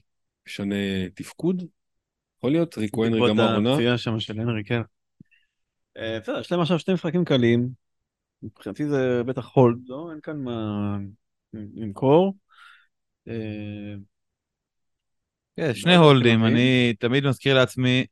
ישנה 0.47 1.09
תפקוד, 1.15 1.63
יכול 2.37 2.51
להיות, 2.51 2.77
ריקו 2.77 3.05
הנרי 3.05 3.19
בעקבות 3.19 3.37
גמר 3.37 3.55
עונה. 3.55 3.73
הפציעה 3.73 3.97
שם 3.97 4.19
של 4.19 4.39
הנרי, 4.39 4.63
כן. 4.63 4.81
אה, 5.97 6.19
בסדר, 6.19 6.39
יש 6.39 6.51
להם 6.51 6.61
עכשיו 6.61 6.79
שני 6.79 6.93
משחקים 6.93 7.25
קלים. 7.25 7.78
מבחינתי 8.43 8.87
זה 8.87 9.23
בטח 9.25 9.49
הולד, 9.53 9.77
לא? 9.87 10.07
אין 10.11 10.19
כאן 10.21 10.37
מה 10.37 10.97
למכור. 11.53 12.35
אה, 13.27 13.95
כן, 15.55 15.73
שני 15.73 15.95
הולדים. 15.95 16.45
אני 16.45 16.93
תמיד 16.99 17.27
מזכיר 17.27 17.55
לעצמי 17.55 18.05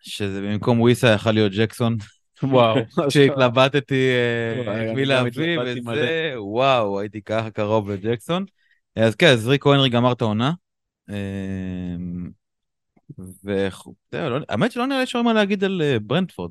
שזה 0.00 0.40
במקום 0.40 0.80
וויסה 0.80 1.08
יכל 1.08 1.32
להיות 1.32 1.52
ג'קסון. 1.52 1.96
וואו. 2.42 2.76
כשהתלבטתי 3.08 4.08
אה, 4.10 4.62
את 4.62 4.68
אני 4.68 4.94
מי 4.94 5.04
להביא, 5.04 5.58
וזה, 5.60 6.32
וואו, 6.36 7.00
הייתי 7.00 7.22
ככה 7.22 7.50
קרוב 7.50 7.90
לג'קסון. 7.90 8.44
אז 8.96 9.14
כן, 9.14 9.26
אז 9.26 9.48
ריקו 9.48 9.74
הנרי 9.74 9.88
גמר 9.88 10.12
את 10.12 10.22
העונה. 10.22 10.52
וזהו, 13.18 13.94
לא- 14.12 14.38
האמת 14.48 14.72
שלא 14.72 14.86
נראה 14.86 15.04
לי 15.14 15.22
מה 15.22 15.32
להגיד 15.32 15.64
על 15.64 15.82
אה, 15.82 15.96
ברנדפורד. 16.02 16.50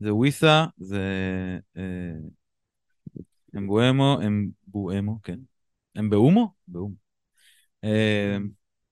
זה 0.00 0.14
וויסה, 0.14 0.66
זה 0.76 1.02
אה, 1.76 1.82
אמבואמו, 3.56 4.18
אמבואמו, 4.26 5.18
כן. 5.22 5.38
אמבאומו? 5.98 6.52
באומו. 6.68 6.94
אה, 7.84 8.36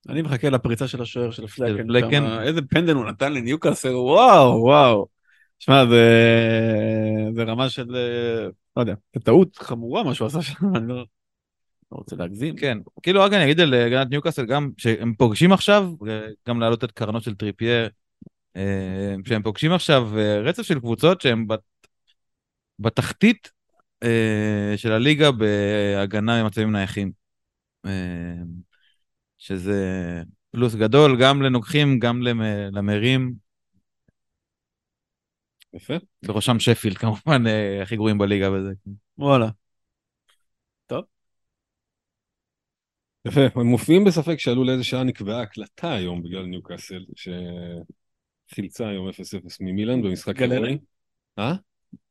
אני 0.09 0.23
מחכה 0.23 0.51
לפריצה 0.51 0.89
של 0.89 1.03
השוער 1.03 1.31
של 1.31 1.47
פלקן. 1.47 2.41
איזה 2.43 2.63
פנדל 2.63 2.95
הוא 2.95 3.05
נתן 3.05 3.33
לניוקאסל, 3.33 3.95
וואו, 3.95 4.63
וואו. 4.63 5.07
שמע, 5.59 5.87
זה, 5.87 6.05
זה 7.35 7.43
רמה 7.43 7.69
של, 7.69 7.97
אה, 7.97 8.49
לא 8.77 8.83
יודע, 8.83 8.95
זה 9.15 9.21
טעות 9.21 9.57
חמורה 9.57 10.03
מה 10.03 10.15
שהוא 10.15 10.27
עשה 10.27 10.43
שם, 10.43 10.55
אני 10.77 10.89
לא, 10.89 10.97
לא 10.97 11.05
רוצה 11.91 12.17
להגזים. 12.17 12.57
כן, 12.57 12.79
כאילו 13.03 13.21
רק 13.21 13.33
אני 13.33 13.45
אגיד 13.45 13.61
על 13.61 13.75
הגנת 13.75 14.11
ניוקאסל 14.11 14.47
גם, 14.47 14.71
שהם 14.77 15.15
פוגשים 15.15 15.53
עכשיו, 15.53 15.93
גם 16.49 16.61
להעלות 16.61 16.85
את 16.85 16.93
קרנות 16.93 17.23
של 17.23 17.35
טריפייר, 17.35 17.89
שהם 19.25 19.43
פוגשים 19.43 19.73
עכשיו 19.73 20.19
אה, 20.19 20.41
רצף 20.41 20.63
של 20.63 20.81
קבוצות 20.81 21.21
שהם 21.21 21.47
בת- 21.47 21.87
בתחתית 22.79 23.51
אה, 24.03 24.73
של 24.77 24.93
הליגה 24.93 25.31
בהגנה 25.31 26.43
ממצבים 26.43 26.73
נייחים. 26.73 27.13
אה, 27.87 27.91
שזה 29.39 29.75
פלוס 30.51 30.75
גדול 30.75 31.17
גם 31.21 31.43
לנוגחים, 31.43 31.99
גם 31.99 32.23
למ- 32.23 32.71
למרים, 32.73 33.35
יפה. 35.75 35.95
בראשם 36.23 36.59
שפילד 36.61 36.99
כמובן, 37.03 37.47
אה, 37.47 37.83
הכי 37.83 37.97
גרועים 37.97 38.19
בליגה 38.19 38.51
בזה. 38.51 38.73
וואלה. 39.19 39.49
יפה, 43.27 43.41
הם 43.55 43.67
מופיעים 43.67 44.05
בספק 44.05 44.37
שעלו 44.39 44.65
לאיזה 44.65 44.85
שעה 44.85 45.05
נקבעה 45.05 45.43
הקלטה 45.43 45.95
היום 45.95 46.23
בגלל 46.23 46.43
ניוקאסל, 46.43 47.05
שחילצה 48.47 48.89
היום 48.89 49.09
0-0 49.09 49.13
ממילן 49.61 50.03
במשחק? 50.03 50.43
הירואי. 50.43 50.79
אה? 51.39 51.55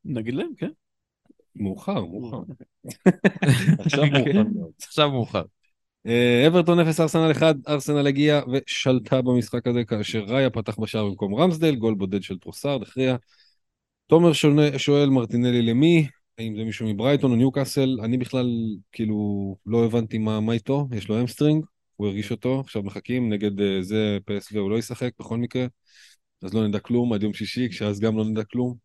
נגיד 0.05 0.33
להם, 0.33 0.49
כן. 0.57 0.69
מאוחר, 1.55 2.05
מאוחר. 2.05 2.41
עכשיו 3.79 4.05
מאוחר 4.05 4.43
מאוד. 4.55 4.71
עכשיו 4.81 5.11
מאוחר. 5.11 5.43
אה, 6.07 6.47
אברטון 6.47 6.79
0 6.79 6.99
ארסנל 6.99 7.31
1, 7.31 7.55
ארסנל 7.67 8.07
הגיעה 8.07 8.41
ושלטה 8.51 9.21
במשחק 9.21 9.67
הזה 9.67 9.83
כאשר 9.83 10.19
ראיה 10.27 10.49
פתח 10.49 10.79
בשער 10.79 11.05
במקום 11.05 11.35
רמסדל, 11.35 11.75
גול 11.75 11.93
בודד 11.95 12.23
של 12.23 12.37
טרוסארד, 12.39 12.81
הכריע. 12.81 13.15
תומר 14.07 14.33
שונה- 14.33 14.79
שואל 14.79 15.09
מרטינלי 15.09 15.61
למי? 15.61 16.07
האם 16.37 16.55
זה 16.57 16.63
מישהו 16.63 16.87
מברייטון 16.87 17.31
או 17.31 17.35
ניוקאסל? 17.35 17.97
אני 18.03 18.17
בכלל 18.17 18.47
כאילו 18.91 19.57
לא 19.65 19.85
הבנתי 19.85 20.17
מה 20.17 20.39
מה 20.39 20.53
איתו, 20.53 20.87
יש 20.91 21.09
לו 21.09 21.21
hamstring, 21.21 21.65
הוא 21.95 22.07
הרגיש 22.07 22.31
אותו, 22.31 22.59
עכשיו 22.59 22.83
מחכים 22.83 23.33
נגד 23.33 23.61
אה, 23.61 23.81
זה 23.81 24.17
PSV 24.25 24.59
הוא 24.59 24.71
לא 24.71 24.77
ישחק 24.77 25.11
בכל 25.19 25.37
מקרה, 25.37 25.65
אז 26.45 26.53
לא 26.53 26.67
נדע 26.67 26.79
כלום 26.79 27.13
עד 27.13 27.23
יום 27.23 27.33
שישי, 27.33 27.69
כשאז 27.69 27.99
גם 27.99 28.17
לא 28.17 28.25
נדע 28.25 28.43
כלום. 28.43 28.75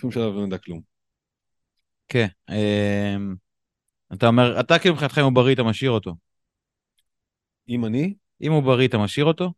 שום 0.00 0.10
שלב 0.10 0.34
לא 0.34 0.46
נדע 0.46 0.58
כלום. 0.58 0.80
כן. 2.08 2.26
אמ, 2.50 3.34
אתה 4.12 4.26
אומר, 4.26 4.60
אתה 4.60 4.78
כאילו 4.78 4.94
מבחינתך 4.94 5.18
אם 5.18 5.24
הוא 5.24 5.32
בריא 5.32 5.54
אתה 5.54 5.62
משאיר 5.62 5.90
אותו. 5.90 6.14
אם 7.68 7.84
אני, 7.84 8.14
אם 8.42 8.52
הוא 8.52 8.62
בריא 8.62 8.88
אתה 8.88 8.98
משאיר 8.98 9.26
אותו? 9.26 9.52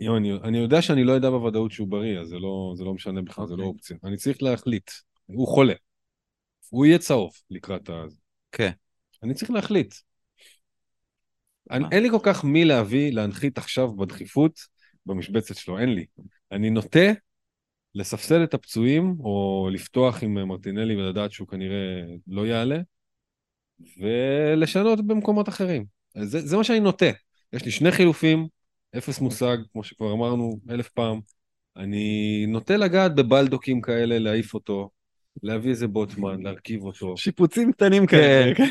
אם 0.00 0.16
אני, 0.16 0.32
אני 0.32 0.58
יודע 0.58 0.82
שאני 0.82 1.04
לא 1.04 1.12
יודע 1.12 1.30
בוודאות 1.30 1.72
שהוא 1.72 1.88
בריא, 1.88 2.20
אז 2.20 2.28
זה 2.28 2.36
לא, 2.36 2.72
זה 2.76 2.84
לא 2.84 2.94
משנה 2.94 3.22
בכלל, 3.22 3.46
זה 3.46 3.56
לא 3.56 3.62
אוקיי. 3.62 3.74
אופציה. 3.74 3.96
אני 4.04 4.16
צריך 4.16 4.42
להחליט. 4.42 4.90
הוא 5.26 5.48
חולה. 5.48 5.74
הוא 6.68 6.86
יהיה 6.86 6.98
צהוב 6.98 7.32
לקראת 7.50 7.88
ה... 7.88 8.04
כן. 8.52 8.70
אני 9.22 9.34
צריך 9.34 9.50
להחליט. 9.50 9.94
אני? 11.70 11.84
אין 11.92 12.02
לי 12.02 12.10
כל 12.10 12.18
כך 12.22 12.44
מי 12.44 12.64
להביא, 12.64 13.12
להנחית 13.12 13.58
עכשיו 13.58 13.96
בדחיפות 13.96 14.60
במשבצת 15.08 15.56
שלו, 15.56 15.78
אין 15.78 15.94
לי. 15.94 16.06
אני 16.52 16.70
נוטה 16.70 17.10
לספסל 17.94 18.44
את 18.44 18.54
הפצועים, 18.54 19.16
או 19.20 19.68
לפתוח 19.72 20.22
עם 20.22 20.34
מרטינלי 20.48 20.96
ולדעת 20.96 21.32
שהוא 21.32 21.48
כנראה 21.48 22.02
לא 22.26 22.46
יעלה, 22.46 22.80
ולשנות 23.98 25.06
במקומות 25.06 25.48
אחרים. 25.48 25.84
זה, 26.22 26.40
זה 26.40 26.56
מה 26.56 26.64
שאני 26.64 26.80
נוטה. 26.80 27.10
יש 27.52 27.64
לי 27.64 27.70
שני 27.70 27.92
חילופים, 27.92 28.46
אפס 28.98 29.20
מושג, 29.20 29.56
כמו 29.72 29.84
שכבר 29.84 30.12
אמרנו 30.12 30.60
אלף 30.70 30.88
פעם. 30.88 31.20
אני 31.76 32.46
נוטה 32.48 32.76
לגעת 32.76 33.14
בבלדוקים 33.14 33.80
כאלה, 33.80 34.18
להעיף 34.18 34.54
אותו, 34.54 34.90
להביא 35.42 35.70
איזה 35.70 35.88
בוטמן, 35.88 36.42
להרכיב 36.42 36.82
אותו. 36.82 37.16
שיפוצים 37.16 37.72
קטנים 37.72 38.06
כאלה. 38.06 38.54
כן. 38.54 38.68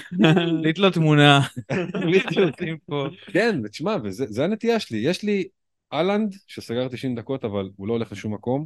לתלות 0.63 0.93
תמונה. 0.93 1.39
מתלוצים 2.15 2.77
פה. 2.85 3.05
כן, 3.31 3.59
ותשמע, 3.63 3.95
וזה 4.03 4.45
הנטייה 4.45 4.79
שלי. 4.79 4.97
יש 4.97 5.23
לי 5.23 5.47
אהלנד, 5.93 6.35
שסגר 6.47 6.87
90 6.87 7.15
דקות, 7.15 7.45
אבל 7.45 7.69
הוא 7.75 7.87
לא 7.87 7.93
הולך 7.93 8.11
לשום 8.11 8.33
מקום. 8.33 8.65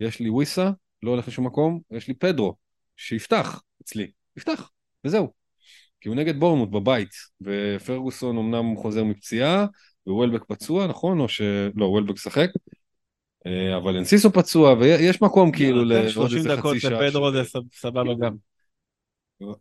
יש 0.00 0.20
לי 0.20 0.28
וויסה, 0.30 0.70
לא 1.02 1.10
הולך 1.10 1.28
לשום 1.28 1.46
מקום. 1.46 1.80
יש 1.90 2.08
לי 2.08 2.14
פדרו, 2.14 2.54
שיפתח 2.96 3.62
אצלי. 3.82 4.10
יפתח, 4.36 4.70
וזהו. 5.04 5.32
כי 6.00 6.08
הוא 6.08 6.16
נגד 6.16 6.36
בורמוט 6.40 6.68
בבית, 6.70 7.10
ופרגוסון 7.40 8.38
אמנם 8.38 8.76
חוזר 8.76 9.04
מפציעה, 9.04 9.66
ווולבק 10.06 10.44
פצוע, 10.44 10.86
נכון? 10.86 11.20
או 11.20 11.28
ש... 11.28 11.40
לא, 11.76 11.84
וולבק 11.86 12.16
שחק. 12.18 12.48
אה, 13.46 13.76
אבל 13.76 13.96
אנסיסו 13.96 14.32
פצוע 14.32 14.72
ויש 14.72 15.22
מקום 15.22 15.52
כאילו 15.52 15.80
תן 15.82 15.88
לעוד 15.88 16.08
30 16.08 16.38
איזה 16.38 16.56
דקות 16.56 16.70
חצי 16.70 16.80
שעה. 16.80 17.02
לפדרו 17.02 17.30
של- 17.32 17.44
זה 17.44 17.50
סב- 17.50 17.74
סבבה 17.74 18.14
גם. 18.20 18.34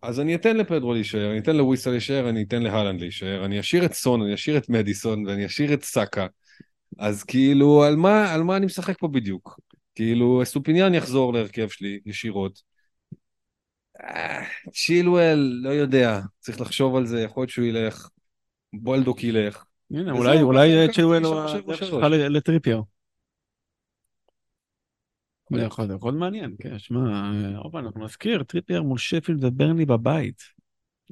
אז 0.02 0.20
אני 0.20 0.36
אתן 0.36 0.58
לפדרו 0.58 0.94
להישאר, 0.94 1.32
אני 1.32 1.40
אתן 1.40 1.56
לוויסה 1.56 1.92
להישאר, 1.92 2.30
אני 2.30 2.44
אתן 2.44 2.62
להלנד 2.64 3.02
להישאר, 3.02 3.46
אני 3.46 3.60
אשאיר 3.60 3.86
את 3.86 3.94
סון, 3.94 4.22
אני 4.22 4.34
אשאיר 4.34 4.58
את 4.58 4.70
מדיסון 4.70 5.28
ואני 5.28 5.46
אשאיר 5.46 5.74
את 5.74 5.84
סאקה. 5.84 6.28
אז 6.98 7.24
כאילו, 7.24 7.84
על 7.84 7.96
מה, 7.96 8.34
על 8.34 8.44
מה 8.44 8.58
אני 8.58 8.66
משחק 8.66 9.00
פה 9.00 9.08
בדיוק? 9.08 9.60
כאילו, 9.96 10.42
אסטופיניאן 10.46 10.94
יחזור 10.94 11.34
להרכב 11.34 11.68
שלי 11.70 12.00
ישירות. 12.06 12.62
אה, 14.04 14.44
צ'ילואל, 14.74 15.60
לא 15.64 15.70
יודע, 15.70 16.20
צריך 16.40 16.62
לחשוב 16.62 16.96
על 16.96 17.06
זה, 17.06 17.22
יכול 17.22 17.42
להיות 17.42 17.50
שהוא 17.50 17.66
ילך, 17.66 18.10
בולדוק 18.74 19.24
ילך. 19.24 19.66
הנה, 19.92 20.12
אולי 20.12 20.42
אולי 20.42 20.88
צ'ילואל 20.94 21.24
הוא 21.24 21.40
הדרך. 21.40 21.78
שלך 21.78 21.94
לטריפייר. 22.10 22.82
זה 25.56 25.64
יכול 25.64 25.86
להיות 25.86 26.04
מעניין, 26.04 26.56
כן, 26.60 26.80
שמע, 26.80 27.32
שוב 27.56 27.76
אנחנו 27.76 28.06
נזכיר, 28.06 28.44
טריפייר 28.44 28.84
מול 28.84 28.98
שפילד 28.98 29.44
וברנלי 29.44 29.86
בבית. 29.86 30.44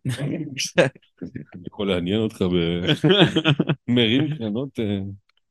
יכול 1.67 1.87
לעניין 1.87 2.19
אותך 2.19 2.45
במרים 3.87 4.27
קרנות. 4.37 4.79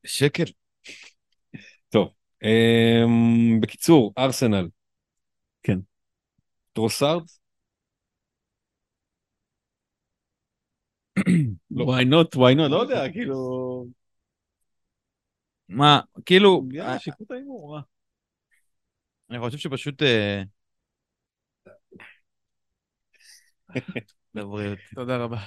שקל. 0.07 0.45
טוב, 1.89 2.09
אמ, 2.43 3.61
בקיצור, 3.61 4.13
ארסנל. 4.19 4.69
כן. 5.63 5.79
טרוסארד? 6.73 7.23
לא. 11.71 11.85
why 11.87 12.05
not, 12.05 12.37
why 12.37 12.55
not, 12.57 12.69
לא 12.71 12.83
יודע, 12.83 13.13
כאילו... 13.13 13.37
מה, 15.69 16.01
כאילו, 16.27 16.63
יאללה, 16.73 16.99
שיקחו 16.99 17.25
את 17.25 17.31
ההימור, 17.31 17.75
מה? 17.77 17.81
אני 19.31 19.39
חושב 19.39 19.59
שפשוט... 19.59 20.03
אה, 20.03 20.43
לבריאות. 24.35 24.79
תודה 24.95 25.17
רבה. 25.17 25.39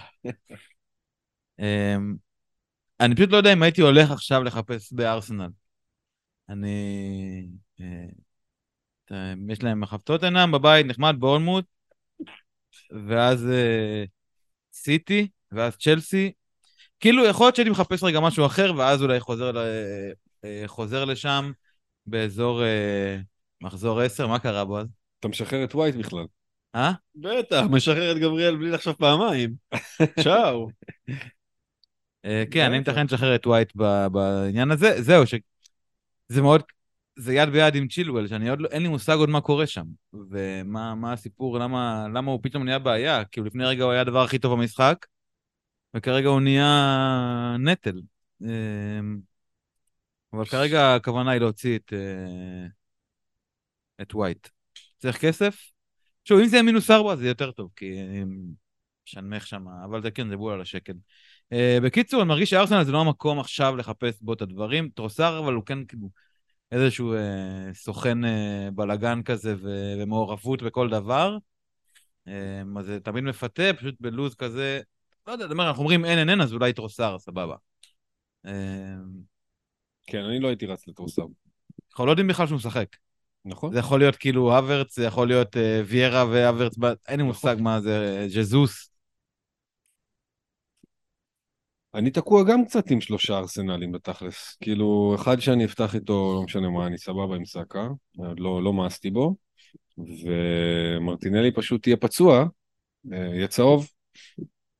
אני 3.00 3.16
פשוט 3.16 3.30
לא 3.32 3.38
יודע 3.38 3.54
אם 3.54 3.64
הייתי 3.64 3.82
הולך 3.82 4.12
עכשיו 4.12 4.44
לחפש 4.44 4.94
בארסנל. 4.94 5.50
אני... 6.50 7.48
אה, 9.12 9.34
יש 9.50 9.64
להם 9.64 9.80
מחבטות 9.80 10.24
עינם 10.24 10.52
בבית, 10.52 10.86
נחמד, 10.86 11.16
בורנמוט, 11.20 11.66
ואז 13.08 13.48
אה, 13.50 14.04
סיטי, 14.74 15.28
ואז 15.52 15.78
צ'לסי. 15.78 16.32
כאילו, 17.00 17.26
יכול 17.26 17.46
להיות 17.46 17.56
שהייתי 17.56 17.72
מחפש 17.72 18.04
רגע 18.04 18.20
משהו 18.20 18.46
אחר, 18.46 18.74
ואז 18.78 19.04
אולי 19.04 19.20
חוזר, 19.20 19.52
ל... 19.52 19.58
אה, 20.46 20.64
חוזר 20.66 21.06
לשם 21.06 21.52
באזור 22.06 22.62
מחזור 23.62 24.02
10, 24.02 24.28
מה 24.28 24.40
קרה 24.40 24.66
בו 24.66 24.80
אז? 24.80 24.88
אתה 25.20 25.28
משחרר 25.28 25.64
את 25.64 25.76
ווייט 25.76 25.96
בכלל. 25.96 26.26
אה? 26.76 26.92
בטח, 27.16 27.62
משחרר 27.70 28.12
את 28.12 28.18
גבריאל 28.18 28.56
בלי 28.56 28.72
לחשוב 28.72 28.94
פעמיים. 28.94 29.54
צ'או. 30.24 30.70
אה, 32.26 32.44
כן, 32.52 32.66
אני 32.66 32.80
בטח. 32.80 32.90
מתכנן 32.90 33.06
לשחרר 33.06 33.36
את 33.36 33.48
ווייט 33.48 33.76
בעניין 34.12 34.72
הזה. 34.72 35.02
זהו, 35.02 35.28
שזה 35.28 36.42
מאוד, 36.42 36.64
זה 37.16 37.34
יד 37.34 37.50
ביד 37.50 37.76
עם 37.76 37.88
צ'ילואל, 37.88 38.28
שאני 38.28 38.50
עוד 38.50 38.62
לא, 38.62 38.68
אין 38.72 38.82
לי 38.82 38.88
מושג 38.88 39.16
עוד 39.16 39.30
מה 39.30 39.42
קורה 39.42 39.68
שם. 39.68 39.86
ומה 40.14 40.96
מה 40.96 41.14
הסיפור, 41.14 41.60
למה, 41.60 42.08
למה 42.14 42.32
הוא 42.32 42.40
פתאום 42.44 42.64
נהיה 42.64 42.80
בעיה? 42.80 43.26
כאילו 43.26 43.46
לפני 43.46 43.66
רגע 43.66 43.84
הוא 43.84 43.92
היה 43.92 44.02
הדבר 44.02 44.24
הכי 44.24 44.40
טוב 44.40 44.54
במשחק, 44.60 45.06
וכרגע 45.94 46.30
הוא 46.30 46.42
נהיה 46.42 47.56
נטל. 47.60 48.02
אה, 48.44 49.00
אבל 50.34 50.46
כרגע 50.46 50.96
הכוונה 50.96 51.32
היא 51.32 51.40
להוציא 51.42 51.78
את, 51.78 51.94
אה, 51.94 52.68
את 54.02 54.16
ווייט. 54.16 54.48
צריך 54.98 55.18
כסף? 55.18 55.72
שוב, 56.26 56.40
אם 56.40 56.46
זה 56.46 56.56
יהיה 56.56 56.64
מינוס 56.64 56.92
ארבע 56.92 57.16
זה 57.16 57.28
יותר 57.28 57.52
טוב, 57.52 57.70
כי 57.76 58.02
אני 58.02 58.24
משנמך 59.08 59.48
שם, 59.48 59.68
אבל 59.68 60.02
זה 60.02 60.12
כן, 60.12 60.30
זה 60.30 60.38
בול 60.38 60.54
על 60.54 60.62
השקל. 60.62 60.94
Uh, 61.54 61.84
בקיצור, 61.84 62.22
אני 62.22 62.30
מרגיש 62.30 62.50
שארסנל 62.50 62.84
זה 62.84 62.92
לא 62.92 63.02
המקום 63.02 63.40
עכשיו 63.40 63.76
לחפש 63.76 64.22
בו 64.22 64.34
את 64.34 64.42
הדברים. 64.42 64.90
טרוסר, 64.90 65.40
אבל 65.40 65.54
הוא 65.54 65.64
כן 65.66 65.86
כאילו 65.86 66.10
איזשהו 66.72 67.14
uh, 67.14 67.18
סוכן 67.74 68.24
uh, 68.24 68.72
בלאגן 68.74 69.24
כזה 69.24 69.56
ו- 69.62 69.94
ומעורבות 70.00 70.62
בכל 70.64 70.90
דבר. 70.90 71.38
Uh, 72.28 72.32
אז 72.80 72.86
זה 72.86 73.00
תמיד 73.00 73.24
מפתה, 73.24 73.64
פשוט 73.78 73.96
בלוז 74.00 74.36
כזה, 74.36 74.82
לא 75.28 75.32
יודע, 75.32 75.46
אומר, 75.46 75.68
אנחנו 75.68 75.82
אומרים 75.82 76.06
אין 76.06 76.20
אין 76.20 76.30
אין, 76.30 76.42
אז 76.42 76.54
אולי 76.54 76.74
טרוסר, 76.74 77.20
סבבה. 77.20 77.56
Uh, 78.46 78.50
כן, 80.08 80.24
אני 80.24 80.40
לא 80.40 80.48
הייתי 80.48 80.66
רץ 80.66 80.88
לטרוסארד. 80.88 81.30
אנחנו 81.92 82.06
לא 82.06 82.12
יודעים 82.12 82.28
בכלל 82.28 82.48
שהוא 82.48 82.56
משחק. 82.56 82.88
נכון? 83.46 83.74
זה 83.74 83.80
יכול 83.80 84.00
להיות 84.00 84.16
כאילו 84.16 84.58
הוורץ, 84.58 84.96
זה 84.96 85.06
יכול 85.06 85.28
להיות 85.28 85.56
uh, 85.56 85.60
ויירה 85.86 86.26
והוורץ, 86.26 86.76
אין 87.08 87.20
לי 87.20 87.26
מושג 87.26 87.56
מה 87.60 87.82
זה, 87.82 88.26
uh, 88.26 88.30
ז'זוס. 88.30 88.90
אני 91.96 92.12
תקוע 92.12 92.44
גם 92.44 92.66
קצת 92.66 92.92
עם 92.92 93.02
שלושה 93.02 93.38
ארסנלים 93.38 93.92
בתכלס. 93.92 94.58
כאילו, 94.62 95.16
אחד 95.16 95.40
שאני 95.40 95.66
אפתח 95.66 95.96
איתו, 95.96 96.34
לא 96.36 96.44
משנה 96.44 96.70
מה, 96.70 96.88
אני 96.88 96.98
סבבה 96.98 97.36
עם 97.36 97.46
סאקה, 97.46 97.88
עוד 98.18 98.40
לא, 98.40 98.64
לא 98.64 98.74
מאסתי 98.74 99.10
בו, 99.10 99.36
ומרטינלי 99.98 101.52
פשוט 101.52 101.88
יהיה 101.88 101.98
פצוע, 101.98 102.46
אה, 103.14 103.18
יהיה 103.18 103.48
צהוב, 103.48 103.88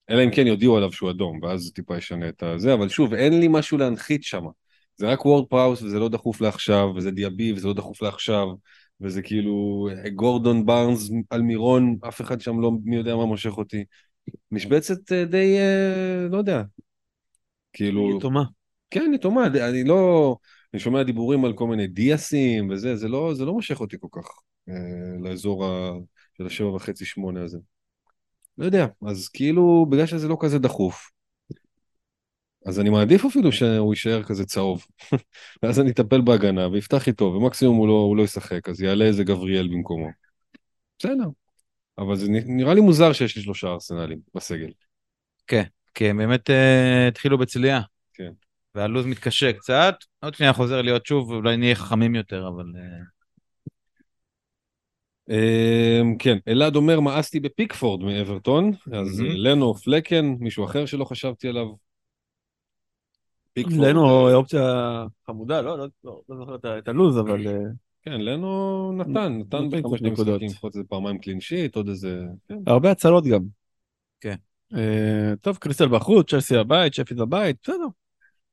אלא 0.10 0.24
אם 0.24 0.32
כן 0.32 0.48
יודיעו 0.48 0.78
עליו 0.78 0.92
שהוא 0.92 1.12
אדום, 1.12 1.40
ואז 1.44 1.62
זה 1.62 1.72
טיפה 1.72 1.98
ישנה 1.98 2.30
את 2.30 2.44
הזה, 2.44 2.74
אבל 2.74 2.90
שוב, 2.90 3.14
אין 3.14 3.40
לי 3.40 3.48
משהו 3.50 3.78
להנחית 3.78 4.24
שם. 4.24 4.44
זה 4.98 5.08
רק 5.08 5.26
וורד 5.26 5.48
פראוס 5.50 5.82
וזה 5.82 6.00
לא 6.00 6.10
דחוף 6.10 6.42
לעכשיו, 6.42 6.90
וזה 6.96 7.12
דיאבי 7.12 7.54
וזה 7.54 7.68
לא 7.68 7.74
דחוף 7.74 8.02
לעכשיו, 8.02 8.48
וזה 9.02 9.22
כאילו 9.22 9.88
אה, 9.92 10.10
גורדון 10.10 10.66
בארנס 10.66 11.12
על 11.30 11.42
מירון, 11.42 11.98
אף 12.08 12.22
אחד 12.22 12.42
שם 12.42 12.60
לא 12.60 12.72
מי 12.84 12.96
יודע 12.96 13.16
מה 13.16 13.26
מושך 13.26 13.58
אותי. 13.58 13.86
משבצת 14.52 15.12
אה, 15.12 15.26
די, 15.26 15.58
לא 16.30 16.38
יודע, 16.38 16.64
כאילו... 17.74 18.18
יתומה. 18.18 18.44
כן, 18.90 19.12
יתומה, 19.16 19.48
אני 19.48 19.84
לא... 19.84 20.36
אני 20.74 20.80
שומע 20.80 21.04
דיבורים 21.04 21.46
על 21.46 21.54
כל 21.54 21.68
מיני 21.68 21.88
דיאסים 21.88 22.70
וזה, 22.70 22.96
זה 22.96 23.08
לא, 23.08 23.34
זה 23.34 23.46
לא 23.46 23.54
מושך 23.54 23.82
אותי 23.82 23.98
כל 24.00 24.08
כך 24.12 24.28
אה, 24.70 24.74
לאזור 25.24 25.66
ה... 25.66 25.92
של 26.38 26.46
השבע 26.46 26.70
וחצי 26.70 27.06
שמונה 27.06 27.44
הזה. 27.44 27.58
לא 28.58 28.66
יודע, 28.66 28.88
אז 29.08 29.28
כאילו, 29.28 29.86
בגלל 29.90 30.06
שזה 30.06 30.28
לא 30.28 30.38
כזה 30.40 30.60
דחוף, 30.60 31.12
אז 32.66 32.80
אני 32.80 32.90
מעדיף 32.90 33.26
אפילו 33.26 33.52
שהוא 33.52 33.94
יישאר 33.94 34.24
כזה 34.24 34.46
צהוב. 34.46 34.86
ואז 35.64 35.80
אני 35.80 35.92
אטפל 35.92 36.22
בהגנה 36.22 36.68
ויפתח 36.68 37.08
איתו, 37.08 37.26
ומקסימום 37.26 37.78
הוא 37.78 37.88
לא, 37.88 37.94
הוא 37.94 38.18
לא 38.18 38.24
ישחק, 38.24 38.70
אז 38.70 38.82
יעלה 38.82 39.06
איזה 39.06 39.24
גבריאל 39.24 39.68
במקומו. 39.68 40.08
בסדר. 41.00 41.28
אבל 41.98 42.16
זה 42.16 42.28
נראה 42.30 42.74
לי 42.74 42.82
מוזר 42.82 43.14
שיש 43.14 43.36
לי 43.36 43.42
שלושה 43.42 43.68
ארסנלים 43.68 44.20
בסגל. 44.36 44.72
כי 46.00 46.10
הם 46.10 46.18
באמת 46.18 46.50
uh, 46.50 46.54
התחילו 47.08 47.38
בצליעה. 47.38 47.82
כן. 48.14 48.32
והלו"ז 48.76 49.06
מתקשה 49.06 49.54
קצת, 49.54 49.96
עוד 50.20 50.34
שנייה 50.34 50.54
חוזר 50.54 50.82
להיות 50.82 51.06
שוב, 51.06 51.32
אולי 51.32 51.58
נהיה 51.58 51.76
חכמים 51.76 52.16
יותר, 52.16 52.48
אבל... 52.48 52.66
Uh, 52.66 53.20
אמ, 55.30 56.18
כן, 56.18 56.38
אלעד 56.48 56.76
אומר 56.76 57.00
מאסתי 57.00 57.40
בפיקפורד 57.40 58.04
מאברטון, 58.04 58.72
אז. 58.92 59.24
לנו, 59.36 59.74
פלקן, 59.74 60.26
מישהו 60.40 60.66
אחר 60.66 60.86
שלא 60.86 61.06
חשבתי 61.06 61.48
עליו. 61.48 61.68
פיקפורד, 63.54 63.88
לנו 63.88 64.28
אה, 64.28 64.34
אופציה 64.36 65.04
חמודה, 65.26 65.62
לא, 65.62 65.78
לא, 65.78 65.86
לא, 66.04 66.22
לא 66.30 66.38
זוכר 66.38 66.56
את 66.56 66.66
את 66.66 66.88
הלו"ז, 66.88 67.20
אבל 67.20 67.48
אה, 67.48 67.54
כן, 68.02 68.22
לנו 68.22 68.92
נתן, 68.98 69.38
נתן 69.40 69.70
בחמשת 69.70 70.02
נקודות. 70.02 70.42
לפחות 70.42 70.76
איזה 70.76 70.88
פעמיים 70.90 71.20
קלין 71.20 71.40
שיט, 71.40 71.76
עוד 71.76 71.88
איזה... 71.88 72.22
כן. 72.48 72.58
הרבה 72.68 72.92
הצלות 72.92 73.26
גם. 73.26 73.42
כן. 74.22 74.36
אה, 74.78 75.34
טוב, 75.42 75.58
קריסטל 75.58 75.88
בחוץ, 75.88 76.30
צ'לסי 76.30 76.58
הבית, 76.58 76.94
שפיד 76.94 77.18
בבית, 77.18 77.56
בסדר. 77.64 77.86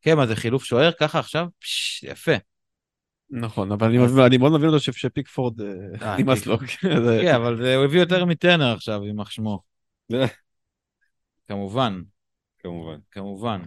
כן, 0.00 0.16
מה 0.16 0.26
זה 0.26 0.36
חילוף 0.36 0.64
שוער 0.64 0.92
ככה 0.92 1.18
עכשיו? 1.18 1.46
פש, 1.58 2.02
יפה. 2.02 2.32
נכון, 3.30 3.72
אבל 3.72 3.86
אני 4.26 4.38
מאוד 4.38 4.52
מבין 4.52 4.68
אותו 4.68 4.80
שפיקפורד 4.80 5.60
אה, 5.60 5.66
אה, 6.02 6.16
נמאס 6.18 6.46
לו. 6.46 6.58
זה- 7.04 7.18
כן, 7.22 7.34
אבל 7.34 7.76
הוא 7.76 7.84
הביא 7.84 8.00
יותר 8.00 8.24
מטרנר 8.24 8.72
עכשיו, 8.72 9.04
יימח 9.04 9.30
שמו. 9.30 9.60
כמובן, 11.48 12.00
כמובן. 12.58 12.98
כמובן. 13.10 13.62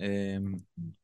אמ, 0.00 0.54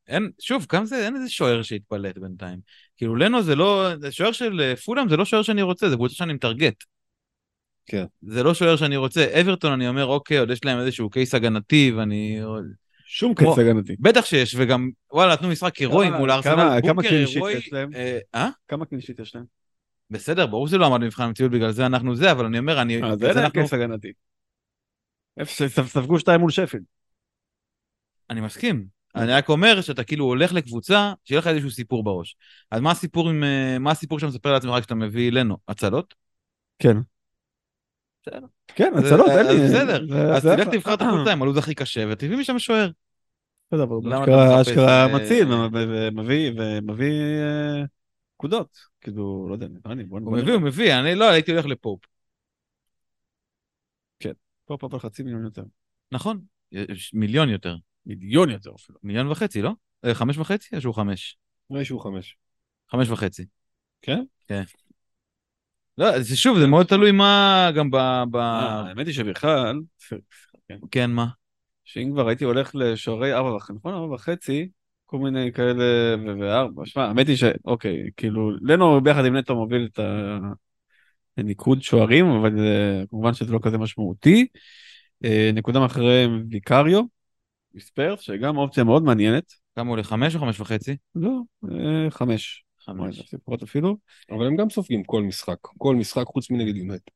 אין, 0.07 0.31
שוב, 0.39 0.65
גם 0.73 0.85
זה, 0.85 1.05
אין 1.05 1.15
איזה 1.15 1.29
שוער 1.29 1.61
שהתפלט 1.61 2.17
בינתיים. 2.17 2.59
כאילו, 2.97 3.15
לנו 3.15 3.43
זה 3.43 3.55
לא, 3.55 3.89
שוער 4.11 4.31
של 4.31 4.61
אה, 4.61 4.75
פולאם 4.75 5.09
זה 5.09 5.17
לא 5.17 5.25
שוער 5.25 5.41
שאני 5.41 5.61
רוצה, 5.61 5.89
זה 5.89 5.95
קבוצה 5.95 6.15
שאני 6.15 6.33
מטרגט. 6.33 6.75
כן. 7.87 8.05
זה 8.21 8.43
לא 8.43 8.53
שוער 8.53 8.75
שאני 8.75 8.97
רוצה. 8.97 9.41
אברטון, 9.41 9.71
אני 9.71 9.87
אומר, 9.87 10.05
אוקיי, 10.05 10.37
עוד 10.37 10.49
יש 10.49 10.65
להם 10.65 10.79
איזשהו 10.79 11.09
case 11.09 11.35
הגנתי, 11.35 11.91
ואני... 11.97 12.41
שום 13.05 13.33
כמו- 13.35 13.53
case 13.53 13.59
הגנתי. 13.59 13.95
בטח 13.99 14.25
שיש, 14.25 14.55
וגם, 14.57 14.89
וואלה, 15.11 15.33
נתנו 15.33 15.49
משחק 15.49 15.75
הירואי 15.75 16.09
מול 16.09 16.31
ארסנל. 16.31 16.53
כמה- 16.81 17.03
הירואי, 17.03 17.53
יש 17.53 17.73
להם? 17.73 17.93
אה, 17.95 18.19
אה? 18.35 18.49
כמה 18.67 18.85
clean 18.85 19.02
sheet 19.02 19.19
יש 19.19 19.35
להם? 19.35 19.43
בסדר, 20.09 20.45
ברור 20.45 20.67
שזה 20.67 20.77
לא 20.77 20.85
עמד 20.85 21.01
במבחן 21.01 21.23
המציאות, 21.23 21.51
בגלל 21.51 21.71
זה 21.71 21.85
אנחנו 21.85 22.15
זה, 22.15 22.31
אבל 22.31 22.45
אני 22.45 22.59
אומר, 22.59 22.81
אני... 22.81 23.03
אה, 23.03 23.15
זה 23.15 23.29
אין 23.29 23.37
אנחנו... 23.37 23.65
case 23.65 23.73
הגנתי. 23.73 24.11
ספגו 25.43 26.19
שתיים 26.19 26.39
מול 26.41 26.51
שפילד. 26.51 26.81
אני 28.29 28.41
מסכים, 28.41 28.85
אני 29.15 29.31
רק 29.31 29.49
אומר 29.49 29.81
שאתה 29.81 30.03
כאילו 30.03 30.25
הולך 30.25 30.53
לקבוצה, 30.53 31.13
שיהיה 31.25 31.39
לך 31.39 31.47
איזשהו 31.47 31.71
סיפור 31.71 32.03
בראש. 32.03 32.35
אז 32.71 32.81
מה 32.81 32.91
הסיפור 32.91 33.29
עם... 33.29 33.43
אה, 33.43 33.79
מה 33.79 33.91
הסיפור 33.91 34.19
שאתה 34.19 34.29
מספר 34.29 34.51
לעצמך 34.53 34.73
כשאתה 34.79 34.95
מביא 34.95 35.29
אלינו? 35.29 35.57
הצלות? 35.67 36.13
כן. 36.79 36.97
בסדר. 38.27 38.45
כן, 38.67 38.93
הצלות, 38.97 39.29
אין 39.29 39.45
אז 39.47 39.55
לי. 39.55 39.67
בסדר. 39.67 40.31
אז 40.35 40.43
תלך. 40.43 40.67
תבחר 40.67 40.93
את 40.93 41.01
הקבוצה 41.01 41.31
עם 41.33 41.41
הלו"ז 41.41 41.57
הכי 41.57 41.75
קשה, 41.75 42.03
ותביא 42.11 42.37
משם 42.37 42.59
שוער. 42.59 42.89
אבל 43.71 43.81
אשכרה- 44.61 45.05
אה, 45.07 45.15
מציל 45.15 45.47
ומביא 45.51 46.51
ומביא 46.57 47.11
אה, 47.41 47.83
נקודות. 48.35 48.77
כאילו, 49.01 49.45
לא 49.49 49.53
יודע, 49.53 49.67
נראה 49.67 49.95
לי, 49.95 50.03
בוא 50.03 50.19
הוא 50.19 50.25
בוא 50.31 50.37
מביא, 50.41 50.53
הוא. 50.53 50.61
מביא, 50.61 50.99
אני 50.99 51.15
לא, 51.15 51.29
הייתי 51.29 51.51
הולך 51.51 51.65
לפופ. 51.65 51.99
פה 54.65 54.77
פה 54.77 54.89
פה 54.91 54.99
חצי 54.99 55.23
מיליון 55.23 55.43
יותר. 55.43 55.63
נכון, 56.11 56.41
מיליון 57.13 57.49
יותר. 57.49 57.75
מיליון 58.05 58.49
יותר 58.49 58.71
אפילו. 58.75 58.99
מיליון 59.03 59.27
וחצי, 59.27 59.61
לא? 59.61 59.71
אה, 60.05 60.13
חמש 60.15 60.37
וחצי? 60.37 60.75
או 60.75 60.81
שהוא 60.81 60.93
חמש? 60.95 61.37
נראה 61.69 61.85
שהוא 61.85 62.01
חמש. 62.01 62.37
חמש 62.91 63.09
וחצי. 63.09 63.45
כן? 64.01 64.23
כן. 64.47 64.63
לא, 65.97 66.19
זה 66.21 66.37
שוב, 66.37 66.59
זה 66.59 66.67
מאוד 66.67 66.85
תלוי 66.85 67.11
מה 67.11 67.69
גם 67.75 67.91
ב... 67.91 67.97
ב... 68.31 68.35
אה, 68.35 68.87
האמת 68.87 69.07
היא 69.07 69.15
שבכלל, 69.15 69.79
כן, 70.67 70.77
כן, 70.91 71.11
מה? 71.11 71.27
שאם 71.85 72.09
כבר 72.13 72.27
הייתי 72.27 72.45
הולך 72.45 72.71
לשוערי 72.73 73.33
ארבע 73.33 73.55
וחצי, 73.55 73.73
נכון? 73.73 73.93
ארבע 73.93 74.13
וחצי, 74.13 74.69
כל 75.05 75.17
מיני 75.17 75.51
כאלה 75.51 76.15
וארבע. 76.39 76.85
שמע, 76.85 77.05
האמת 77.05 77.27
היא 77.27 77.35
שאוקיי, 77.35 78.09
כאילו, 78.17 78.51
לנו 78.61 79.01
ביחד 79.01 79.25
עם 79.25 79.35
נטו 79.35 79.55
מוביל 79.55 79.89
את 79.93 79.99
הניקוד 81.37 81.81
שוערים, 81.81 82.25
אבל 82.25 82.59
אה, 82.59 83.03
כמובן 83.09 83.33
שזה 83.33 83.53
לא 83.53 83.59
כזה 83.61 83.77
משמעותי. 83.77 84.47
אה, 85.25 85.49
נקודה 85.53 85.79
מאחוריהם 85.79 86.43
ויקריו, 86.49 87.01
מספרס, 87.73 88.19
שגם 88.19 88.57
אופציה 88.57 88.83
מאוד 88.83 89.03
מעניינת. 89.03 89.53
כמה 89.75 89.89
עולה? 89.89 90.03
חמש 90.03 90.35
או 90.35 90.39
חמש 90.39 90.59
וחצי? 90.59 90.97
לא, 91.15 91.39
חמש. 92.09 92.66
חמש. 92.87 93.35
פחות 93.45 93.63
אפילו. 93.63 93.97
אבל 94.31 94.47
הם 94.47 94.55
גם 94.55 94.69
סופגים 94.69 95.03
כל 95.03 95.23
משחק. 95.23 95.57
כל 95.77 95.95
משחק 95.95 96.25
חוץ 96.25 96.51
מנגד 96.51 96.75
יונייטד. 96.75 97.11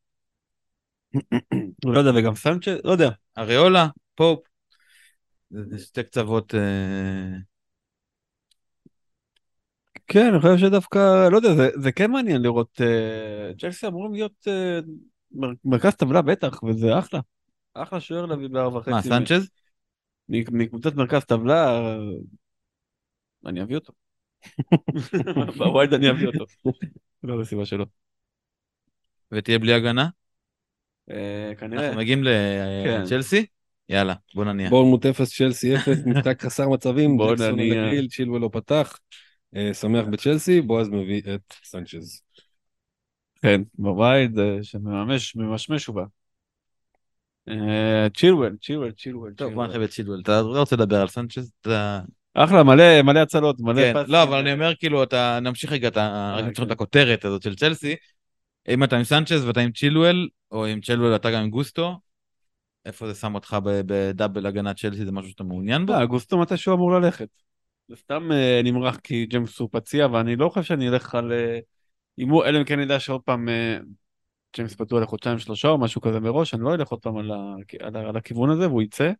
לא 1.85 1.99
יודע, 1.99 2.11
וגם 2.19 2.35
סנצ'ה, 2.35 2.75
לא 2.83 2.91
יודע. 2.91 3.09
אריולה, 3.37 3.87
פופ. 4.15 4.39
זה 5.49 5.79
שתי 5.79 6.03
קצוות... 6.03 6.55
אה, 6.55 7.37
כן, 10.07 10.27
אני 10.33 10.41
חושב 10.41 10.57
שדווקא, 10.57 11.29
לא 11.31 11.37
יודע, 11.37 11.55
זה, 11.55 11.69
זה 11.81 11.91
כן 11.91 12.11
מעניין 12.11 12.41
לראות, 12.41 12.81
uh, 12.81 13.59
צ'לסי 13.59 13.87
אמורים 13.87 14.13
להיות 14.13 14.47
uh, 14.47 14.85
מר, 15.31 15.51
מרכז 15.65 15.95
טבלה 15.95 16.21
בטח, 16.21 16.63
וזה 16.63 16.99
אחלה. 16.99 17.19
אחלה 17.73 17.99
שוער 17.99 18.25
להביא 18.25 18.47
בארבע 18.47 18.77
וחצי. 18.77 18.91
מה, 18.91 19.01
סנצ'ז? 19.01 19.49
מ- 20.29 20.57
מקבוצת 20.57 20.95
מרכז 20.95 21.23
טבלה, 21.23 21.81
אני 23.45 23.61
אביא 23.61 23.75
אותו. 23.75 23.93
בווייד 25.57 25.93
אני 25.93 26.09
אביא 26.09 26.27
אותו. 26.27 26.45
לא 27.23 27.37
בסיבה 27.37 27.65
שלא. 27.65 27.85
ותהיה 29.31 29.59
בלי 29.59 29.73
הגנה? 29.73 30.07
אה, 31.11 31.51
כנראה. 31.57 31.85
אנחנו 31.85 31.99
מגיעים 31.99 32.23
כן. 32.85 33.01
לצ'לסי? 33.01 33.45
יאללה, 33.89 34.13
בוא 34.35 34.45
נניח. 34.45 34.69
בורנמוט 34.69 35.05
0, 35.05 35.37
צ'לסי 35.37 35.75
0, 35.75 35.97
משחק 36.05 36.41
חסר 36.41 36.69
מצבים, 36.69 37.17
בוא. 37.17 37.35
נגיל, 37.35 38.07
צ'ילואל 38.07 38.41
לא 38.41 38.49
פתח. 38.53 38.97
אה, 39.55 39.73
שמח 39.73 40.05
בצ'לסי, 40.11 40.61
בועז 40.61 40.89
מביא 40.89 41.21
את 41.35 41.53
סנצ'ז. 41.63 42.21
כן, 43.41 43.61
ב 43.73 43.86
wild 43.86 44.39
אה, 44.39 44.57
שמממש, 44.63 45.35
ממשמש 45.35 45.89
ובא. 45.89 46.03
אה, 47.49 48.07
צ'ילואל, 48.17 48.55
צ'ילואל, 48.61 48.91
צ'ילואל. 48.91 49.33
טוב, 49.33 49.53
בוא. 49.53 49.67
נחליף 49.67 49.83
את 49.83 49.89
צ'ילואל. 49.89 50.21
אתה 50.23 50.41
לא 50.41 50.59
רוצה 50.59 50.75
לדבר 50.75 51.01
על 51.01 51.07
סנצ'ז? 51.07 51.51
אתה... 51.61 52.01
אחלה, 52.33 52.63
מלא, 52.63 53.01
מלא 53.01 53.19
הצלות, 53.19 53.59
מלא 53.59 53.81
כן, 53.81 53.93
פסים. 53.93 54.13
לא, 54.13 54.23
אבל 54.23 54.37
אני 54.37 54.53
אומר, 54.53 54.75
כאילו, 54.75 55.03
אתה... 55.03 55.39
נמשיך 55.41 55.71
רגע, 55.71 55.87
אתה... 55.87 56.33
רק 56.37 56.43
נמשיך 56.43 56.65
את 56.65 56.71
הכותרת 56.71 57.25
הזאת 57.25 57.41
של 57.41 57.55
צ'לסי. 57.55 57.95
אם 58.69 58.83
אתה 58.83 58.97
עם 58.97 59.03
סנצ'ז 59.03 59.45
ואתה 59.45 59.59
עם 59.59 59.71
צ'ילואל, 59.71 60.27
או 60.51 60.65
עם 60.65 60.81
צ'ילואל 60.81 61.15
אתה 61.15 61.31
גם 61.31 61.41
עם 61.41 61.49
גוסטו, 61.49 61.99
איפה 62.85 63.07
זה 63.07 63.19
שם 63.19 63.35
אותך 63.35 63.57
ב 63.63 63.75
double 63.75 64.45
הגנת 64.45 64.79
צ'לסי? 64.79 65.05
זה 65.05 65.11
משהו 65.11 65.31
שאתה 65.31 65.43
מעוניין 65.43 65.85
בו? 65.85 65.93
לא, 65.93 66.03
גוסטו 66.03 66.37
מתישהו 66.37 66.73
אמור 66.73 66.91
ללכת. 66.91 67.27
זה 67.87 67.95
סתם 67.95 68.31
אה, 68.31 68.61
נמרח 68.63 68.97
כי 69.03 69.25
ג'יימס 69.25 69.59
הוא 69.59 69.69
פציע, 69.71 70.07
ואני 70.07 70.35
לא 70.35 70.49
חושב 70.49 70.63
שאני 70.63 70.89
אלך 70.89 71.15
על 71.15 71.31
אה, 71.31 71.59
הימור, 72.17 72.45
אלא 72.45 72.59
אם 72.59 72.63
כן 72.63 72.79
נדע 72.79 72.99
שעוד 72.99 73.21
פעם 73.21 73.49
אה, 73.49 73.77
ג'יימס 74.55 74.75
פתוח 74.75 75.01
לחודשיים 75.01 75.39
שלושה 75.39 75.67
או 75.67 75.77
משהו 75.77 76.01
כזה 76.01 76.19
מראש, 76.19 76.53
אני 76.53 76.63
לא 76.63 76.73
אלך 76.73 76.87
עוד 76.87 76.99
פעם 76.99 77.17
על, 77.17 77.31
ה, 77.31 77.35
על, 77.79 77.95
ה, 77.95 77.99
על 78.09 78.17
הכיוון 78.17 78.49
הזה 78.49 78.67
והוא 78.69 78.81
יצא. 78.81 79.11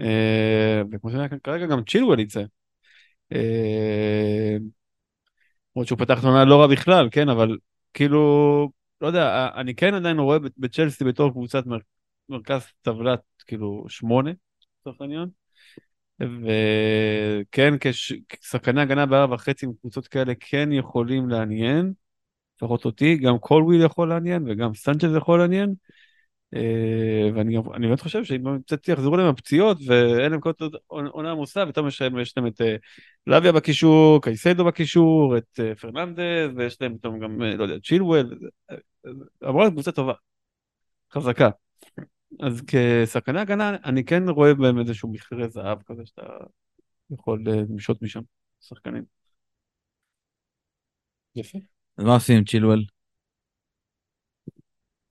אה, 0.00 0.82
וכמו 0.92 1.10
שאני 1.10 1.26
אומר, 1.26 1.38
כרגע 1.44 1.66
גם 1.66 1.84
צ'ילואל 1.84 2.20
יצא. 2.20 2.42
אה, 3.32 4.56
למרות 5.76 5.88
שהוא 5.88 5.98
פתח 5.98 6.18
את 6.18 6.24
העונה 6.24 6.44
לא 6.44 6.60
רע 6.60 6.66
בכלל, 6.66 7.08
כן, 7.10 7.28
אבל 7.28 7.58
כאילו, 7.94 8.70
לא 9.00 9.06
יודע, 9.06 9.48
אני 9.54 9.74
כן 9.74 9.94
עדיין 9.94 10.18
רואה 10.18 10.38
בצ'לסי 10.58 11.04
בתור 11.04 11.30
קבוצת 11.30 11.66
מר, 11.66 11.78
מרכז 12.28 12.62
טבלת, 12.82 13.20
כאילו, 13.46 13.84
שמונה, 13.88 14.30
לצורך 14.80 15.00
העניין. 15.00 15.28
וכן, 16.20 17.74
כש- 17.80 18.12
כשחקני 18.28 18.80
הגנה 18.80 19.06
בארבע 19.06 19.34
וחצי 19.34 19.66
עם 19.66 19.72
קבוצות 19.80 20.08
כאלה 20.08 20.32
כן 20.40 20.72
יכולים 20.72 21.28
לעניין, 21.28 21.92
לפחות 22.56 22.84
אותי, 22.84 23.16
גם 23.16 23.38
קולוויל 23.38 23.84
יכול 23.84 24.08
לעניין 24.08 24.44
וגם 24.48 24.74
סנצ'ז 24.74 25.16
יכול 25.16 25.38
לעניין. 25.38 25.74
אה, 26.54 27.30
ואני 27.34 27.86
באמת 27.86 28.00
חושב 28.00 28.24
שאם 28.24 28.62
קצת 28.66 28.88
יחזרו 28.88 29.16
להם 29.16 29.26
הפציעות 29.26 29.78
ואין 29.86 30.30
להם 30.30 30.40
כל 30.40 30.52
עונה 30.88 31.30
עמוסה, 31.30 31.64
ופתאום 31.68 31.88
יש 31.88 32.02
להם 32.02 32.16
להם 32.36 32.46
את 32.46 32.60
אה, 32.60 32.76
לוויה 33.26 33.52
בקישור, 33.52 34.22
קייסדו 34.22 34.64
בקישור, 34.64 35.38
את 35.38 35.60
אה, 35.60 35.74
פרננדז, 35.74 36.56
ויש 36.56 36.82
להם 36.82 36.98
פתאום 36.98 37.18
גם, 37.18 37.42
לא 37.42 37.62
יודע, 37.62 37.74
צ'ילואל, 37.84 38.38
אה, 38.70 38.76
אמורה 39.48 39.64
להיות 39.64 39.72
קבוצה 39.72 39.92
טובה, 39.92 40.12
חזקה. 41.12 41.50
אז 42.40 42.62
כשחקני 42.66 43.40
הגנה 43.40 43.76
אני 43.84 44.04
כן 44.04 44.28
רואה 44.28 44.54
בהם 44.54 44.78
איזשהו 44.78 45.12
מכרה 45.12 45.48
זהב 45.48 45.82
כזה 45.82 46.02
שאתה 46.06 46.22
יכול 47.10 47.42
למשוך 47.46 47.98
משם 48.02 48.20
שחקנים. 48.60 49.04
יפה. 51.36 51.58
אז 51.98 52.04
מה 52.04 52.14
עושים 52.14 52.38
עם 52.38 52.44
צ'ילואל? 52.44 52.84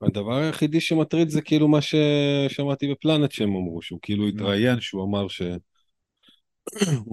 הדבר 0.06 0.34
היחידי 0.34 0.80
שמטריד 0.80 1.28
זה 1.28 1.42
כאילו 1.42 1.68
מה 1.68 1.78
ששמעתי 1.80 2.90
בפלנט 2.90 3.32
שהם 3.32 3.56
אמרו, 3.56 3.82
שהוא 3.82 3.98
כאילו 4.02 4.28
התראיין, 4.28 4.80
שהוא 4.80 5.04
אמר 5.04 5.28
שהוא 5.28 5.58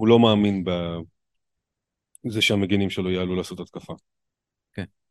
לא 0.08 0.18
מאמין 0.18 0.64
בזה 2.24 2.42
שהמגינים 2.42 2.90
שלו 2.90 3.10
יעלו 3.10 3.36
לעשות 3.36 3.60
התקפה. 3.60 3.92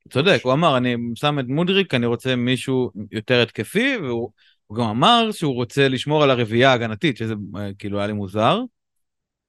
צודק, 0.10 0.40
הוא 0.44 0.54
אמר, 0.54 0.78
אני 0.78 0.96
שם 1.16 1.40
את 1.40 1.46
מודריק, 1.48 1.94
אני 1.94 2.06
רוצה 2.06 2.36
מישהו 2.36 2.92
יותר 3.12 3.42
התקפי, 3.42 3.98
והוא 3.98 4.32
הוא 4.72 4.78
גם 4.78 4.84
אמר 4.84 5.32
שהוא 5.32 5.54
רוצה 5.54 5.88
לשמור 5.88 6.24
על 6.24 6.30
הרביעייה 6.30 6.72
ההגנתית, 6.72 7.18
שזה 7.18 7.34
אה, 7.58 7.74
כאילו 7.80 7.98
היה 7.98 8.08
לי 8.08 8.14
מוזר, 8.14 8.60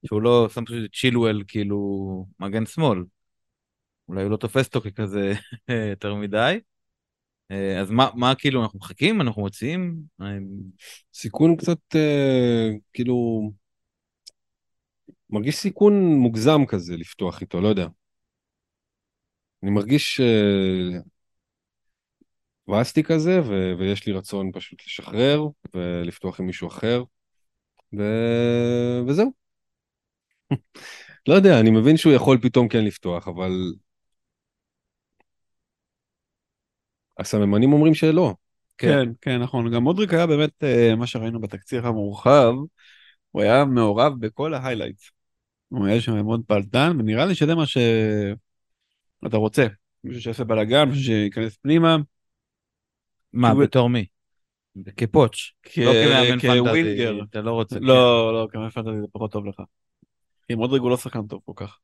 שהוא 0.07 0.23
לא 0.23 0.49
שם 0.55 0.65
פשוט 0.65 0.85
את 0.85 0.91
צ'ילואל 0.95 1.43
כאילו 1.49 2.27
מגן 2.41 2.67
שמאל. 2.67 3.05
אולי 4.09 4.23
הוא 4.23 4.31
לא 4.31 4.37
תופס 4.37 4.67
אותו 4.67 4.81
ככזה 4.81 5.33
יותר 5.91 6.15
מדי. 6.15 6.61
אה, 7.53 7.81
אז 7.81 7.91
מה, 7.91 8.09
מה 8.15 8.35
כאילו, 8.35 8.63
אנחנו 8.63 8.79
מחכים? 8.79 9.21
אנחנו 9.21 9.43
מוציאים? 9.43 10.03
אה, 10.23 10.27
סיכון 11.15 11.57
קצת 11.57 11.79
אה, 11.97 12.71
כאילו 12.93 13.51
מרגיש 15.31 15.57
סיכון 15.57 16.15
מוגזם 16.15 16.67
כזה 16.69 16.97
לפתוח 16.97 17.41
איתו, 17.41 17.61
לא 17.61 17.69
יודע. 17.69 17.87
אני 19.63 19.71
מרגיש 19.71 20.21
אה, 20.21 20.99
ואסתי 22.69 23.03
כזה, 23.03 23.41
ו- 23.45 23.73
ויש 23.79 24.07
לי 24.07 24.13
רצון 24.13 24.51
פשוט 24.55 24.83
לשחרר 24.87 25.43
ולפתוח 25.75 26.41
עם 26.41 26.47
מישהו 26.47 26.69
אחר, 26.69 27.05
ו- 27.99 29.01
וזהו. 29.07 29.33
לא 31.29 31.35
יודע, 31.35 31.61
אני 31.61 31.71
מבין 31.71 31.97
שהוא 31.97 32.13
יכול 32.13 32.39
פתאום 32.43 32.69
כן 32.69 32.85
לפתוח, 32.85 33.29
אבל 33.29 33.53
הסממנים 37.23 37.73
אומרים 37.73 37.95
שלא. 37.95 38.35
כן, 38.79 39.09
כן, 39.21 39.39
נכון. 39.43 39.75
גם 39.75 39.83
מודריק 39.83 40.13
היה 40.15 40.27
באמת, 40.27 40.65
אה, 40.65 40.95
מה 40.97 41.07
שראינו 41.07 41.41
בתקציר 41.41 41.87
המורחב, 41.87 42.55
הוא 43.31 43.43
היה 43.43 43.65
מעורב 43.65 44.13
בכל 44.19 44.55
ה 44.55 44.59
highlights. 44.59 45.11
הוא 45.69 45.87
היה 45.87 46.01
שם 46.01 46.25
מאוד 46.25 46.43
פעלתן, 46.47 46.97
ונראה 46.99 47.27
לי 47.27 47.35
שזה 47.35 47.55
מה 47.55 47.67
שאתה 47.67 49.37
רוצה. 49.37 49.67
מישהו 50.05 50.23
שיעשה 50.23 50.45
בלאגן, 50.45 50.89
מישהו 50.89 51.05
שייכנס 51.05 51.57
פנימה. 51.57 51.97
מה, 53.33 53.55
בתור 53.55 53.89
מי? 53.89 54.07
כפוץ', 54.97 55.53
כ- 55.63 55.79
לא 55.79 55.93
כמאמן 55.93 56.41
כ 56.41 56.57
winger. 56.57 57.13
פנטזי, 57.13 57.31
אתה 57.31 57.41
לא 57.41 57.53
רוצה. 57.53 57.77
לא, 57.81 58.33
לא, 58.35 58.49
כמאמן 58.51 58.71
fantasy 58.71 59.01
זה 59.01 59.07
פחות 59.13 59.33
טוב 59.33 59.47
לך. 59.47 59.63
כי 60.49 60.55
מודריק 60.55 60.83
הוא 60.83 60.91
לא 60.91 60.97
שחקן 60.97 61.27
טוב 61.27 61.41
כל 61.45 61.53
כך. 61.57 61.79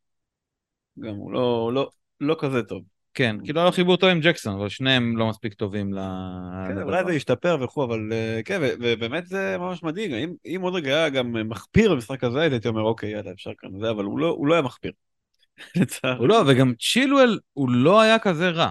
גם 0.99 1.15
הוא 1.15 1.33
לא, 1.33 1.71
לא, 1.75 1.91
לא 2.21 2.37
כזה 2.41 2.63
טוב. 2.63 2.83
כן, 3.19 3.37
כאילו 3.45 3.61
היה 3.61 3.67
לו 3.67 3.73
חיבור 3.73 3.97
טוב 3.97 4.11
עם 4.11 4.21
ג'קסון, 4.21 4.55
אבל 4.55 4.69
שניהם 4.69 5.17
לא 5.17 5.29
מספיק 5.29 5.55
טובים 5.55 5.93
ל... 5.95 5.99
כן. 6.69 6.83
אולי 6.83 7.05
זה 7.05 7.15
ישתפר 7.15 7.59
וכו', 7.61 7.85
אבל 7.85 8.13
אה, 8.13 8.41
כן, 8.45 8.61
ובאמת 8.81 9.27
זה 9.27 9.57
ממש 9.59 9.83
מדאיג. 9.83 10.13
אם- 10.13 10.35
אם 10.47 10.61
עוד 10.63 10.75
רגע 10.75 10.89
היה 10.89 11.09
גם 11.09 11.49
מחפיר 11.49 11.95
במשחק 11.95 12.25
הזה, 12.25 12.41
הייתי 12.41 12.69
אומר, 12.69 12.83
אוקיי, 12.83 13.11
יאללה, 13.11 13.33
אפשר 13.33 13.51
כאן 13.59 13.71
זה, 13.81 13.91
אבל 13.91 14.05
הוא 14.05 14.19
לא- 14.19 14.29
הוא 14.29 14.47
לא 14.47 14.55
היה 14.55 14.63
מחפיר. 14.63 14.93
הוא 16.19 16.29
לא, 16.29 16.43
וגם 16.49 16.73
צ'ילואל 16.81 17.39
הוא 17.53 17.71
לא 17.71 18.01
היה 18.01 18.19
כזה 18.19 18.51
רע 18.51 18.71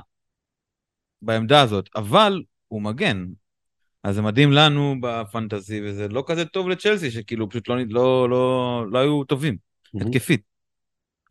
בעמדה 1.21 1.61
הזאת, 1.61 1.89
אבל 1.95 2.41
הוא 2.67 2.81
מגן. 2.81 3.25
אז 4.03 4.15
זה 4.15 4.21
מדהים 4.21 4.51
לנו 4.51 4.95
בפנטזי, 5.01 5.81
וזה 5.83 6.07
לא 6.07 6.23
כזה 6.27 6.45
טוב 6.45 6.69
לצ'לסי, 6.69 7.11
שכאילו 7.11 7.49
פשוט 7.49 7.67
לא, 7.67 7.75
לא, 7.89 8.29
לא, 8.29 8.85
לא 8.91 8.99
היו 8.99 9.23
טובים, 9.23 9.57
התקפית. 10.01 10.41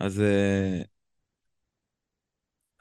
אז 0.01 0.21
אה, 0.21 0.83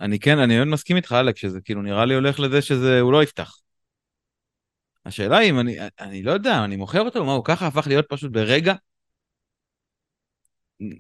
אני 0.02 0.20
כן, 0.20 0.40
אני 0.40 0.58
מאוד 0.58 0.68
מסכים 0.68 0.96
איתך, 0.96 1.16
אלכס, 1.20 1.42
שזה 1.42 1.62
כאילו 1.62 1.82
נראה 1.82 2.06
לי 2.06 2.14
הולך 2.14 2.40
לזה 2.40 2.62
שזה, 2.62 3.00
הוא 3.00 3.12
לא 3.14 3.24
יפתח. 3.24 3.58
השאלה 5.06 5.38
היא 5.38 5.50
אם 5.50 5.60
אני, 5.60 5.78
אני 6.00 6.24
לא 6.24 6.32
יודע, 6.32 6.64
אני 6.64 6.76
מוכר 6.76 7.02
אותו, 7.02 7.26
מה, 7.26 7.34
הוא 7.34 7.46
ככה 7.46 7.68
הפך 7.68 7.88
להיות 7.88 8.06
פשוט 8.10 8.32
ברגע 8.32 8.74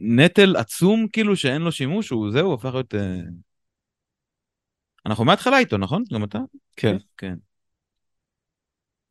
נטל 0.01 0.55
עצום, 0.55 1.07
כאילו 1.07 1.35
שאין 1.35 1.61
לו 1.61 1.71
שימוש, 1.71 2.09
הוא 2.09 2.31
זהו, 2.31 2.53
הפך 2.53 2.73
להיות... 2.73 2.95
אה, 2.95 3.21
אנחנו 5.05 5.25
מההתחלה 5.25 5.57
איתו, 5.57 5.77
נכון? 5.77 6.03
גם 6.13 6.23
אתה? 6.23 6.39
כן. 6.75 6.97
כן. 7.17 7.35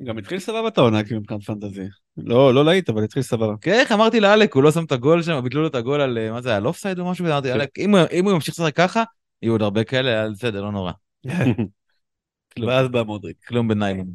גם 0.03 0.19
התחיל 0.19 0.39
סבבה 0.39 0.69
את 0.69 0.79
העונה, 0.79 1.05
כאילו, 1.05 1.21
מבחינת 1.21 1.43
פנטזי. 1.43 1.87
לא, 2.17 2.55
לא 2.55 2.65
להיט, 2.65 2.89
אבל 2.89 3.05
התחיל 3.05 3.23
סבבה. 3.23 3.55
כן, 3.61 3.73
איך 3.73 3.93
אמרתי 3.93 4.21
לאלק, 4.21 4.55
הוא 4.55 4.63
לא 4.63 4.71
שם 4.73 4.85
את 4.85 4.93
הגול 4.93 5.23
שם, 5.23 5.41
ביטלו 5.45 5.63
לו 5.63 5.69
את 5.69 5.75
הגול 5.75 6.01
על, 6.01 6.19
אה, 6.19 6.31
מה 6.31 6.41
זה, 6.41 6.57
על 6.57 6.67
אופסייד 6.67 6.99
או 6.99 7.11
משהו, 7.11 7.27
אמרתי, 7.27 7.53
אלק, 7.53 7.79
אם 7.79 7.95
הוא- 7.95 8.07
אם 8.13 8.25
הוא 8.25 8.33
ימשיך 8.33 8.55
לשחק 8.55 8.77
ככה, 8.77 9.05
יהיו 9.45 9.53
עוד 9.53 9.63
הרבה 9.63 9.85
כאלה, 9.85 10.09
היה 10.11 10.31
בסדר, 10.31 10.63
לא 10.63 10.73
נורא. 10.73 10.93
כלום. 11.23 12.69
ואז 12.69 12.89
בא 12.89 13.03
מודריק. 13.03 13.37
כלום 13.47 13.69
בניילון. 13.69 14.15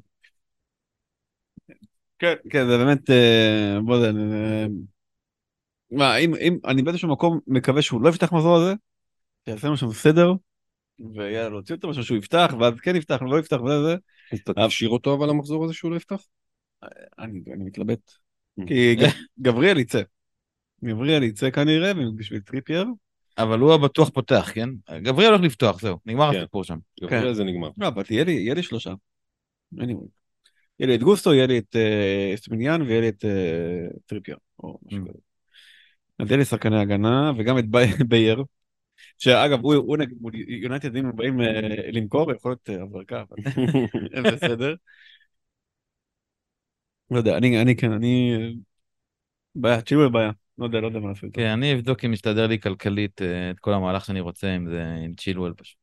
כן, 2.19 2.33
כן, 2.49 2.67
זה 2.67 2.77
באמת, 2.77 3.09
אה, 3.09 3.77
בוא 3.85 3.95
יודע, 3.95 4.19
אה, 4.19 4.65
מה, 5.91 6.17
אם, 6.17 6.35
אם, 6.35 6.57
אני 6.65 6.81
באיזשהו 6.81 7.09
מקום 7.09 7.39
מקווה 7.47 7.81
שהוא 7.81 8.01
לא 8.01 8.09
יפתח 8.09 8.33
מחזור 8.33 8.57
הזה, 8.57 8.73
שיעשה 9.45 9.67
לנו 9.67 9.77
שם 9.77 9.91
סדר, 9.91 10.33
ויאללה, 11.15 11.49
להוציא 11.49 11.75
אותו 11.75 11.89
משהו 11.89 12.03
שהוא 12.03 12.17
יפתח, 12.17 12.53
ואז 12.59 12.73
כן 12.79 12.95
יפתח, 12.95 13.21
לא 13.21 13.39
יפתח, 13.39 13.57
וזה, 13.61 13.95
אז 14.33 14.67
תשאיר 14.67 14.89
אותו 14.89 15.15
אבל 15.15 15.29
המחזור 15.29 15.65
הזה 15.65 15.73
שהוא 15.73 15.91
לא 15.91 15.95
יפתח? 15.95 16.21
אני, 17.19 17.41
אני 17.53 17.63
מתלבט. 17.63 18.11
כי 18.67 18.95
ג- 18.95 19.41
גבריאל 19.41 19.79
יצא. 19.79 20.01
גבריאל 20.83 21.23
יצא 21.23 21.49
כנראה, 21.49 21.91
בשביל 22.15 22.39
טריפייר. 22.39 22.85
אבל 23.39 23.59
הוא 23.59 23.73
הבטוח 23.73 24.09
פותח, 24.09 24.51
כן? 24.53 24.69
גבריאל 25.01 25.29
הולך 25.31 25.41
לפתוח, 25.41 25.81
זהו, 25.81 25.97
נגמר 26.05 26.31
כן. 26.33 26.37
הסיפור 26.37 26.63
שם. 26.63 26.77
גבריאל 27.01 27.33
זה 27.33 27.43
נגמר. 27.43 27.69
לא, 27.77 27.87
אבל 27.87 28.03
יהיה 28.09 28.23
לי, 28.55 28.63
שלושה. 28.63 28.93
יהיה 30.79 30.87
לי 30.87 30.95
את 30.95 31.03
גוסטו, 31.03 31.33
יהיה 31.33 31.47
לי 31.47 31.57
את 31.57 31.75
אה, 31.75 32.31
אסטופיניאן 32.33 32.81
ויהיה 32.81 33.01
לי 33.01 33.09
את 33.09 33.25
אה, 33.25 33.87
טריפייר. 34.05 34.37
או 34.63 34.79
משהו 34.85 34.99
ממ. 34.99 35.09
כזה. 35.09 35.19
אז 36.19 36.27
יהיה 36.27 36.37
לי 36.37 36.45
שחקני 36.45 36.79
הגנה, 36.79 37.31
וגם 37.37 37.57
את 37.57 37.65
ביי- 37.67 38.03
באייר. 38.09 38.43
שאגב, 39.17 39.59
הוא, 39.63 39.97
נגד 39.97 40.15
מול 40.21 40.31
יונייטד, 40.35 40.95
אם 40.95 41.05
הם 41.05 41.15
באים 41.15 41.41
אה, 41.41 41.45
למכור, 41.91 42.31
יכול 42.31 42.51
להיות 42.51 42.81
הברקה, 42.81 43.23
אבל 43.29 43.37
בסדר. 44.35 44.73
לא 47.11 47.17
יודע, 47.17 47.37
אני, 47.37 47.61
אני 47.61 47.75
כן, 47.75 47.91
אני... 47.91 48.37
בעיה, 49.55 49.81
צ'ילואל 49.81 50.09
בעיה. 50.09 50.31
לא 50.59 50.65
יודע, 50.65 50.81
לא 50.81 50.87
יודע 50.87 50.99
מה 50.99 51.09
לעשות. 51.09 51.29
כן, 51.33 51.47
אני 51.47 51.73
אבדוק 51.73 52.05
אם 52.05 52.11
מסתדר 52.11 52.47
לי 52.47 52.59
כלכלית 52.59 53.21
אה, 53.21 53.51
את 53.51 53.59
כל 53.59 53.73
המהלך 53.73 54.05
שאני 54.05 54.19
רוצה, 54.19 54.55
אם 54.55 54.69
זה 54.69 54.83
עם 55.05 55.13
צ'ילואל 55.13 55.53
פשוט. 55.53 55.77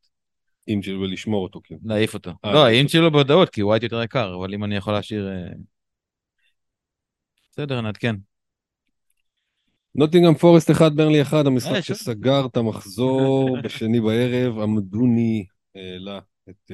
אם 0.69 0.81
בשביל 0.81 1.13
לשמור 1.13 1.43
אותו 1.43 1.61
כאילו. 1.65 1.81
להעיף 1.85 2.15
אותו. 2.15 2.31
אה, 2.45 2.53
לא, 2.53 2.71
אותו. 2.71 2.89
צ'ילואל 2.89 3.11
בהודעות, 3.11 3.51
כי 3.51 3.63
ווייט 3.63 3.83
יותר 3.83 4.03
יקר, 4.03 4.35
אבל 4.39 4.55
אם 4.55 4.65
אני 4.65 4.77
יכול 4.77 4.93
להשאיר... 4.93 5.29
אה, 5.29 5.49
בסדר, 7.51 7.81
נעדכן. 7.81 8.17
נוטינגרם 9.95 10.35
פורסט 10.35 10.71
1, 10.71 10.93
ברנלי 10.93 11.23
1, 11.23 11.47
המשחק. 11.47 11.81
שסגר 11.81 12.47
את 12.47 12.57
המחזור 12.57 13.57
בשני 13.65 14.01
בערב, 14.01 14.59
עמדוני 14.59 15.47
העלה 15.75 16.19
את 16.49 16.71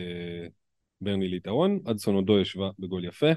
ברני 1.00 1.28
ליתרון, 1.28 1.78
אדסון 1.84 2.14
עודו 2.14 2.40
ישבה 2.40 2.70
בגול 2.78 3.04
יפה. 3.04 3.32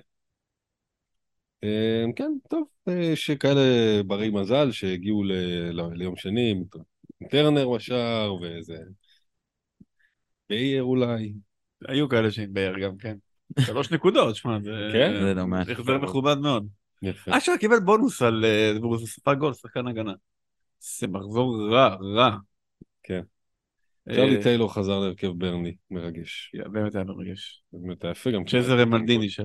אה, 1.65 2.05
כן, 2.15 2.31
טוב, 2.49 2.63
אה, 2.87 3.15
שכאלה 3.15 3.61
ברי 4.07 4.29
מזל 4.29 4.71
שהגיעו 4.71 5.23
ל- 5.23 5.31
ל- 5.71 5.93
ליום 5.93 6.15
שני, 6.15 6.63
טרנר 7.29 7.69
בשער 7.69 8.35
ואיזה... 8.41 8.77
בייר 10.49 10.83
אולי. 10.83 11.33
היו 11.87 12.09
כאלה 12.09 12.31
שהתבייר 12.31 12.79
גם, 12.79 12.97
כן. 12.97 13.17
שלוש 13.59 13.91
נקודות, 13.91 14.35
שמע, 14.35 14.59
זה... 14.63 14.89
כן? 14.93 15.13
זה 15.21 15.33
לא 15.33 15.47
מעט. 15.47 15.69
החזר 15.69 15.97
מכובד 15.97 16.37
מאוד. 16.37 16.67
יפה. 17.01 17.37
אשר 17.37 17.51
קיבל 17.59 17.79
בונוס 17.79 18.21
על 18.21 18.45
אה, 18.45 18.71
והוא 18.81 18.97
ספג 18.97 19.35
גול, 19.39 19.53
שחקן 19.53 19.87
הגנה. 19.87 20.13
זה 20.79 21.07
מחזור 21.07 21.69
רע, 21.71 21.95
רע. 22.15 22.37
כן. 23.03 23.21
אה, 24.09 24.15
צ'רלי 24.15 24.43
טיילור 24.43 24.73
חזר 24.73 24.99
להרכב 24.99 25.27
ברני, 25.27 25.75
מרגש. 25.91 26.51
באמת 26.71 26.95
היה 26.95 27.03
מרגש. 27.03 27.63
באמת 27.73 28.03
היה 28.03 28.11
יפה 28.11 28.31
גם. 28.31 28.45
צ'זר 28.45 28.79
רמלדיני 28.79 29.29
של... 29.29 29.43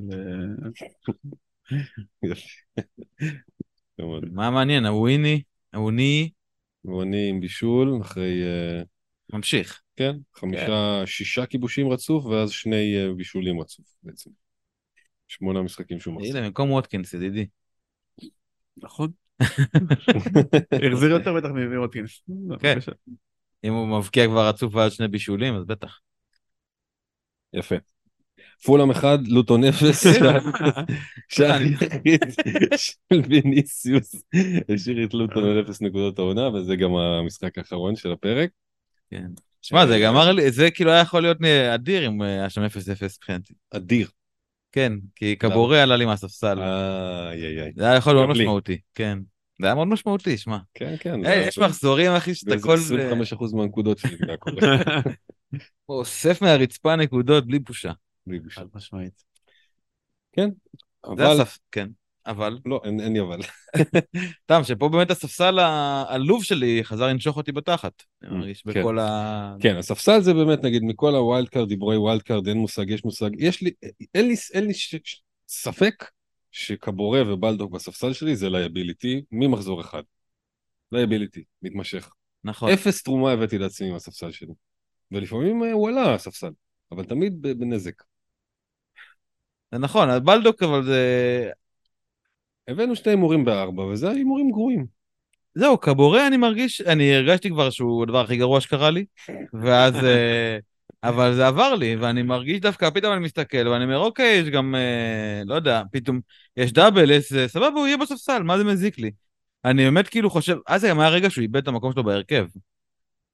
מה 4.33 4.51
מעניין, 4.51 4.87
הוויני, 4.87 5.43
הוויני 5.75 6.31
ואני 6.85 7.29
עם 7.29 7.41
בישול 7.41 7.99
אחרי, 8.03 8.43
אה, 8.43 8.83
ממשיך. 9.33 9.83
כן, 9.97 10.17
חמישה, 10.35 11.03
שישה 11.07 11.47
כיבושים 11.47 11.89
רצוף 11.89 12.25
ואז 12.25 12.51
שני 12.51 12.97
אה, 12.97 13.13
בישולים 13.17 13.61
רצוף 13.61 13.87
בעצם. 14.03 14.31
שמונה 15.29 15.63
משחקים 15.63 16.01
שהוא 16.01 16.15
מחזיק. 16.15 16.35
הנה, 16.35 16.47
במקום 16.47 16.71
ווטקינס, 16.71 17.15
ידידי. 17.15 17.47
נכון. 18.77 19.11
החזיר 20.87 21.11
יותר 21.11 21.35
בטח 21.35 21.49
מווטקינס. 21.49 22.23
כן. 22.61 22.79
אם 23.65 23.73
הוא 23.73 23.99
מבקיע 23.99 24.27
כבר 24.27 24.49
רצוף 24.49 24.75
ועד 24.75 24.91
שני 24.91 25.09
בישולים, 25.09 25.55
אז 25.55 25.65
בטח. 25.65 26.01
יפה. 27.53 27.77
פולאם 28.65 28.91
אחד, 28.91 29.19
לוטון 29.27 29.65
אפס, 29.65 30.07
שער 31.29 31.63
יחיד 31.63 32.25
של 32.77 33.21
ויניסיוס 33.29 34.23
השאיר 34.75 35.05
את 35.05 35.15
לוטון 35.15 35.45
על 35.45 35.61
אפס 35.61 35.83
נקודות 35.83 36.19
העונה 36.19 36.49
וזה 36.49 36.77
גם 36.77 36.95
המשחק 36.95 37.59
האחרון 37.59 37.97
של 37.97 38.13
הפרק. 38.13 38.51
כן. 39.11 39.27
שמע, 39.63 39.87
זה 39.87 40.01
גמר 40.01 40.33
לי, 40.33 40.51
זה 40.51 40.71
כאילו 40.71 40.91
היה 40.91 41.01
יכול 41.01 41.23
להיות 41.23 41.39
אדיר 41.75 42.07
אם 42.07 42.23
היה 42.23 42.51
שם 42.51 42.65
0-0 42.65 42.67
מבחינתי. 43.03 43.55
אדיר. 43.71 44.09
כן, 44.73 44.93
כי 45.17 45.37
קבורה 45.37 45.83
עלה 45.83 45.97
לי 45.97 46.05
מהספסל. 46.05 46.59
איי 46.59 47.47
איי 47.47 47.63
איי. 47.63 47.73
זה 47.77 47.85
היה 47.85 47.97
יכול 47.97 48.15
להיות 48.15 48.37
לי. 48.37 48.43
משמעותי, 48.43 48.79
כן. 48.95 49.19
זה 49.61 49.67
היה 49.67 49.75
מאוד 49.75 49.89
משמעותי, 49.89 50.39
שמע. 50.39 50.59
כן 50.75 50.95
כן. 51.01 51.21
יש 51.25 51.59
מחזורים, 51.59 52.13
אחי, 52.13 52.35
שאתה 52.35 52.61
כל... 52.61 52.77
25% 53.41 53.57
מהנקודות 53.57 53.99
שלי 53.99 54.17
זה 54.17 54.27
קורה. 54.39 54.77
הוא 55.87 55.99
אוסף 55.99 56.43
מהרצפה 56.43 56.97
נקודות 56.97 57.47
בלי 57.47 57.59
בושה. 57.59 57.93
בלי 58.27 58.41
בושה. 58.41 58.61
חד 58.61 58.67
משמעית. 58.75 59.23
זה 60.37 60.45
אבל 61.05 61.41
הסף... 61.41 61.59
כן, 61.73 61.89
אבל... 62.27 62.59
לא 62.67 62.81
אין 62.85 63.01
אין 63.01 63.13
לי 63.13 63.21
אבל. 63.21 63.41
תם, 64.47 64.61
שפה 64.65 64.89
באמת 64.89 65.11
הספסל 65.11 65.59
העלוב 65.59 66.45
שלי 66.45 66.81
חזר 66.85 67.07
לנשוך 67.07 67.37
אותי 67.37 67.53
בתחת. 67.53 68.03
אני 68.23 68.39
מרגיש 68.39 68.63
כן. 68.63 68.81
בכל 68.81 68.99
ה... 68.99 69.55
כן, 69.61 69.77
הספסל 69.77 70.21
זה 70.21 70.35
באמת, 70.35 70.65
נגיד, 70.65 70.83
מכל 70.83 71.15
ה 71.15 71.22
wild 71.22 71.49
card, 71.49 71.69
דיבורי 71.69 71.97
wild 71.97 72.23
card, 72.23 72.49
אין 72.49 72.59
מושג, 72.59 72.91
יש 72.91 73.05
מושג, 73.05 73.31
יש 73.39 73.63
לי, 73.63 73.71
אין 74.15 74.29
לי, 74.29 74.35
אין 74.55 74.67
לי 74.67 74.75
ש, 74.75 74.95
ש, 75.05 75.23
ספק 75.49 76.11
שקבורה 76.51 77.23
ובלדוק 77.33 77.73
בספסל 77.73 78.13
שלי 78.13 78.37
זה 78.37 78.51
liability 78.51 79.23
ממחזור 79.33 79.81
אחד. 79.81 80.03
liability, 80.93 81.45
מתמשך. 81.63 82.11
נכון. 82.45 82.71
אפס 82.73 83.03
תרומה 83.03 83.33
הבאתי 83.33 83.59
לעצמי 83.59 83.91
מהספסל 83.91 84.31
שלי. 84.31 84.53
ולפעמים 85.13 85.63
אה, 85.63 85.73
הוא 85.73 85.89
עלה 85.89 86.15
הספסל, 86.15 86.51
אבל 86.93 87.05
תמיד 87.05 87.43
בנזק. 87.43 88.03
זה 89.73 89.79
נכון, 89.79 90.25
בלדוק, 90.25 90.63
אבל 90.63 90.85
זה... 90.85 91.51
הבאנו 92.69 92.97
שני 92.97 93.13
הימורים 93.13 93.45
בארבע, 93.45 93.83
וזה 93.83 94.11
הימורים 94.11 94.51
גרועים. 94.51 94.87
זהו, 95.55 95.79
קבורה 95.79 96.27
אני 96.27 96.37
מרגיש, 96.37 96.81
אני 96.81 97.15
הרגשתי 97.15 97.51
כבר 97.51 97.71
שהוא 97.71 98.03
הדבר 98.03 98.21
הכי 98.21 98.37
גרוע 98.37 98.61
שקרה 98.61 98.91
לי, 98.91 99.05
ואז... 99.53 100.05
אה, 100.05 100.59
אבל 101.03 101.35
זה 101.35 101.47
עבר 101.47 101.75
לי, 101.75 101.97
ואני 101.97 102.23
מרגיש 102.23 102.61
דווקא, 102.61 102.91
פתאום 102.91 103.13
אני 103.13 103.25
מסתכל, 103.25 103.69
ואני 103.69 103.85
אומר, 103.85 103.99
אוקיי, 103.99 104.39
יש 104.39 104.49
גם, 104.49 104.75
אה, 104.75 105.43
לא 105.47 105.55
יודע, 105.55 105.83
פתאום, 105.93 106.21
יש 106.57 106.73
דאבל, 106.73 107.11
יש 107.11 107.33
זה, 107.33 107.49
סבבה, 107.49 107.81
הוא 107.81 107.87
יהיה 107.87 107.97
בספסל, 107.97 108.43
מה 108.43 108.59
זה 108.59 108.65
מזיק 108.65 108.99
לי? 108.99 109.11
אני 109.65 109.85
באמת 109.85 110.09
כאילו 110.09 110.31
חושב, 110.31 110.57
אז 110.67 110.85
גם 110.85 111.01
היה 111.01 111.09
רגע 111.11 111.31
שהוא 111.31 111.43
איבד 111.43 111.57
את 111.57 111.69
המקום 111.69 111.93
שלו 111.93 112.05
בהרכב. 112.05 112.47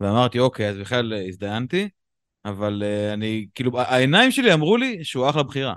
ואמרתי, 0.01 0.39
אוקיי, 0.39 0.69
אז 0.69 0.77
בכלל 0.77 1.15
אה, 1.15 1.27
הזדיינתי, 1.29 1.89
אבל 2.45 2.83
אה, 2.87 3.13
אני, 3.13 3.47
כאילו, 3.55 3.81
העיניים 3.81 4.31
שלי 4.31 4.53
אמרו 4.53 4.77
לי 4.77 5.05
שהוא 5.05 5.31
אחלה 5.31 5.43
בחירה. 5.43 5.75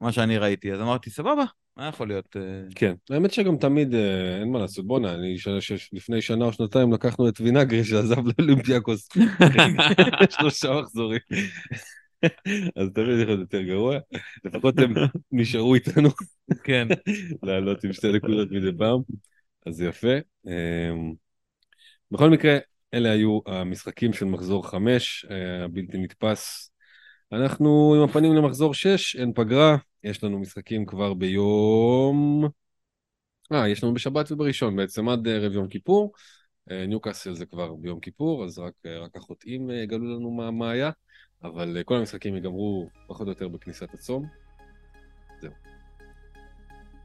מה 0.00 0.12
שאני 0.12 0.38
ראיתי, 0.38 0.72
אז 0.72 0.80
אמרתי, 0.80 1.10
סבבה, 1.10 1.44
מה 1.76 1.88
יכול 1.88 2.08
להיות? 2.08 2.36
אה, 2.36 2.42
כן, 2.74 2.94
האמת 3.10 3.32
שגם 3.32 3.56
תמיד 3.56 3.94
אה, 3.94 4.40
אין 4.40 4.52
מה 4.52 4.58
לעשות, 4.58 4.86
בואנה, 4.86 5.14
אני 5.14 5.36
לפני 5.92 6.22
שנה 6.22 6.44
או 6.44 6.52
שנתיים 6.52 6.92
לקחנו 6.92 7.28
את 7.28 7.40
וינגרי 7.40 7.84
שעזב 7.84 8.16
לאולימפיאקוס, 8.26 9.08
שלושה 10.38 10.80
מחזורים. 10.80 11.20
אז 12.76 12.88
תמיד 12.94 13.18
יכול 13.20 13.26
להיות 13.26 13.40
יותר 13.40 13.62
גרוע, 13.62 13.98
לפחות 14.44 14.78
הם 14.78 14.94
נשארו 15.32 15.74
איתנו 15.74 16.08
כן. 16.64 16.88
לעלות 17.42 17.84
עם 17.84 17.92
שתי 17.92 18.12
נקודות 18.12 18.50
מדי 18.50 18.78
פעם, 18.78 19.00
אז 19.66 19.74
זה 19.74 19.86
יפה. 19.86 20.14
אמ, 20.46 21.12
בכל 22.10 22.30
מקרה, 22.30 22.58
אלה 22.94 23.10
היו 23.10 23.40
המשחקים 23.46 24.12
של 24.12 24.24
מחזור 24.24 24.68
חמש, 24.68 25.26
אה, 25.30 25.64
הבלתי 25.64 25.98
נתפס. 25.98 26.72
אנחנו 27.32 27.94
עם 27.96 28.10
הפנים 28.10 28.34
למחזור 28.34 28.74
שש, 28.74 29.16
אין 29.16 29.32
פגרה, 29.34 29.76
יש 30.04 30.24
לנו 30.24 30.38
משחקים 30.38 30.86
כבר 30.86 31.14
ביום... 31.14 32.48
אה, 33.52 33.68
יש 33.68 33.84
לנו 33.84 33.94
בשבת 33.94 34.32
ובראשון 34.32 34.76
בעצם, 34.76 35.08
עד 35.08 35.28
ערב 35.28 35.52
יום 35.52 35.68
כיפור. 35.68 36.12
אה, 36.70 36.86
ניוקאסל 36.86 37.34
זה 37.34 37.46
כבר 37.46 37.74
ביום 37.74 38.00
כיפור, 38.00 38.44
אז 38.44 38.58
רק, 38.58 38.72
אה, 38.86 38.98
רק 38.98 39.16
החוטאים 39.16 39.70
אה, 39.70 39.86
גלו 39.86 40.16
לנו 40.16 40.30
מה, 40.30 40.50
מה 40.50 40.70
היה, 40.70 40.90
אבל 41.42 41.76
אה, 41.76 41.84
כל 41.84 41.94
המשחקים 41.96 42.34
ייגמרו 42.34 42.88
פחות 43.08 43.26
או 43.26 43.32
יותר 43.32 43.48
בכניסת 43.48 43.94
הצום. 43.94 44.26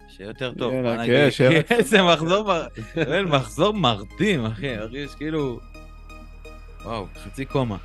שיהיה 0.08 0.28
יותר 0.30 0.54
טוב. 0.54 0.74
יאללה, 0.74 1.06
כן? 1.06 1.32
שיהיה 1.32 1.60
רק- 1.60 1.72
איזה 1.72 1.98
מחזור, 2.04 2.52
מחזור 3.32 3.74
מרדים, 3.74 4.46
אחי. 4.46 4.86
אחי, 4.86 4.98
יש 4.98 5.16
כאילו... 5.16 5.60
וואו, 6.84 7.06
חצי 7.16 7.46
קומה. 7.46 7.78